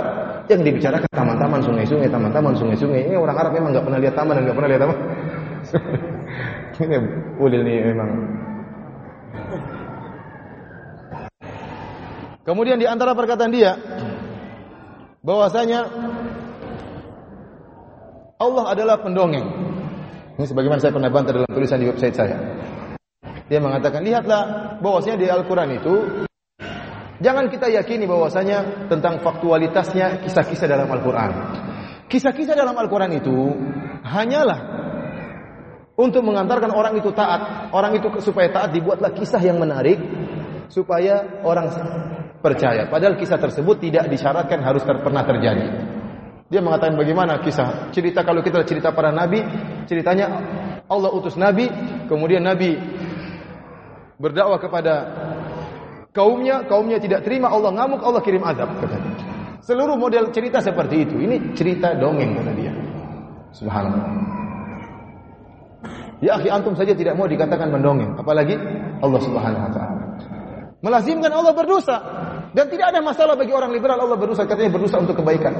yang 0.50 0.60
dibicarakan 0.60 1.08
taman-taman 1.08 1.64
sungai-sungai, 1.64 2.12
taman-taman 2.12 2.52
sungai-sungai. 2.52 3.08
Ini 3.08 3.16
orang 3.16 3.36
Arab 3.38 3.52
memang 3.56 3.72
nggak 3.72 3.84
pernah 3.88 4.00
lihat 4.02 4.14
taman 4.18 4.34
dan 4.36 4.42
nggak 4.44 4.56
pernah 4.60 4.70
lihat 4.76 4.82
apa. 4.84 4.94
Ini 6.82 6.96
ulil 7.38 7.62
ini 7.62 7.94
memang. 7.94 8.10
Kemudian 12.42 12.80
di 12.80 12.90
antara 12.90 13.14
perkataan 13.14 13.52
dia 13.54 13.78
bahwasanya 15.22 15.86
Allah 18.42 18.64
adalah 18.74 18.96
pendongeng. 18.98 19.71
Ini 20.42 20.50
sebagaimana 20.50 20.82
saya 20.82 20.90
pernah 20.90 21.06
bantah 21.06 21.38
dalam 21.38 21.46
tulisan 21.46 21.78
di 21.78 21.86
website 21.86 22.18
saya. 22.18 22.34
Dia 23.46 23.62
mengatakan, 23.62 24.02
lihatlah 24.02 24.74
bahwasanya 24.82 25.22
di 25.22 25.30
Al-Quran 25.30 25.78
itu 25.78 25.94
jangan 27.22 27.46
kita 27.46 27.70
yakini 27.70 28.10
bahwasanya 28.10 28.90
tentang 28.90 29.22
faktualitasnya 29.22 30.26
kisah-kisah 30.26 30.66
dalam 30.66 30.90
Al-Quran. 30.90 31.30
Kisah-kisah 32.10 32.58
dalam 32.58 32.74
Al-Quran 32.74 33.22
itu 33.22 33.54
hanyalah 34.02 34.58
untuk 35.94 36.26
mengantarkan 36.26 36.74
orang 36.74 36.98
itu 36.98 37.14
taat, 37.14 37.70
orang 37.70 37.94
itu 37.94 38.10
supaya 38.18 38.50
taat 38.50 38.74
dibuatlah 38.74 39.14
kisah 39.14 39.38
yang 39.38 39.62
menarik 39.62 40.02
supaya 40.66 41.38
orang 41.46 41.70
percaya. 42.42 42.90
Padahal 42.90 43.14
kisah 43.14 43.38
tersebut 43.38 43.78
tidak 43.78 44.10
disyaratkan 44.10 44.58
harus 44.58 44.82
ter 44.82 44.98
pernah 45.06 45.22
terjadi. 45.22 45.91
Dia 46.52 46.60
mengatakan 46.60 47.00
bagaimana 47.00 47.40
kisah 47.40 47.88
cerita 47.96 48.20
kalau 48.20 48.44
kita 48.44 48.60
cerita 48.68 48.92
para 48.92 49.08
nabi, 49.08 49.40
ceritanya 49.88 50.28
Allah 50.84 51.08
utus 51.08 51.40
nabi, 51.40 51.64
kemudian 52.12 52.44
nabi 52.44 52.76
berdakwah 54.20 54.60
kepada 54.60 54.94
kaumnya, 56.12 56.68
kaumnya 56.68 57.00
tidak 57.00 57.24
terima, 57.24 57.48
Allah 57.48 57.72
ngamuk, 57.72 58.04
Allah 58.04 58.20
kirim 58.20 58.44
azab. 58.44 58.68
Seluruh 59.64 59.96
model 59.96 60.28
cerita 60.28 60.60
seperti 60.60 61.08
itu. 61.08 61.16
Ini 61.24 61.56
cerita 61.56 61.96
dongeng 61.96 62.36
kata 62.36 62.52
dia. 62.52 62.72
Subhanallah. 63.56 64.04
Ya 66.20 66.38
akhi 66.38 66.52
antum 66.52 66.76
saja 66.76 66.92
tidak 66.94 67.16
mau 67.16 67.26
dikatakan 67.26 67.72
mendongeng, 67.72 68.14
apalagi 68.14 68.54
Allah 69.00 69.20
Subhanahu 69.24 69.64
wa 69.66 69.72
taala. 69.74 70.02
Melazimkan 70.82 71.32
Allah 71.32 71.54
berdosa 71.54 71.96
dan 72.52 72.66
tidak 72.68 72.94
ada 72.94 73.00
masalah 73.02 73.34
bagi 73.34 73.54
orang 73.54 73.70
liberal 73.70 73.98
Allah 74.02 74.18
berdosa 74.18 74.46
katanya 74.46 74.76
berdosa 74.76 75.02
untuk 75.02 75.18
kebaikan. 75.18 75.54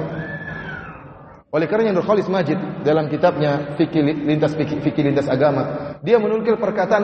Oleh 1.53 1.69
karena 1.69 1.93
Nur 1.93 2.01
Khalis 2.01 2.25
Majid 2.25 2.57
dalam 2.81 3.05
kitabnya 3.13 3.77
Fikih 3.77 4.01
Lintas 4.25 4.57
Fikih, 4.57 5.05
Lintas 5.05 5.29
Agama, 5.29 5.93
dia 6.01 6.17
menukil 6.17 6.57
perkataan 6.57 7.03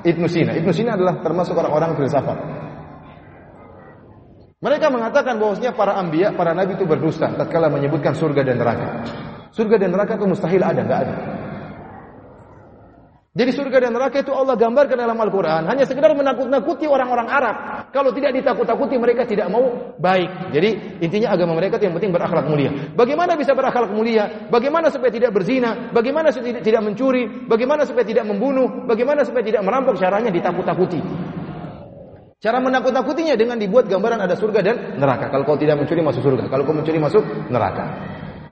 Ibnu 0.00 0.24
Sina. 0.24 0.56
Ibnu 0.56 0.72
Sina 0.72 0.96
adalah 0.96 1.20
termasuk 1.20 1.52
orang-orang 1.52 1.92
filsafat. 2.00 2.38
Mereka 4.64 4.88
mengatakan 4.88 5.36
bahwasanya 5.36 5.76
para 5.76 6.00
anbiya, 6.00 6.32
para 6.32 6.56
nabi 6.56 6.80
itu 6.80 6.88
berdusta 6.88 7.28
tatkala 7.36 7.68
menyebutkan 7.68 8.16
surga 8.16 8.40
dan 8.48 8.56
neraka. 8.56 9.04
Surga 9.52 9.76
dan 9.76 9.92
neraka 9.92 10.16
itu 10.16 10.24
mustahil 10.32 10.64
ada, 10.64 10.80
enggak 10.80 11.00
ada. 11.04 11.14
Jadi 13.34 13.50
surga 13.50 13.82
dan 13.82 13.98
neraka 13.98 14.22
itu 14.22 14.30
Allah 14.30 14.54
gambarkan 14.54 14.94
dalam 14.94 15.18
Al-Quran 15.18 15.66
hanya 15.66 15.82
sekedar 15.82 16.14
menakut-nakuti 16.14 16.86
orang-orang 16.86 17.26
Arab. 17.26 17.56
Kalau 17.90 18.14
tidak 18.14 18.30
ditakut-takuti 18.30 18.94
mereka 18.94 19.26
tidak 19.26 19.50
mau 19.50 19.90
baik. 19.98 20.54
Jadi 20.54 21.02
intinya 21.02 21.34
agama 21.34 21.58
mereka 21.58 21.82
itu 21.82 21.90
yang 21.90 21.98
penting 21.98 22.14
berakhlak 22.14 22.46
mulia. 22.46 22.70
Bagaimana 22.94 23.34
bisa 23.34 23.50
berakhlak 23.58 23.90
mulia? 23.90 24.46
Bagaimana 24.54 24.86
supaya 24.86 25.10
tidak 25.10 25.34
berzina? 25.34 25.90
Bagaimana 25.90 26.30
supaya 26.30 26.62
tidak 26.62 26.86
mencuri? 26.86 27.26
Bagaimana 27.50 27.82
supaya 27.82 28.06
tidak 28.06 28.22
membunuh? 28.22 28.86
Bagaimana 28.86 29.26
supaya 29.26 29.42
tidak 29.42 29.66
merampok? 29.66 29.98
Caranya 29.98 30.30
ditakut-takuti. 30.30 31.02
Cara 32.38 32.62
menakut-nakutinya 32.62 33.34
dengan 33.34 33.58
dibuat 33.58 33.90
gambaran 33.90 34.30
ada 34.30 34.38
surga 34.38 34.62
dan 34.62 34.76
neraka. 35.02 35.34
Kalau 35.34 35.42
kau 35.42 35.58
tidak 35.58 35.82
mencuri 35.82 36.06
masuk 36.06 36.22
surga. 36.22 36.46
Kalau 36.46 36.62
kau 36.62 36.70
mencuri 36.70 37.02
masuk 37.02 37.50
neraka. 37.50 37.98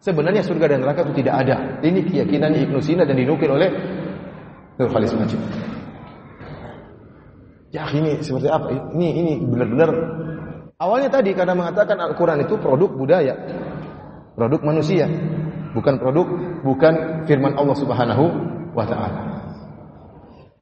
Sebenarnya 0.02 0.42
surga 0.42 0.74
dan 0.74 0.82
neraka 0.82 1.06
itu 1.06 1.22
tidak 1.22 1.46
ada. 1.46 1.78
Ini 1.78 2.02
keyakinan 2.02 2.50
Ibnu 2.66 2.82
Sina 2.82 3.06
dan 3.06 3.14
dinukil 3.14 3.46
oleh 3.46 3.70
Nur 4.80 4.88
Khalis 4.88 5.12
Majid. 5.12 5.40
Ya 7.72 7.88
ini 7.88 8.20
seperti 8.20 8.52
apa? 8.52 8.68
Ini 8.92 9.08
ini 9.16 9.32
benar-benar 9.40 9.90
awalnya 10.76 11.08
tadi 11.08 11.32
karena 11.32 11.56
mengatakan 11.56 11.96
Al-Qur'an 11.96 12.44
itu 12.44 12.60
produk 12.60 12.92
budaya, 12.92 13.32
produk 14.36 14.60
manusia, 14.60 15.08
bukan 15.72 15.96
produk 15.96 16.26
bukan 16.60 17.24
firman 17.24 17.56
Allah 17.56 17.76
Subhanahu 17.76 18.24
wa 18.76 18.84
taala. 18.84 19.20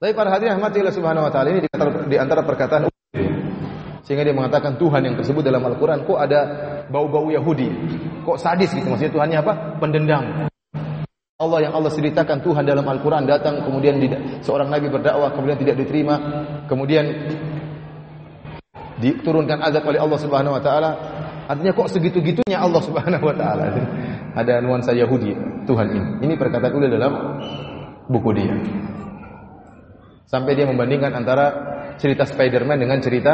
Tapi 0.01 0.17
para 0.17 0.33
hadirin 0.33 0.57
rahmatillah 0.57 0.95
subhanahu 0.97 1.29
wa 1.29 1.33
taala 1.35 1.53
ini 1.53 1.61
di 2.09 2.17
antara 2.17 2.41
perkataan 2.41 2.89
sehingga 4.01 4.27
dia 4.27 4.35
mengatakan 4.35 4.75
Tuhan 4.75 5.07
yang 5.07 5.15
tersebut 5.15 5.45
dalam 5.45 5.63
Al-Qur'an 5.63 6.03
kok 6.03 6.19
ada 6.19 6.41
bau-bau 6.91 7.31
Yahudi, 7.31 7.71
kok 8.27 8.43
sadis 8.43 8.75
gitu 8.75 8.91
maksudnya 8.91 9.15
Tuhannya 9.15 9.39
apa? 9.39 9.53
Pendendam. 9.79 10.50
Allah 11.41 11.59
yang 11.65 11.73
Allah 11.73 11.89
ceritakan 11.89 12.45
Tuhan 12.45 12.69
dalam 12.69 12.85
Al-Quran 12.85 13.25
datang 13.25 13.65
kemudian 13.65 13.97
seorang 14.45 14.69
Nabi 14.69 14.93
berdakwah 14.93 15.33
kemudian 15.33 15.57
tidak 15.57 15.81
diterima 15.81 16.21
kemudian 16.69 17.09
diturunkan 19.01 19.65
azab 19.65 19.89
oleh 19.89 19.97
Allah 19.97 20.19
Subhanahu 20.21 20.61
Wa 20.61 20.63
Taala. 20.63 20.91
Artinya 21.49 21.73
kok 21.73 21.89
segitu-gitunya 21.91 22.61
Allah 22.61 22.85
Subhanahu 22.85 23.25
Wa 23.25 23.35
Taala? 23.35 23.65
Ada 24.37 24.61
nuansa 24.61 24.93
Yahudi 24.93 25.33
Tuhan 25.65 25.87
ini. 25.89 26.29
Ini 26.29 26.35
perkataan 26.37 26.77
udah 26.77 26.91
dalam 26.93 27.13
buku 28.13 28.31
dia. 28.37 28.55
Sampai 30.29 30.55
dia 30.55 30.69
membandingkan 30.69 31.11
antara 31.17 31.47
cerita 31.97 32.29
Spider-Man 32.29 32.79
dengan 32.79 33.01
cerita 33.01 33.33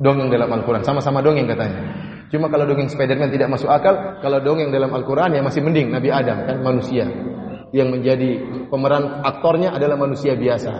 dongeng 0.00 0.32
dalam 0.32 0.48
Al-Quran. 0.48 0.82
Sama-sama 0.82 1.20
dongeng 1.20 1.44
katanya 1.46 2.09
Cuma 2.30 2.46
kalau 2.46 2.62
dongeng 2.62 2.86
Spiderman 2.86 3.34
tidak 3.34 3.50
masuk 3.50 3.66
akal, 3.66 4.22
kalau 4.22 4.38
dongeng 4.38 4.70
dalam 4.70 4.94
Al-Quran 4.94 5.34
ya 5.34 5.42
masih 5.42 5.66
mending 5.66 5.90
Nabi 5.90 6.14
Adam 6.14 6.46
kan 6.46 6.56
manusia 6.62 7.10
yang 7.74 7.90
menjadi 7.90 8.38
pemeran 8.70 9.26
aktornya 9.26 9.74
adalah 9.74 9.98
manusia 9.98 10.38
biasa. 10.38 10.70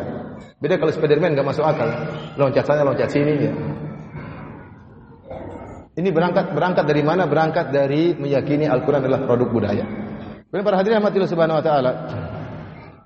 Beda 0.62 0.78
kalau 0.78 0.94
Spiderman 0.94 1.34
nggak 1.34 1.46
masuk 1.50 1.66
akal, 1.66 1.90
loncat 2.38 2.62
sana 2.62 2.86
loncat 2.86 3.10
sini 3.10 3.34
ya. 3.34 3.52
Ini 5.98 6.08
berangkat 6.14 6.54
berangkat 6.54 6.86
dari 6.86 7.02
mana? 7.02 7.26
Berangkat 7.26 7.74
dari 7.74 8.14
meyakini 8.14 8.70
Al-Quran 8.70 9.02
adalah 9.02 9.26
produk 9.26 9.50
budaya. 9.50 9.84
Kemudian 10.46 10.64
para 10.66 10.78
hadirin 10.78 11.02
rahmatillah 11.02 11.30
subhanahu 11.30 11.58
wa 11.58 11.64
taala, 11.66 11.92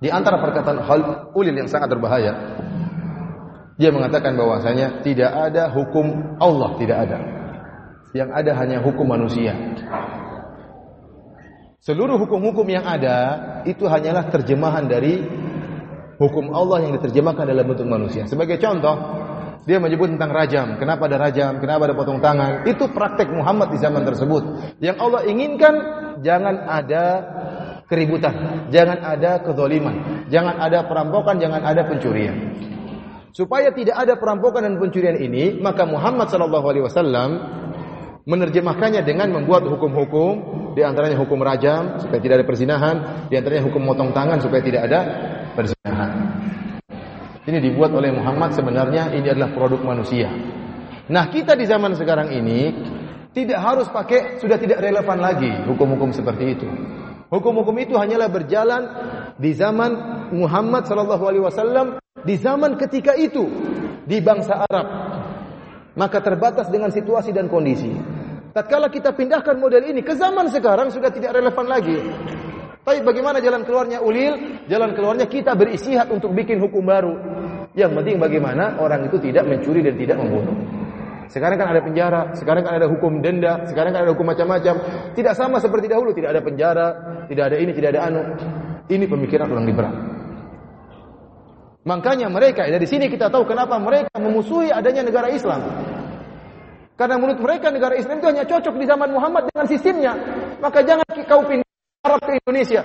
di 0.05 0.13
antara 0.13 0.37
perkataan 0.37 0.85
hal 0.85 1.01
ulil 1.33 1.57
yang 1.57 1.69
sangat 1.69 1.97
berbahaya, 1.97 2.61
dia 3.81 3.89
mengatakan 3.89 4.37
bahwasanya 4.37 5.01
tidak 5.01 5.33
ada 5.33 5.73
hukum 5.73 6.37
Allah, 6.39 6.77
tidak 6.77 6.99
ada. 7.09 7.19
Yang 8.15 8.31
ada 8.31 8.53
hanya 8.63 8.79
hukum 8.79 9.11
manusia. 9.11 9.53
Seluruh 11.85 12.17
hukum-hukum 12.17 12.65
yang 12.71 12.87
ada 12.87 13.19
itu 13.69 13.85
hanyalah 13.85 14.33
terjemahan 14.33 14.89
dari 14.89 15.21
hukum 16.17 16.55
Allah 16.55 16.87
yang 16.89 16.97
diterjemahkan 16.97 17.45
dalam 17.45 17.67
bentuk 17.67 17.85
manusia. 17.85 18.25
Sebagai 18.25 18.57
contoh, 18.57 18.97
dia 19.69 19.77
menyebut 19.83 20.13
tentang 20.15 20.33
rajam. 20.33 20.81
Kenapa 20.81 21.11
ada 21.11 21.17
rajam? 21.21 21.61
Kenapa 21.61 21.91
ada 21.91 21.95
potong 21.99 22.21
tangan? 22.25 22.65
Itu 22.65 22.89
praktek 22.89 23.29
Muhammad 23.33 23.73
di 23.73 23.79
zaman 23.83 24.07
tersebut. 24.07 24.43
Yang 24.81 24.97
Allah 25.03 25.21
inginkan 25.29 25.75
jangan 26.25 26.57
ada 26.65 27.05
keributan, 27.89 28.69
jangan 28.73 29.01
ada 29.05 29.45
kezaliman, 29.45 30.25
jangan 30.33 30.57
ada 30.57 30.89
perampokan, 30.89 31.37
jangan 31.37 31.61
ada 31.61 31.85
pencurian. 31.85 32.37
Supaya 33.35 33.75
tidak 33.75 33.99
ada 33.99 34.15
perampokan 34.15 34.63
dan 34.63 34.79
pencurian 34.79 35.19
ini, 35.19 35.59
maka 35.59 35.83
Muhammad 35.85 36.31
sallallahu 36.31 36.67
alaihi 36.71 36.85
wasallam 36.87 37.31
menerjemahkannya 38.25 39.05
dengan 39.05 39.29
membuat 39.37 39.69
hukum-hukum 39.69 40.33
di 40.73 40.81
antaranya 40.81 41.21
hukum 41.21 41.41
rajam 41.45 42.01
supaya 42.01 42.21
tidak 42.21 42.37
ada 42.41 42.47
perzinahan, 42.49 42.97
di 43.29 43.35
antaranya 43.37 43.65
hukum 43.69 43.85
motong 43.85 44.11
tangan 44.17 44.41
supaya 44.41 44.65
tidak 44.65 44.89
ada 44.89 45.01
perzinahan. 45.53 46.11
Ini 47.45 47.61
dibuat 47.61 47.93
oleh 47.93 48.09
Muhammad 48.09 48.57
sebenarnya 48.57 49.13
ini 49.13 49.29
adalah 49.29 49.53
produk 49.53 49.85
manusia. 49.85 50.33
Nah, 51.13 51.29
kita 51.29 51.53
di 51.53 51.69
zaman 51.69 51.93
sekarang 51.93 52.33
ini 52.33 52.73
tidak 53.37 53.61
harus 53.61 53.87
pakai 53.93 54.41
sudah 54.41 54.57
tidak 54.57 54.81
relevan 54.81 55.21
lagi 55.21 55.53
hukum-hukum 55.69 56.17
seperti 56.17 56.57
itu. 56.57 56.69
Hukum-hukum 57.29 57.77
itu 57.77 58.01
hanyalah 58.01 58.33
berjalan 58.33 58.83
di 59.37 59.53
zaman 59.53 59.93
Muhammad 60.33 60.89
sallallahu 60.89 61.25
alaihi 61.29 61.45
wasallam 61.45 61.87
di 62.25 62.41
zaman 62.41 62.81
ketika 62.81 63.13
itu 63.21 63.45
di 64.09 64.25
bangsa 64.25 64.65
Arab 64.65 64.87
maka 65.95 66.19
terbatas 66.23 66.71
dengan 66.71 66.91
situasi 66.91 67.31
dan 67.31 67.47
kondisi. 67.51 67.91
Tatkala 68.55 68.87
kita 68.87 69.11
pindahkan 69.11 69.59
model 69.59 69.83
ini 69.91 69.99
ke 70.03 70.15
zaman 70.15 70.47
sekarang 70.47 70.91
sudah 70.95 71.11
tidak 71.11 71.35
relevan 71.35 71.67
lagi. 71.67 71.99
Tapi 72.85 73.01
bagaimana 73.01 73.41
jalan 73.41 73.65
keluarnya 73.65 73.99
ulil? 73.99 74.63
Jalan 74.71 74.93
keluarnya 74.95 75.27
kita 75.27 75.57
berisihat 75.59 76.13
untuk 76.13 76.31
bikin 76.37 76.63
hukum 76.63 76.85
baru. 76.85 77.17
Yang 77.75 77.99
penting 77.99 78.17
bagaimana 78.23 78.79
orang 78.79 79.11
itu 79.11 79.19
tidak 79.19 79.49
mencuri 79.49 79.83
dan 79.83 79.99
tidak 79.99 80.17
membunuh. 80.23 80.55
Sekarang 81.33 81.59
kan 81.59 81.73
ada 81.75 81.83
penjara, 81.83 82.31
sekarang 82.39 82.63
kan 82.63 82.79
ada 82.79 82.87
hukum 82.87 83.19
denda, 83.19 83.67
sekarang 83.67 83.91
kan 83.91 84.07
ada 84.07 84.13
hukum 84.15 84.29
macam-macam. 84.29 84.75
Tidak 85.19 85.35
sama 85.35 85.59
seperti 85.59 85.91
dahulu, 85.91 86.15
tidak 86.15 86.39
ada 86.39 86.43
penjara, 86.45 86.87
tidak 87.27 87.51
ada 87.51 87.57
ini, 87.59 87.73
tidak 87.75 87.99
ada 87.99 88.01
anu. 88.07 88.23
Ini 88.87 89.05
pemikiran 89.09 89.51
orang 89.51 89.67
liberal. 89.67 90.14
Makanya 91.85 92.33
mereka 92.33 92.65
dari 92.65 92.89
sini 92.89 93.13
kita 93.13 93.29
tahu 93.29 93.45
kenapa 93.45 93.77
mereka 93.77 94.17
memusuhi 94.17 94.73
adanya 94.73 95.05
negara 95.05 95.29
Islam. 95.29 95.61
Karena 96.97 97.21
menurut 97.21 97.43
mereka 97.45 97.69
negara 97.69 97.93
Islam 97.99 98.25
itu 98.25 98.29
hanya 98.33 98.45
cocok 98.49 98.75
di 98.81 98.87
zaman 98.89 99.13
Muhammad 99.13 99.53
dengan 99.53 99.67
sistemnya. 99.69 100.13
Maka 100.65 100.81
jangan 100.81 101.05
kau 101.29 101.45
pindah 101.45 101.69
Arab 102.07 102.21
ke 102.25 102.41
Indonesia. 102.41 102.81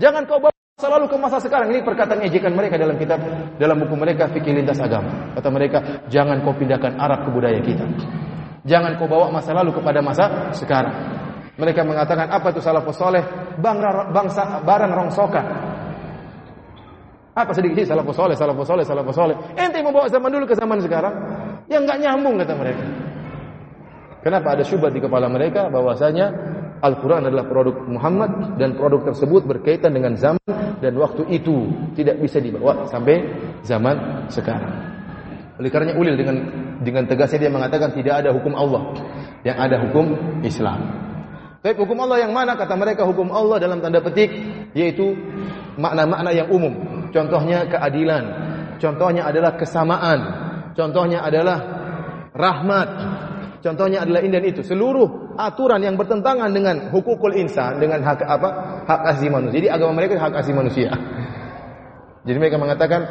Jangan 0.00 0.26
kau 0.26 0.42
bawa 0.42 0.50
selalu 0.80 1.06
ke 1.06 1.16
masa 1.20 1.38
sekarang. 1.38 1.70
Ini 1.70 1.86
perkataan 1.86 2.18
ejekan 2.26 2.50
mereka 2.50 2.74
dalam 2.74 2.98
kitab 2.98 3.22
dalam 3.62 3.76
buku 3.78 3.94
mereka 3.94 4.26
fikih 4.32 4.58
lintas 4.58 4.82
agama. 4.82 5.36
Kata 5.38 5.48
mereka, 5.52 5.78
jangan 6.10 6.42
kau 6.42 6.56
pindahkan 6.56 6.98
Arab 6.98 7.22
ke 7.22 7.30
budaya 7.30 7.60
kita. 7.62 7.86
Jangan 8.66 8.98
kau 8.98 9.06
bawa 9.06 9.30
masa 9.30 9.54
lalu 9.54 9.70
kepada 9.70 10.02
masa 10.02 10.50
sekarang. 10.50 10.94
Mereka 11.60 11.86
mengatakan 11.86 12.26
apa 12.32 12.50
itu 12.50 12.58
salafus 12.58 12.98
soleh? 12.98 13.22
Bangsa 14.10 14.64
barang 14.66 14.92
rongsokan. 14.96 15.46
Apa 17.32 17.56
sedikit 17.56 17.88
salafus 17.88 18.12
soleh, 18.12 18.36
salafus 18.36 18.68
soleh, 18.68 18.84
salafus 18.84 19.16
soleh. 19.16 19.36
Ente 19.56 19.80
mau 19.80 19.88
bawa 19.88 20.04
zaman 20.12 20.28
dulu 20.28 20.44
ke 20.44 20.52
zaman 20.52 20.84
sekarang? 20.84 21.14
Yang 21.72 21.82
nggak 21.88 21.98
nyambung 22.04 22.36
kata 22.36 22.52
mereka. 22.52 22.84
Kenapa 24.22 24.54
ada 24.54 24.62
syubhat 24.62 24.92
di 24.92 25.00
kepala 25.00 25.26
mereka 25.32 25.72
bahwasanya 25.72 26.30
Al-Quran 26.84 27.26
adalah 27.26 27.48
produk 27.48 27.88
Muhammad 27.88 28.58
dan 28.60 28.78
produk 28.78 29.10
tersebut 29.10 29.48
berkaitan 29.48 29.96
dengan 29.96 30.14
zaman 30.14 30.78
dan 30.78 30.92
waktu 30.98 31.26
itu 31.32 31.70
tidak 31.98 32.20
bisa 32.20 32.38
dibawa 32.38 32.86
sampai 32.86 33.22
zaman 33.64 34.28
sekarang. 34.28 34.92
Oleh 35.58 35.70
karenanya 35.70 35.96
ulil 35.98 36.14
dengan 36.18 36.36
dengan 36.82 37.06
tegasnya 37.06 37.48
dia 37.48 37.52
mengatakan 37.54 37.94
tidak 37.94 38.26
ada 38.26 38.30
hukum 38.34 38.52
Allah, 38.58 38.98
yang 39.46 39.56
ada 39.56 39.78
hukum 39.78 40.06
Islam. 40.42 40.90
Tapi 41.62 41.78
hukum 41.78 41.94
Allah 42.02 42.26
yang 42.26 42.34
mana? 42.34 42.58
Kata 42.58 42.74
mereka 42.74 43.06
hukum 43.06 43.30
Allah 43.30 43.62
dalam 43.62 43.78
tanda 43.78 44.02
petik 44.02 44.34
yaitu 44.74 45.14
makna-makna 45.78 46.34
yang 46.34 46.50
umum. 46.50 46.74
Contohnya 47.12 47.68
keadilan. 47.68 48.24
Contohnya 48.80 49.28
adalah 49.28 49.54
kesamaan. 49.54 50.18
Contohnya 50.72 51.22
adalah 51.22 51.58
rahmat. 52.32 52.88
Contohnya 53.62 54.02
adalah 54.02 54.24
ini 54.24 54.32
dan 54.34 54.44
itu. 54.48 54.66
Seluruh 54.66 55.38
aturan 55.38 55.78
yang 55.84 55.94
bertentangan 55.94 56.50
dengan 56.50 56.90
hukukul 56.90 57.36
insan, 57.38 57.78
dengan 57.78 58.02
hak 58.02 58.26
apa? 58.26 58.48
Hak 58.88 59.00
asasi 59.14 59.30
manusia. 59.30 59.62
Jadi 59.62 59.68
agama 59.70 59.92
mereka 59.94 60.18
hak 60.18 60.34
asasi 60.34 60.50
manusia. 60.50 60.90
Jadi 62.26 62.38
mereka 62.42 62.58
mengatakan 62.58 63.06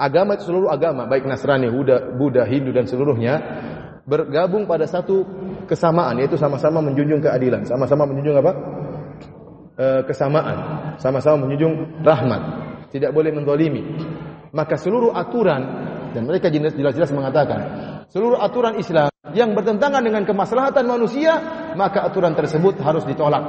agama 0.00 0.40
itu 0.40 0.48
seluruh 0.48 0.72
agama, 0.72 1.04
baik 1.04 1.28
Nasrani, 1.28 1.68
Buddha, 1.68 2.00
Buddha, 2.16 2.48
Hindu 2.48 2.72
dan 2.72 2.88
seluruhnya 2.88 3.40
bergabung 4.08 4.64
pada 4.64 4.88
satu 4.88 5.24
kesamaan 5.68 6.16
yaitu 6.16 6.40
sama-sama 6.40 6.80
menjunjung 6.80 7.20
keadilan, 7.20 7.68
sama-sama 7.68 8.08
menjunjung 8.08 8.40
apa? 8.40 8.52
E, 9.76 9.86
kesamaan, 10.08 10.56
sama-sama 10.96 11.44
menjunjung 11.44 12.04
rahmat 12.04 12.67
tidak 12.92 13.10
boleh 13.12 13.30
mendolimi. 13.32 13.82
Maka 14.52 14.80
seluruh 14.80 15.12
aturan 15.12 15.60
dan 16.16 16.24
mereka 16.24 16.48
jelas-jelas 16.48 17.12
mengatakan 17.12 17.60
seluruh 18.08 18.40
aturan 18.40 18.80
Islam 18.80 19.12
yang 19.36 19.52
bertentangan 19.52 20.00
dengan 20.00 20.24
kemaslahatan 20.24 20.88
manusia 20.88 21.36
maka 21.76 22.04
aturan 22.08 22.32
tersebut 22.32 22.80
harus 22.80 23.04
ditolak. 23.04 23.44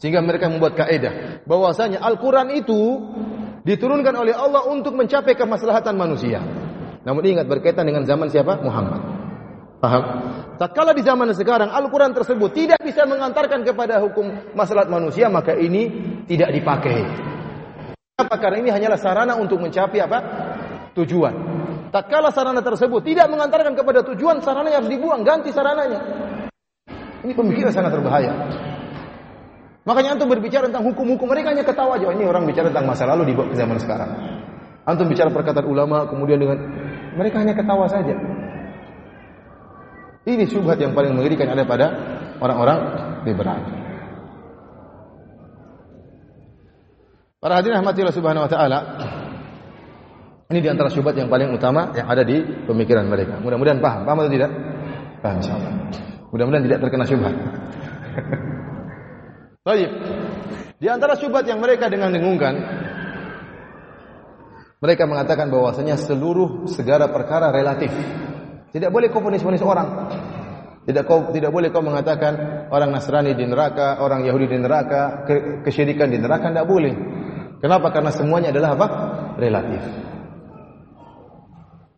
Sehingga 0.00 0.24
mereka 0.24 0.48
membuat 0.48 0.80
kaidah 0.80 1.44
bahwasanya 1.44 2.00
Al-Qur'an 2.00 2.48
itu 2.56 3.12
diturunkan 3.68 4.16
oleh 4.16 4.32
Allah 4.32 4.64
untuk 4.72 4.96
mencapai 4.96 5.36
kemaslahatan 5.36 5.92
manusia. 5.94 6.40
Namun 7.04 7.20
ingat 7.24 7.44
berkaitan 7.44 7.84
dengan 7.84 8.08
zaman 8.08 8.32
siapa? 8.32 8.64
Muhammad. 8.64 9.19
Paham? 9.80 10.02
Tatkala 10.60 10.92
di 10.92 11.00
zaman 11.00 11.32
sekarang 11.32 11.72
Al-Quran 11.72 12.12
tersebut 12.12 12.52
tidak 12.52 12.84
bisa 12.84 13.08
mengantarkan 13.08 13.64
kepada 13.64 13.96
hukum 14.04 14.28
masalah 14.52 14.84
manusia, 14.84 15.32
maka 15.32 15.56
ini 15.56 15.88
tidak 16.28 16.52
dipakai. 16.52 17.00
Kenapa? 17.96 18.36
Karena 18.36 18.56
ini 18.60 18.68
hanyalah 18.68 19.00
sarana 19.00 19.40
untuk 19.40 19.56
mencapai 19.56 20.04
apa? 20.04 20.18
Tujuan. 20.92 21.32
Tatkala 21.88 22.28
sarana 22.28 22.60
tersebut 22.60 23.00
tidak 23.00 23.32
mengantarkan 23.32 23.72
kepada 23.72 24.04
tujuan, 24.12 24.44
sarananya 24.44 24.84
harus 24.84 24.92
dibuang, 24.92 25.24
ganti 25.24 25.48
sarananya. 25.48 26.00
Ini 27.24 27.32
pemikiran 27.32 27.72
sangat 27.72 27.96
berbahaya. 27.96 28.36
Makanya 29.88 30.12
antum 30.12 30.28
berbicara 30.28 30.68
tentang 30.68 30.84
hukum-hukum 30.92 31.24
mereka 31.24 31.56
hanya 31.56 31.64
ketawa 31.64 31.96
aja. 31.96 32.12
Ini 32.12 32.28
orang 32.28 32.44
bicara 32.44 32.68
tentang 32.68 32.84
masa 32.84 33.08
lalu 33.08 33.32
ke 33.32 33.56
zaman 33.56 33.80
sekarang. 33.80 34.10
Antum 34.84 35.08
bicara 35.08 35.32
perkataan 35.32 35.64
ulama 35.64 36.04
kemudian 36.04 36.36
dengan 36.36 36.60
mereka 37.16 37.40
hanya 37.40 37.56
ketawa 37.56 37.88
saja. 37.88 38.12
Ini 40.28 40.44
syubhat 40.44 40.76
yang 40.76 40.92
paling 40.92 41.16
mengerikan 41.16 41.48
ada 41.48 41.64
pada 41.64 41.86
orang-orang 42.44 42.78
liberal. 43.24 43.60
Para 47.40 47.56
hadirin 47.56 47.80
rahmatillah 47.80 48.12
subhanahu 48.12 48.44
wa 48.44 48.52
ta'ala 48.52 48.78
Ini 50.52 50.60
di 50.60 50.68
antara 50.68 50.92
syubhat 50.92 51.16
yang 51.16 51.32
paling 51.32 51.48
utama 51.56 51.88
Yang 51.96 52.06
ada 52.12 52.20
di 52.20 52.36
pemikiran 52.68 53.08
mereka. 53.08 53.40
Mudah-mudahan 53.40 53.80
paham, 53.80 54.04
paham 54.04 54.18
atau 54.20 54.32
tidak? 54.32 54.50
Paham 55.24 55.40
insyaAllah. 55.40 55.72
Mudah-mudahan 56.36 56.64
tidak 56.68 56.78
terkena 56.84 57.04
syubhat. 57.08 57.34
Baik. 59.66 59.90
Di 60.76 60.86
antara 60.88 61.16
syubhat 61.16 61.48
yang 61.48 61.64
mereka 61.64 61.88
dengan 61.88 62.12
dengungkan 62.12 62.56
Mereka 64.80 65.04
mengatakan 65.04 65.52
bahwasanya 65.52 65.96
seluruh 65.96 66.68
segala 66.68 67.08
perkara 67.12 67.52
relatif 67.52 67.92
tidak 68.70 68.90
boleh 68.94 69.10
kau 69.10 69.22
fonis-fonis 69.22 69.62
orang. 69.62 69.88
Tidak 70.86 71.04
kau 71.06 71.30
tidak 71.30 71.52
boleh 71.52 71.68
kau 71.70 71.84
mengatakan 71.84 72.66
orang 72.72 72.90
Nasrani 72.90 73.36
di 73.36 73.44
neraka, 73.44 74.00
orang 74.00 74.24
Yahudi 74.24 74.50
di 74.50 74.58
neraka, 74.58 75.26
ke, 75.28 75.34
kesyirikan 75.66 76.08
di 76.10 76.18
neraka 76.18 76.50
tidak 76.50 76.66
boleh. 76.66 76.94
Kenapa? 77.60 77.92
Karena 77.92 78.10
semuanya 78.10 78.48
adalah 78.50 78.74
apa? 78.78 78.86
Relatif. 79.36 79.82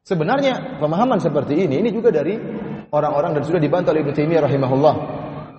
Sebenarnya 0.02 0.82
pemahaman 0.82 1.22
seperti 1.22 1.54
ini 1.62 1.78
ini 1.78 1.94
juga 1.94 2.10
dari 2.10 2.34
orang-orang 2.90 3.38
dan 3.38 3.42
sudah 3.46 3.62
dibantah 3.62 3.94
oleh 3.94 4.02
Ibnu 4.02 4.12
Taimiyah 4.18 4.42
rahimahullah 4.50 4.94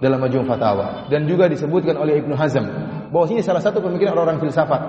dalam 0.04 0.20
Majmu' 0.20 0.44
Fatawa 0.44 1.08
dan 1.08 1.24
juga 1.24 1.48
disebutkan 1.48 1.96
oleh 1.96 2.20
Ibnu 2.20 2.36
Hazm 2.36 2.66
ini 3.14 3.46
salah 3.46 3.62
satu 3.62 3.78
pemikiran 3.78 4.18
orang-orang 4.18 4.42
filsafat. 4.42 4.82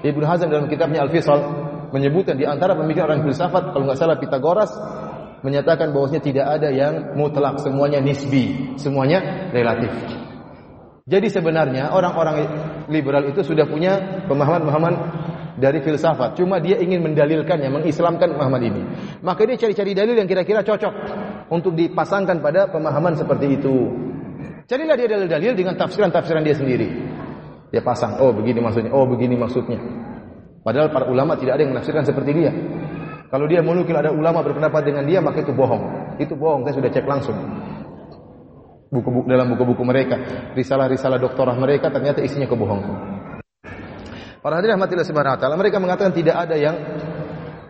Ibnu 0.00 0.24
Hazm 0.24 0.48
dalam 0.48 0.66
kitabnya 0.66 1.04
Al-Fisal 1.04 1.38
menyebutkan 1.92 2.40
di 2.40 2.48
antara 2.48 2.72
pemikiran 2.72 3.12
orang 3.12 3.22
filsafat 3.28 3.76
kalau 3.76 3.84
nggak 3.84 3.98
salah 4.00 4.16
Pitagoras 4.16 4.72
menyatakan 5.40 5.92
bahwasanya 5.92 6.22
tidak 6.22 6.46
ada 6.46 6.68
yang 6.68 7.16
mutlak, 7.16 7.60
semuanya 7.60 8.00
nisbi, 8.00 8.76
semuanya 8.76 9.48
relatif. 9.52 9.92
Jadi 11.10 11.26
sebenarnya 11.26 11.90
orang-orang 11.90 12.36
liberal 12.86 13.26
itu 13.26 13.42
sudah 13.42 13.66
punya 13.66 14.24
pemahaman-pemahaman 14.30 14.94
dari 15.58 15.82
filsafat. 15.82 16.38
Cuma 16.38 16.62
dia 16.62 16.78
ingin 16.78 17.02
mendalilkannya, 17.02 17.66
mengislamkan 17.66 18.30
pemahaman 18.36 18.62
ini. 18.62 18.82
Maka 19.24 19.42
dia 19.48 19.58
cari-cari 19.58 19.92
dalil 19.96 20.14
yang 20.14 20.28
kira-kira 20.30 20.62
cocok 20.62 20.94
untuk 21.50 21.74
dipasangkan 21.74 22.38
pada 22.38 22.70
pemahaman 22.70 23.18
seperti 23.18 23.58
itu. 23.58 23.90
Carilah 24.70 24.94
dia 24.94 25.08
dalil-dalil 25.10 25.52
dengan 25.58 25.74
tafsiran-tafsiran 25.74 26.46
dia 26.46 26.54
sendiri. 26.54 26.88
Dia 27.74 27.82
pasang, 27.82 28.22
oh 28.22 28.30
begini 28.30 28.62
maksudnya, 28.62 28.90
oh 28.94 29.06
begini 29.06 29.34
maksudnya. 29.34 29.78
Padahal 30.62 30.94
para 30.94 31.10
ulama 31.10 31.34
tidak 31.34 31.58
ada 31.58 31.62
yang 31.66 31.72
menafsirkan 31.74 32.06
seperti 32.06 32.30
dia. 32.34 32.52
Kalau 33.30 33.46
dia 33.46 33.62
menukil 33.62 33.94
ada 33.94 34.10
ulama 34.10 34.42
berpendapat 34.42 34.82
dengan 34.82 35.06
dia, 35.06 35.22
maka 35.22 35.38
itu 35.38 35.54
bohong. 35.54 36.18
Itu 36.18 36.34
bohong, 36.34 36.66
saya 36.66 36.74
sudah 36.82 36.90
cek 36.90 37.06
langsung. 37.06 37.38
Buku-buku 38.90 39.30
dalam 39.30 39.54
buku-buku 39.54 39.86
mereka, 39.86 40.18
risalah-risalah 40.58 41.22
doktorah 41.22 41.54
mereka 41.54 41.94
ternyata 41.94 42.26
isinya 42.26 42.50
kebohongan. 42.50 42.90
Para 44.42 44.58
hadirin 44.58 44.74
rahmatillah 44.74 45.06
subhanahu 45.06 45.36
wa 45.36 45.40
taala, 45.40 45.54
mereka 45.54 45.78
mengatakan 45.78 46.10
tidak 46.10 46.42
ada 46.42 46.58
yang 46.58 46.74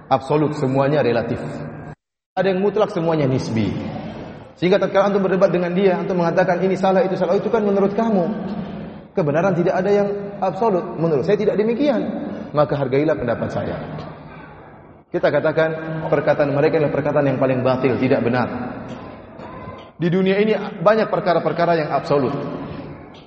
absolut, 0.09 0.57
semuanya 0.57 1.05
relatif. 1.05 1.37
Ada 2.32 2.57
yang 2.57 2.65
mutlak, 2.65 2.89
semuanya 2.97 3.28
nisbi. 3.28 3.69
Sehingga 4.57 4.81
tatkala 4.81 5.12
antum 5.12 5.20
berdebat 5.20 5.53
dengan 5.53 5.77
dia, 5.77 6.01
antum 6.01 6.16
mengatakan 6.24 6.57
ini 6.65 6.73
salah, 6.73 7.05
itu 7.05 7.20
salah, 7.20 7.37
itu 7.37 7.53
kan 7.53 7.61
menurut 7.61 7.93
kamu. 7.93 8.24
Kebenaran 9.12 9.53
tidak 9.53 9.77
ada 9.77 9.91
yang 9.93 10.09
absolut. 10.41 10.97
Menurut 10.97 11.28
saya 11.28 11.37
tidak 11.37 11.61
demikian. 11.61 12.01
Maka 12.57 12.81
hargailah 12.81 13.12
pendapat 13.19 13.49
saya. 13.53 13.77
Kita 15.11 15.27
katakan 15.27 15.70
perkataan 16.07 16.55
mereka 16.55 16.78
adalah 16.78 16.95
perkataan 16.95 17.27
yang 17.27 17.39
paling 17.43 17.66
batil, 17.66 17.99
tidak 17.99 18.23
benar. 18.23 18.47
Di 19.99 20.07
dunia 20.07 20.39
ini 20.39 20.55
banyak 20.81 21.11
perkara-perkara 21.11 21.77
yang 21.77 21.91
absolut 21.91 22.32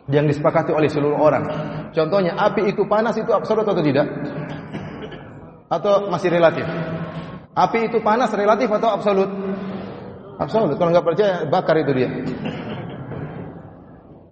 yang 0.07 0.27
disepakati 0.27 0.71
oleh 0.71 0.87
seluruh 0.87 1.19
orang. 1.19 1.43
Contohnya 1.91 2.35
api 2.35 2.71
itu 2.71 2.87
panas 2.87 3.15
itu 3.19 3.31
absolut 3.31 3.67
atau 3.67 3.83
tidak? 3.83 4.07
Atau 5.67 6.07
masih 6.07 6.31
relatif? 6.31 6.63
Api 7.53 7.91
itu 7.91 7.99
panas 7.99 8.31
relatif 8.33 8.71
atau 8.71 8.89
absolut? 8.89 9.29
Absolut. 10.39 10.75
Kalau 10.75 10.89
nggak 10.89 11.05
percaya, 11.05 11.35
bakar 11.45 11.77
itu 11.77 11.91
dia. 11.93 12.09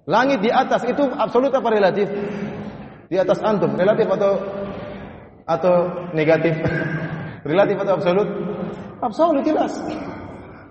Langit 0.09 0.41
di 0.41 0.49
atas 0.49 0.81
itu 0.89 1.03
absolut 1.13 1.53
apa 1.53 1.69
relatif? 1.69 2.09
Di 3.11 3.19
atas 3.19 3.37
antum, 3.43 3.77
relatif 3.77 4.07
atau 4.07 4.31
atau 5.45 5.73
negatif? 6.15 6.57
Relatif 7.45 7.75
atau 7.81 7.93
absolut? 7.97 8.27
Absolut 9.01 9.43
jelas. 9.45 9.73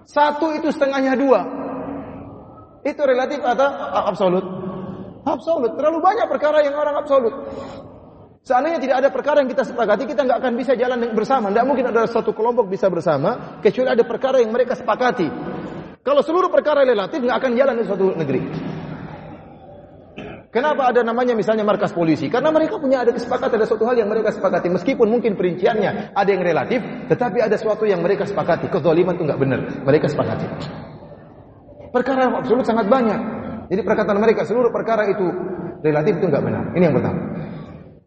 Satu 0.07 0.55
itu 0.55 0.71
setengahnya 0.75 1.15
dua. 1.15 1.41
Itu 2.83 3.03
relatif 3.05 3.43
atau 3.45 3.69
absolut? 4.09 4.45
Absolut. 5.27 5.77
Terlalu 5.77 5.99
banyak 6.01 6.27
perkara 6.27 6.65
yang 6.65 6.75
orang 6.75 6.97
absolut. 6.99 7.35
Seandainya 8.41 8.81
tidak 8.81 8.97
ada 9.05 9.09
perkara 9.13 9.45
yang 9.45 9.51
kita 9.53 9.69
sepakati, 9.69 10.09
kita 10.09 10.25
nggak 10.25 10.39
akan 10.41 10.53
bisa 10.57 10.73
jalan 10.73 11.13
bersama. 11.13 11.53
Tidak 11.53 11.67
mungkin 11.69 11.93
ada 11.93 12.09
satu 12.09 12.33
kelompok 12.33 12.73
bisa 12.73 12.89
bersama, 12.89 13.61
kecuali 13.61 13.93
ada 13.93 14.05
perkara 14.07 14.41
yang 14.41 14.49
mereka 14.49 14.73
sepakati. 14.73 15.29
Kalau 16.01 16.25
seluruh 16.25 16.49
perkara 16.49 16.89
relatif, 16.89 17.21
nggak 17.21 17.37
akan 17.37 17.53
jalan 17.53 17.75
di 17.77 17.85
suatu 17.85 18.07
negeri. 18.17 18.41
Kenapa 20.51 20.91
ada 20.91 21.07
namanya 21.07 21.39
misalnya 21.39 21.63
markas 21.63 21.95
polisi? 21.95 22.27
Karena 22.27 22.51
mereka 22.51 22.83
punya 22.83 23.07
ada 23.07 23.15
kesepakatan, 23.15 23.55
ada 23.55 23.71
suatu 23.71 23.87
hal 23.87 23.95
yang 23.95 24.11
mereka 24.11 24.35
sepakati. 24.35 24.67
Meskipun 24.67 25.07
mungkin 25.07 25.39
perinciannya 25.39 26.11
ada 26.11 26.27
yang 26.27 26.43
relatif, 26.43 26.83
tetapi 27.07 27.39
ada 27.39 27.55
suatu 27.55 27.87
yang 27.87 28.03
mereka 28.03 28.27
sepakati. 28.27 28.67
Kezaliman 28.67 29.15
itu 29.15 29.31
nggak 29.31 29.39
benar. 29.39 29.61
Mereka 29.87 30.11
sepakati. 30.11 30.47
Perkara 31.95 32.35
absolut 32.35 32.67
sangat 32.67 32.91
banyak. 32.91 33.21
Jadi 33.71 33.81
perkataan 33.87 34.19
mereka 34.19 34.43
seluruh 34.43 34.75
perkara 34.75 35.07
itu 35.07 35.23
relatif 35.87 36.19
itu 36.19 36.27
nggak 36.27 36.43
benar. 36.43 36.65
Ini 36.75 36.83
yang 36.83 36.97
pertama. 36.99 37.21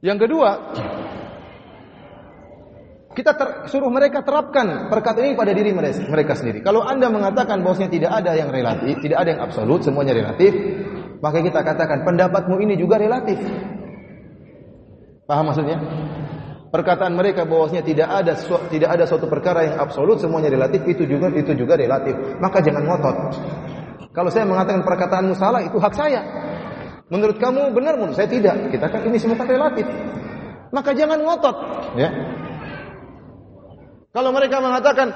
Yang 0.03 0.17
kedua, 0.27 0.49
kita 3.15 3.31
ter, 3.39 3.47
suruh 3.71 3.87
mereka 3.87 4.19
terapkan 4.19 4.91
perkataan 4.91 5.31
ini 5.31 5.35
pada 5.39 5.55
diri 5.55 5.71
mereka, 5.71 6.03
mereka 6.11 6.35
sendiri. 6.35 6.59
Kalau 6.59 6.83
Anda 6.83 7.07
mengatakan 7.07 7.63
bahwasanya 7.63 7.87
tidak 7.87 8.11
ada 8.11 8.35
yang 8.35 8.51
relatif, 8.51 8.99
tidak 8.99 9.23
ada 9.23 9.29
yang 9.31 9.41
absolut, 9.47 9.79
semuanya 9.79 10.11
relatif, 10.11 10.51
maka 11.23 11.39
kita 11.39 11.63
katakan 11.63 12.03
pendapatmu 12.03 12.59
ini 12.59 12.75
juga 12.75 12.99
relatif. 12.99 13.39
Paham 15.23 15.47
maksudnya? 15.47 15.79
Perkataan 16.67 17.15
mereka 17.15 17.47
bahwasanya 17.47 17.85
tidak 17.85 18.09
ada 18.11 18.33
tidak 18.67 18.89
ada 18.91 19.05
suatu 19.07 19.31
perkara 19.31 19.63
yang 19.63 19.79
absolut, 19.79 20.19
semuanya 20.19 20.51
relatif, 20.51 20.83
itu 20.83 21.07
juga 21.07 21.31
itu 21.31 21.55
juga 21.55 21.79
relatif. 21.79 22.11
Maka 22.43 22.59
jangan 22.59 22.83
ngotot. 22.83 23.15
Kalau 24.11 24.27
saya 24.27 24.43
mengatakan 24.43 24.83
perkataanmu 24.83 25.33
salah, 25.39 25.63
itu 25.63 25.79
hak 25.79 25.95
saya. 25.95 26.21
Menurut 27.07 27.39
kamu 27.39 27.71
benar, 27.71 27.95
menurut 27.95 28.19
saya 28.19 28.27
tidak. 28.27 28.59
Kita 28.73 28.91
kan 28.91 29.07
ini 29.07 29.15
semua 29.15 29.39
kan 29.39 29.47
relatif. 29.47 29.87
Maka 30.75 30.91
jangan 30.91 31.23
ngotot, 31.23 31.55
ya. 31.95 32.09
Kalau 34.11 34.33
mereka 34.33 34.59
mengatakan 34.59 35.07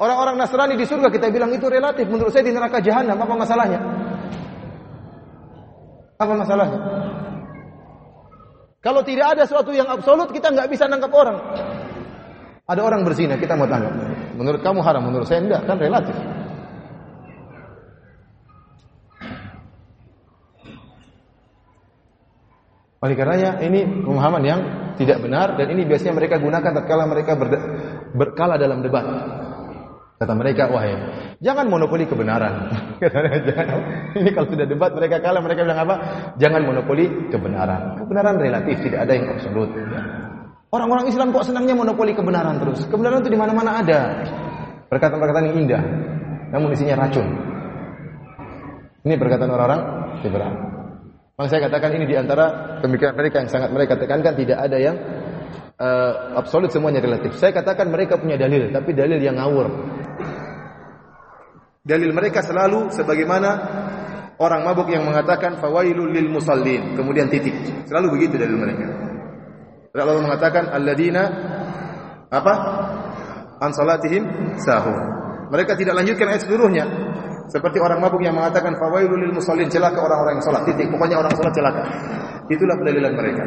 orang-orang 0.00 0.42
Nasrani 0.42 0.74
di 0.74 0.88
surga, 0.88 1.12
kita 1.12 1.30
bilang 1.30 1.54
itu 1.54 1.68
relatif. 1.70 2.08
Menurut 2.08 2.34
saya 2.34 2.48
di 2.48 2.56
neraka 2.56 2.82
jahanam, 2.82 3.20
apa 3.20 3.34
masalahnya? 3.36 4.01
Apa 6.22 6.32
masalahnya? 6.38 6.78
Kalau 8.82 9.02
tidak 9.02 9.38
ada 9.38 9.42
sesuatu 9.46 9.74
yang 9.74 9.90
absolut, 9.90 10.30
kita 10.30 10.54
nggak 10.54 10.70
bisa 10.70 10.86
nangkap 10.86 11.10
orang. 11.10 11.38
Ada 12.66 12.82
orang 12.82 13.02
berzina, 13.02 13.34
kita 13.38 13.58
mau 13.58 13.66
tangkap. 13.66 13.94
Menurut 14.38 14.62
kamu 14.62 14.80
haram, 14.86 15.02
menurut 15.02 15.26
saya 15.26 15.42
enggak, 15.42 15.66
kan 15.66 15.78
relatif. 15.78 16.14
Oleh 23.02 23.18
karenanya 23.18 23.58
ini 23.66 23.82
pemahaman 24.06 24.42
yang 24.46 24.60
tidak 24.94 25.18
benar 25.26 25.58
dan 25.58 25.66
ini 25.74 25.82
biasanya 25.82 26.14
mereka 26.14 26.38
gunakan 26.38 26.70
tatkala 26.70 27.10
mereka 27.10 27.34
ber, 27.34 27.50
berkala 28.14 28.54
dalam 28.54 28.78
debat. 28.78 29.02
Kata 30.22 30.38
mereka, 30.38 30.70
wahai, 30.70 30.94
jangan 31.42 31.66
monopoli 31.66 32.06
kebenaran. 32.06 32.70
ini 34.22 34.30
kalau 34.30 34.46
sudah 34.46 34.70
debat 34.70 34.94
mereka 34.94 35.18
kalah, 35.18 35.42
mereka 35.42 35.66
bilang 35.66 35.82
apa? 35.82 35.94
Jangan 36.38 36.62
monopoli 36.62 37.10
kebenaran. 37.26 37.98
Kebenaran 37.98 38.38
relatif, 38.38 38.78
tidak 38.86 39.02
ada 39.02 39.18
yang 39.18 39.34
absolut. 39.34 39.66
Orang-orang 40.70 41.10
Islam 41.10 41.34
kok 41.34 41.42
senangnya 41.50 41.74
monopoli 41.74 42.14
kebenaran 42.14 42.62
terus? 42.62 42.86
Kebenaran 42.86 43.18
itu 43.26 43.34
di 43.34 43.40
mana-mana 43.42 43.82
ada. 43.82 44.22
Perkataan-perkataan 44.86 45.50
yang 45.50 45.58
indah, 45.66 45.82
namun 46.54 46.70
isinya 46.70 47.02
racun. 47.02 47.26
Ini 49.02 49.18
perkataan 49.18 49.50
orang-orang 49.50 49.80
liberal. 50.22 50.54
Maka 51.34 51.48
saya 51.50 51.66
katakan 51.66 51.98
ini 51.98 52.06
di 52.06 52.14
antara 52.14 52.78
pemikiran 52.78 53.18
mereka 53.18 53.42
yang 53.42 53.50
sangat 53.50 53.74
mereka 53.74 53.98
tekankan 53.98 54.38
tidak 54.38 54.62
ada 54.62 54.78
yang 54.78 54.94
uh, 55.82 56.38
absolut 56.38 56.70
semuanya 56.70 57.02
relatif. 57.02 57.34
Saya 57.34 57.50
katakan 57.50 57.90
mereka 57.90 58.22
punya 58.22 58.38
dalil, 58.38 58.70
tapi 58.70 58.94
dalil 58.94 59.18
yang 59.18 59.34
ngawur. 59.34 59.66
Dalil 61.82 62.14
mereka 62.14 62.46
selalu 62.46 62.94
sebagaimana 62.94 63.50
orang 64.38 64.62
mabuk 64.62 64.86
yang 64.86 65.02
mengatakan 65.02 65.58
fawailul 65.58 66.14
lil 66.14 66.30
musallin, 66.30 66.94
kemudian 66.94 67.26
titik. 67.26 67.58
Selalu 67.90 68.18
begitu 68.18 68.38
dalil 68.38 68.54
mereka. 68.54 68.86
Allah 69.90 70.22
mengatakan 70.22 70.70
alladzina 70.70 71.22
apa? 72.30 72.54
An 73.58 73.74
salatihim 73.74 74.54
sahur. 74.62 74.94
Mereka 75.50 75.74
tidak 75.74 75.98
lanjutkan 75.98 76.30
ayat 76.30 76.46
seluruhnya. 76.46 76.86
Seperti 77.50 77.82
orang 77.82 77.98
mabuk 77.98 78.22
yang 78.22 78.38
mengatakan 78.38 78.78
fawailul 78.78 79.18
lil 79.18 79.34
musallin, 79.34 79.66
celaka 79.66 79.98
orang-orang 79.98 80.38
yang 80.38 80.46
salat. 80.46 80.62
Titik. 80.70 80.86
Pokoknya 80.86 81.18
orang 81.18 81.34
salat 81.34 81.50
celaka. 81.50 81.82
Itulah 82.46 82.78
pendalilan 82.78 83.12
mereka. 83.12 83.44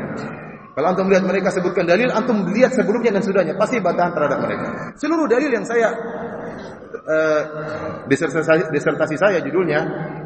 Kalau 0.75 0.87
antum 0.91 1.07
melihat 1.07 1.23
mereka 1.23 1.55
sebutkan 1.55 1.87
dalil, 1.87 2.11
antum 2.11 2.43
lihat 2.51 2.75
sebelumnya 2.75 3.15
dan 3.15 3.23
sudahnya, 3.23 3.55
pasti 3.55 3.79
bantahan 3.79 4.11
terhadap 4.11 4.43
mereka. 4.43 4.67
Seluruh 4.99 5.23
dalil 5.23 5.47
yang 5.47 5.63
saya 5.63 5.87
uh, 7.05 7.41
disertasi, 8.09 8.73
disertasi 8.73 9.15
saya 9.15 9.39
judulnya 9.41 9.79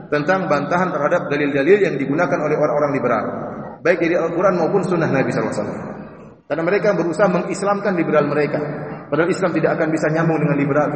tentang 0.10 0.50
bantahan 0.50 0.90
terhadap 0.90 1.30
dalil-dalil 1.30 1.78
yang 1.86 1.96
digunakan 2.00 2.40
oleh 2.42 2.58
orang-orang 2.58 2.92
liberal, 2.96 3.26
baik 3.86 4.00
dari 4.02 4.16
Al-Quran 4.18 4.56
maupun 4.58 4.82
Sunnah 4.82 5.12
Nabi 5.12 5.30
SAW. 5.30 6.00
Karena 6.50 6.64
mereka 6.66 6.98
berusaha 6.98 7.30
mengislamkan 7.30 7.94
liberal 7.94 8.26
mereka. 8.26 8.58
Padahal 9.06 9.30
Islam 9.30 9.54
tidak 9.54 9.78
akan 9.78 9.88
bisa 9.94 10.10
nyambung 10.10 10.42
dengan 10.42 10.58
liberal. 10.58 10.90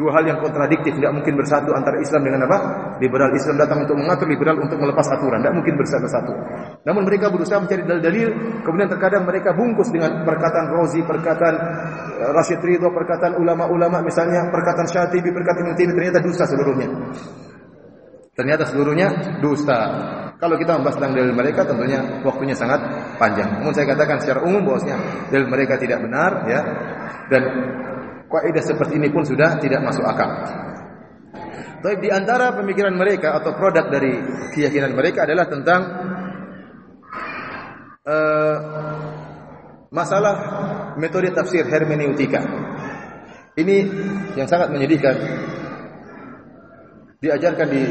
Dua 0.00 0.16
hal 0.16 0.24
yang 0.24 0.40
kontradiktif 0.40 0.96
tidak 0.96 1.12
mungkin 1.12 1.36
bersatu 1.36 1.76
antara 1.76 2.00
Islam 2.00 2.24
dengan 2.24 2.48
apa? 2.48 2.58
Liberal. 3.04 3.36
Islam 3.36 3.60
datang 3.60 3.84
untuk 3.84 4.00
mengatur 4.00 4.32
liberal 4.32 4.56
untuk 4.56 4.80
melepas 4.80 5.04
aturan. 5.12 5.44
Tidak 5.44 5.52
mungkin 5.52 5.76
bersatu-satu. 5.76 6.32
Namun 6.88 7.04
mereka 7.04 7.28
berusaha 7.28 7.60
mencari 7.60 7.84
dalil-dalil. 7.84 8.28
Kemudian 8.64 8.88
terkadang 8.88 9.28
mereka 9.28 9.52
bungkus 9.52 9.92
dengan 9.92 10.24
perkataan 10.24 10.72
Rozi, 10.72 11.04
perkataan 11.04 11.54
eh, 12.16 12.32
Rashid 12.32 12.64
Ridho, 12.64 12.88
perkataan 12.96 13.36
ulama-ulama 13.44 14.00
misalnya, 14.00 14.48
perkataan 14.48 14.88
Syatibi, 14.88 15.36
perkataan 15.36 15.76
Ibnu 15.76 15.92
ternyata 15.92 16.24
dusta 16.24 16.48
seluruhnya. 16.48 16.88
Ternyata 18.32 18.64
seluruhnya 18.72 19.36
dusta. 19.44 19.78
Kalau 20.40 20.56
kita 20.56 20.80
membahas 20.80 20.96
tentang 20.96 21.12
dalil 21.12 21.36
mereka 21.36 21.68
tentunya 21.68 22.00
waktunya 22.24 22.56
sangat 22.56 22.80
panjang. 23.20 23.60
Namun 23.60 23.76
saya 23.76 23.92
katakan 23.92 24.16
secara 24.24 24.40
umum 24.48 24.64
bahwasanya 24.64 25.28
dalil 25.28 25.44
mereka 25.52 25.76
tidak 25.76 26.00
benar 26.00 26.48
ya. 26.48 26.60
Dan 27.28 27.42
kaidah 28.30 28.62
seperti 28.62 29.02
ini 29.02 29.10
pun 29.10 29.26
sudah 29.26 29.58
tidak 29.58 29.82
masuk 29.82 30.06
akal. 30.06 30.30
Tapi 31.80 31.96
di 31.98 32.08
antara 32.12 32.52
pemikiran 32.54 32.94
mereka 32.94 33.40
atau 33.40 33.56
produk 33.56 33.88
dari 33.88 34.14
keyakinan 34.52 34.92
mereka 34.92 35.24
adalah 35.24 35.48
tentang 35.48 35.80
uh, 38.04 38.58
masalah 39.90 40.34
metode 41.00 41.32
tafsir 41.34 41.66
hermeneutika. 41.66 42.40
Ini 43.56 43.76
yang 44.38 44.46
sangat 44.46 44.70
menyedihkan. 44.70 45.16
Diajarkan 47.20 47.68
di 47.68 47.84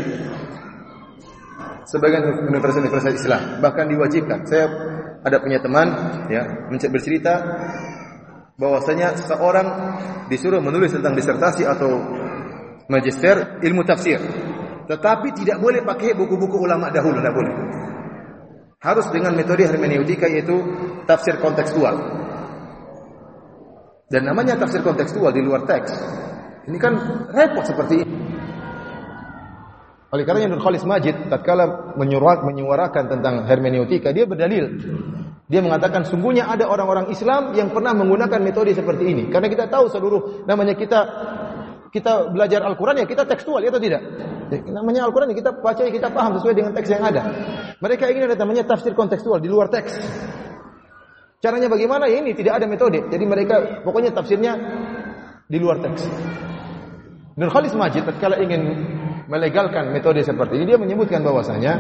sebagian 1.86 2.50
universitas-universitas 2.50 3.18
Islam, 3.22 3.42
bahkan 3.62 3.86
diwajibkan. 3.86 4.42
Saya 4.50 4.66
ada 5.22 5.38
punya 5.42 5.60
teman 5.60 5.88
ya 6.32 6.48
bercerita 6.70 7.34
bahwasanya 8.60 9.16
seorang 9.16 9.68
disuruh 10.28 10.60
menulis 10.60 10.92
tentang 10.92 11.16
disertasi 11.16 11.64
atau 11.64 12.04
magister 12.92 13.64
ilmu 13.64 13.88
tafsir. 13.88 14.20
Tetapi 14.90 15.32
tidak 15.38 15.64
boleh 15.64 15.86
pakai 15.86 16.18
buku-buku 16.18 16.60
ulama 16.60 16.92
dahulu, 16.92 17.24
tidak 17.24 17.36
boleh. 17.38 17.56
Harus 18.84 19.08
dengan 19.16 19.36
metode 19.36 19.64
hermeneutika 19.64 20.28
yaitu 20.28 20.60
tafsir 21.08 21.40
kontekstual. 21.40 21.96
Dan 24.10 24.26
namanya 24.26 24.58
tafsir 24.58 24.82
kontekstual 24.82 25.32
di 25.32 25.40
luar 25.46 25.64
teks. 25.70 25.94
Ini 26.66 26.78
kan 26.82 26.94
repot 27.30 27.64
seperti 27.64 27.96
ini. 28.02 28.18
Oleh 30.10 30.26
karena 30.26 30.50
Nur 30.50 30.58
Khalis 30.58 30.82
Majid 30.90 31.30
tatkala 31.30 31.94
menyuarakan 31.94 33.06
tentang 33.14 33.46
hermeneutika, 33.46 34.10
dia 34.10 34.26
berdalil. 34.26 34.66
Dia 35.50 35.66
mengatakan 35.66 36.06
sungguhnya 36.06 36.46
ada 36.46 36.70
orang-orang 36.70 37.10
Islam 37.10 37.58
yang 37.58 37.74
pernah 37.74 37.98
menggunakan 37.98 38.38
metode 38.38 38.70
seperti 38.78 39.10
ini. 39.10 39.24
Karena 39.34 39.50
kita 39.50 39.66
tahu 39.66 39.90
seluruh 39.90 40.46
namanya 40.46 40.78
kita 40.78 41.00
kita 41.90 42.30
belajar 42.30 42.62
Al-Quran 42.62 43.02
ya 43.02 43.06
kita 43.10 43.26
tekstual 43.26 43.66
ya 43.66 43.74
atau 43.74 43.82
tidak? 43.82 43.98
Ya, 44.54 44.62
namanya 44.70 45.10
Al-Quran 45.10 45.34
ya 45.34 45.42
kita 45.42 45.58
baca 45.58 45.82
ya 45.82 45.90
kita 45.90 46.14
paham 46.14 46.38
sesuai 46.38 46.54
dengan 46.54 46.72
teks 46.78 46.90
yang 46.94 47.02
ada. 47.02 47.22
Mereka 47.82 48.04
ingin 48.14 48.30
ada 48.30 48.38
namanya 48.38 48.62
tafsir 48.70 48.94
kontekstual 48.94 49.42
di 49.42 49.50
luar 49.50 49.74
teks. 49.74 49.98
Caranya 51.42 51.66
bagaimana? 51.66 52.06
Ya 52.06 52.22
ini 52.22 52.38
tidak 52.38 52.62
ada 52.62 52.70
metode. 52.70 53.10
Jadi 53.10 53.26
mereka 53.26 53.82
pokoknya 53.82 54.14
tafsirnya 54.14 54.54
di 55.50 55.58
luar 55.58 55.82
teks. 55.82 56.06
Nur 57.42 57.50
Khalis 57.50 57.74
Majid 57.74 58.06
tatkala 58.06 58.38
ingin 58.38 58.62
melegalkan 59.26 59.90
metode 59.90 60.22
seperti 60.22 60.62
ini, 60.62 60.76
dia 60.76 60.78
menyebutkan 60.78 61.26
bahwasanya 61.26 61.74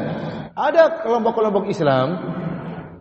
ada 0.57 1.05
kelompok-kelompok 1.05 1.69
Islam 1.69 2.38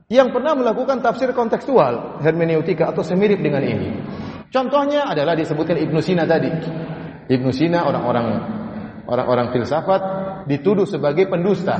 yang 0.08 0.32
pernah 0.32 0.56
melakukan 0.56 1.04
tafsir 1.04 1.36
kontekstual 1.36 2.20
hermeneutika 2.24 2.92
atau 2.92 3.04
semirip 3.04 3.44
dengan 3.44 3.60
ini. 3.60 3.88
Contohnya 4.48 5.04
adalah 5.04 5.36
disebutkan 5.36 5.76
Ibnu 5.76 6.00
Sina 6.00 6.24
tadi. 6.24 6.48
Ibnu 7.28 7.52
Sina 7.52 7.84
orang-orang 7.84 8.26
orang-orang 9.04 9.52
filsafat 9.52 10.00
dituduh 10.48 10.88
sebagai 10.88 11.28
pendusta. 11.28 11.76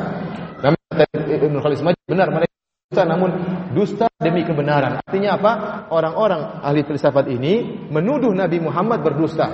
Namun 0.61 0.77
Ibnu 1.25 1.59
Khalis 1.65 1.81
Majid 1.81 2.05
benar 2.05 2.29
mereka 2.29 2.53
dusta 2.89 3.03
namun 3.09 3.31
dusta 3.73 4.07
demi 4.21 4.45
kebenaran. 4.45 5.01
Artinya 5.01 5.41
apa? 5.41 5.53
Orang-orang 5.89 6.61
ahli 6.61 6.85
filsafat 6.85 7.33
ini 7.33 7.85
menuduh 7.89 8.33
Nabi 8.37 8.61
Muhammad 8.61 9.01
berdusta. 9.01 9.49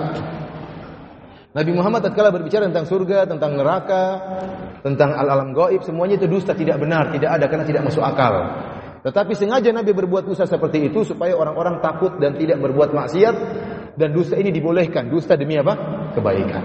Nabi 1.55 1.71
Muhammad 1.71 2.03
tatkala 2.03 2.35
berbicara 2.35 2.67
tentang 2.67 2.83
surga, 2.83 3.31
tentang 3.31 3.55
neraka, 3.55 4.03
tentang 4.83 5.15
al-alam 5.15 5.55
gaib, 5.55 5.87
semuanya 5.87 6.19
itu 6.19 6.27
dusta, 6.27 6.51
tidak 6.51 6.83
benar, 6.83 7.15
tidak 7.15 7.31
ada 7.31 7.47
karena 7.47 7.63
tidak 7.63 7.87
masuk 7.87 8.03
akal. 8.03 8.33
Tetapi 9.07 9.31
sengaja 9.39 9.71
Nabi 9.71 9.95
berbuat 9.95 10.27
dusta 10.27 10.43
seperti 10.43 10.91
itu 10.91 11.07
supaya 11.07 11.31
orang-orang 11.31 11.79
takut 11.79 12.19
dan 12.19 12.35
tidak 12.35 12.59
berbuat 12.59 12.91
maksiat 12.91 13.35
dan 13.95 14.11
dusta 14.11 14.35
ini 14.35 14.51
dibolehkan. 14.51 15.07
Dusta 15.07 15.39
demi 15.39 15.55
apa? 15.55 15.79
Kebaikan. 16.11 16.63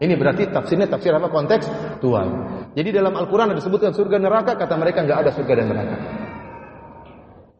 Ini 0.00 0.14
berarti 0.16 0.48
tafsirnya 0.48 0.88
tafsir 0.88 1.12
apa 1.12 1.28
konteks 1.28 1.68
Tuhan. 2.00 2.28
Jadi 2.72 2.88
dalam 2.96 3.12
Al-Qur'an 3.12 3.52
ada 3.52 3.60
disebutkan 3.60 3.92
surga 3.92 4.16
neraka, 4.16 4.56
kata 4.56 4.72
mereka 4.80 5.04
enggak 5.04 5.28
ada 5.28 5.30
surga 5.36 5.52
dan 5.60 5.66
neraka. 5.68 5.96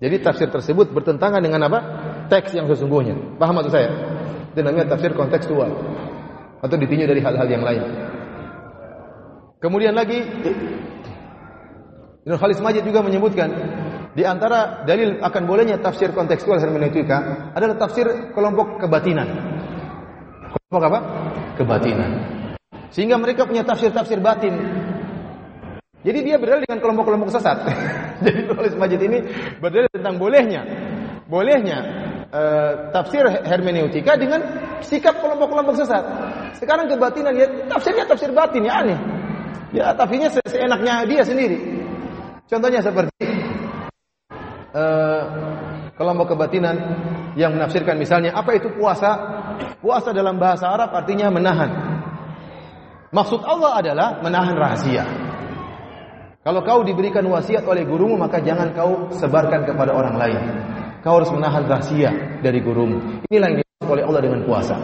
Jadi 0.00 0.16
tafsir 0.24 0.48
tersebut 0.48 0.96
bertentangan 0.96 1.44
dengan 1.44 1.68
apa? 1.68 1.78
Teks 2.32 2.56
yang 2.56 2.64
sesungguhnya. 2.64 3.36
Paham 3.36 3.60
maksud 3.60 3.74
saya? 3.76 3.90
Itu 4.50 4.66
namanya 4.66 4.94
tafsir 4.94 5.14
kontekstual 5.14 5.70
atau 6.60 6.76
ditinjau 6.76 7.08
dari 7.08 7.20
hal-hal 7.24 7.48
yang 7.48 7.64
lain. 7.64 7.82
Kemudian 9.60 9.92
lagi 9.92 10.24
Ibnu 12.24 12.36
Khalis 12.36 12.60
Majid 12.60 12.84
juga 12.84 13.04
menyebutkan 13.04 13.48
di 14.12 14.24
antara 14.24 14.84
dalil 14.84 15.20
akan 15.20 15.42
bolehnya 15.44 15.80
tafsir 15.80 16.12
kontekstual 16.12 16.60
hermeneutika 16.60 17.52
adalah 17.56 17.76
tafsir 17.76 18.32
kelompok 18.32 18.80
kebatinan. 18.80 19.28
Kelompok 20.48 20.82
apa? 20.88 20.98
Kebatinan. 21.60 22.10
Sehingga 22.90 23.16
mereka 23.20 23.46
punya 23.46 23.62
tafsir-tafsir 23.62 24.18
batin. 24.18 24.56
Jadi 26.00 26.18
dia 26.24 26.40
berdalil 26.40 26.64
dengan 26.64 26.80
kelompok-kelompok 26.80 27.28
sesat. 27.28 27.60
Jadi 28.24 28.38
Khalis 28.48 28.76
Majid 28.76 29.00
ini 29.04 29.18
berdalil 29.60 29.92
tentang 29.92 30.16
bolehnya 30.16 30.64
bolehnya 31.30 31.78
uh, 32.30 32.90
tafsir 32.94 33.22
hermeneutika 33.26 34.16
dengan 34.16 34.40
sikap 34.82 35.18
kelompok-kelompok 35.18 35.74
sesat. 35.78 36.04
Sekarang 36.56 36.86
kebatinan 36.90 37.34
ya 37.36 37.46
tafsirnya 37.66 38.04
tafsir 38.06 38.30
batin 38.30 38.66
ya 38.66 38.74
aneh. 38.82 38.98
Ya 39.70 39.94
tafsirnya 39.94 40.30
se 40.30 40.40
seenaknya 40.46 41.06
dia 41.06 41.22
sendiri. 41.22 41.58
Contohnya 42.50 42.82
seperti 42.82 43.22
uh, 44.74 45.22
kelompok 45.94 46.34
kebatinan 46.34 46.74
yang 47.38 47.54
menafsirkan 47.54 47.94
misalnya 47.94 48.34
apa 48.34 48.58
itu 48.58 48.72
puasa? 48.74 49.38
Puasa 49.78 50.10
dalam 50.10 50.40
bahasa 50.40 50.66
Arab 50.66 50.90
artinya 50.96 51.30
menahan. 51.30 51.70
Maksud 53.10 53.42
Allah 53.42 53.78
adalah 53.78 54.08
menahan 54.22 54.56
rahasia. 54.56 55.04
Kalau 56.40 56.64
kau 56.64 56.80
diberikan 56.80 57.26
wasiat 57.28 57.68
oleh 57.68 57.84
gurumu 57.84 58.16
maka 58.16 58.40
jangan 58.40 58.72
kau 58.72 59.12
sebarkan 59.12 59.68
kepada 59.68 59.92
orang 59.92 60.16
lain. 60.16 60.40
Kau 61.00 61.16
harus 61.16 61.32
menahan 61.32 61.64
rahasia 61.64 62.40
dari 62.44 62.60
gurumu. 62.60 63.24
Inilah 63.32 63.48
yang 63.48 63.58
dimaksud 63.64 63.88
oleh 63.88 64.04
Allah 64.04 64.20
dengan 64.20 64.40
puasa. 64.44 64.76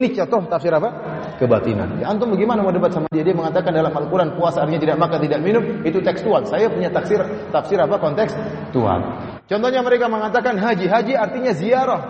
Ini 0.00 0.16
contoh 0.16 0.48
tafsir 0.48 0.72
apa? 0.72 0.88
Kebatinan. 1.36 2.00
Ya, 2.00 2.08
antum 2.08 2.32
bagaimana 2.32 2.64
mau 2.64 2.72
debat 2.72 2.88
sama 2.88 3.04
dia? 3.12 3.20
Dia 3.20 3.36
mengatakan 3.36 3.68
dalam 3.68 3.92
Al-Quran 3.92 4.32
puasa 4.32 4.64
artinya 4.64 4.80
tidak 4.80 4.96
makan, 4.96 5.18
tidak 5.28 5.40
minum. 5.44 5.64
Itu 5.84 6.00
tekstual. 6.00 6.48
Saya 6.48 6.72
punya 6.72 6.88
tafsir 6.88 7.20
tafsir 7.52 7.76
apa? 7.76 8.00
Konteks 8.00 8.32
Tuhan. 8.72 9.00
Contohnya 9.44 9.84
mereka 9.84 10.08
mengatakan 10.08 10.56
haji. 10.56 10.88
Haji 10.88 11.12
artinya 11.18 11.52
ziarah. 11.52 12.00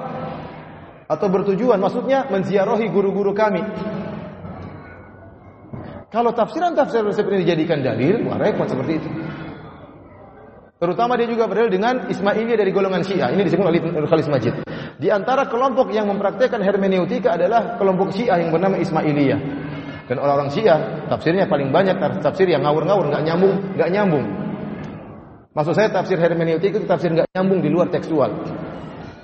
Atau 1.11 1.27
bertujuan. 1.35 1.83
Maksudnya 1.83 2.31
menziarahi 2.31 2.87
guru-guru 2.95 3.35
kami. 3.35 3.65
Kalau 6.15 6.31
tafsiran-tafsiran 6.31 7.11
seperti 7.11 7.43
ini 7.43 7.45
dijadikan 7.47 7.83
dalil, 7.83 8.27
wah 8.31 8.39
repot 8.39 8.71
seperti 8.71 9.03
itu. 9.03 9.09
Terutama 10.81 11.13
dia 11.21 11.29
juga 11.29 11.45
berdalil 11.45 11.69
dengan 11.69 12.09
Ismailiyah 12.09 12.57
dari 12.57 12.73
golongan 12.73 13.05
Syiah. 13.05 13.29
Ini 13.37 13.45
disebut 13.45 13.69
oleh 13.69 14.09
Khalis 14.09 14.33
Majid. 14.33 14.65
Di 14.97 15.13
antara 15.13 15.45
kelompok 15.45 15.93
yang 15.93 16.09
mempraktekkan 16.09 16.65
hermeneutika 16.65 17.37
adalah 17.37 17.77
kelompok 17.77 18.17
Syiah 18.17 18.41
yang 18.41 18.49
bernama 18.49 18.81
Ismailiyah. 18.81 19.41
Dan 20.09 20.17
orang-orang 20.17 20.49
Syiah 20.49 21.05
tafsirnya 21.13 21.45
paling 21.53 21.69
banyak 21.69 22.01
tafsir 22.25 22.49
yang 22.49 22.65
ngawur-ngawur, 22.65 23.13
nggak 23.13 23.23
nyambung, 23.29 23.77
nggak 23.77 23.91
nyambung. 23.93 24.25
Maksud 25.53 25.77
saya 25.77 25.93
tafsir 25.93 26.17
hermeneutika 26.17 26.81
itu 26.81 26.89
tafsir 26.89 27.13
nggak 27.13 27.29
nyambung 27.37 27.61
di 27.61 27.69
luar 27.69 27.93
tekstual. 27.93 28.33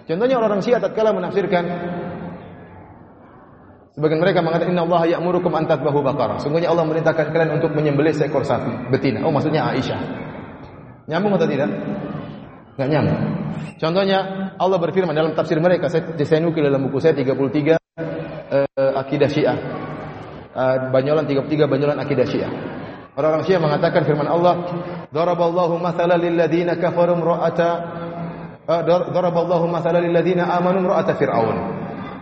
Contohnya 0.04 0.36
orang-orang 0.36 0.60
Syiah 0.60 0.80
tatkala 0.84 1.16
menafsirkan 1.16 1.64
Sebagian 3.96 4.20
mereka 4.20 4.44
mengatakan 4.44 4.76
Inna 4.76 4.84
Allah 4.84 5.16
ya'murukum 5.16 5.48
an 5.56 5.64
tadbahu 5.64 6.04
baqarah. 6.04 6.36
Sungguhnya 6.36 6.68
Allah 6.68 6.84
merintahkan 6.84 7.32
kalian 7.32 7.56
untuk 7.56 7.72
menyembelih 7.72 8.12
seekor 8.12 8.44
sapi 8.44 8.92
betina. 8.92 9.24
Oh 9.24 9.32
maksudnya 9.32 9.64
Aisyah. 9.72 10.25
Nyambung 11.06 11.38
atau 11.38 11.46
tidak? 11.46 11.70
Enggak 12.76 12.88
nyambung. 12.92 13.20
Contohnya 13.80 14.18
Allah 14.60 14.78
berfirman 14.80 15.16
dalam 15.16 15.32
tafsir 15.32 15.56
mereka 15.62 15.88
saya, 15.88 16.12
saya 16.12 16.40
nukil 16.44 16.66
dalam 16.66 16.84
buku 16.88 17.00
saya 17.00 17.16
33 17.16 17.32
uh, 17.32 18.92
akidah 19.00 19.28
Syiah. 19.30 19.58
Uh, 20.56 20.92
Banyolan 20.92 21.24
33 21.24 21.68
Banyolan 21.68 21.98
akidah 22.00 22.26
Syiah. 22.28 22.52
Orang-orang 23.16 23.44
Syiah 23.48 23.62
mengatakan 23.62 24.04
firman 24.04 24.28
Allah, 24.28 24.68
"Daraballahu 25.08 25.80
mathalan 25.80 26.20
lil 26.20 26.36
ladzina 26.36 26.76
kafaru 26.76 27.16
imra'ata 27.16 27.68
uh, 28.68 28.82
daraballahu 28.84 29.64
mathalan 29.72 30.04
lil 30.04 30.12
ladzina 30.12 30.52
amanu 30.52 30.84
imra'ata 30.84 31.16
fir'aun." 31.16 31.76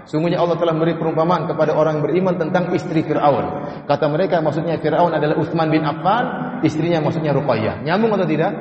Sungguhnya 0.05 0.37
Allah 0.37 0.61
telah 0.61 0.77
memberi 0.77 1.01
perumpamaan 1.01 1.49
kepada 1.49 1.73
orang 1.73 2.05
beriman 2.05 2.37
tentang 2.37 2.69
istri 2.77 3.01
Fir'aun. 3.01 3.65
Kata 3.89 4.05
mereka 4.13 4.45
maksudnya 4.45 4.77
Fir'aun 4.77 5.17
adalah 5.17 5.41
Utsman 5.41 5.73
bin 5.73 5.81
Affan, 5.81 6.61
istrinya 6.61 7.01
maksudnya 7.01 7.33
Ruqayyah. 7.33 7.81
Nyambung 7.89 8.13
atau 8.13 8.29
tidak? 8.29 8.53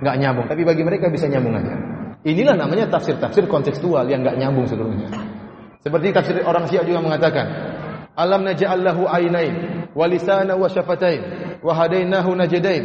Nggak 0.00 0.16
nyambung. 0.20 0.46
Tapi 0.48 0.62
bagi 0.64 0.82
mereka 0.84 1.08
bisa 1.08 1.28
nyambung 1.28 1.56
aja. 1.56 1.74
Inilah 2.26 2.58
namanya 2.58 2.90
tafsir-tafsir 2.90 3.46
kontekstual 3.46 4.08
yang 4.10 4.26
nggak 4.26 4.36
nyambung 4.40 4.66
seluruhnya. 4.66 5.08
Seperti 5.78 6.10
tafsir 6.10 6.42
orang 6.42 6.66
Syiah 6.66 6.82
juga 6.82 6.98
mengatakan, 6.98 7.46
Alam 8.16 8.42
naj'al 8.48 8.80
lahu 8.82 9.06
ainain 9.06 9.86
wa 9.94 10.04
lisana 10.08 10.56
wa 10.58 10.66
syafatain 10.66 11.22
wa 11.62 11.72
hadainahu 11.76 12.34
najdain. 12.34 12.84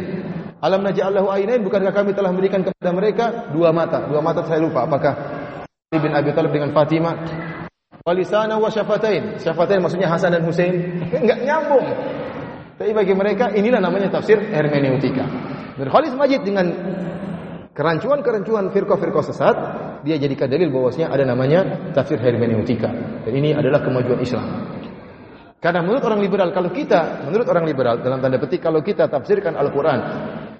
Alam 0.62 0.86
naj'al 0.86 1.10
lahu 1.10 1.32
ainain 1.32 1.58
bukankah 1.64 1.90
kami 1.90 2.14
telah 2.14 2.30
memberikan 2.30 2.62
kepada 2.62 2.90
mereka 2.94 3.24
dua 3.50 3.74
mata? 3.74 4.06
Dua 4.06 4.22
mata 4.22 4.46
saya 4.46 4.62
lupa 4.62 4.86
apakah 4.86 5.18
Ali 5.90 5.98
bin 5.98 6.12
Abi 6.14 6.30
Thalib 6.30 6.54
dengan 6.54 6.70
Fatimah? 6.70 7.16
Wa 8.06 8.12
lisana 8.14 8.60
wa 8.60 8.70
syafatain. 8.70 9.42
Syafatain 9.42 9.82
maksudnya 9.82 10.06
Hasan 10.06 10.38
dan 10.38 10.46
Husain. 10.46 11.02
Enggak 11.10 11.42
nyambung. 11.42 11.82
Tapi 12.78 12.90
bagi 12.96 13.12
mereka 13.12 13.52
inilah 13.52 13.80
namanya 13.80 14.08
tafsir 14.08 14.40
hermeneutika. 14.40 15.24
Dan 15.76 15.86
Khalis 15.88 16.12
Majid 16.16 16.40
dengan 16.44 16.66
kerancuan-kerancuan 17.72 18.68
firqah-firqah 18.72 19.24
sesat, 19.24 19.56
dia 20.04 20.16
jadikan 20.20 20.48
dalil 20.48 20.68
bahwasanya 20.68 21.08
ada 21.12 21.24
namanya 21.24 21.60
tafsir 21.96 22.20
hermeneutika. 22.20 22.88
Dan 23.24 23.32
ini 23.32 23.56
adalah 23.56 23.80
kemajuan 23.80 24.20
Islam. 24.20 24.46
Karena 25.62 25.78
menurut 25.78 26.02
orang 26.02 26.20
liberal, 26.20 26.50
kalau 26.50 26.74
kita, 26.74 27.22
menurut 27.22 27.46
orang 27.46 27.64
liberal, 27.64 28.02
dalam 28.02 28.18
tanda 28.18 28.34
petik, 28.42 28.58
kalau 28.66 28.82
kita 28.82 29.06
tafsirkan 29.06 29.54
Al-Quran 29.54 30.00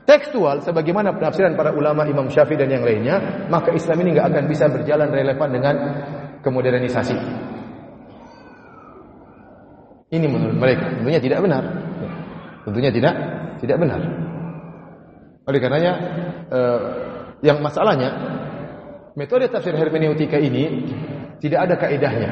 tekstual, 0.07 0.63
sebagaimana 0.63 1.15
penafsiran 1.15 1.55
para 1.59 1.75
ulama 1.75 2.07
Imam 2.07 2.31
Syafi'i 2.31 2.59
dan 2.59 2.71
yang 2.71 2.87
lainnya, 2.87 3.47
maka 3.51 3.75
Islam 3.75 4.03
ini 4.03 4.19
nggak 4.19 4.27
akan 4.31 4.45
bisa 4.47 4.71
berjalan 4.71 5.11
relevan 5.11 5.49
dengan 5.51 5.75
kemodernisasi. 6.43 7.17
Ini 10.13 10.27
menurut 10.29 10.57
mereka, 10.59 10.93
tentunya 10.93 11.21
tidak 11.23 11.39
benar. 11.41 11.65
Tentunya 12.63 12.91
tidak 12.95 13.15
tidak 13.59 13.77
benar. 13.79 14.01
Oleh 15.43 15.59
karenanya, 15.59 15.93
eh, 16.47 16.81
yang 17.43 17.59
masalahnya 17.59 18.11
metode 19.19 19.51
tafsir 19.51 19.75
hermeneutika 19.75 20.39
ini 20.39 20.87
tidak 21.43 21.67
ada 21.67 21.75
kaidahnya. 21.75 22.31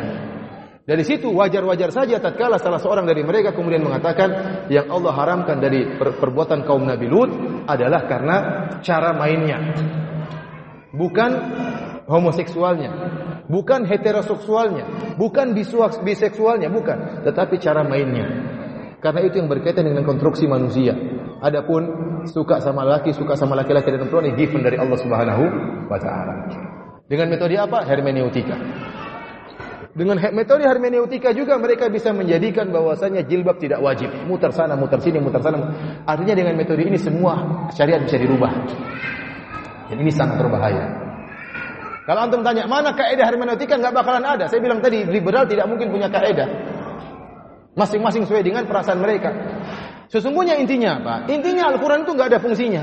Dari 0.86 1.06
situ 1.06 1.30
wajar-wajar 1.30 1.94
saja 1.94 2.18
tatkala 2.18 2.58
salah 2.58 2.82
seorang 2.82 3.06
dari 3.06 3.22
mereka 3.22 3.54
kemudian 3.54 3.84
mengatakan 3.84 4.64
yang 4.72 4.90
Allah 4.90 5.12
haramkan 5.14 5.62
dari 5.62 5.86
per 5.98 6.18
perbuatan 6.18 6.66
kaum 6.66 6.82
Nabi 6.82 7.06
Lut 7.06 7.30
adalah 7.68 8.10
karena 8.10 8.36
cara 8.82 9.14
mainnya. 9.14 9.58
Bukan 10.90 11.30
homoseksualnya, 12.10 12.90
bukan 13.46 13.86
heteroseksualnya, 13.86 15.14
bukan 15.14 15.54
biseksualnya, 16.02 16.66
bukan, 16.66 17.22
tetapi 17.22 17.62
cara 17.62 17.86
mainnya. 17.86 18.26
Karena 19.00 19.20
itu 19.24 19.40
yang 19.40 19.48
berkaitan 19.48 19.88
dengan 19.88 20.04
konstruksi 20.04 20.44
manusia. 20.44 20.92
Adapun 21.40 21.82
suka 22.28 22.60
sama 22.60 22.84
laki, 22.84 23.16
suka 23.16 23.32
sama 23.32 23.56
laki-laki 23.56 23.88
dan 23.88 24.04
perempuan 24.04 24.28
ini 24.28 24.36
given 24.36 24.60
dari 24.60 24.76
Allah 24.76 24.98
Subhanahu 25.00 25.44
wa 25.88 25.96
taala. 25.96 26.34
Dengan 27.08 27.32
metode 27.32 27.56
apa? 27.56 27.80
Hermeneutika. 27.88 28.56
Dengan 29.90 30.22
metode 30.36 30.62
hermeneutika 30.62 31.34
juga 31.34 31.58
mereka 31.58 31.90
bisa 31.90 32.14
menjadikan 32.14 32.70
bahwasanya 32.70 33.26
jilbab 33.26 33.58
tidak 33.58 33.82
wajib. 33.82 34.12
Muter 34.28 34.52
sana, 34.54 34.78
muter 34.78 35.00
sini, 35.02 35.18
muter 35.18 35.42
sana. 35.42 35.58
Artinya 36.06 36.36
dengan 36.36 36.54
metode 36.54 36.84
ini 36.84 37.00
semua 37.00 37.66
syariat 37.74 37.98
bisa 38.04 38.20
dirubah. 38.20 38.52
Dan 39.90 39.96
ini 39.98 40.12
sangat 40.14 40.38
berbahaya. 40.38 40.86
Kalau 42.06 42.20
antum 42.22 42.46
tanya, 42.46 42.70
mana 42.70 42.94
kaidah 42.94 43.26
hermeneutika 43.26 43.80
nggak 43.80 43.96
bakalan 43.96 44.22
ada. 44.22 44.44
Saya 44.46 44.62
bilang 44.62 44.78
tadi, 44.78 45.02
liberal 45.08 45.48
tidak 45.50 45.66
mungkin 45.66 45.90
punya 45.90 46.06
kaidah. 46.06 46.46
Masing-masing 47.78 48.26
sesuai 48.26 48.42
dengan 48.42 48.66
perasaan 48.66 48.98
mereka. 48.98 49.30
Sesungguhnya 50.10 50.58
intinya 50.58 50.98
apa? 50.98 51.14
Intinya 51.30 51.70
Al-Quran 51.70 52.02
itu 52.02 52.12
nggak 52.18 52.28
ada 52.34 52.40
fungsinya. 52.42 52.82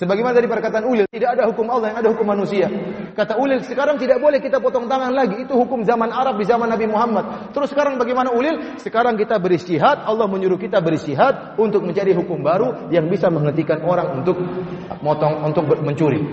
Sebagaimana 0.00 0.32
dari 0.32 0.48
perkataan 0.48 0.88
Ulil, 0.88 1.04
tidak 1.12 1.36
ada 1.36 1.44
hukum 1.52 1.68
Allah 1.68 1.92
yang 1.92 1.98
ada 2.00 2.08
hukum 2.08 2.24
manusia. 2.24 2.72
Kata 3.12 3.36
Ulil, 3.36 3.60
sekarang 3.60 4.00
tidak 4.00 4.16
boleh 4.16 4.40
kita 4.40 4.56
potong 4.56 4.88
tangan 4.88 5.12
lagi. 5.12 5.44
Itu 5.44 5.60
hukum 5.60 5.84
zaman 5.84 6.08
Arab 6.08 6.40
di 6.40 6.48
zaman 6.48 6.72
Nabi 6.72 6.88
Muhammad. 6.88 7.52
Terus 7.52 7.68
sekarang 7.68 8.00
bagaimana 8.00 8.32
Ulil? 8.32 8.80
Sekarang 8.80 9.20
kita 9.20 9.36
beristihad, 9.36 10.08
Allah 10.08 10.24
menyuruh 10.24 10.56
kita 10.56 10.80
beristihad 10.80 11.52
untuk 11.60 11.84
mencari 11.84 12.16
hukum 12.16 12.40
baru 12.40 12.88
yang 12.88 13.12
bisa 13.12 13.28
menghentikan 13.28 13.84
orang 13.84 14.24
untuk 14.24 14.40
motong 15.04 15.44
untuk 15.44 15.68
mencuri. 15.84 16.24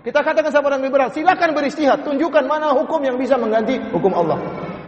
Kita 0.00 0.24
katakan 0.24 0.48
sama 0.48 0.72
orang 0.72 0.80
liberal, 0.80 1.12
silakan 1.12 1.52
beristihad, 1.52 2.08
tunjukkan 2.08 2.48
mana 2.48 2.72
hukum 2.72 3.04
yang 3.04 3.20
bisa 3.20 3.36
mengganti 3.36 3.76
hukum 3.92 4.16
Allah. 4.16 4.40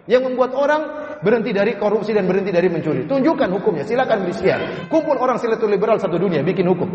Yang 0.08 0.32
membuat 0.32 0.56
orang 0.56 1.05
berhenti 1.20 1.50
dari 1.52 1.76
korupsi 1.76 2.12
dan 2.12 2.28
berhenti 2.28 2.52
dari 2.52 2.68
mencuri. 2.68 3.04
Tunjukkan 3.08 3.48
hukumnya, 3.54 3.84
silakan 3.86 4.26
beristihad. 4.26 4.90
Kumpul 4.90 5.16
orang 5.16 5.36
silatul 5.40 5.72
liberal 5.72 5.96
satu 5.96 6.16
dunia 6.20 6.42
bikin 6.44 6.66
hukum. 6.66 6.88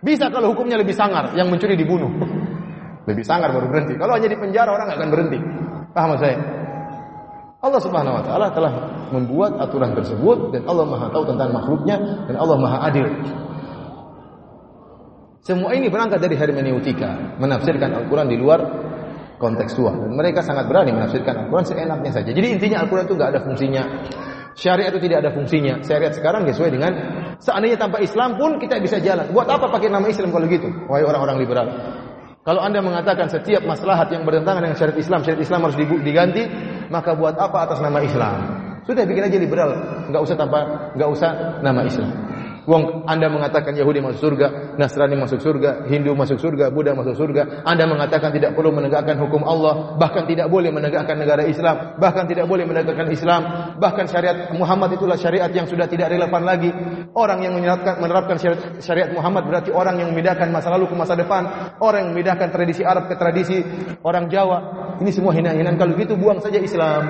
Bisa 0.00 0.32
kalau 0.32 0.56
hukumnya 0.56 0.80
lebih 0.80 0.96
sangar, 0.96 1.36
yang 1.36 1.52
mencuri 1.52 1.76
dibunuh. 1.76 2.08
Lebih 3.04 3.24
sangar 3.24 3.52
baru 3.52 3.68
berhenti. 3.68 3.94
Kalau 4.00 4.16
hanya 4.16 4.28
di 4.28 4.38
penjara 4.38 4.70
orang 4.72 4.86
nggak 4.88 4.98
akan 5.00 5.10
berhenti. 5.12 5.38
Paham 5.92 6.16
saya? 6.16 6.36
Allah 7.60 7.80
Subhanahu 7.84 8.16
wa 8.16 8.24
taala 8.24 8.46
telah 8.56 8.72
membuat 9.12 9.60
aturan 9.60 9.92
tersebut 9.92 10.56
dan 10.56 10.64
Allah 10.64 10.88
Maha 10.88 11.06
tahu 11.12 11.28
tentang 11.28 11.52
makhluknya 11.52 11.96
dan 12.24 12.36
Allah 12.40 12.56
Maha 12.56 12.78
adil. 12.88 13.06
Semua 15.44 15.76
ini 15.76 15.92
berangkat 15.92 16.24
dari 16.24 16.36
hermeneutika, 16.40 17.36
menafsirkan 17.36 17.92
Al-Qur'an 17.92 18.28
di 18.32 18.40
luar 18.40 18.60
kontekstual 19.40 19.96
dan 19.96 20.12
mereka 20.12 20.44
sangat 20.44 20.68
berani 20.68 20.92
menafsirkan 20.92 21.48
Al-Qur'an 21.48 21.64
seenaknya 21.64 22.12
saja. 22.12 22.30
Jadi 22.30 22.46
intinya 22.52 22.84
Al-Qur'an 22.84 23.08
itu 23.08 23.16
nggak 23.16 23.30
ada 23.32 23.40
fungsinya. 23.40 23.82
Syariat 24.52 24.92
itu 24.92 25.00
tidak 25.08 25.18
ada 25.24 25.30
fungsinya. 25.32 25.80
Syariat 25.80 26.12
sekarang 26.12 26.44
sesuai 26.44 26.70
dengan 26.70 26.92
seandainya 27.40 27.80
tanpa 27.80 28.04
Islam 28.04 28.36
pun 28.36 28.60
kita 28.60 28.76
bisa 28.78 29.00
jalan. 29.00 29.32
Buat 29.32 29.48
apa 29.48 29.72
pakai 29.72 29.88
nama 29.88 30.04
Islam 30.04 30.28
kalau 30.28 30.44
gitu? 30.44 30.68
Wahai 30.86 31.08
orang-orang 31.08 31.40
liberal. 31.40 31.66
Kalau 32.40 32.60
Anda 32.60 32.84
mengatakan 32.84 33.28
setiap 33.32 33.64
maslahat 33.64 34.12
yang 34.12 34.28
bertentangan 34.28 34.64
dengan 34.64 34.76
syariat 34.76 34.98
Islam, 35.00 35.20
syariat 35.24 35.42
Islam 35.44 35.60
harus 35.64 35.76
diganti, 35.80 36.42
maka 36.92 37.16
buat 37.16 37.36
apa 37.36 37.68
atas 37.68 37.80
nama 37.80 38.00
Islam? 38.04 38.36
Sudah 38.84 39.04
bikin 39.04 39.28
aja 39.28 39.36
liberal, 39.36 39.70
nggak 40.08 40.22
usah 40.24 40.36
tanpa 40.40 40.90
nggak 40.96 41.10
usah 41.12 41.60
nama 41.60 41.84
Islam. 41.84 42.29
Wong 42.70 43.02
Anda 43.10 43.26
mengatakan 43.26 43.74
Yahudi 43.74 43.98
masuk 43.98 44.30
surga, 44.30 44.78
Nasrani 44.78 45.18
masuk 45.18 45.42
surga, 45.42 45.90
Hindu 45.90 46.14
masuk 46.14 46.38
surga, 46.38 46.70
Buddha 46.70 46.94
masuk 46.94 47.18
surga. 47.18 47.66
Anda 47.66 47.82
mengatakan 47.90 48.30
tidak 48.30 48.54
perlu 48.54 48.70
menegakkan 48.70 49.18
hukum 49.18 49.42
Allah, 49.42 49.98
bahkan 49.98 50.22
tidak 50.30 50.46
boleh 50.46 50.70
menegakkan 50.70 51.18
negara 51.18 51.42
Islam, 51.42 51.98
bahkan 51.98 52.30
tidak 52.30 52.46
boleh 52.46 52.62
menegakkan 52.62 53.10
Islam, 53.10 53.74
bahkan 53.82 54.06
syariat 54.06 54.54
Muhammad 54.54 54.94
itulah 54.94 55.18
syariat 55.18 55.50
yang 55.50 55.66
sudah 55.66 55.90
tidak 55.90 56.14
relevan 56.14 56.46
lagi. 56.46 56.70
Orang 57.10 57.42
yang 57.42 57.58
menerapkan, 57.58 57.98
menerapkan 57.98 58.38
syariat, 58.38 58.78
syariat 58.78 59.10
Muhammad 59.10 59.50
berarti 59.50 59.74
orang 59.74 59.98
yang 59.98 60.14
memindahkan 60.14 60.46
masa 60.54 60.70
lalu 60.70 60.86
ke 60.86 60.94
masa 60.94 61.18
depan, 61.18 61.74
orang 61.82 62.06
yang 62.06 62.10
memindahkan 62.14 62.54
tradisi 62.54 62.86
Arab 62.86 63.10
ke 63.10 63.18
tradisi 63.18 63.66
orang 64.06 64.30
Jawa. 64.30 64.58
Ini 65.02 65.10
semua 65.10 65.34
hina-hinaan. 65.34 65.74
Kalau 65.74 65.98
gitu 65.98 66.14
buang 66.14 66.38
saja 66.38 66.62
Islam. 66.62 67.02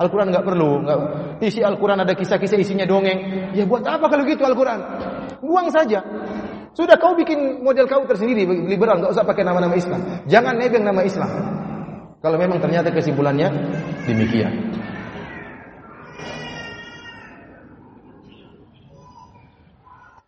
Al-Quran 0.00 0.32
nggak 0.32 0.44
perlu. 0.48 0.70
Nggak. 0.80 0.98
Isi 1.44 1.60
Al-Quran 1.60 2.00
ada 2.00 2.16
kisah-kisah 2.16 2.56
isinya 2.56 2.88
dongeng. 2.88 3.52
Ya 3.52 3.68
buat 3.68 3.84
apa 3.84 4.08
kalau 4.08 4.24
gitu 4.24 4.48
Al-Quran? 4.48 4.80
Buang 5.44 5.68
saja. 5.68 6.00
Sudah 6.72 6.96
kau 6.96 7.12
bikin 7.12 7.60
model 7.60 7.84
kau 7.84 8.08
tersendiri 8.08 8.48
liberal, 8.64 9.04
nggak 9.04 9.12
usah 9.12 9.26
pakai 9.28 9.44
nama-nama 9.44 9.76
Islam. 9.76 10.24
Jangan 10.24 10.56
nebeng 10.56 10.86
nama 10.86 11.04
Islam. 11.04 11.28
Kalau 12.24 12.36
memang 12.40 12.62
ternyata 12.64 12.88
kesimpulannya 12.88 13.48
demikian. 14.08 14.72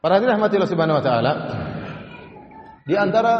Para 0.03 0.19
hadirin 0.19 0.35
rahmatillah 0.35 0.66
subhanahu 0.66 0.99
wa 0.99 1.05
taala, 1.05 1.32
di 2.82 2.99
antara 2.99 3.35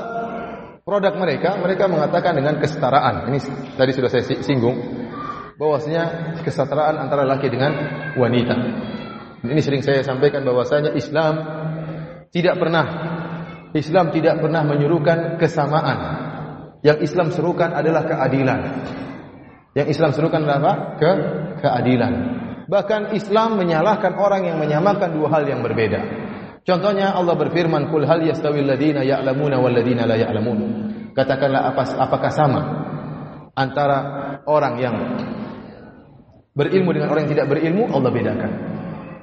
produk 0.87 1.11
mereka, 1.19 1.59
mereka 1.59 1.91
mengatakan 1.91 2.39
dengan 2.39 2.63
kesetaraan. 2.63 3.27
Ini 3.35 3.39
tadi 3.75 3.91
sudah 3.91 4.07
saya 4.07 4.23
singgung 4.47 4.79
bahwasanya 5.63 6.35
kesetaraan 6.43 6.99
antara 6.99 7.23
laki 7.23 7.47
dengan 7.47 7.71
wanita. 8.19 8.57
Ini 9.47 9.61
sering 9.63 9.87
saya 9.87 10.03
sampaikan 10.03 10.43
bahwasanya 10.43 10.91
Islam 10.99 11.39
tidak 12.35 12.59
pernah 12.59 12.87
Islam 13.73 14.11
tidak 14.11 14.43
pernah 14.43 14.67
menyuruhkan 14.67 15.39
kesamaan. 15.39 15.99
Yang 16.83 17.07
Islam 17.07 17.31
serukan 17.31 17.71
adalah 17.71 18.03
keadilan. 18.05 18.61
Yang 19.73 19.89
Islam 19.97 20.11
serukan 20.13 20.43
adalah 20.43 20.59
apa? 20.59 20.75
Ke 20.99 21.11
keadilan. 21.63 22.13
Bahkan 22.67 23.15
Islam 23.15 23.57
menyalahkan 23.57 24.19
orang 24.19 24.51
yang 24.51 24.59
menyamakan 24.59 25.15
dua 25.15 25.31
hal 25.31 25.47
yang 25.47 25.63
berbeda. 25.63 26.03
Contohnya 26.67 27.15
Allah 27.15 27.39
berfirman, 27.39 27.89
"Qul 27.89 28.05
hal 28.05 28.27
yastawil 28.27 28.67
ladina 28.67 29.07
ya'lamuna 29.07 29.63
wal 29.63 29.73
ladina 29.73 30.05
la 30.11 30.19
ya'lamun." 30.19 30.59
Katakanlah 31.15 31.71
apa 31.71 31.83
apakah 31.97 32.31
sama 32.35 32.61
antara 33.55 33.99
orang 34.45 34.75
yang 34.79 34.97
berilmu 36.53 36.91
dengan 36.93 37.09
orang 37.13 37.29
yang 37.29 37.33
tidak 37.39 37.47
berilmu 37.49 37.85
Allah 37.93 38.11
bedakan. 38.13 38.51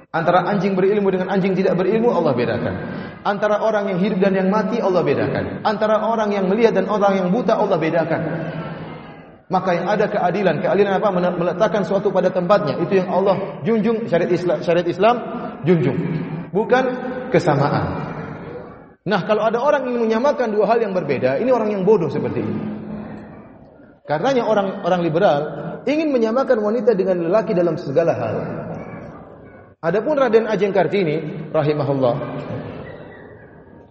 Antara 0.10 0.42
anjing 0.50 0.74
berilmu 0.74 1.14
dengan 1.14 1.30
anjing 1.30 1.54
tidak 1.54 1.78
berilmu 1.78 2.10
Allah 2.10 2.34
bedakan. 2.34 2.74
Antara 3.22 3.62
orang 3.62 3.94
yang 3.94 4.00
hidup 4.02 4.18
dan 4.18 4.34
yang 4.34 4.50
mati 4.50 4.82
Allah 4.82 5.06
bedakan. 5.06 5.62
Antara 5.62 6.02
orang 6.02 6.34
yang 6.34 6.50
melihat 6.50 6.74
dan 6.74 6.90
orang 6.90 7.14
yang 7.22 7.28
buta 7.30 7.54
Allah 7.54 7.78
bedakan. 7.78 8.22
Maka 9.50 9.70
yang 9.78 9.86
ada 9.90 10.06
keadilan, 10.10 10.62
keadilan 10.62 10.98
apa? 10.98 11.10
Meletakkan 11.14 11.86
suatu 11.86 12.10
pada 12.10 12.34
tempatnya. 12.34 12.82
Itu 12.82 12.98
yang 12.98 13.10
Allah 13.14 13.62
junjung 13.62 14.10
syariat 14.10 14.34
Islam, 14.34 14.58
syariat 14.66 14.88
Islam 14.90 15.16
junjung. 15.62 15.98
Bukan 16.50 16.84
kesamaan. 17.30 18.10
Nah, 19.06 19.22
kalau 19.30 19.46
ada 19.46 19.62
orang 19.62 19.90
yang 19.90 20.06
menyamakan 20.06 20.54
dua 20.54 20.70
hal 20.70 20.82
yang 20.82 20.94
berbeda, 20.94 21.38
ini 21.38 21.50
orang 21.54 21.70
yang 21.70 21.86
bodoh 21.86 22.10
seperti 22.10 22.42
ini. 22.42 22.62
Karenanya 24.10 24.42
orang-orang 24.46 25.02
liberal 25.06 25.42
ingin 25.88 26.10
menyamakan 26.12 26.60
wanita 26.60 26.96
dengan 26.98 27.24
lelaki 27.24 27.56
dalam 27.56 27.80
segala 27.80 28.16
hal. 28.16 28.36
Adapun 29.80 30.20
Raden 30.20 30.44
Ajeng 30.44 30.76
Kartini 30.76 31.48
rahimahullah 31.56 32.16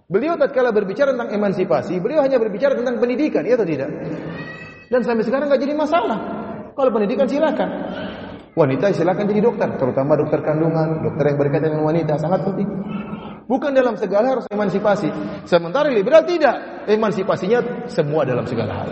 Beliau 0.09 0.33
tatkala 0.41 0.73
berbicara 0.73 1.13
tentang 1.13 1.29
emansipasi, 1.29 2.01
beliau 2.01 2.25
hanya 2.25 2.41
berbicara 2.41 2.73
tentang 2.73 2.97
pendidikan, 2.97 3.45
ya 3.45 3.53
atau 3.53 3.65
tidak? 3.69 3.93
Dan 4.89 5.05
sampai 5.05 5.21
sekarang 5.21 5.53
nggak 5.53 5.61
jadi 5.61 5.73
masalah. 5.77 6.17
Kalau 6.73 6.89
pendidikan 6.89 7.29
silakan. 7.29 7.69
Wanita 8.57 8.89
silakan 8.89 9.29
jadi 9.29 9.45
dokter, 9.45 9.69
terutama 9.77 10.17
dokter 10.17 10.41
kandungan, 10.41 11.05
dokter 11.05 11.29
yang 11.29 11.37
berkaitan 11.37 11.69
dengan 11.69 11.85
wanita 11.85 12.17
sangat 12.17 12.41
penting. 12.41 12.69
Bukan 13.45 13.69
dalam 13.69 13.93
segala 14.01 14.33
harus 14.33 14.49
emansipasi. 14.49 15.13
Sementara 15.45 15.93
liberal 15.93 16.25
tidak, 16.25 16.85
emansipasinya 16.89 17.85
semua 17.85 18.25
dalam 18.25 18.49
segala 18.49 18.81
hal. 18.81 18.89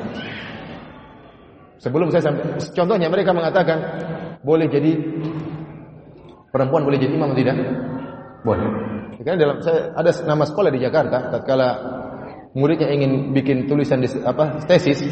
Sebelum 1.78 2.10
saya 2.10 2.34
sampai 2.34 2.58
contohnya 2.74 3.08
mereka 3.08 3.32
mengatakan 3.38 3.78
boleh 4.41 4.66
jadi 4.66 4.98
perempuan 6.49 6.82
boleh 6.82 6.98
jadi 6.98 7.14
imam 7.14 7.38
tidak? 7.38 7.58
Boleh. 8.41 8.66
Karena 9.22 9.38
dalam 9.38 9.58
saya 9.62 9.94
ada 9.94 10.10
nama 10.26 10.44
sekolah 10.45 10.70
di 10.74 10.80
Jakarta 10.82 11.30
tatkala 11.34 11.70
muridnya 12.58 12.90
ingin 12.90 13.34
bikin 13.34 13.70
tulisan 13.70 14.02
di, 14.02 14.10
apa 14.26 14.58
tesis 14.66 15.06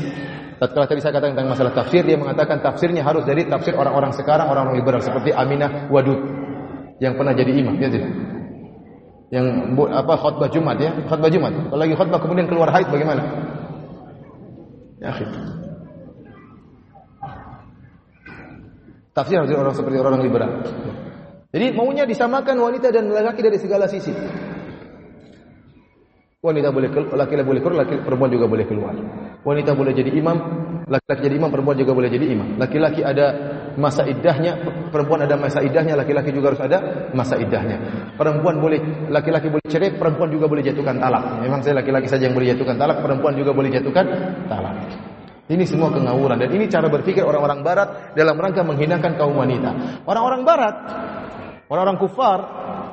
tatkala 0.57 0.89
tadi 0.89 1.05
saya 1.05 1.13
katakan 1.13 1.37
tentang 1.37 1.53
masalah 1.53 1.73
tafsir 1.73 2.01
dia 2.01 2.17
mengatakan 2.17 2.63
tafsirnya 2.65 3.05
harus 3.05 3.27
dari 3.29 3.45
tafsir 3.45 3.77
orang-orang 3.77 4.13
sekarang 4.17 4.49
orang-orang 4.49 4.81
liberal 4.81 5.01
seperti 5.05 5.35
Aminah 5.35 5.89
Wadud 5.93 6.17
yang 6.97 7.13
pernah 7.19 7.35
jadi 7.37 7.51
imam 7.61 7.77
ya 7.77 7.89
tidak? 7.91 8.13
Yang 9.33 9.45
apa 9.89 10.13
khutbah 10.15 10.49
Jumat 10.49 10.77
ya? 10.79 10.91
Khutbah 11.09 11.29
Jumat. 11.33 11.51
Kalau 11.53 11.81
lagi 11.81 11.93
khutbah 11.97 12.19
kemudian 12.21 12.47
keluar 12.47 12.69
haid 12.71 12.87
bagaimana? 12.87 13.21
Ya 15.01 15.11
akhir 15.11 15.27
tafsir 19.15 19.39
dari 19.39 19.55
orang 19.55 19.71
seperti 19.71 19.97
orang 19.97 20.19
liberal 20.19 20.51
jadi 21.55 21.71
maunya 21.71 22.03
disamakan 22.03 22.59
wanita 22.59 22.91
dan 22.91 23.07
laki 23.07 23.39
dari 23.39 23.55
segala 23.55 23.87
sisi. 23.87 24.11
Wanita 26.43 26.67
boleh 26.75 26.91
laki-laki 27.15 27.47
boleh 27.47 27.61
keluar, 27.63 27.77
laki 27.87 27.95
perempuan 28.03 28.27
juga 28.27 28.45
boleh 28.51 28.67
keluar. 28.67 28.91
Wanita 29.39 29.71
boleh 29.71 29.95
jadi 29.95 30.11
imam, 30.19 30.35
laki-laki 30.83 31.31
jadi 31.31 31.35
imam, 31.39 31.47
perempuan 31.55 31.79
juga 31.79 31.95
boleh 31.95 32.11
jadi 32.11 32.27
imam. 32.27 32.59
Laki-laki 32.59 33.07
ada 33.07 33.25
masa 33.79 34.03
iddahnya, 34.03 34.67
perempuan 34.91 35.23
ada 35.23 35.39
masa 35.39 35.63
iddahnya, 35.63 35.95
laki-laki 35.95 36.35
juga 36.35 36.51
harus 36.51 36.59
ada 36.59 37.07
masa 37.15 37.39
iddahnya. 37.39 38.11
Perempuan 38.19 38.59
boleh 38.59 39.07
laki-laki 39.07 39.47
boleh 39.47 39.63
cerai, 39.71 39.95
perempuan 39.95 40.35
juga 40.35 40.51
boleh 40.51 40.61
jatuhkan 40.61 40.99
talak. 40.99 41.39
Memang 41.39 41.63
saya 41.63 41.79
laki-laki 41.79 42.11
saja 42.11 42.27
yang 42.27 42.35
boleh 42.35 42.51
jatuhkan 42.51 42.75
talak, 42.75 42.99
perempuan 42.99 43.31
juga 43.31 43.55
boleh 43.55 43.71
jatuhkan 43.71 44.05
talak. 44.51 44.75
Ini 45.45 45.61
semua 45.69 45.93
kengawuran 45.93 46.41
dan 46.41 46.49
ini 46.49 46.65
cara 46.65 46.89
berpikir 46.89 47.21
orang-orang 47.21 47.61
barat 47.61 48.17
dalam 48.17 48.33
rangka 48.33 48.65
menghinakan 48.65 49.13
kaum 49.13 49.37
wanita. 49.37 50.01
Orang-orang 50.09 50.41
barat 50.41 50.75
Orang-orang 51.65 51.97
kufar 51.97 52.39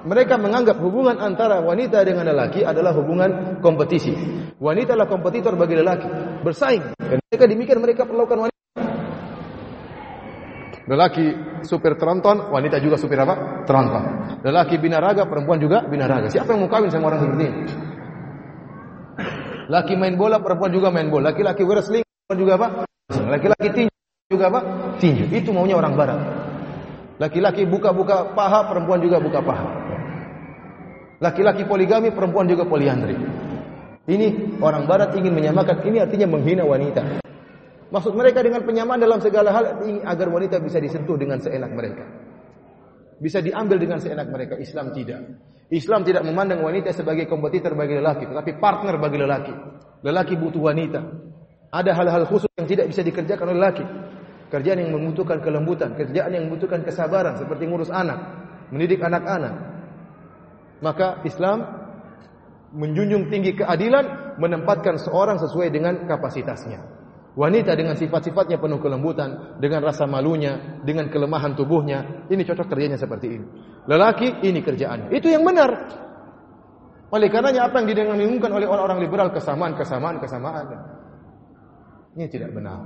mereka 0.09 0.41
menganggap 0.41 0.81
hubungan 0.81 1.21
antara 1.21 1.61
wanita 1.61 2.01
dengan 2.09 2.25
lelaki 2.25 2.65
adalah 2.65 2.97
hubungan 2.97 3.61
kompetisi. 3.61 4.17
Wanita 4.57 4.97
adalah 4.97 5.13
kompetitor 5.13 5.61
bagi 5.61 5.77
lelaki, 5.77 6.09
bersaing. 6.41 6.97
Dan 6.97 7.21
mereka 7.21 7.45
demikian 7.45 7.81
mereka 7.85 8.09
perlakukan 8.09 8.49
wanita. 8.49 8.61
Lelaki 10.89 11.27
supir 11.69 12.01
tronton, 12.01 12.49
wanita 12.49 12.81
juga 12.81 12.97
supir 12.97 13.21
apa? 13.21 13.65
Tronton. 13.69 14.05
Lelaki 14.41 14.81
binaraga, 14.81 15.29
perempuan 15.29 15.61
juga 15.61 15.85
binaraga. 15.85 16.33
Siapa 16.33 16.57
yang 16.57 16.65
mau 16.65 16.73
kawin 16.73 16.89
sama 16.89 17.13
orang 17.13 17.21
seperti 17.29 17.45
ini? 17.45 17.53
Laki 19.69 19.95
main 20.01 20.17
bola, 20.17 20.41
perempuan 20.41 20.73
juga 20.73 20.89
main 20.89 21.13
bola. 21.13 21.31
Laki-laki 21.31 21.61
wrestling, 21.63 22.03
juga 22.37 22.61
apa? 22.61 22.69
Laki-laki 23.13 23.69
tinju 23.73 23.93
juga 24.33 24.47
apa? 24.49 24.61
Tinju. 24.99 25.31
Itu 25.33 25.53
maunya 25.53 25.77
orang 25.77 25.95
barat. 25.95 26.21
Laki-laki 27.21 27.69
buka-buka 27.69 28.35
paha, 28.35 28.67
perempuan 28.67 28.99
juga 28.99 29.23
buka 29.23 29.41
paha. 29.45 29.69
Laki-laki 31.23 31.63
poligami, 31.63 32.11
perempuan 32.11 32.51
juga 32.51 32.67
poliandri. 32.67 33.15
Ini 34.03 34.59
orang 34.59 34.91
barat 34.91 35.15
ingin 35.15 35.31
menyamakan, 35.31 35.87
ini 35.87 36.03
artinya 36.03 36.27
menghina 36.27 36.67
wanita. 36.67 37.23
Maksud 37.93 38.17
mereka 38.19 38.43
dengan 38.43 38.67
penyamaan 38.67 38.99
dalam 38.99 39.21
segala 39.23 39.53
hal 39.55 39.85
ini 39.87 40.03
agar 40.03 40.27
wanita 40.33 40.59
bisa 40.59 40.83
disentuh 40.83 41.15
dengan 41.15 41.39
seenak 41.39 41.71
mereka. 41.71 42.03
Bisa 43.23 43.39
diambil 43.39 43.79
dengan 43.79 44.03
seenak 44.03 44.27
mereka. 44.33 44.59
Islam 44.59 44.91
tidak. 44.91 45.21
Islam 45.71 46.03
tidak 46.03 46.27
memandang 46.27 46.65
wanita 46.65 46.91
sebagai 46.91 47.31
kompetitor 47.31 47.79
bagi 47.79 47.97
lelaki, 47.97 48.27
tetapi 48.27 48.59
partner 48.59 48.99
bagi 48.99 49.19
lelaki. 49.21 49.55
Lelaki 50.03 50.35
butuh 50.35 50.63
wanita. 50.73 51.01
Ada 51.73 51.97
hal-hal 51.97 52.29
khusus 52.29 52.53
yang 52.61 52.69
tidak 52.69 52.93
bisa 52.93 53.01
dikerjakan 53.01 53.49
oleh 53.49 53.59
lelaki. 53.59 53.85
Kerjaan 54.53 54.85
yang 54.85 54.93
membutuhkan 54.93 55.41
kelembutan, 55.41 55.97
kerjaan 55.97 56.29
yang 56.37 56.45
membutuhkan 56.53 56.85
kesabaran 56.85 57.41
seperti 57.41 57.65
ngurus 57.65 57.89
anak, 57.89 58.21
mendidik 58.69 59.01
anak-anak. 59.01 59.57
Maka 60.85 61.25
Islam 61.25 61.65
menjunjung 62.77 63.33
tinggi 63.33 63.57
keadilan, 63.57 64.37
menempatkan 64.37 65.01
seorang 65.01 65.41
sesuai 65.41 65.73
dengan 65.73 66.05
kapasitasnya. 66.05 66.85
Wanita 67.33 67.73
dengan 67.73 67.97
sifat-sifatnya 67.97 68.61
penuh 68.61 68.77
kelembutan, 68.77 69.57
dengan 69.57 69.89
rasa 69.89 70.05
malunya, 70.05 70.85
dengan 70.85 71.09
kelemahan 71.09 71.57
tubuhnya, 71.57 72.29
ini 72.29 72.45
cocok 72.45 72.69
kerjanya 72.69 73.01
seperti 73.01 73.41
ini. 73.41 73.47
Lelaki 73.89 74.45
ini 74.45 74.61
kerjaannya. 74.61 75.09
Itu 75.17 75.33
yang 75.33 75.41
benar. 75.41 75.73
Oleh 77.09 77.33
karenanya 77.33 77.73
apa 77.73 77.81
yang 77.81 77.89
didengungkan 77.89 78.53
oleh 78.53 78.69
orang-orang 78.69 79.01
liberal 79.01 79.33
kesamaan, 79.33 79.73
kesamaan, 79.73 80.21
kesamaan. 80.21 81.01
Ini 82.13 82.25
tidak 82.29 82.53
benar. 82.53 82.81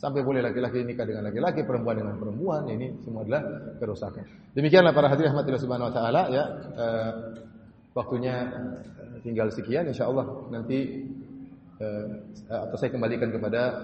Sampai 0.00 0.24
boleh 0.24 0.40
laki-laki 0.40 0.80
nikah 0.80 1.04
dengan 1.04 1.28
laki-laki, 1.28 1.60
perempuan 1.66 2.00
dengan 2.00 2.16
perempuan, 2.16 2.64
ini 2.72 2.96
semua 3.04 3.20
adalah 3.20 3.42
kerusakan. 3.76 4.24
Demikianlah 4.56 4.96
para 4.96 5.12
hadirin 5.12 5.36
rahmatillah 5.36 5.60
subhanahu 5.60 5.90
wa 5.92 5.94
taala 5.94 6.22
ya. 6.32 6.44
Eh, 6.72 7.12
waktunya 7.92 8.48
tinggal 9.20 9.52
sekian 9.52 9.92
insyaallah 9.92 10.48
nanti 10.48 11.04
eh, 11.76 12.06
atau 12.48 12.76
saya 12.80 12.96
kembalikan 12.96 13.28
kepada 13.28 13.76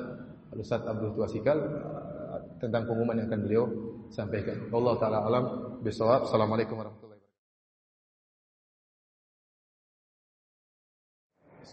Ustaz 0.56 0.88
Abdul 0.88 1.12
Tuasikal 1.12 1.58
eh, 1.60 2.38
tentang 2.64 2.88
pengumuman 2.88 3.20
yang 3.20 3.28
akan 3.28 3.40
beliau 3.44 3.64
sampaikan. 4.08 4.56
Allah 4.72 4.94
taala 4.96 5.18
alam 5.20 5.44
bisawab. 5.84 6.24
Assalamualaikum 6.24 6.80
warahmatullahi 6.80 7.05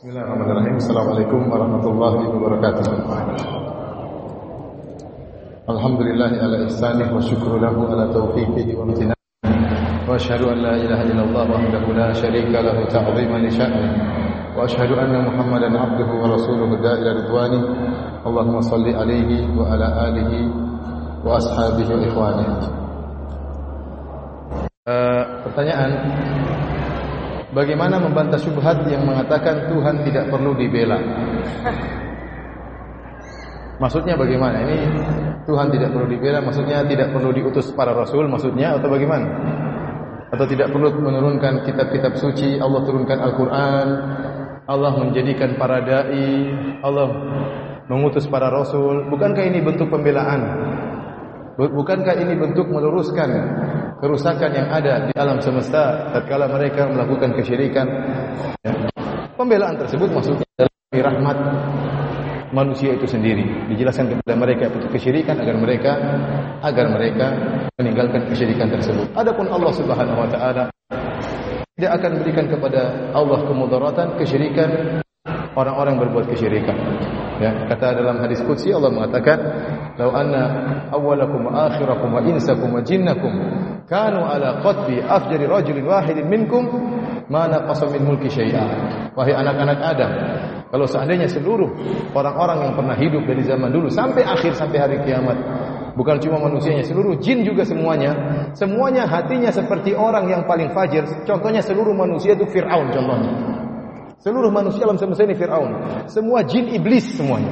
Bismillahirrahmanirrahim. 0.03 0.75
Assalamualaikum 0.83 1.47
warahmatullahi 1.47 2.27
wabarakatuh. 2.27 2.83
Alhamdulillah 5.63 6.31
ala 6.43 6.67
ihsanih 6.67 7.07
wa 7.07 7.23
syukru 7.23 7.55
lahu 7.55 7.87
ala 7.87 8.11
tawfiqihi 8.11 8.75
wa 8.75 8.83
amtinah. 8.83 9.15
Wa 10.03 10.19
ashhadu 10.19 10.51
an 10.51 10.59
la 10.59 10.75
ilaha 10.75 11.07
illallah 11.07 11.47
wahdahu 11.47 11.95
la 11.95 12.11
syarika 12.11 12.59
lahu 12.59 12.83
ta'dhiman 12.91 13.47
li 13.47 13.51
sya'ni. 13.55 13.87
Wa 14.51 14.67
ashhadu 14.67 14.99
anna 14.99 15.23
Muhammadan 15.23 15.71
abduhu 15.71 16.19
wa 16.19 16.35
rasuluhu 16.35 16.83
da 16.83 16.99
ila 16.99 17.23
ridwani. 17.23 17.59
Allahumma 18.27 18.59
salli 18.59 18.91
alaihi 18.91 19.55
wa 19.55 19.71
ala 19.71 20.11
alihi 20.11 20.51
wa 21.23 21.39
ashabihi 21.39 21.87
wa 21.95 22.03
ikhwanihi. 22.03 22.55
Uh, 24.83 25.47
pertanyaan 25.47 25.95
Bagaimana 27.53 28.01
membantah 28.01 28.41
syubhat 28.41 28.81
yang 28.89 29.05
mengatakan 29.05 29.69
Tuhan 29.69 30.01
tidak 30.01 30.33
perlu 30.33 30.57
dibela 30.57 30.97
Maksudnya 33.81 34.13
bagaimana? 34.13 34.63
Ini 34.63 34.79
Tuhan 35.43 35.67
tidak 35.73 35.91
perlu 35.91 36.07
dibela, 36.07 36.39
maksudnya 36.39 36.85
tidak 36.85 37.11
perlu 37.11 37.35
diutus 37.35 37.73
para 37.73 37.91
rasul, 37.91 38.29
maksudnya 38.29 38.77
atau 38.77 38.87
bagaimana? 38.87 39.27
Atau 40.31 40.45
tidak 40.47 40.71
perlu 40.71 40.93
menurunkan 41.03 41.67
kitab-kitab 41.67 42.15
suci, 42.15 42.57
Allah 42.63 42.81
turunkan 42.85 43.19
Al-Quran, 43.19 43.87
Allah 44.71 44.91
menjadikan 44.95 45.59
para 45.59 45.83
dai, 45.83 46.47
Allah 46.79 47.07
mengutus 47.91 48.23
para 48.29 48.47
rasul. 48.47 49.09
Bukankah 49.11 49.43
ini 49.51 49.59
bentuk 49.59 49.91
pembelaan? 49.91 50.41
Bukankah 51.59 52.15
ini 52.17 52.33
bentuk 52.39 52.71
meluruskan 52.71 53.29
kerusakan 54.03 54.51
yang 54.51 54.67
ada 54.67 55.07
di 55.07 55.15
alam 55.15 55.39
semesta 55.39 56.11
tatkala 56.11 56.51
mereka 56.51 56.91
melakukan 56.91 57.31
kesyirikan? 57.39 57.87
Ya. 58.59 58.75
Pembelaan 59.39 59.79
tersebut 59.79 60.11
maksudnya 60.11 60.43
adalah 60.59 60.75
rahmat 60.91 61.37
manusia 62.51 62.99
itu 62.99 63.07
sendiri. 63.07 63.47
Dijelaskan 63.71 64.11
kepada 64.11 64.35
mereka 64.35 64.67
itu 64.67 64.91
kesyirikan 64.91 65.39
agar 65.39 65.55
mereka 65.55 65.91
agar 66.59 66.85
mereka 66.91 67.27
meninggalkan 67.79 68.27
kesyirikan 68.27 68.67
tersebut. 68.75 69.07
Adapun 69.15 69.47
Allah 69.47 69.71
Subhanahu 69.71 70.19
wa 70.19 70.27
taala 70.27 70.67
tidak 71.79 71.91
akan 72.03 72.11
berikan 72.21 72.45
kepada 72.51 72.81
Allah 73.15 73.39
kemudaratan 73.47 74.19
kesyirikan 74.19 74.99
orang-orang 75.55 75.95
berbuat 76.03 76.27
kesyirikan. 76.27 76.75
Ya, 77.43 77.51
kata 77.67 77.99
dalam 77.99 78.23
hadis 78.23 78.39
qudsi 78.39 78.71
Allah 78.71 78.87
mengatakan, 78.87 79.35
"Lau 79.99 80.15
anna 80.15 80.43
awwalakum 80.95 81.51
wa 81.51 81.67
akhirakum 81.67 82.15
wa 82.15 82.23
insakum 82.23 82.71
wa 82.71 82.79
jinnakum 82.79 83.35
kanu 83.83 84.23
ala 84.23 84.63
qatbi 84.63 85.03
afjari 85.03 85.43
rajulin 85.43 85.83
wahidin 85.83 86.31
minkum 86.31 86.63
ma 87.27 87.51
naqasa 87.51 87.91
min 87.91 88.07
mulki 88.07 88.31
syai'a." 88.31 88.63
Wahai 89.11 89.35
anak-anak 89.35 89.77
Adam, 89.83 90.11
kalau 90.71 90.87
seandainya 90.87 91.27
seluruh 91.27 91.67
orang-orang 92.15 92.63
yang 92.63 92.73
pernah 92.79 92.95
hidup 92.95 93.27
dari 93.27 93.43
zaman 93.43 93.75
dulu 93.75 93.91
sampai 93.91 94.23
akhir 94.23 94.55
sampai 94.55 94.79
hari 94.79 94.97
kiamat, 95.03 95.35
bukan 95.99 96.23
cuma 96.23 96.39
manusianya, 96.39 96.87
seluruh 96.87 97.19
jin 97.19 97.43
juga 97.43 97.67
semuanya, 97.67 98.15
semuanya 98.55 99.03
hatinya 99.03 99.51
seperti 99.51 99.91
orang 99.93 100.31
yang 100.31 100.47
paling 100.47 100.71
fajir. 100.71 101.03
Contohnya 101.27 101.59
seluruh 101.59 101.91
manusia 101.91 102.39
itu 102.39 102.47
Fir'aun 102.47 102.87
contohnya. 102.87 103.52
Seluruh 104.23 104.47
manusia 104.47 104.87
alam 104.87 104.95
semesta 104.95 105.27
ini 105.27 105.35
Fir'aun. 105.35 105.71
Semua 106.07 106.47
jin 106.47 106.71
iblis 106.71 107.11
semuanya. 107.19 107.51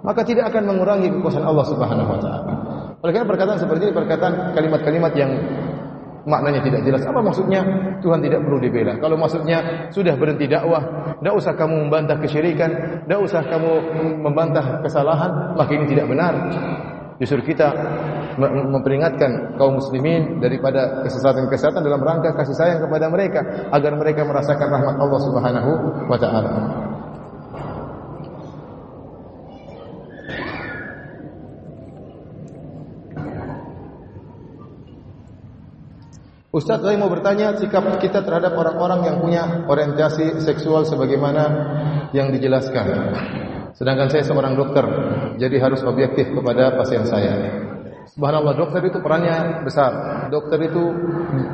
Maka 0.00 0.24
tidak 0.24 0.48
akan 0.48 0.72
mengurangi 0.72 1.12
kekuasaan 1.12 1.44
Allah 1.44 1.66
Subhanahu 1.68 2.08
wa 2.08 2.20
taala. 2.24 2.52
Oleh 3.04 3.12
karena 3.12 3.28
perkataan 3.28 3.60
seperti 3.60 3.82
ini 3.84 3.92
perkataan 3.92 4.56
kalimat-kalimat 4.56 5.12
yang 5.12 5.28
maknanya 6.24 6.64
tidak 6.64 6.88
jelas. 6.88 7.04
Apa 7.04 7.20
maksudnya? 7.20 7.60
Tuhan 8.00 8.24
tidak 8.24 8.40
perlu 8.40 8.56
dibela. 8.64 8.96
Kalau 8.96 9.20
maksudnya 9.20 9.92
sudah 9.92 10.16
berhenti 10.16 10.48
dakwah, 10.48 10.80
tidak 11.20 11.34
usah 11.36 11.52
kamu 11.52 11.74
membantah 11.84 12.16
kesyirikan, 12.16 12.70
tidak 13.04 13.20
usah 13.20 13.44
kamu 13.44 13.72
membantah 14.24 14.80
kesalahan, 14.80 15.52
maka 15.52 15.70
ini 15.76 15.84
tidak 15.84 16.08
benar. 16.08 16.32
Justru 17.20 17.52
kita 17.52 17.68
memperingatkan 18.38 19.56
kaum 19.58 19.80
muslimin 19.80 20.38
daripada 20.38 21.02
kesesatan-kesesatan 21.06 21.82
dalam 21.82 22.02
rangka 22.02 22.36
kasih 22.36 22.54
sayang 22.54 22.80
kepada 22.84 23.10
mereka 23.10 23.40
agar 23.72 23.92
mereka 23.96 24.22
merasakan 24.22 24.68
rahmat 24.70 24.96
Allah 25.00 25.20
Subhanahu 25.24 25.70
wa 26.06 26.18
taala. 26.20 26.52
Ustaz 36.50 36.82
saya 36.82 36.98
mau 36.98 37.06
bertanya 37.06 37.54
sikap 37.54 37.86
kita 38.02 38.26
terhadap 38.26 38.58
orang-orang 38.58 39.06
yang 39.06 39.16
punya 39.22 39.42
orientasi 39.70 40.42
seksual 40.42 40.82
sebagaimana 40.82 41.46
yang 42.10 42.34
dijelaskan. 42.34 43.14
Sedangkan 43.78 44.10
saya 44.10 44.26
seorang 44.26 44.58
dokter, 44.58 44.82
jadi 45.38 45.56
harus 45.62 45.86
objektif 45.86 46.34
kepada 46.34 46.74
pasien 46.74 47.06
saya. 47.06 47.32
Subhanallah, 48.10 48.58
dokter 48.58 48.82
itu 48.90 48.98
perannya 48.98 49.62
besar. 49.62 49.92
Dokter 50.34 50.58
itu 50.66 50.82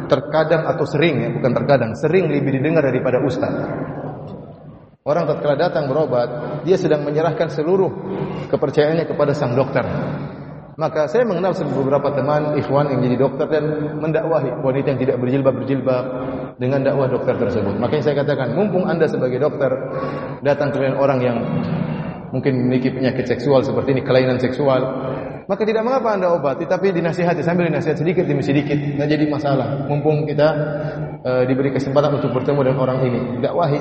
terkadang 0.09 0.65
atau 0.65 0.89
sering 0.89 1.15
ya, 1.21 1.29
bukan 1.37 1.53
terkadang, 1.53 1.91
sering 2.01 2.33
lebih 2.33 2.57
didengar 2.57 2.81
daripada 2.81 3.21
ustaz. 3.21 3.53
Orang 5.07 5.29
tatkala 5.31 5.55
datang 5.55 5.87
berobat, 5.87 6.63
dia 6.67 6.75
sedang 6.75 7.07
menyerahkan 7.07 7.47
seluruh 7.53 7.93
kepercayaannya 8.51 9.07
kepada 9.07 9.37
sang 9.37 9.55
dokter. 9.55 9.87
Maka 10.77 11.09
saya 11.09 11.25
mengenal 11.25 11.57
beberapa 11.57 12.13
teman 12.13 12.53
ikhwan 12.61 12.93
yang 12.93 13.01
jadi 13.01 13.17
dokter 13.17 13.47
dan 13.49 13.65
mendakwahi 13.97 14.61
wanita 14.61 14.93
yang 14.93 15.01
tidak 15.01 15.17
berjilbab-berjilbab 15.25 16.05
dengan 16.61 16.85
dakwah 16.85 17.09
dokter 17.09 17.33
tersebut. 17.39 17.81
Makanya 17.81 18.03
saya 18.05 18.17
katakan, 18.21 18.53
mumpung 18.53 18.85
Anda 18.85 19.09
sebagai 19.09 19.41
dokter 19.41 19.73
datang 20.45 20.73
ke 20.73 20.85
orang 20.85 21.21
yang 21.25 21.39
mungkin 22.35 22.67
memiliki 22.67 22.93
penyakit 22.93 23.25
seksual 23.25 23.65
seperti 23.65 23.97
ini, 23.97 24.03
kelainan 24.05 24.37
seksual, 24.37 24.81
maka 25.47 25.63
tidak 25.63 25.87
mengapa 25.87 26.19
Anda 26.19 26.35
obati, 26.35 26.67
tapi 26.67 26.91
dinasihati 26.91 27.39
sambil 27.47 27.71
dinasihat 27.71 27.95
sedikit 27.95 28.27
demi 28.27 28.43
sedikit, 28.43 28.75
nggak 28.75 29.09
jadi 29.09 29.25
masalah. 29.31 29.87
Mumpung 29.87 30.27
kita 30.27 30.49
e, 31.23 31.31
diberi 31.47 31.71
kesempatan 31.71 32.19
untuk 32.19 32.35
bertemu 32.35 32.67
dengan 32.67 32.79
orang 32.83 32.99
ini, 33.07 33.21
dakwahi 33.39 33.79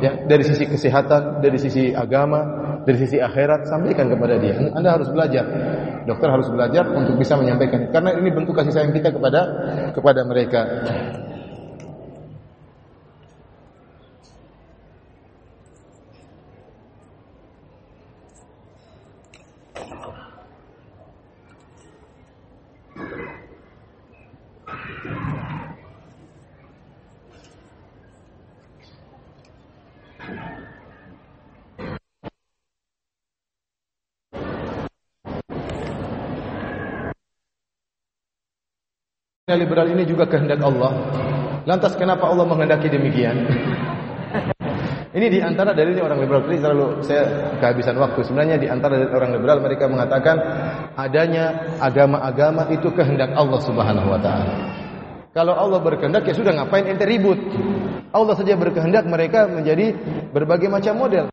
ya 0.00 0.24
dari 0.24 0.40
sisi 0.40 0.64
kesehatan, 0.64 1.44
dari 1.44 1.60
sisi 1.60 1.92
agama, 1.92 2.40
dari 2.88 2.96
sisi 2.96 3.20
akhirat 3.20 3.68
sampaikan 3.68 4.08
kepada 4.08 4.40
dia. 4.40 4.56
Anda 4.72 4.96
harus 4.96 5.12
belajar. 5.12 5.44
Dokter 6.02 6.28
harus 6.32 6.50
belajar 6.50 6.88
untuk 6.90 7.14
bisa 7.14 7.38
menyampaikan 7.38 7.92
karena 7.94 8.10
ini 8.18 8.34
bentuk 8.34 8.58
kasih 8.58 8.74
sayang 8.74 8.90
kita 8.90 9.14
kepada 9.14 9.40
kepada 9.94 10.26
mereka. 10.26 10.60
Liberal 39.56 39.88
ini 39.92 40.04
juga 40.08 40.24
kehendak 40.28 40.60
Allah. 40.64 40.92
Lantas 41.62 41.94
kenapa 41.94 42.26
Allah 42.26 42.46
menghendaki 42.48 42.90
demikian? 42.90 43.46
ini 45.16 45.26
di 45.30 45.38
antara 45.38 45.70
dalilnya 45.76 46.02
orang 46.02 46.18
liberal. 46.24 46.42
Ini 46.48 46.58
selalu 46.58 46.84
saya 47.06 47.24
kehabisan 47.62 47.96
waktu. 48.00 48.20
Sebenarnya 48.26 48.56
di 48.58 48.66
antara 48.66 48.98
orang 48.98 49.36
liberal 49.36 49.62
mereka 49.62 49.86
mengatakan 49.86 50.36
adanya 50.98 51.76
agama-agama 51.78 52.72
itu 52.74 52.90
kehendak 52.90 53.30
Allah 53.36 53.60
Subhanahu 53.62 54.08
wa 54.10 54.20
taala. 54.20 54.81
Kalau 55.32 55.56
Allah 55.56 55.80
berkehendak 55.80 56.28
ya 56.28 56.36
sudah 56.36 56.52
ngapain 56.52 56.84
ente 56.84 57.08
ribut? 57.08 57.40
Allah 58.12 58.36
saja 58.36 58.52
berkehendak 58.52 59.08
mereka 59.08 59.48
menjadi 59.48 59.96
berbagai 60.28 60.68
macam 60.68 61.00
model. 61.00 61.32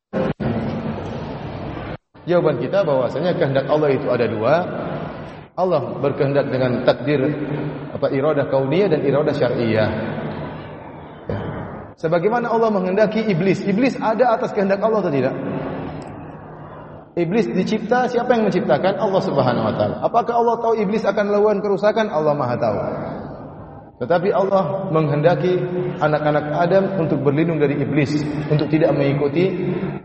Jawaban 2.24 2.64
kita 2.64 2.88
bahwasanya 2.88 3.36
kehendak 3.36 3.68
Allah 3.68 3.92
itu 3.92 4.08
ada 4.08 4.26
dua, 4.32 4.56
Allah 5.60 6.00
berkehendak 6.00 6.48
dengan 6.48 6.88
takdir 6.88 7.20
apa 7.92 8.08
iradah 8.08 8.48
kauniyah 8.48 8.88
dan 8.96 9.04
iradah 9.04 9.36
syar'iyah. 9.36 9.68
Ya. 9.68 9.88
Sebagaimana 12.00 12.48
Allah 12.48 12.72
menghendaki 12.72 13.28
iblis, 13.28 13.60
iblis 13.68 14.00
ada 14.00 14.32
atas 14.32 14.56
kehendak 14.56 14.80
Allah 14.80 15.04
atau 15.04 15.12
tidak? 15.12 15.36
Iblis 17.20 17.52
dicipta, 17.52 18.08
siapa 18.08 18.32
yang 18.40 18.48
menciptakan? 18.48 18.96
Allah 18.96 19.20
Subhanahu 19.20 19.68
wa 19.68 19.76
taala. 19.76 19.96
Apakah 20.08 20.40
Allah 20.40 20.56
tahu 20.64 20.80
iblis 20.80 21.04
akan 21.04 21.28
melakukan 21.28 21.60
kerusakan? 21.60 22.08
Allah 22.08 22.32
Maha 22.32 22.56
tahu. 22.56 22.78
Tetapi 24.00 24.32
Allah 24.32 24.88
menghendaki 24.96 25.60
anak-anak 26.00 26.46
Adam 26.56 26.84
untuk 27.04 27.20
berlindung 27.20 27.60
dari 27.60 27.76
iblis, 27.84 28.24
untuk 28.48 28.72
tidak 28.72 28.96
mengikuti 28.96 29.52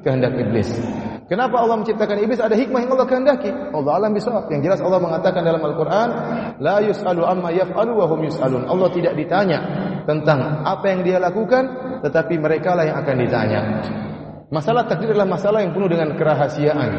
kehendak 0.02 0.34
iblis. 0.34 0.66
Kenapa 1.30 1.62
Allah 1.62 1.80
menciptakan 1.80 2.20
iblis? 2.20 2.42
Ada 2.42 2.52
hikmah 2.58 2.84
yang 2.84 2.92
Allah 2.98 3.08
kehendaki. 3.08 3.48
Allah 3.48 3.92
alam 3.96 4.10
bisawab. 4.12 4.50
Yang 4.52 4.62
jelas 4.66 4.80
Allah 4.84 5.00
mengatakan 5.00 5.40
dalam 5.40 5.62
Al-Qur'an, 5.62 6.08
yus'alu 6.60 7.22
amma 7.24 7.48
yaf'alu 7.54 7.92
wa 7.96 8.06
hum 8.10 8.20
yus'alun. 8.28 8.66
Allah 8.68 8.88
tidak 8.92 9.14
ditanya 9.16 9.58
tentang 10.04 10.66
apa 10.66 10.84
yang 10.90 11.00
dia 11.06 11.16
lakukan, 11.22 11.64
tetapi 12.04 12.34
mereka 12.36 12.76
lah 12.76 12.84
yang 12.90 12.98
akan 13.00 13.16
ditanya. 13.24 13.60
Masalah 14.52 14.84
takdir 14.84 15.16
adalah 15.16 15.38
masalah 15.38 15.64
yang 15.64 15.72
penuh 15.72 15.88
dengan 15.88 16.12
kerahasiaan. 16.18 16.90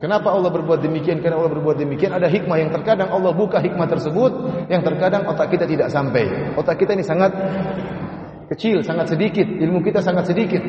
Kenapa 0.00 0.32
Allah 0.32 0.48
berbuat 0.48 0.80
demikian? 0.80 1.20
Karena 1.20 1.36
Allah 1.36 1.52
berbuat 1.52 1.76
demikian 1.76 2.16
ada 2.16 2.24
hikmah 2.24 2.56
yang 2.56 2.72
terkadang 2.72 3.12
Allah 3.12 3.36
buka 3.36 3.60
hikmah 3.60 3.84
tersebut 3.84 4.32
yang 4.72 4.80
terkadang 4.80 5.28
otak 5.28 5.52
kita 5.52 5.68
tidak 5.68 5.92
sampai. 5.92 6.56
Otak 6.56 6.80
kita 6.80 6.96
ini 6.96 7.04
sangat 7.04 7.36
kecil, 8.48 8.80
sangat 8.80 9.12
sedikit, 9.12 9.44
ilmu 9.44 9.84
kita 9.84 10.00
sangat 10.00 10.32
sedikit. 10.32 10.64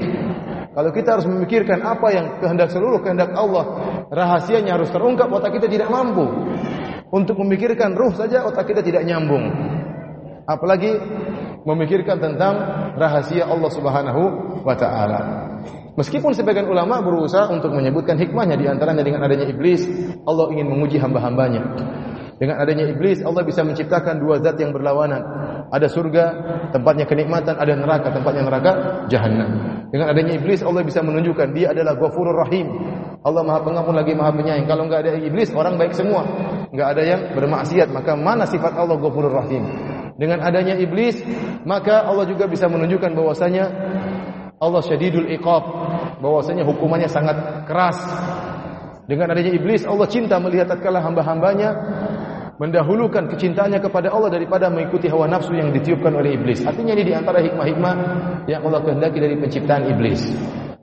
Kalau 0.76 0.92
kita 0.92 1.16
harus 1.16 1.28
memikirkan 1.32 1.80
apa 1.80 2.08
yang 2.12 2.26
kehendak 2.44 2.76
seluruh 2.76 3.00
kehendak 3.00 3.32
Allah, 3.32 3.64
rahasianya 4.12 4.76
harus 4.76 4.92
terungkap, 4.92 5.32
otak 5.32 5.56
kita 5.56 5.72
tidak 5.72 5.88
mampu. 5.88 6.28
Untuk 7.12 7.40
memikirkan 7.40 7.96
ruh 7.96 8.12
saja 8.12 8.44
otak 8.44 8.68
kita 8.68 8.84
tidak 8.84 9.08
nyambung. 9.08 9.48
Apalagi 10.44 10.96
memikirkan 11.64 12.20
tentang 12.20 12.56
rahasia 13.00 13.48
Allah 13.48 13.72
Subhanahu 13.72 14.24
wa 14.64 14.76
taala. 14.76 15.51
Meskipun 16.00 16.32
sebagian 16.32 16.72
ulama 16.72 17.04
berusaha 17.04 17.52
untuk 17.52 17.76
menyebutkan 17.76 18.16
hikmahnya 18.16 18.56
di 18.56 18.64
antaranya 18.64 19.04
dengan 19.04 19.28
adanya 19.28 19.44
iblis, 19.52 19.84
Allah 20.24 20.48
ingin 20.56 20.72
menguji 20.72 20.96
hamba-hambanya. 20.96 21.62
Dengan 22.42 22.58
adanya 22.58 22.90
iblis, 22.90 23.22
Allah 23.22 23.46
bisa 23.46 23.62
menciptakan 23.62 24.18
dua 24.18 24.42
zat 24.42 24.58
yang 24.58 24.74
berlawanan. 24.74 25.22
Ada 25.70 25.86
surga, 25.92 26.26
tempatnya 26.74 27.06
kenikmatan, 27.06 27.54
ada 27.54 27.74
neraka, 27.78 28.10
tempatnya 28.10 28.44
neraka, 28.48 28.72
jahanam. 29.14 29.50
Dengan 29.94 30.10
adanya 30.10 30.40
iblis, 30.40 30.66
Allah 30.66 30.82
bisa 30.82 31.06
menunjukkan 31.06 31.54
dia 31.54 31.70
adalah 31.70 31.94
Ghafurur 32.00 32.34
Rahim. 32.34 32.66
Allah 33.22 33.46
Maha 33.46 33.62
Pengampun 33.62 33.94
lagi 33.94 34.18
Maha 34.18 34.34
Penyayang. 34.34 34.66
Kalau 34.66 34.90
enggak 34.90 35.06
ada 35.06 35.22
iblis, 35.22 35.54
orang 35.54 35.78
baik 35.78 35.94
semua. 35.94 36.26
Enggak 36.74 36.88
ada 36.98 37.02
yang 37.06 37.22
bermaksiat, 37.38 37.94
maka 37.94 38.18
mana 38.18 38.50
sifat 38.50 38.74
Allah 38.74 38.98
Ghafurur 38.98 39.38
Rahim? 39.38 39.62
Dengan 40.18 40.42
adanya 40.42 40.80
iblis, 40.82 41.22
maka 41.68 42.10
Allah 42.10 42.26
juga 42.26 42.50
bisa 42.50 42.66
menunjukkan 42.66 43.14
bahwasanya 43.14 43.64
Allah 44.62 44.82
syadidul 44.86 45.26
iqab, 45.34 45.64
bahwasanya 46.22 46.62
hukumannya 46.70 47.10
sangat 47.10 47.66
keras. 47.66 47.98
Dengan 49.10 49.34
adanya 49.34 49.58
iblis, 49.58 49.90
Allah 49.90 50.06
cinta 50.06 50.38
melihat 50.38 50.70
tatkala 50.70 51.02
hamba-hambanya 51.02 51.70
mendahulukan 52.62 53.26
kecintaannya 53.26 53.82
kepada 53.82 54.14
Allah 54.14 54.30
daripada 54.30 54.70
mengikuti 54.70 55.10
hawa 55.10 55.26
nafsu 55.26 55.58
yang 55.58 55.74
ditiupkan 55.74 56.14
oleh 56.14 56.38
iblis. 56.38 56.62
Artinya 56.62 56.94
ini 56.94 57.10
di 57.10 57.14
antara 57.18 57.42
hikmah-hikmah 57.42 57.94
yang 58.46 58.62
Allah 58.62 58.86
kehendaki 58.86 59.18
dari 59.18 59.36
penciptaan 59.42 59.90
iblis. 59.90 60.22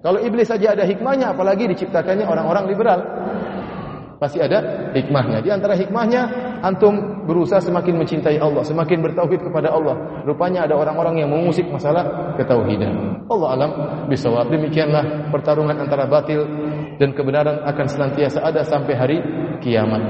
Kalau 0.02 0.18
iblis 0.18 0.50
saja 0.50 0.74
ada 0.74 0.82
hikmahnya, 0.82 1.38
apalagi 1.38 1.70
diciptakannya 1.70 2.26
orang-orang 2.26 2.66
liberal. 2.66 3.00
Pasti 4.18 4.42
ada 4.42 4.90
hikmahnya. 4.98 5.38
Di 5.38 5.50
antara 5.54 5.78
hikmahnya, 5.78 6.26
antum 6.58 7.22
berusaha 7.22 7.62
semakin 7.62 8.02
mencintai 8.02 8.42
Allah, 8.42 8.66
semakin 8.66 8.98
bertauhid 8.98 9.46
kepada 9.46 9.70
Allah. 9.70 10.26
Rupanya 10.26 10.66
ada 10.66 10.74
orang-orang 10.74 11.22
yang 11.22 11.30
mengusik 11.30 11.70
masalah 11.70 12.34
ketauhidan. 12.34 13.22
Allah 13.30 13.48
alam 13.54 13.70
bisawab. 14.10 14.50
Demikianlah 14.50 15.30
pertarungan 15.30 15.78
antara 15.78 16.10
batil 16.10 16.42
dan 16.98 17.14
kebenaran 17.14 17.62
akan 17.62 17.86
senantiasa 17.86 18.42
ada 18.42 18.66
sampai 18.66 18.94
hari 18.98 19.18
kiamat. 19.62 20.02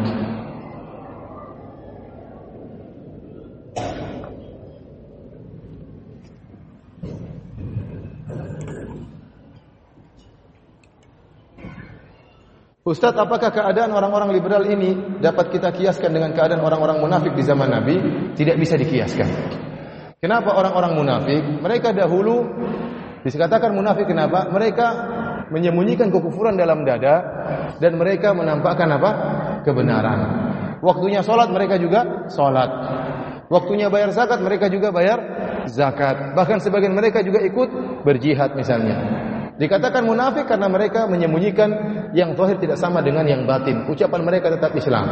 Ustaz, 12.88 13.12
apakah 13.20 13.52
keadaan 13.52 13.92
orang-orang 13.92 14.32
liberal 14.32 14.64
ini 14.64 15.20
dapat 15.20 15.52
kita 15.52 15.76
kiaskan 15.76 16.08
dengan 16.08 16.32
keadaan 16.32 16.64
orang-orang 16.64 17.04
munafik 17.04 17.36
di 17.36 17.44
zaman 17.44 17.68
Nabi? 17.68 18.00
Tidak 18.32 18.56
bisa 18.56 18.80
dikiaskan. 18.80 19.28
Kenapa 20.24 20.56
orang-orang 20.56 20.96
munafik? 20.96 21.42
Mereka 21.60 21.92
dahulu 21.92 22.48
dikatakan 23.28 23.76
munafik 23.76 24.08
kenapa? 24.08 24.48
Mereka 24.48 24.86
menyembunyikan 25.52 26.08
kekufuran 26.08 26.56
dalam 26.56 26.88
dada 26.88 27.20
dan 27.76 27.92
mereka 28.00 28.32
menampakkan 28.32 28.88
apa? 28.88 29.10
kebenaran. 29.68 30.48
Waktunya 30.80 31.20
salat 31.20 31.52
mereka 31.52 31.76
juga 31.76 32.24
salat. 32.32 32.72
Waktunya 33.52 33.92
bayar 33.92 34.16
zakat 34.16 34.40
mereka 34.40 34.72
juga 34.72 34.88
bayar 34.96 35.20
zakat. 35.68 36.32
Bahkan 36.32 36.64
sebagian 36.64 36.96
mereka 36.96 37.20
juga 37.20 37.44
ikut 37.44 37.68
berjihad 38.00 38.56
misalnya. 38.56 39.27
Dikatakan 39.58 40.06
munafik 40.06 40.46
karena 40.46 40.70
mereka 40.70 41.10
menyembunyikan 41.10 41.70
yang 42.14 42.38
zahir 42.38 42.62
tidak 42.62 42.78
sama 42.78 43.02
dengan 43.02 43.26
yang 43.26 43.42
batin. 43.42 43.90
Ucapan 43.90 44.22
mereka 44.22 44.54
tetap 44.54 44.70
Islam. 44.78 45.06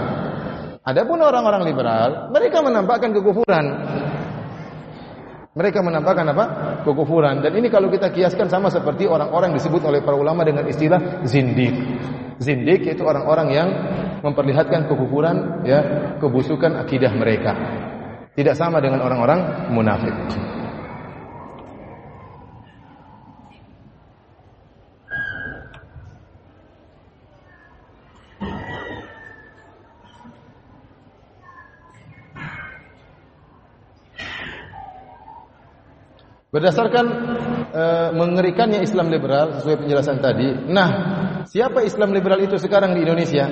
Adapun 0.86 1.18
orang-orang 1.18 1.66
liberal, 1.66 2.31
mereka 2.31 2.62
menampakkan 2.62 3.10
kekufuran. 3.10 3.66
Mereka 5.56 5.82
menampakkan 5.82 6.31
apa? 6.31 6.44
Kekufuran. 6.86 7.43
Dan 7.43 7.59
ini 7.59 7.66
kalau 7.66 7.90
kita 7.90 8.14
kiaskan 8.14 8.47
sama 8.47 8.70
seperti 8.70 9.10
orang-orang 9.10 9.51
disebut 9.59 9.82
oleh 9.82 9.98
para 10.06 10.14
ulama 10.14 10.47
dengan 10.47 10.62
istilah 10.62 11.27
zindik. 11.27 11.74
Zindik 12.39 12.86
itu 12.86 13.02
orang-orang 13.02 13.48
yang 13.51 13.68
memperlihatkan 14.23 14.86
kekufuran, 14.86 15.66
ya, 15.66 15.81
kebusukan 16.23 16.86
akidah 16.86 17.10
mereka. 17.18 17.56
Tidak 18.36 18.55
sama 18.55 18.78
dengan 18.78 19.02
orang-orang 19.02 19.73
munafik. 19.73 20.12
Berdasarkan 36.47 37.06
e, 37.74 38.14
mengerikannya 38.14 38.86
Islam 38.86 39.10
liberal 39.10 39.59
sesuai 39.59 39.82
penjelasan 39.82 40.23
tadi. 40.23 40.47
Nah, 40.70 40.89
siapa 41.43 41.82
Islam 41.82 42.14
liberal 42.14 42.39
itu 42.39 42.55
sekarang 42.55 42.94
di 42.94 43.02
Indonesia? 43.02 43.51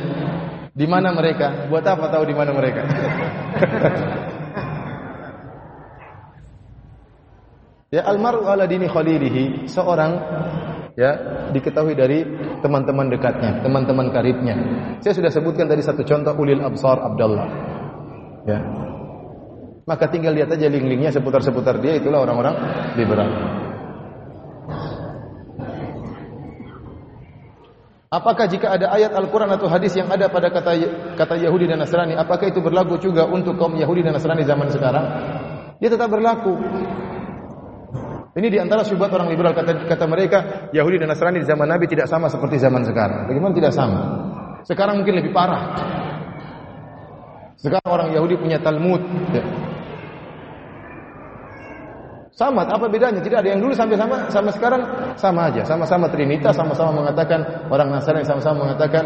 Di 0.74 0.86
mana 0.86 1.10
mereka? 1.10 1.66
Buat 1.66 1.86
apa 1.90 2.06
tahu 2.10 2.24
di 2.26 2.34
mana 2.34 2.52
mereka? 2.54 2.82
ya 7.94 8.02
almaru 8.06 8.46
ala 8.46 8.66
dini 8.66 8.86
khalilihi, 8.86 9.66
seorang 9.70 10.12
ya 10.94 11.10
diketahui 11.50 11.94
dari 11.98 12.22
teman-teman 12.62 13.10
dekatnya, 13.10 13.58
teman-teman 13.62 14.10
karibnya. 14.14 14.54
Saya 15.02 15.14
sudah 15.18 15.30
sebutkan 15.34 15.66
tadi 15.66 15.82
satu 15.82 16.06
contoh 16.06 16.34
ulil 16.38 16.62
absar 16.62 17.02
Abdullah. 17.02 17.48
Ya, 18.44 18.60
maka 19.84 20.08
tinggal 20.08 20.32
lihat 20.32 20.48
aja 20.48 20.68
link-linknya 20.68 21.12
seputar-seputar 21.12 21.80
dia 21.80 22.00
itulah 22.00 22.24
orang-orang 22.24 22.56
liberal. 22.96 23.28
Apakah 28.14 28.46
jika 28.46 28.78
ada 28.78 28.94
ayat 28.94 29.10
Al-Quran 29.10 29.50
atau 29.58 29.66
hadis 29.66 29.90
yang 29.98 30.06
ada 30.06 30.30
pada 30.30 30.46
kata 30.46 30.72
kata 31.18 31.34
Yahudi 31.34 31.66
dan 31.66 31.82
Nasrani, 31.82 32.14
apakah 32.14 32.46
itu 32.46 32.62
berlaku 32.62 32.94
juga 33.02 33.26
untuk 33.26 33.58
kaum 33.58 33.74
Yahudi 33.74 34.06
dan 34.06 34.14
Nasrani 34.14 34.46
zaman 34.46 34.70
sekarang? 34.70 35.04
Dia 35.82 35.90
tetap 35.90 36.14
berlaku. 36.14 36.54
Ini 38.34 38.46
di 38.50 38.58
antara 38.62 38.86
syubhat 38.86 39.10
orang 39.10 39.30
liberal 39.30 39.50
kata, 39.54 39.90
kata 39.90 40.06
mereka 40.06 40.38
Yahudi 40.70 41.02
dan 41.02 41.10
Nasrani 41.10 41.42
di 41.42 41.46
zaman 41.46 41.66
Nabi 41.66 41.90
tidak 41.90 42.06
sama 42.06 42.30
seperti 42.30 42.62
zaman 42.62 42.86
sekarang. 42.86 43.26
Bagaimana 43.26 43.54
tidak 43.54 43.74
sama? 43.74 44.00
Sekarang 44.62 45.02
mungkin 45.02 45.18
lebih 45.18 45.34
parah. 45.34 45.62
Sekarang 47.58 47.90
orang 47.90 48.08
Yahudi 48.14 48.38
punya 48.38 48.62
Talmud. 48.62 49.02
Ya. 49.34 49.42
Sama, 52.34 52.66
apa 52.66 52.90
bedanya? 52.90 53.22
Tidak 53.22 53.38
ada 53.46 53.48
yang 53.54 53.62
dulu 53.62 53.70
sampai 53.78 53.94
sama 53.94 54.26
sama 54.26 54.50
sekarang 54.50 54.82
sama 55.14 55.40
aja, 55.54 55.62
sama-sama 55.62 56.10
Trinitas, 56.10 56.58
sama-sama 56.58 56.90
mengatakan 56.90 57.70
orang 57.70 57.94
Nasrani 57.94 58.26
sama-sama 58.26 58.66
mengatakan 58.66 59.04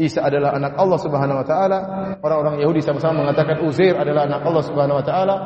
Isa 0.00 0.26
adalah 0.26 0.58
anak 0.58 0.74
Allah 0.74 0.98
Subhanahu 0.98 1.38
wa 1.38 1.46
taala. 1.46 1.78
Orang-orang 2.18 2.58
Yahudi 2.58 2.82
sama-sama 2.82 3.22
mengatakan 3.22 3.62
Uzair 3.62 3.94
adalah 3.94 4.26
anak 4.26 4.42
Allah 4.42 4.64
Subhanahu 4.66 4.98
wa 4.98 5.04
taala. 5.06 5.36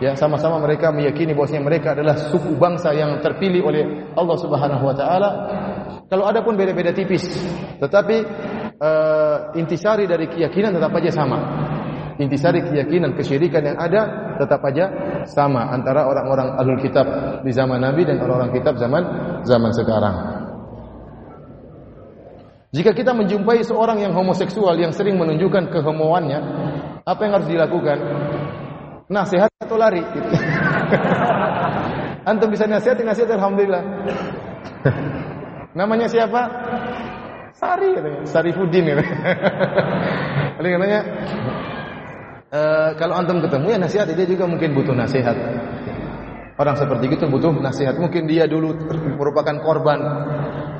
Ya, 0.00 0.16
sama-sama 0.16 0.56
mereka 0.64 0.88
meyakini 0.94 1.36
bahwasanya 1.36 1.60
mereka 1.60 1.92
adalah 1.92 2.16
suku 2.32 2.56
bangsa 2.56 2.96
yang 2.96 3.20
terpilih 3.20 3.60
oleh 3.60 3.82
Allah 4.16 4.36
Subhanahu 4.40 4.84
wa 4.86 4.94
taala. 4.96 5.30
Kalau 6.08 6.24
ada 6.24 6.40
pun 6.40 6.56
beda-beda 6.56 6.94
tipis, 6.94 7.26
tetapi 7.82 8.16
uh, 8.78 9.52
intisari 9.58 10.08
dari 10.08 10.30
keyakinan 10.30 10.72
tetap 10.78 10.94
aja 10.94 11.10
sama 11.10 11.38
intisari 12.16 12.64
keyakinan 12.64 13.16
kesyirikan 13.16 13.64
yang 13.64 13.78
ada 13.78 14.34
tetap 14.40 14.60
aja 14.64 14.88
sama 15.28 15.68
antara 15.72 16.08
orang-orang 16.08 16.56
ahlul 16.56 16.80
kitab 16.80 17.06
di 17.44 17.52
zaman 17.52 17.80
Nabi 17.80 18.08
dan 18.08 18.20
orang-orang 18.20 18.52
kitab 18.56 18.80
zaman 18.80 19.02
zaman 19.44 19.72
sekarang. 19.72 20.36
Jika 22.76 22.92
kita 22.92 23.16
menjumpai 23.16 23.64
seorang 23.64 24.04
yang 24.04 24.12
homoseksual 24.12 24.76
yang 24.76 24.92
sering 24.92 25.16
menunjukkan 25.16 25.72
kehomoannya, 25.72 26.40
apa 27.08 27.20
yang 27.24 27.32
harus 27.40 27.48
dilakukan? 27.48 27.98
Nasihat 29.08 29.48
atau 29.62 29.78
lari? 29.80 30.02
Antum 32.28 32.50
bisa 32.50 32.66
nasihat, 32.66 32.98
nasihat 33.00 33.38
alhamdulillah. 33.38 33.80
Namanya 35.78 36.10
siapa? 36.10 36.42
Sari 37.56 37.96
Sari 38.28 38.52
Fudin. 38.52 38.92
Oleh 40.60 40.70
katanya, 40.76 41.00
e, 42.50 42.60
kalau 42.98 43.14
antum 43.18 43.42
ketemu 43.42 43.66
ya 43.74 43.78
nasihat 43.78 44.06
dia 44.10 44.26
juga 44.28 44.44
mungkin 44.46 44.74
butuh 44.74 44.94
nasihat. 44.94 45.36
Orang 46.56 46.76
seperti 46.80 47.12
itu 47.12 47.28
butuh 47.28 47.52
nasihat. 47.60 48.00
Mungkin 48.00 48.24
dia 48.24 48.48
dulu 48.48 48.72
merupakan 49.20 49.60
korban 49.60 50.00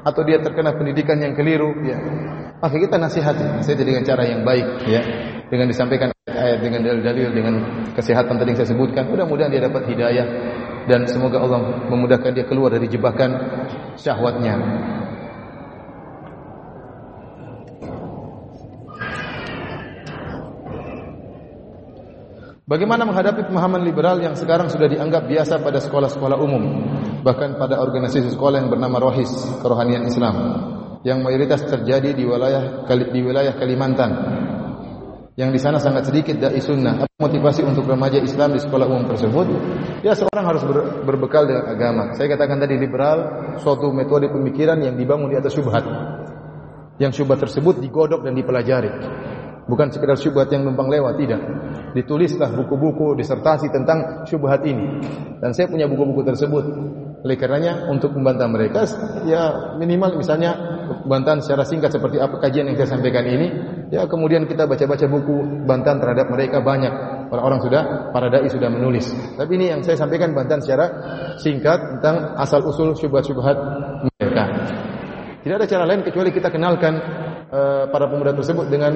atau 0.00 0.22
dia 0.24 0.40
terkena 0.40 0.72
pendidikan 0.72 1.20
yang 1.20 1.36
keliru 1.36 1.76
ya. 1.84 2.00
Maka 2.56 2.80
kita 2.80 2.96
nasihati, 2.96 3.60
nasihati 3.60 3.84
dengan 3.84 4.02
cara 4.08 4.24
yang 4.24 4.40
baik 4.40 4.88
ya. 4.88 5.02
Dengan 5.52 5.68
disampaikan 5.68 6.16
ayat 6.26 6.64
dengan 6.64 6.80
dalil-dalil 6.80 7.28
dengan 7.30 7.54
kesehatan 7.92 8.40
tadi 8.40 8.56
yang 8.56 8.58
saya 8.64 8.70
sebutkan. 8.72 9.04
Mudah-mudahan 9.12 9.52
dia 9.52 9.62
dapat 9.68 9.84
hidayah 9.84 10.26
dan 10.88 11.04
semoga 11.10 11.42
Allah 11.42 11.60
memudahkan 11.90 12.30
dia 12.32 12.48
keluar 12.48 12.72
dari 12.72 12.88
jebakan 12.88 13.36
syahwatnya. 14.00 14.54
Bagaimana 22.66 23.06
menghadapi 23.06 23.46
pemahaman 23.46 23.86
liberal 23.86 24.18
yang 24.18 24.34
sekarang 24.34 24.66
sudah 24.66 24.90
dianggap 24.90 25.30
biasa 25.30 25.62
pada 25.62 25.78
sekolah-sekolah 25.78 26.34
umum, 26.34 26.82
bahkan 27.22 27.54
pada 27.54 27.78
organisasi 27.78 28.34
sekolah 28.34 28.58
yang 28.58 28.74
bernama 28.74 28.98
Rohis, 29.06 29.30
Kerohanian 29.62 30.02
Islam, 30.02 30.34
yang 31.06 31.22
mayoritas 31.22 31.62
terjadi 31.62 32.10
di 32.10 32.26
wilayah 32.26 32.82
di 32.90 33.20
wilayah 33.22 33.54
Kalimantan. 33.54 34.10
Yang 35.38 35.50
di 35.54 35.60
sana 35.62 35.78
sangat 35.78 36.10
sedikit 36.10 36.42
dai 36.42 36.58
sunnah. 36.58 37.06
Apa 37.06 37.30
motivasi 37.30 37.62
untuk 37.62 37.86
remaja 37.86 38.18
Islam 38.18 38.58
di 38.58 38.58
sekolah 38.58 38.90
umum 38.90 39.06
tersebut? 39.14 39.46
Ya 40.02 40.18
seorang 40.18 40.50
harus 40.50 40.66
ber, 40.66 41.06
berbekal 41.06 41.46
dengan 41.46 41.70
agama. 41.70 42.18
Saya 42.18 42.34
katakan 42.34 42.58
tadi 42.58 42.74
liberal 42.82 43.46
suatu 43.62 43.94
metode 43.94 44.26
pemikiran 44.26 44.82
yang 44.82 44.98
dibangun 44.98 45.30
di 45.30 45.38
atas 45.38 45.54
syubhat. 45.54 45.86
Yang 46.98 47.22
syubhat 47.22 47.46
tersebut 47.46 47.78
digodok 47.78 48.26
dan 48.26 48.34
dipelajari. 48.34 48.90
Bukan 49.66 49.90
sekedar 49.90 50.14
syubhat 50.14 50.46
yang 50.54 50.62
numpang 50.62 50.86
lewat, 50.86 51.18
tidak. 51.18 51.42
Ditulislah 51.90 52.54
buku-buku 52.54 53.18
disertasi 53.18 53.66
tentang 53.74 54.22
syubhat 54.22 54.62
ini. 54.62 55.02
Dan 55.42 55.50
saya 55.50 55.66
punya 55.66 55.90
buku-buku 55.90 56.22
tersebut. 56.22 56.64
Oleh 57.26 57.34
karenanya 57.34 57.90
untuk 57.90 58.14
membantah 58.14 58.46
mereka 58.46 58.86
ya 59.26 59.74
minimal 59.74 60.14
misalnya 60.22 60.54
bantahan 61.10 61.42
secara 61.42 61.66
singkat 61.66 61.90
seperti 61.90 62.22
apa 62.22 62.38
kajian 62.38 62.70
yang 62.70 62.78
saya 62.78 62.94
sampaikan 62.94 63.26
ini, 63.26 63.50
ya 63.90 64.06
kemudian 64.06 64.46
kita 64.46 64.70
baca-baca 64.70 65.10
buku 65.10 65.66
bantahan 65.66 65.98
terhadap 65.98 66.30
mereka 66.30 66.62
banyak. 66.62 66.94
Orang-orang 67.26 67.58
sudah 67.66 67.82
para 68.14 68.30
dai 68.30 68.46
sudah 68.46 68.70
menulis. 68.70 69.10
Tapi 69.34 69.58
ini 69.58 69.74
yang 69.74 69.82
saya 69.82 69.98
sampaikan 69.98 70.30
bantahan 70.30 70.62
secara 70.62 70.86
singkat 71.42 71.98
tentang 71.98 72.38
asal 72.38 72.62
usul 72.62 72.94
syubhat-syubhat 72.94 73.58
mereka. 74.06 74.44
Tidak 75.42 75.56
ada 75.58 75.66
cara 75.66 75.84
lain 75.90 76.06
kecuali 76.06 76.30
kita 76.30 76.54
kenalkan 76.54 76.94
Eh, 77.46 77.84
para 77.94 78.10
pemuda 78.10 78.34
tersebut 78.34 78.66
dengan 78.66 78.90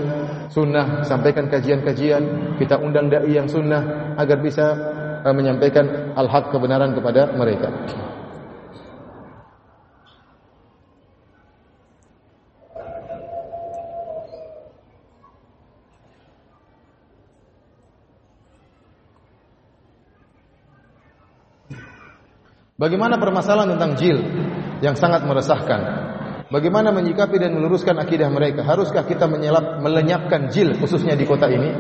sunnah, 0.51 1.07
sampaikan 1.07 1.47
kajian-kajian, 1.47 2.59
kita 2.59 2.83
undang 2.83 3.07
dai 3.07 3.31
yang 3.31 3.47
sunnah 3.47 4.11
agar 4.19 4.43
bisa 4.43 4.75
uh, 5.23 5.31
menyampaikan 5.31 6.11
al-haq 6.19 6.51
kebenaran 6.51 6.91
kepada 6.91 7.31
mereka. 7.31 7.71
Bagaimana 22.75 23.15
permasalahan 23.15 23.79
tentang 23.79 23.95
jil 23.95 24.19
yang 24.83 24.99
sangat 24.99 25.23
meresahkan? 25.23 26.10
Bagaimana 26.51 26.91
menyikapi 26.91 27.39
dan 27.39 27.55
meluruskan 27.55 27.95
akidah 28.03 28.27
mereka? 28.27 28.67
Haruskah 28.67 29.07
kita 29.07 29.31
menyelap, 29.31 29.79
melenyapkan 29.79 30.51
jil 30.51 30.75
khususnya 30.75 31.15
di 31.15 31.23
kota 31.23 31.47
ini? 31.47 31.71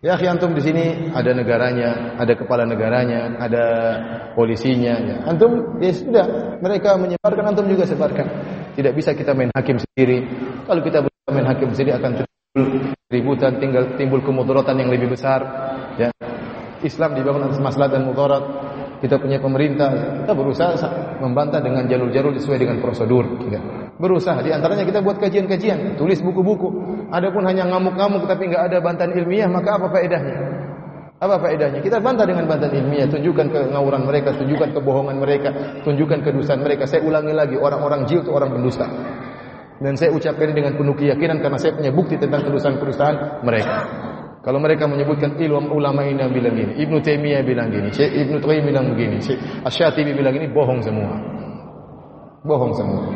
Ya, 0.00 0.16
antum 0.16 0.56
di 0.56 0.62
sini 0.64 1.10
ada 1.12 1.36
negaranya, 1.36 2.16
ada 2.16 2.32
kepala 2.32 2.64
negaranya, 2.64 3.36
ada 3.36 3.64
polisinya. 4.32 4.94
Ya. 5.04 5.16
Antum 5.26 5.82
ya 5.84 5.92
sudah, 5.92 6.26
mereka 6.64 6.96
menyebarkan, 6.96 7.44
antum 7.44 7.68
juga 7.68 7.84
sebarkan. 7.84 8.26
Tidak 8.72 8.94
bisa 8.96 9.12
kita 9.12 9.36
main 9.36 9.52
hakim 9.52 9.76
sendiri. 9.76 10.24
Kalau 10.64 10.80
kita 10.80 11.04
main 11.28 11.44
hakim 11.50 11.68
sendiri 11.74 11.98
akan 11.98 12.24
timbul 12.24 12.64
ributan, 13.10 13.60
tinggal 13.60 13.84
timbul 14.00 14.24
kemudaratan 14.24 14.80
yang 14.80 14.88
lebih 14.88 15.12
besar. 15.12 15.44
Ya. 16.00 16.08
Islam 16.80 17.18
dibangun 17.18 17.50
atas 17.50 17.60
maslahat 17.60 17.98
dan 17.98 18.06
mudarat 18.06 18.67
kita 18.98 19.14
punya 19.18 19.38
pemerintah, 19.38 20.22
kita 20.22 20.32
berusaha 20.34 20.74
membantah 21.22 21.62
dengan 21.62 21.86
jalur-jalur 21.86 22.34
sesuai 22.34 22.58
dengan 22.58 22.76
prosedur. 22.82 23.24
Ya. 23.46 23.60
Berusaha, 23.98 24.38
di 24.42 24.50
antaranya 24.50 24.86
kita 24.86 25.02
buat 25.02 25.18
kajian-kajian, 25.22 25.98
tulis 25.98 26.18
buku-buku. 26.22 26.70
Adapun 27.10 27.46
hanya 27.46 27.66
ngamuk-ngamuk 27.66 28.26
tapi 28.26 28.50
nggak 28.50 28.62
ada 28.70 28.78
bantahan 28.82 29.14
ilmiah, 29.14 29.46
maka 29.50 29.78
apa 29.78 29.86
faedahnya? 29.90 30.36
Apa 31.18 31.34
faedahnya? 31.42 31.82
Kita 31.82 31.98
bantah 31.98 32.26
dengan 32.26 32.46
bantahan 32.46 32.74
ilmiah, 32.78 33.10
tunjukkan 33.10 33.46
kengawuran 33.50 34.06
mereka, 34.06 34.34
tunjukkan 34.38 34.70
kebohongan 34.70 35.16
mereka, 35.18 35.50
tunjukkan 35.82 36.18
kedustaan 36.22 36.62
mereka. 36.62 36.86
Saya 36.86 37.02
ulangi 37.02 37.34
lagi, 37.34 37.58
orang-orang 37.58 38.06
jil 38.06 38.22
itu 38.22 38.30
orang 38.30 38.54
pendusta. 38.54 38.86
Dan 39.78 39.94
saya 39.94 40.10
ucapkan 40.10 40.50
dengan 40.50 40.74
penuh 40.74 40.94
keyakinan 40.94 41.38
karena 41.38 41.58
saya 41.58 41.74
punya 41.74 41.94
bukti 41.94 42.18
tentang 42.18 42.46
kedustaan-kedustaan 42.46 43.46
mereka. 43.46 43.74
Kalau 44.48 44.64
mereka 44.64 44.88
menyebutkan 44.88 45.36
ilmu 45.36 45.76
ulama 45.76 46.08
ini 46.08 46.24
bilang 46.32 46.56
gini, 46.56 46.72
Ibnu 46.80 47.04
Taimiyah 47.04 47.44
bilang 47.44 47.68
gini, 47.68 47.92
Syekh 47.92 48.16
Ibnu 48.16 48.40
Taimiyah 48.40 48.64
bilang 48.64 48.96
begini, 48.96 49.20
Syekh 49.20 49.36
Asy-Syatibi 49.60 50.16
bilang 50.16 50.32
gini, 50.32 50.48
bohong 50.48 50.80
semua. 50.80 51.20
Bohong 52.48 52.72
semua. 52.72 53.12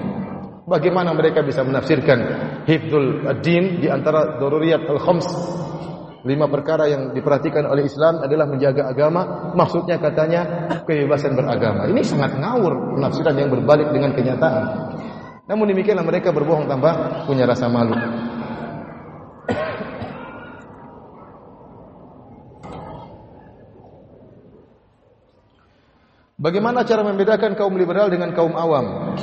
Bagaimana 0.68 1.16
mereka 1.16 1.40
bisa 1.40 1.64
menafsirkan 1.64 2.20
hifdzul 2.68 3.24
ad-din 3.24 3.80
di 3.80 3.88
antara 3.88 4.36
daruriyat 4.44 4.84
al-khams 4.84 5.24
lima 6.28 6.52
perkara 6.52 6.92
yang 6.92 7.16
diperhatikan 7.16 7.64
oleh 7.64 7.88
Islam 7.88 8.20
adalah 8.20 8.44
menjaga 8.44 8.92
agama, 8.92 9.56
maksudnya 9.56 9.96
katanya 9.96 10.68
kebebasan 10.84 11.32
beragama. 11.32 11.88
Ini 11.88 12.04
sangat 12.04 12.36
ngawur 12.36 13.00
penafsiran 13.00 13.40
yang 13.40 13.48
berbalik 13.48 13.88
dengan 13.88 14.12
kenyataan. 14.12 14.64
Namun 15.48 15.64
demikianlah 15.64 16.04
mereka 16.04 16.28
berbohong 16.28 16.68
tanpa 16.68 17.24
punya 17.24 17.48
rasa 17.48 17.72
malu. 17.72 17.96
Bagaimana 26.42 26.82
cara 26.82 27.06
membedakan 27.06 27.54
kaum 27.54 27.78
liberal 27.78 28.10
dengan 28.10 28.34
kaum 28.34 28.58
awam? 28.58 29.14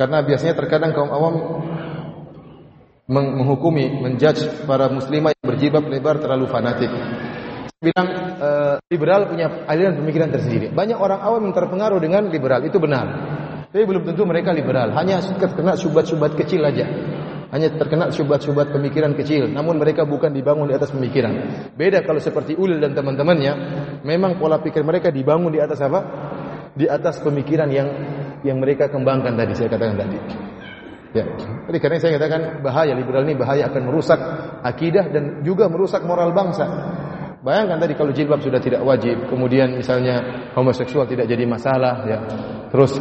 Karena 0.00 0.24
biasanya 0.24 0.56
terkadang 0.56 0.96
kaum 0.96 1.12
awam 1.12 1.34
menghukumi, 3.04 4.00
menjudge 4.00 4.64
para 4.64 4.88
muslimah 4.88 5.36
yang 5.36 5.44
berjibab 5.44 5.84
lebar 5.92 6.16
terlalu 6.24 6.48
fanatik. 6.48 6.88
Bilang 7.84 8.08
e, 8.40 8.48
liberal 8.88 9.28
punya 9.28 9.68
aliran 9.68 10.00
pemikiran 10.00 10.32
tersendiri. 10.32 10.72
Banyak 10.72 10.96
orang 10.96 11.20
awam 11.20 11.44
yang 11.44 11.52
terpengaruh 11.52 12.00
dengan 12.00 12.32
liberal, 12.32 12.64
itu 12.64 12.80
benar. 12.80 13.06
Tapi 13.68 13.84
belum 13.84 14.08
tentu 14.08 14.24
mereka 14.24 14.56
liberal, 14.56 14.96
hanya 14.96 15.20
terkena 15.20 15.76
syubhat-syubhat 15.76 16.32
kecil 16.32 16.64
aja. 16.64 16.88
Hanya 17.48 17.72
terkena 17.72 18.12
syubhat-syubhat 18.12 18.76
pemikiran 18.76 19.16
kecil, 19.16 19.48
namun 19.48 19.80
mereka 19.80 20.04
bukan 20.04 20.36
dibangun 20.36 20.68
di 20.68 20.76
atas 20.76 20.92
pemikiran. 20.92 21.32
Beda 21.72 22.04
kalau 22.04 22.20
seperti 22.20 22.52
Ulil 22.52 22.76
dan 22.76 22.92
teman-temannya, 22.92 23.52
memang 24.04 24.36
pola 24.36 24.60
pikir 24.60 24.84
mereka 24.84 25.08
dibangun 25.08 25.48
di 25.48 25.60
atas 25.60 25.80
apa? 25.80 26.00
di 26.78 26.86
atas 26.86 27.18
pemikiran 27.18 27.66
yang 27.74 27.88
yang 28.46 28.62
mereka 28.62 28.86
kembangkan 28.86 29.34
tadi 29.34 29.52
saya 29.58 29.66
katakan 29.74 29.98
tadi. 29.98 30.18
Ya. 31.16 31.24
Jadi 31.66 31.78
karena 31.82 31.96
saya 31.98 32.12
katakan 32.20 32.62
bahaya 32.62 32.94
liberal 32.94 33.26
ini 33.26 33.34
bahaya 33.34 33.66
akan 33.66 33.82
merusak 33.90 34.20
akidah 34.62 35.10
dan 35.10 35.42
juga 35.42 35.66
merusak 35.66 36.06
moral 36.06 36.30
bangsa. 36.30 36.68
Bayangkan 37.42 37.82
tadi 37.82 37.94
kalau 37.98 38.12
jilbab 38.14 38.44
sudah 38.44 38.60
tidak 38.62 38.84
wajib, 38.86 39.26
kemudian 39.26 39.74
misalnya 39.74 40.46
homoseksual 40.54 41.08
tidak 41.10 41.26
jadi 41.26 41.48
masalah 41.48 42.06
ya. 42.06 42.18
Terus 42.70 43.00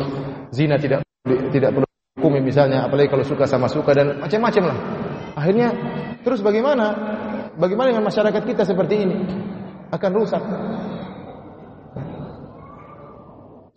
zina 0.49 0.79
tidak 0.81 1.05
tidak 1.51 1.69
perlu 1.75 1.86
hukum 2.27 2.43
misalnya, 2.43 2.83
apalagi 2.83 3.07
kalau 3.07 3.23
suka 3.23 3.47
sama 3.47 3.71
suka 3.71 3.95
dan 3.95 4.19
macam-macam 4.19 4.63
lah. 4.69 4.77
Akhirnya 5.39 5.71
terus 6.21 6.43
bagaimana? 6.43 6.91
Bagaimana 7.57 7.89
dengan 7.89 8.05
masyarakat 8.05 8.43
kita 8.43 8.63
seperti 8.67 8.95
ini? 9.07 9.17
Akan 9.89 10.11
rusak. 10.13 10.43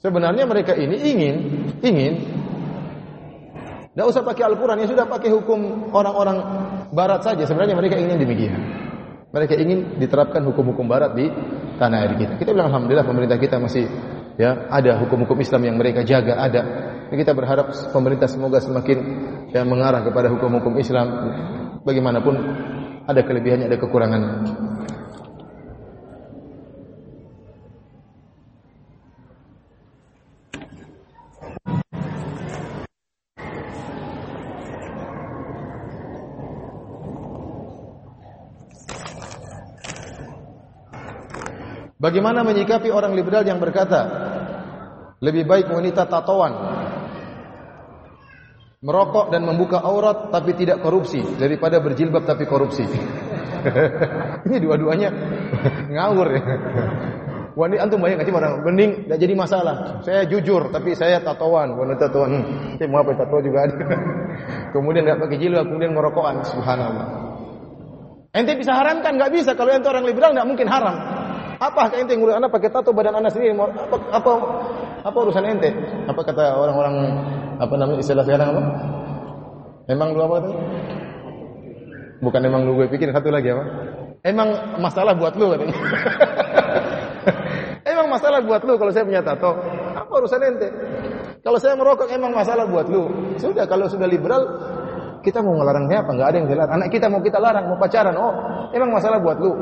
Sebenarnya 0.00 0.44
mereka 0.48 0.72
ini 0.76 0.96
ingin, 0.96 1.34
ingin. 1.84 2.14
Tidak 3.90 4.06
usah 4.06 4.24
pakai 4.24 4.48
Al-Quran, 4.48 4.80
ya 4.80 4.88
sudah 4.88 5.04
pakai 5.04 5.28
hukum 5.28 5.92
orang-orang 5.92 6.40
Barat 6.90 7.20
saja. 7.20 7.44
Sebenarnya 7.44 7.76
mereka 7.76 8.00
ingin 8.00 8.16
demikian. 8.16 8.60
Mereka 9.30 9.54
ingin 9.60 10.00
diterapkan 10.00 10.42
hukum-hukum 10.42 10.88
Barat 10.88 11.14
di 11.14 11.28
tanah 11.78 11.98
air 12.02 12.12
kita. 12.16 12.34
Kita 12.40 12.50
bilang 12.50 12.72
Alhamdulillah 12.72 13.06
pemerintah 13.06 13.38
kita 13.38 13.60
masih 13.60 13.86
ya 14.40 14.72
ada 14.72 14.98
hukum-hukum 15.04 15.36
Islam 15.38 15.68
yang 15.68 15.76
mereka 15.76 16.00
jaga 16.02 16.34
ada. 16.36 16.62
Kita 17.10 17.34
berharap 17.34 17.74
pemerintah 17.90 18.30
semoga 18.30 18.62
semakin 18.62 18.98
ya, 19.50 19.66
mengarah 19.66 20.06
kepada 20.06 20.30
hukum-hukum 20.30 20.78
Islam. 20.78 21.10
Bagaimanapun 21.82 22.34
ada 23.04 23.20
kelebihannya, 23.26 23.66
ada 23.66 23.76
kekurangannya. 23.82 24.32
Bagaimana 42.00 42.40
menyikapi 42.40 42.88
orang 42.88 43.12
liberal 43.12 43.44
yang 43.44 43.60
berkata, 43.60 44.30
lebih 45.20 45.44
baik 45.44 45.68
wanita 45.68 46.08
tatoan, 46.08 46.52
merokok 48.80 49.28
dan 49.28 49.44
membuka 49.44 49.76
aurat 49.84 50.32
tapi 50.32 50.56
tidak 50.56 50.80
korupsi 50.80 51.20
daripada 51.36 51.84
berjilbab 51.84 52.24
tapi 52.24 52.48
korupsi. 52.48 52.88
Ini 54.48 54.56
dua-duanya 54.56 55.08
ngawur 55.94 56.28
ya. 56.32 56.42
Wanita 57.50 57.82
antum 57.84 58.00
bayang 58.00 58.24
sih 58.24 58.32
orang 58.32 58.64
bening 58.64 59.04
tidak 59.04 59.18
jadi 59.20 59.34
masalah. 59.36 60.00
Saya 60.00 60.24
jujur 60.24 60.72
tapi 60.72 60.96
saya 60.96 61.20
tatoan, 61.20 61.76
wanita 61.76 62.08
tatoan. 62.08 62.30
Hmm, 62.40 62.80
saya 62.80 62.88
mau 62.88 63.04
apa 63.04 63.20
tato 63.20 63.36
juga 63.44 63.68
ada. 63.68 63.76
kemudian 64.74 65.04
nggak 65.04 65.28
pakai 65.28 65.36
jilbab, 65.36 65.68
kemudian 65.68 65.92
merokokan. 65.92 66.40
Subhanallah. 66.40 67.06
Ente 68.32 68.56
bisa 68.56 68.72
haramkan 68.72 69.20
nggak 69.20 69.32
bisa 69.34 69.52
kalau 69.60 69.76
ente 69.76 69.92
orang 69.92 70.08
liberal 70.08 70.32
nggak 70.32 70.48
mungkin 70.48 70.72
haram. 70.72 71.19
Apa 71.60 71.92
ente 71.92 72.16
ngurus 72.16 72.40
anak 72.40 72.48
pakai 72.48 72.72
tato 72.72 72.88
badan 72.96 73.20
anak 73.20 73.36
sendiri? 73.36 73.52
Apa, 73.52 73.96
apa 74.16 74.32
apa 75.04 75.16
urusan 75.28 75.44
ente? 75.44 75.68
Apa 76.08 76.24
kata 76.24 76.56
orang-orang 76.56 76.94
apa 77.60 77.74
namanya 77.76 78.00
istilah 78.00 78.24
sekarang 78.24 78.56
apa? 78.56 78.62
Emang 79.92 80.16
lu 80.16 80.24
apa 80.24 80.40
tadi? 80.40 80.56
Bukan 82.24 82.40
emang 82.48 82.64
lu 82.64 82.80
gue 82.80 82.88
pikir 82.88 83.12
satu 83.12 83.28
lagi 83.28 83.52
apa? 83.52 83.64
Emang 84.24 84.48
masalah 84.80 85.12
buat 85.12 85.36
lu 85.36 85.52
katanya. 85.52 85.76
emang 87.92 88.08
masalah 88.08 88.40
buat 88.40 88.64
lu 88.64 88.80
kalau 88.80 88.92
saya 88.96 89.04
punya 89.04 89.20
tato. 89.20 89.52
Apa 89.92 90.12
urusan 90.16 90.40
ente? 90.40 90.68
Kalau 91.44 91.60
saya 91.60 91.76
merokok 91.76 92.08
emang 92.08 92.32
masalah 92.32 92.64
buat 92.64 92.88
lu. 92.88 93.36
Sudah 93.36 93.68
kalau 93.68 93.84
sudah 93.84 94.08
liberal 94.08 94.48
kita 95.20 95.44
mau 95.44 95.60
ngelarangnya 95.60 96.08
apa? 96.08 96.10
Enggak 96.16 96.28
ada 96.32 96.36
yang 96.40 96.48
dilarang. 96.48 96.74
Anak 96.80 96.88
kita 96.88 97.06
mau 97.12 97.20
kita 97.20 97.36
larang, 97.36 97.64
mau 97.68 97.76
pacaran. 97.76 98.16
Oh, 98.16 98.32
emang 98.72 98.96
masalah 98.96 99.20
buat 99.20 99.36
lu. 99.36 99.52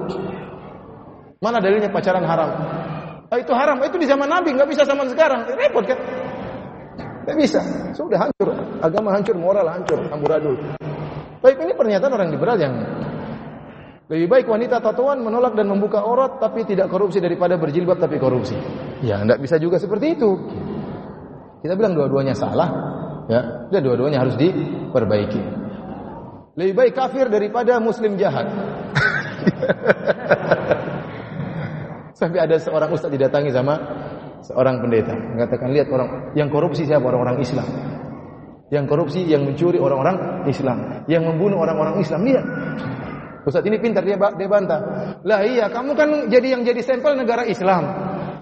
Mana 1.38 1.62
dalilnya 1.62 1.90
pacaran 1.90 2.26
haram? 2.26 2.50
Oh, 3.30 3.38
itu 3.38 3.52
haram. 3.54 3.78
Itu 3.86 4.00
di 4.00 4.10
zaman 4.10 4.26
Nabi, 4.26 4.58
nggak 4.58 4.68
bisa 4.72 4.82
zaman 4.82 5.06
sekarang. 5.06 5.46
Repot 5.54 5.86
kan? 5.86 5.98
Nggak 7.28 7.36
bisa. 7.38 7.60
Sudah 7.94 8.26
hancur. 8.26 8.50
Agama 8.82 9.14
hancur, 9.14 9.36
moral 9.38 9.66
hancur, 9.70 10.02
amburadul. 10.10 10.58
Baik 11.38 11.62
ini 11.62 11.72
pernyataan 11.78 12.10
orang 12.10 12.34
liberal 12.34 12.58
yang 12.58 12.74
lebih 14.08 14.26
baik 14.26 14.46
wanita 14.48 14.80
tatoan 14.80 15.20
menolak 15.20 15.52
dan 15.52 15.68
membuka 15.68 16.00
aurat 16.00 16.40
tapi 16.40 16.64
tidak 16.64 16.88
korupsi 16.88 17.20
daripada 17.20 17.60
berjilbab 17.60 18.00
tapi 18.00 18.16
korupsi. 18.16 18.56
Ya, 19.04 19.20
enggak 19.20 19.38
bisa 19.38 19.60
juga 19.60 19.76
seperti 19.76 20.16
itu. 20.16 20.30
Kita 21.60 21.76
bilang 21.76 21.92
dua-duanya 21.92 22.32
salah, 22.32 22.68
ya. 23.28 23.68
Dan 23.68 23.80
dua-duanya 23.84 24.24
harus 24.24 24.34
diperbaiki. 24.40 25.42
Lebih 26.56 26.74
baik 26.74 26.92
kafir 26.96 27.28
daripada 27.30 27.78
muslim 27.78 28.16
jahat. 28.16 28.48
Sampai 32.18 32.42
ada 32.42 32.58
seorang 32.58 32.90
ustaz 32.90 33.14
didatangi 33.14 33.54
sama 33.54 33.78
seorang 34.42 34.82
pendeta. 34.82 35.14
Mengatakan, 35.14 35.70
lihat 35.70 35.86
orang 35.86 36.34
yang 36.34 36.50
korupsi 36.50 36.82
siapa? 36.82 37.06
Orang-orang 37.06 37.38
Islam. 37.38 37.66
Yang 38.74 38.84
korupsi, 38.90 39.22
yang 39.22 39.46
mencuri 39.46 39.78
orang-orang 39.78 40.42
Islam. 40.50 41.06
Yang 41.06 41.22
membunuh 41.30 41.62
orang-orang 41.62 42.02
Islam. 42.02 42.26
Lihat. 42.26 42.44
Ustaz 43.46 43.62
ini 43.62 43.78
pintar, 43.78 44.02
dia, 44.02 44.18
dia 44.18 44.48
bantah. 44.50 44.80
Lah 45.22 45.46
iya, 45.46 45.70
kamu 45.70 45.94
kan 45.94 46.08
jadi 46.26 46.58
yang 46.58 46.66
jadi 46.66 46.82
sampel 46.82 47.14
negara 47.14 47.46
Islam. 47.46 47.86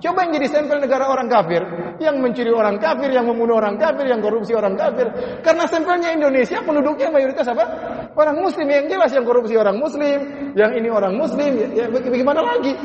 Coba 0.01 0.24
yang 0.24 0.32
jadi 0.40 0.48
sampel 0.48 0.81
negara 0.81 1.12
orang 1.12 1.28
kafir. 1.28 1.62
yang 1.97 2.20
mencuri 2.20 2.53
orang 2.53 2.77
kafir, 2.77 3.09
yang 3.09 3.24
membunuh 3.24 3.57
orang 3.57 3.81
kafir, 3.81 4.05
yang 4.05 4.20
korupsi 4.20 4.53
orang 4.53 4.77
kafir. 4.77 5.09
Karena 5.40 5.65
sampelnya 5.65 6.12
Indonesia 6.12 6.61
penduduknya 6.61 7.09
mayoritas 7.09 7.48
apa? 7.48 7.65
Orang 8.12 8.40
muslim 8.44 8.69
yang 8.69 8.85
jelas 8.85 9.16
yang 9.16 9.24
korupsi 9.24 9.57
orang 9.57 9.81
muslim, 9.81 10.53
yang 10.53 10.77
ini 10.77 10.93
orang 10.93 11.16
muslim, 11.16 11.57
ya, 11.57 11.69
ya 11.73 11.86
bagaimana 11.89 12.44
lagi? 12.44 12.77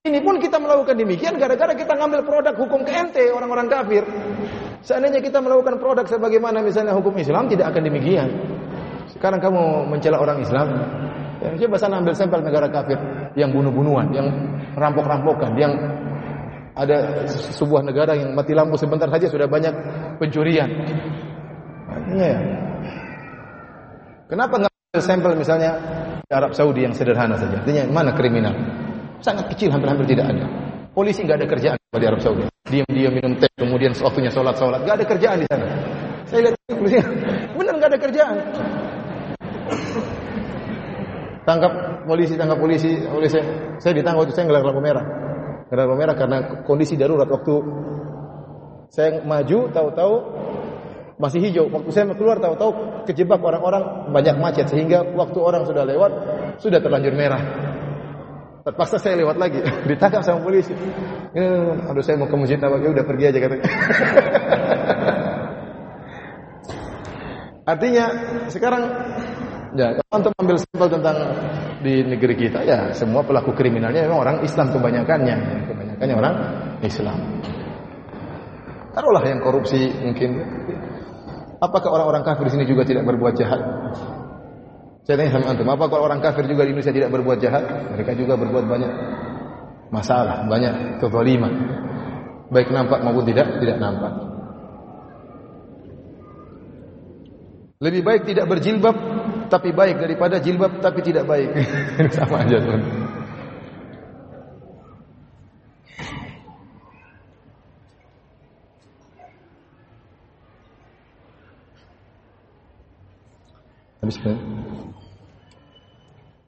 Ini 0.00 0.16
pun 0.24 0.40
kita 0.40 0.56
melakukan 0.56 0.96
demikian 0.96 1.36
gara-gara 1.36 1.76
kita 1.76 1.92
ngambil 1.92 2.24
produk 2.24 2.56
hukum 2.56 2.88
ke 2.88 3.36
orang-orang 3.36 3.68
kafir. 3.68 4.00
Seandainya 4.80 5.20
kita 5.20 5.44
melakukan 5.44 5.76
produk 5.76 6.08
sebagaimana 6.08 6.64
misalnya 6.64 6.96
hukum 6.96 7.12
Islam 7.20 7.52
tidak 7.52 7.68
akan 7.68 7.84
demikian. 7.84 8.32
Sekarang 9.12 9.44
kamu 9.44 9.92
mencela 9.92 10.16
orang 10.16 10.40
Islam, 10.40 10.72
ya, 11.44 11.52
coba 11.52 11.76
sana 11.76 12.00
ambil 12.00 12.16
sampel 12.16 12.40
negara 12.40 12.72
kafir 12.72 12.96
yang 13.36 13.52
bunuh-bunuhan, 13.52 14.08
yang 14.16 14.32
rampok-rampokan, 14.72 15.52
yang 15.60 15.76
ada 16.72 17.28
sebuah 17.60 17.84
negara 17.84 18.16
yang 18.16 18.32
mati 18.32 18.56
lampu 18.56 18.80
sebentar 18.80 19.12
saja 19.12 19.28
sudah 19.28 19.52
banyak 19.52 19.74
pencurian. 20.16 20.80
Ya. 22.16 22.40
Kenapa 24.32 24.64
nggak 24.64 24.72
ambil 24.72 25.02
sampel 25.04 25.32
misalnya 25.36 25.76
Arab 26.32 26.56
Saudi 26.56 26.88
yang 26.88 26.96
sederhana 26.96 27.36
saja? 27.36 27.60
Artinya 27.60 27.84
mana 27.92 28.16
kriminal? 28.16 28.56
Sangat 29.20 29.52
kecil, 29.52 29.68
hampir-hampir 29.68 30.16
tidak 30.16 30.32
ada. 30.32 30.44
Polisi 30.96 31.22
nggak 31.22 31.38
ada 31.44 31.46
kerjaan 31.46 31.76
di 31.76 32.06
Arab 32.08 32.20
Saudi. 32.24 32.44
Diam-diam 32.66 33.12
minum 33.12 33.32
teh, 33.36 33.48
kemudian 33.54 33.92
waktunya 34.00 34.32
sholat-sholat. 34.32 34.82
Nggak 34.82 34.96
ada 34.96 35.06
kerjaan 35.06 35.36
di 35.44 35.46
sana. 35.46 35.66
Saya 36.24 36.40
lihat 36.48 36.56
polisi, 36.72 36.96
benar 37.54 37.74
nggak 37.78 37.90
ada 37.90 38.00
kerjaan. 38.00 38.36
Tangkap 41.44 41.72
polisi, 42.06 42.34
tangkap 42.38 42.58
polisi, 42.58 42.90
polisi. 43.06 43.38
Saya 43.80 43.92
ditangkap 43.96 44.24
waktu 44.24 44.34
saya 44.34 44.44
ngelar 44.48 44.62
lampu 44.64 44.82
merah. 44.82 45.04
Ngelar 45.68 45.84
lampu 45.84 45.98
merah 46.00 46.14
karena 46.16 46.38
kondisi 46.64 46.94
darurat 46.96 47.28
waktu 47.28 47.54
saya 48.90 49.22
maju, 49.22 49.58
tahu-tahu 49.70 50.14
masih 51.20 51.38
hijau. 51.44 51.68
Waktu 51.68 51.90
saya 51.92 52.08
keluar 52.16 52.40
tahu-tahu 52.40 53.04
kejebak 53.06 53.38
orang-orang 53.44 54.10
banyak 54.10 54.36
macet 54.40 54.66
sehingga 54.72 55.04
waktu 55.12 55.38
orang 55.38 55.62
sudah 55.68 55.84
lewat 55.84 56.12
sudah 56.58 56.80
terlanjur 56.80 57.14
merah. 57.14 57.69
Terpaksa 58.60 59.00
saya 59.00 59.16
lewat 59.16 59.40
lagi, 59.40 59.60
ditangkap 59.90 60.20
sama 60.20 60.44
polisi. 60.44 60.76
Ya, 61.32 61.48
aduh 61.88 62.04
saya 62.04 62.20
mau 62.20 62.28
ke 62.28 62.36
masjid 62.36 62.60
Nabawi, 62.60 62.92
udah 62.92 63.04
pergi 63.08 63.24
aja 63.32 63.38
katanya. 63.40 63.64
Artinya 67.70 68.04
sekarang 68.50 68.82
ya 69.78 69.94
untuk 70.10 70.34
ambil 70.42 70.58
sampel 70.58 70.88
tentang 70.90 71.16
di 71.80 72.02
negeri 72.02 72.34
kita 72.34 72.66
ya 72.66 72.90
semua 72.90 73.22
pelaku 73.22 73.54
kriminalnya 73.54 74.10
memang 74.10 74.20
orang 74.26 74.36
Islam 74.42 74.74
kebanyakannya, 74.74 75.36
kebanyakannya 75.70 76.14
orang 76.18 76.34
Islam. 76.82 77.18
Taruhlah 78.90 79.22
yang 79.22 79.40
korupsi 79.40 79.86
mungkin. 80.02 80.42
Apakah 81.60 81.92
orang-orang 81.92 82.24
kafir 82.24 82.48
di 82.48 82.52
sini 82.56 82.64
juga 82.64 82.88
tidak 82.88 83.04
berbuat 83.04 83.36
jahat? 83.36 83.60
Saya 85.08 85.16
tanya 85.16 85.32
sama 85.32 85.46
antum, 85.56 85.68
apa 85.72 85.84
kalau 85.88 86.04
orang 86.06 86.20
kafir 86.20 86.44
juga 86.44 86.68
di 86.68 86.76
Indonesia 86.76 86.92
tidak 86.92 87.10
berbuat 87.10 87.38
jahat? 87.40 87.64
Mereka 87.96 88.12
juga 88.20 88.36
berbuat 88.36 88.64
banyak 88.68 88.92
masalah, 89.88 90.44
banyak 90.46 91.00
kezaliman. 91.00 91.52
Baik 92.50 92.68
nampak 92.68 93.00
maupun 93.00 93.24
tidak 93.24 93.58
tidak 93.62 93.78
nampak. 93.80 94.12
Lebih 97.80 98.02
baik 98.04 98.22
tidak 98.28 98.44
berjilbab 98.44 98.96
tapi 99.48 99.72
baik 99.72 99.98
daripada 99.98 100.36
jilbab 100.38 100.78
tapi 100.84 101.00
tidak 101.00 101.24
baik. 101.24 101.48
Sama 102.16 102.44
aja, 102.44 102.60
tuan. 102.60 102.82
Habis? 114.00 114.69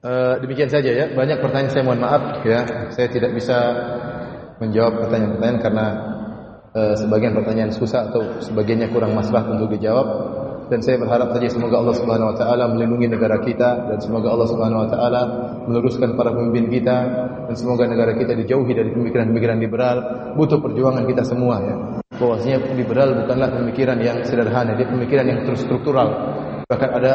Uh, 0.02 0.34
demikian 0.42 0.66
saja 0.66 0.90
ya. 0.90 1.06
Banyak 1.14 1.38
pertanyaan 1.38 1.70
saya 1.70 1.86
mohon 1.86 2.02
maaf 2.02 2.42
ya. 2.42 2.66
Saya 2.90 3.06
tidak 3.06 3.38
bisa 3.38 3.58
menjawab 4.58 5.06
pertanyaan-pertanyaan 5.06 5.60
karena 5.62 5.86
uh, 6.74 6.94
sebagian 6.98 7.38
pertanyaan 7.38 7.70
susah 7.70 8.10
atau 8.10 8.42
sebagiannya 8.42 8.90
kurang 8.90 9.14
masalah 9.14 9.46
untuk 9.54 9.70
dijawab. 9.70 10.06
Dan 10.66 10.82
saya 10.82 10.98
berharap 10.98 11.30
saja 11.38 11.46
semoga 11.54 11.78
Allah 11.78 11.94
Subhanahu 11.94 12.32
wa 12.32 12.36
taala 12.38 12.64
melindungi 12.74 13.14
negara 13.14 13.38
kita 13.46 13.92
dan 13.94 13.98
semoga 14.02 14.34
Allah 14.34 14.48
Subhanahu 14.50 14.82
wa 14.82 14.88
taala 14.90 15.22
meluruskan 15.70 16.18
para 16.18 16.34
pemimpin 16.34 16.66
kita 16.66 16.96
dan 17.46 17.54
semoga 17.54 17.86
negara 17.86 18.18
kita 18.18 18.34
dijauhi 18.34 18.74
dari 18.74 18.90
pemikiran-pemikiran 18.90 19.58
liberal. 19.62 19.96
Butuh 20.34 20.58
perjuangan 20.58 21.06
kita 21.06 21.22
semua 21.22 21.62
ya. 21.62 21.74
Bahwasanya 22.18 22.58
liberal 22.74 23.22
bukanlah 23.22 23.54
pemikiran 23.54 24.02
yang 24.02 24.18
sederhana, 24.26 24.74
dia 24.74 24.90
pemikiran 24.90 25.30
yang 25.30 25.40
terstruktural. 25.46 26.08
Bahkan 26.72 26.88
ada 26.88 27.12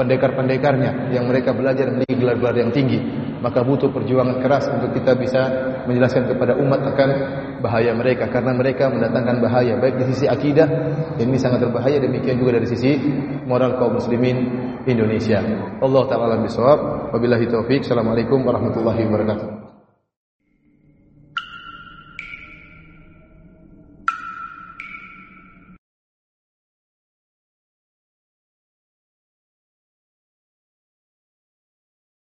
pendekar-pendekarnya 0.00 1.12
yang 1.12 1.28
mereka 1.28 1.52
belajar 1.52 1.92
memiliki 1.92 2.16
gelar-gelar 2.16 2.56
yang 2.56 2.72
tinggi. 2.72 2.96
Maka 3.44 3.60
butuh 3.60 3.92
perjuangan 3.92 4.40
keras 4.40 4.64
untuk 4.72 4.96
kita 4.96 5.12
bisa 5.14 5.42
menjelaskan 5.84 6.32
kepada 6.32 6.56
umat 6.56 6.80
akan 6.88 7.10
bahaya 7.60 7.92
mereka 7.92 8.32
karena 8.32 8.56
mereka 8.56 8.88
mendatangkan 8.88 9.36
bahaya 9.44 9.76
baik 9.76 10.00
di 10.00 10.04
sisi 10.14 10.26
akidah 10.26 10.66
ini 11.20 11.38
sangat 11.38 11.66
berbahaya 11.66 11.98
demikian 11.98 12.38
juga 12.38 12.58
dari 12.58 12.66
sisi 12.70 12.96
moral 13.44 13.76
kaum 13.76 14.00
muslimin 14.00 14.36
Indonesia. 14.88 15.44
Allah 15.84 16.02
taala 16.08 16.40
bisawab. 16.40 17.12
Wabillahi 17.12 17.46
taufik. 17.46 17.84
Assalamualaikum 17.84 18.40
warahmatullahi 18.42 19.04
wabarakatuh. 19.04 19.67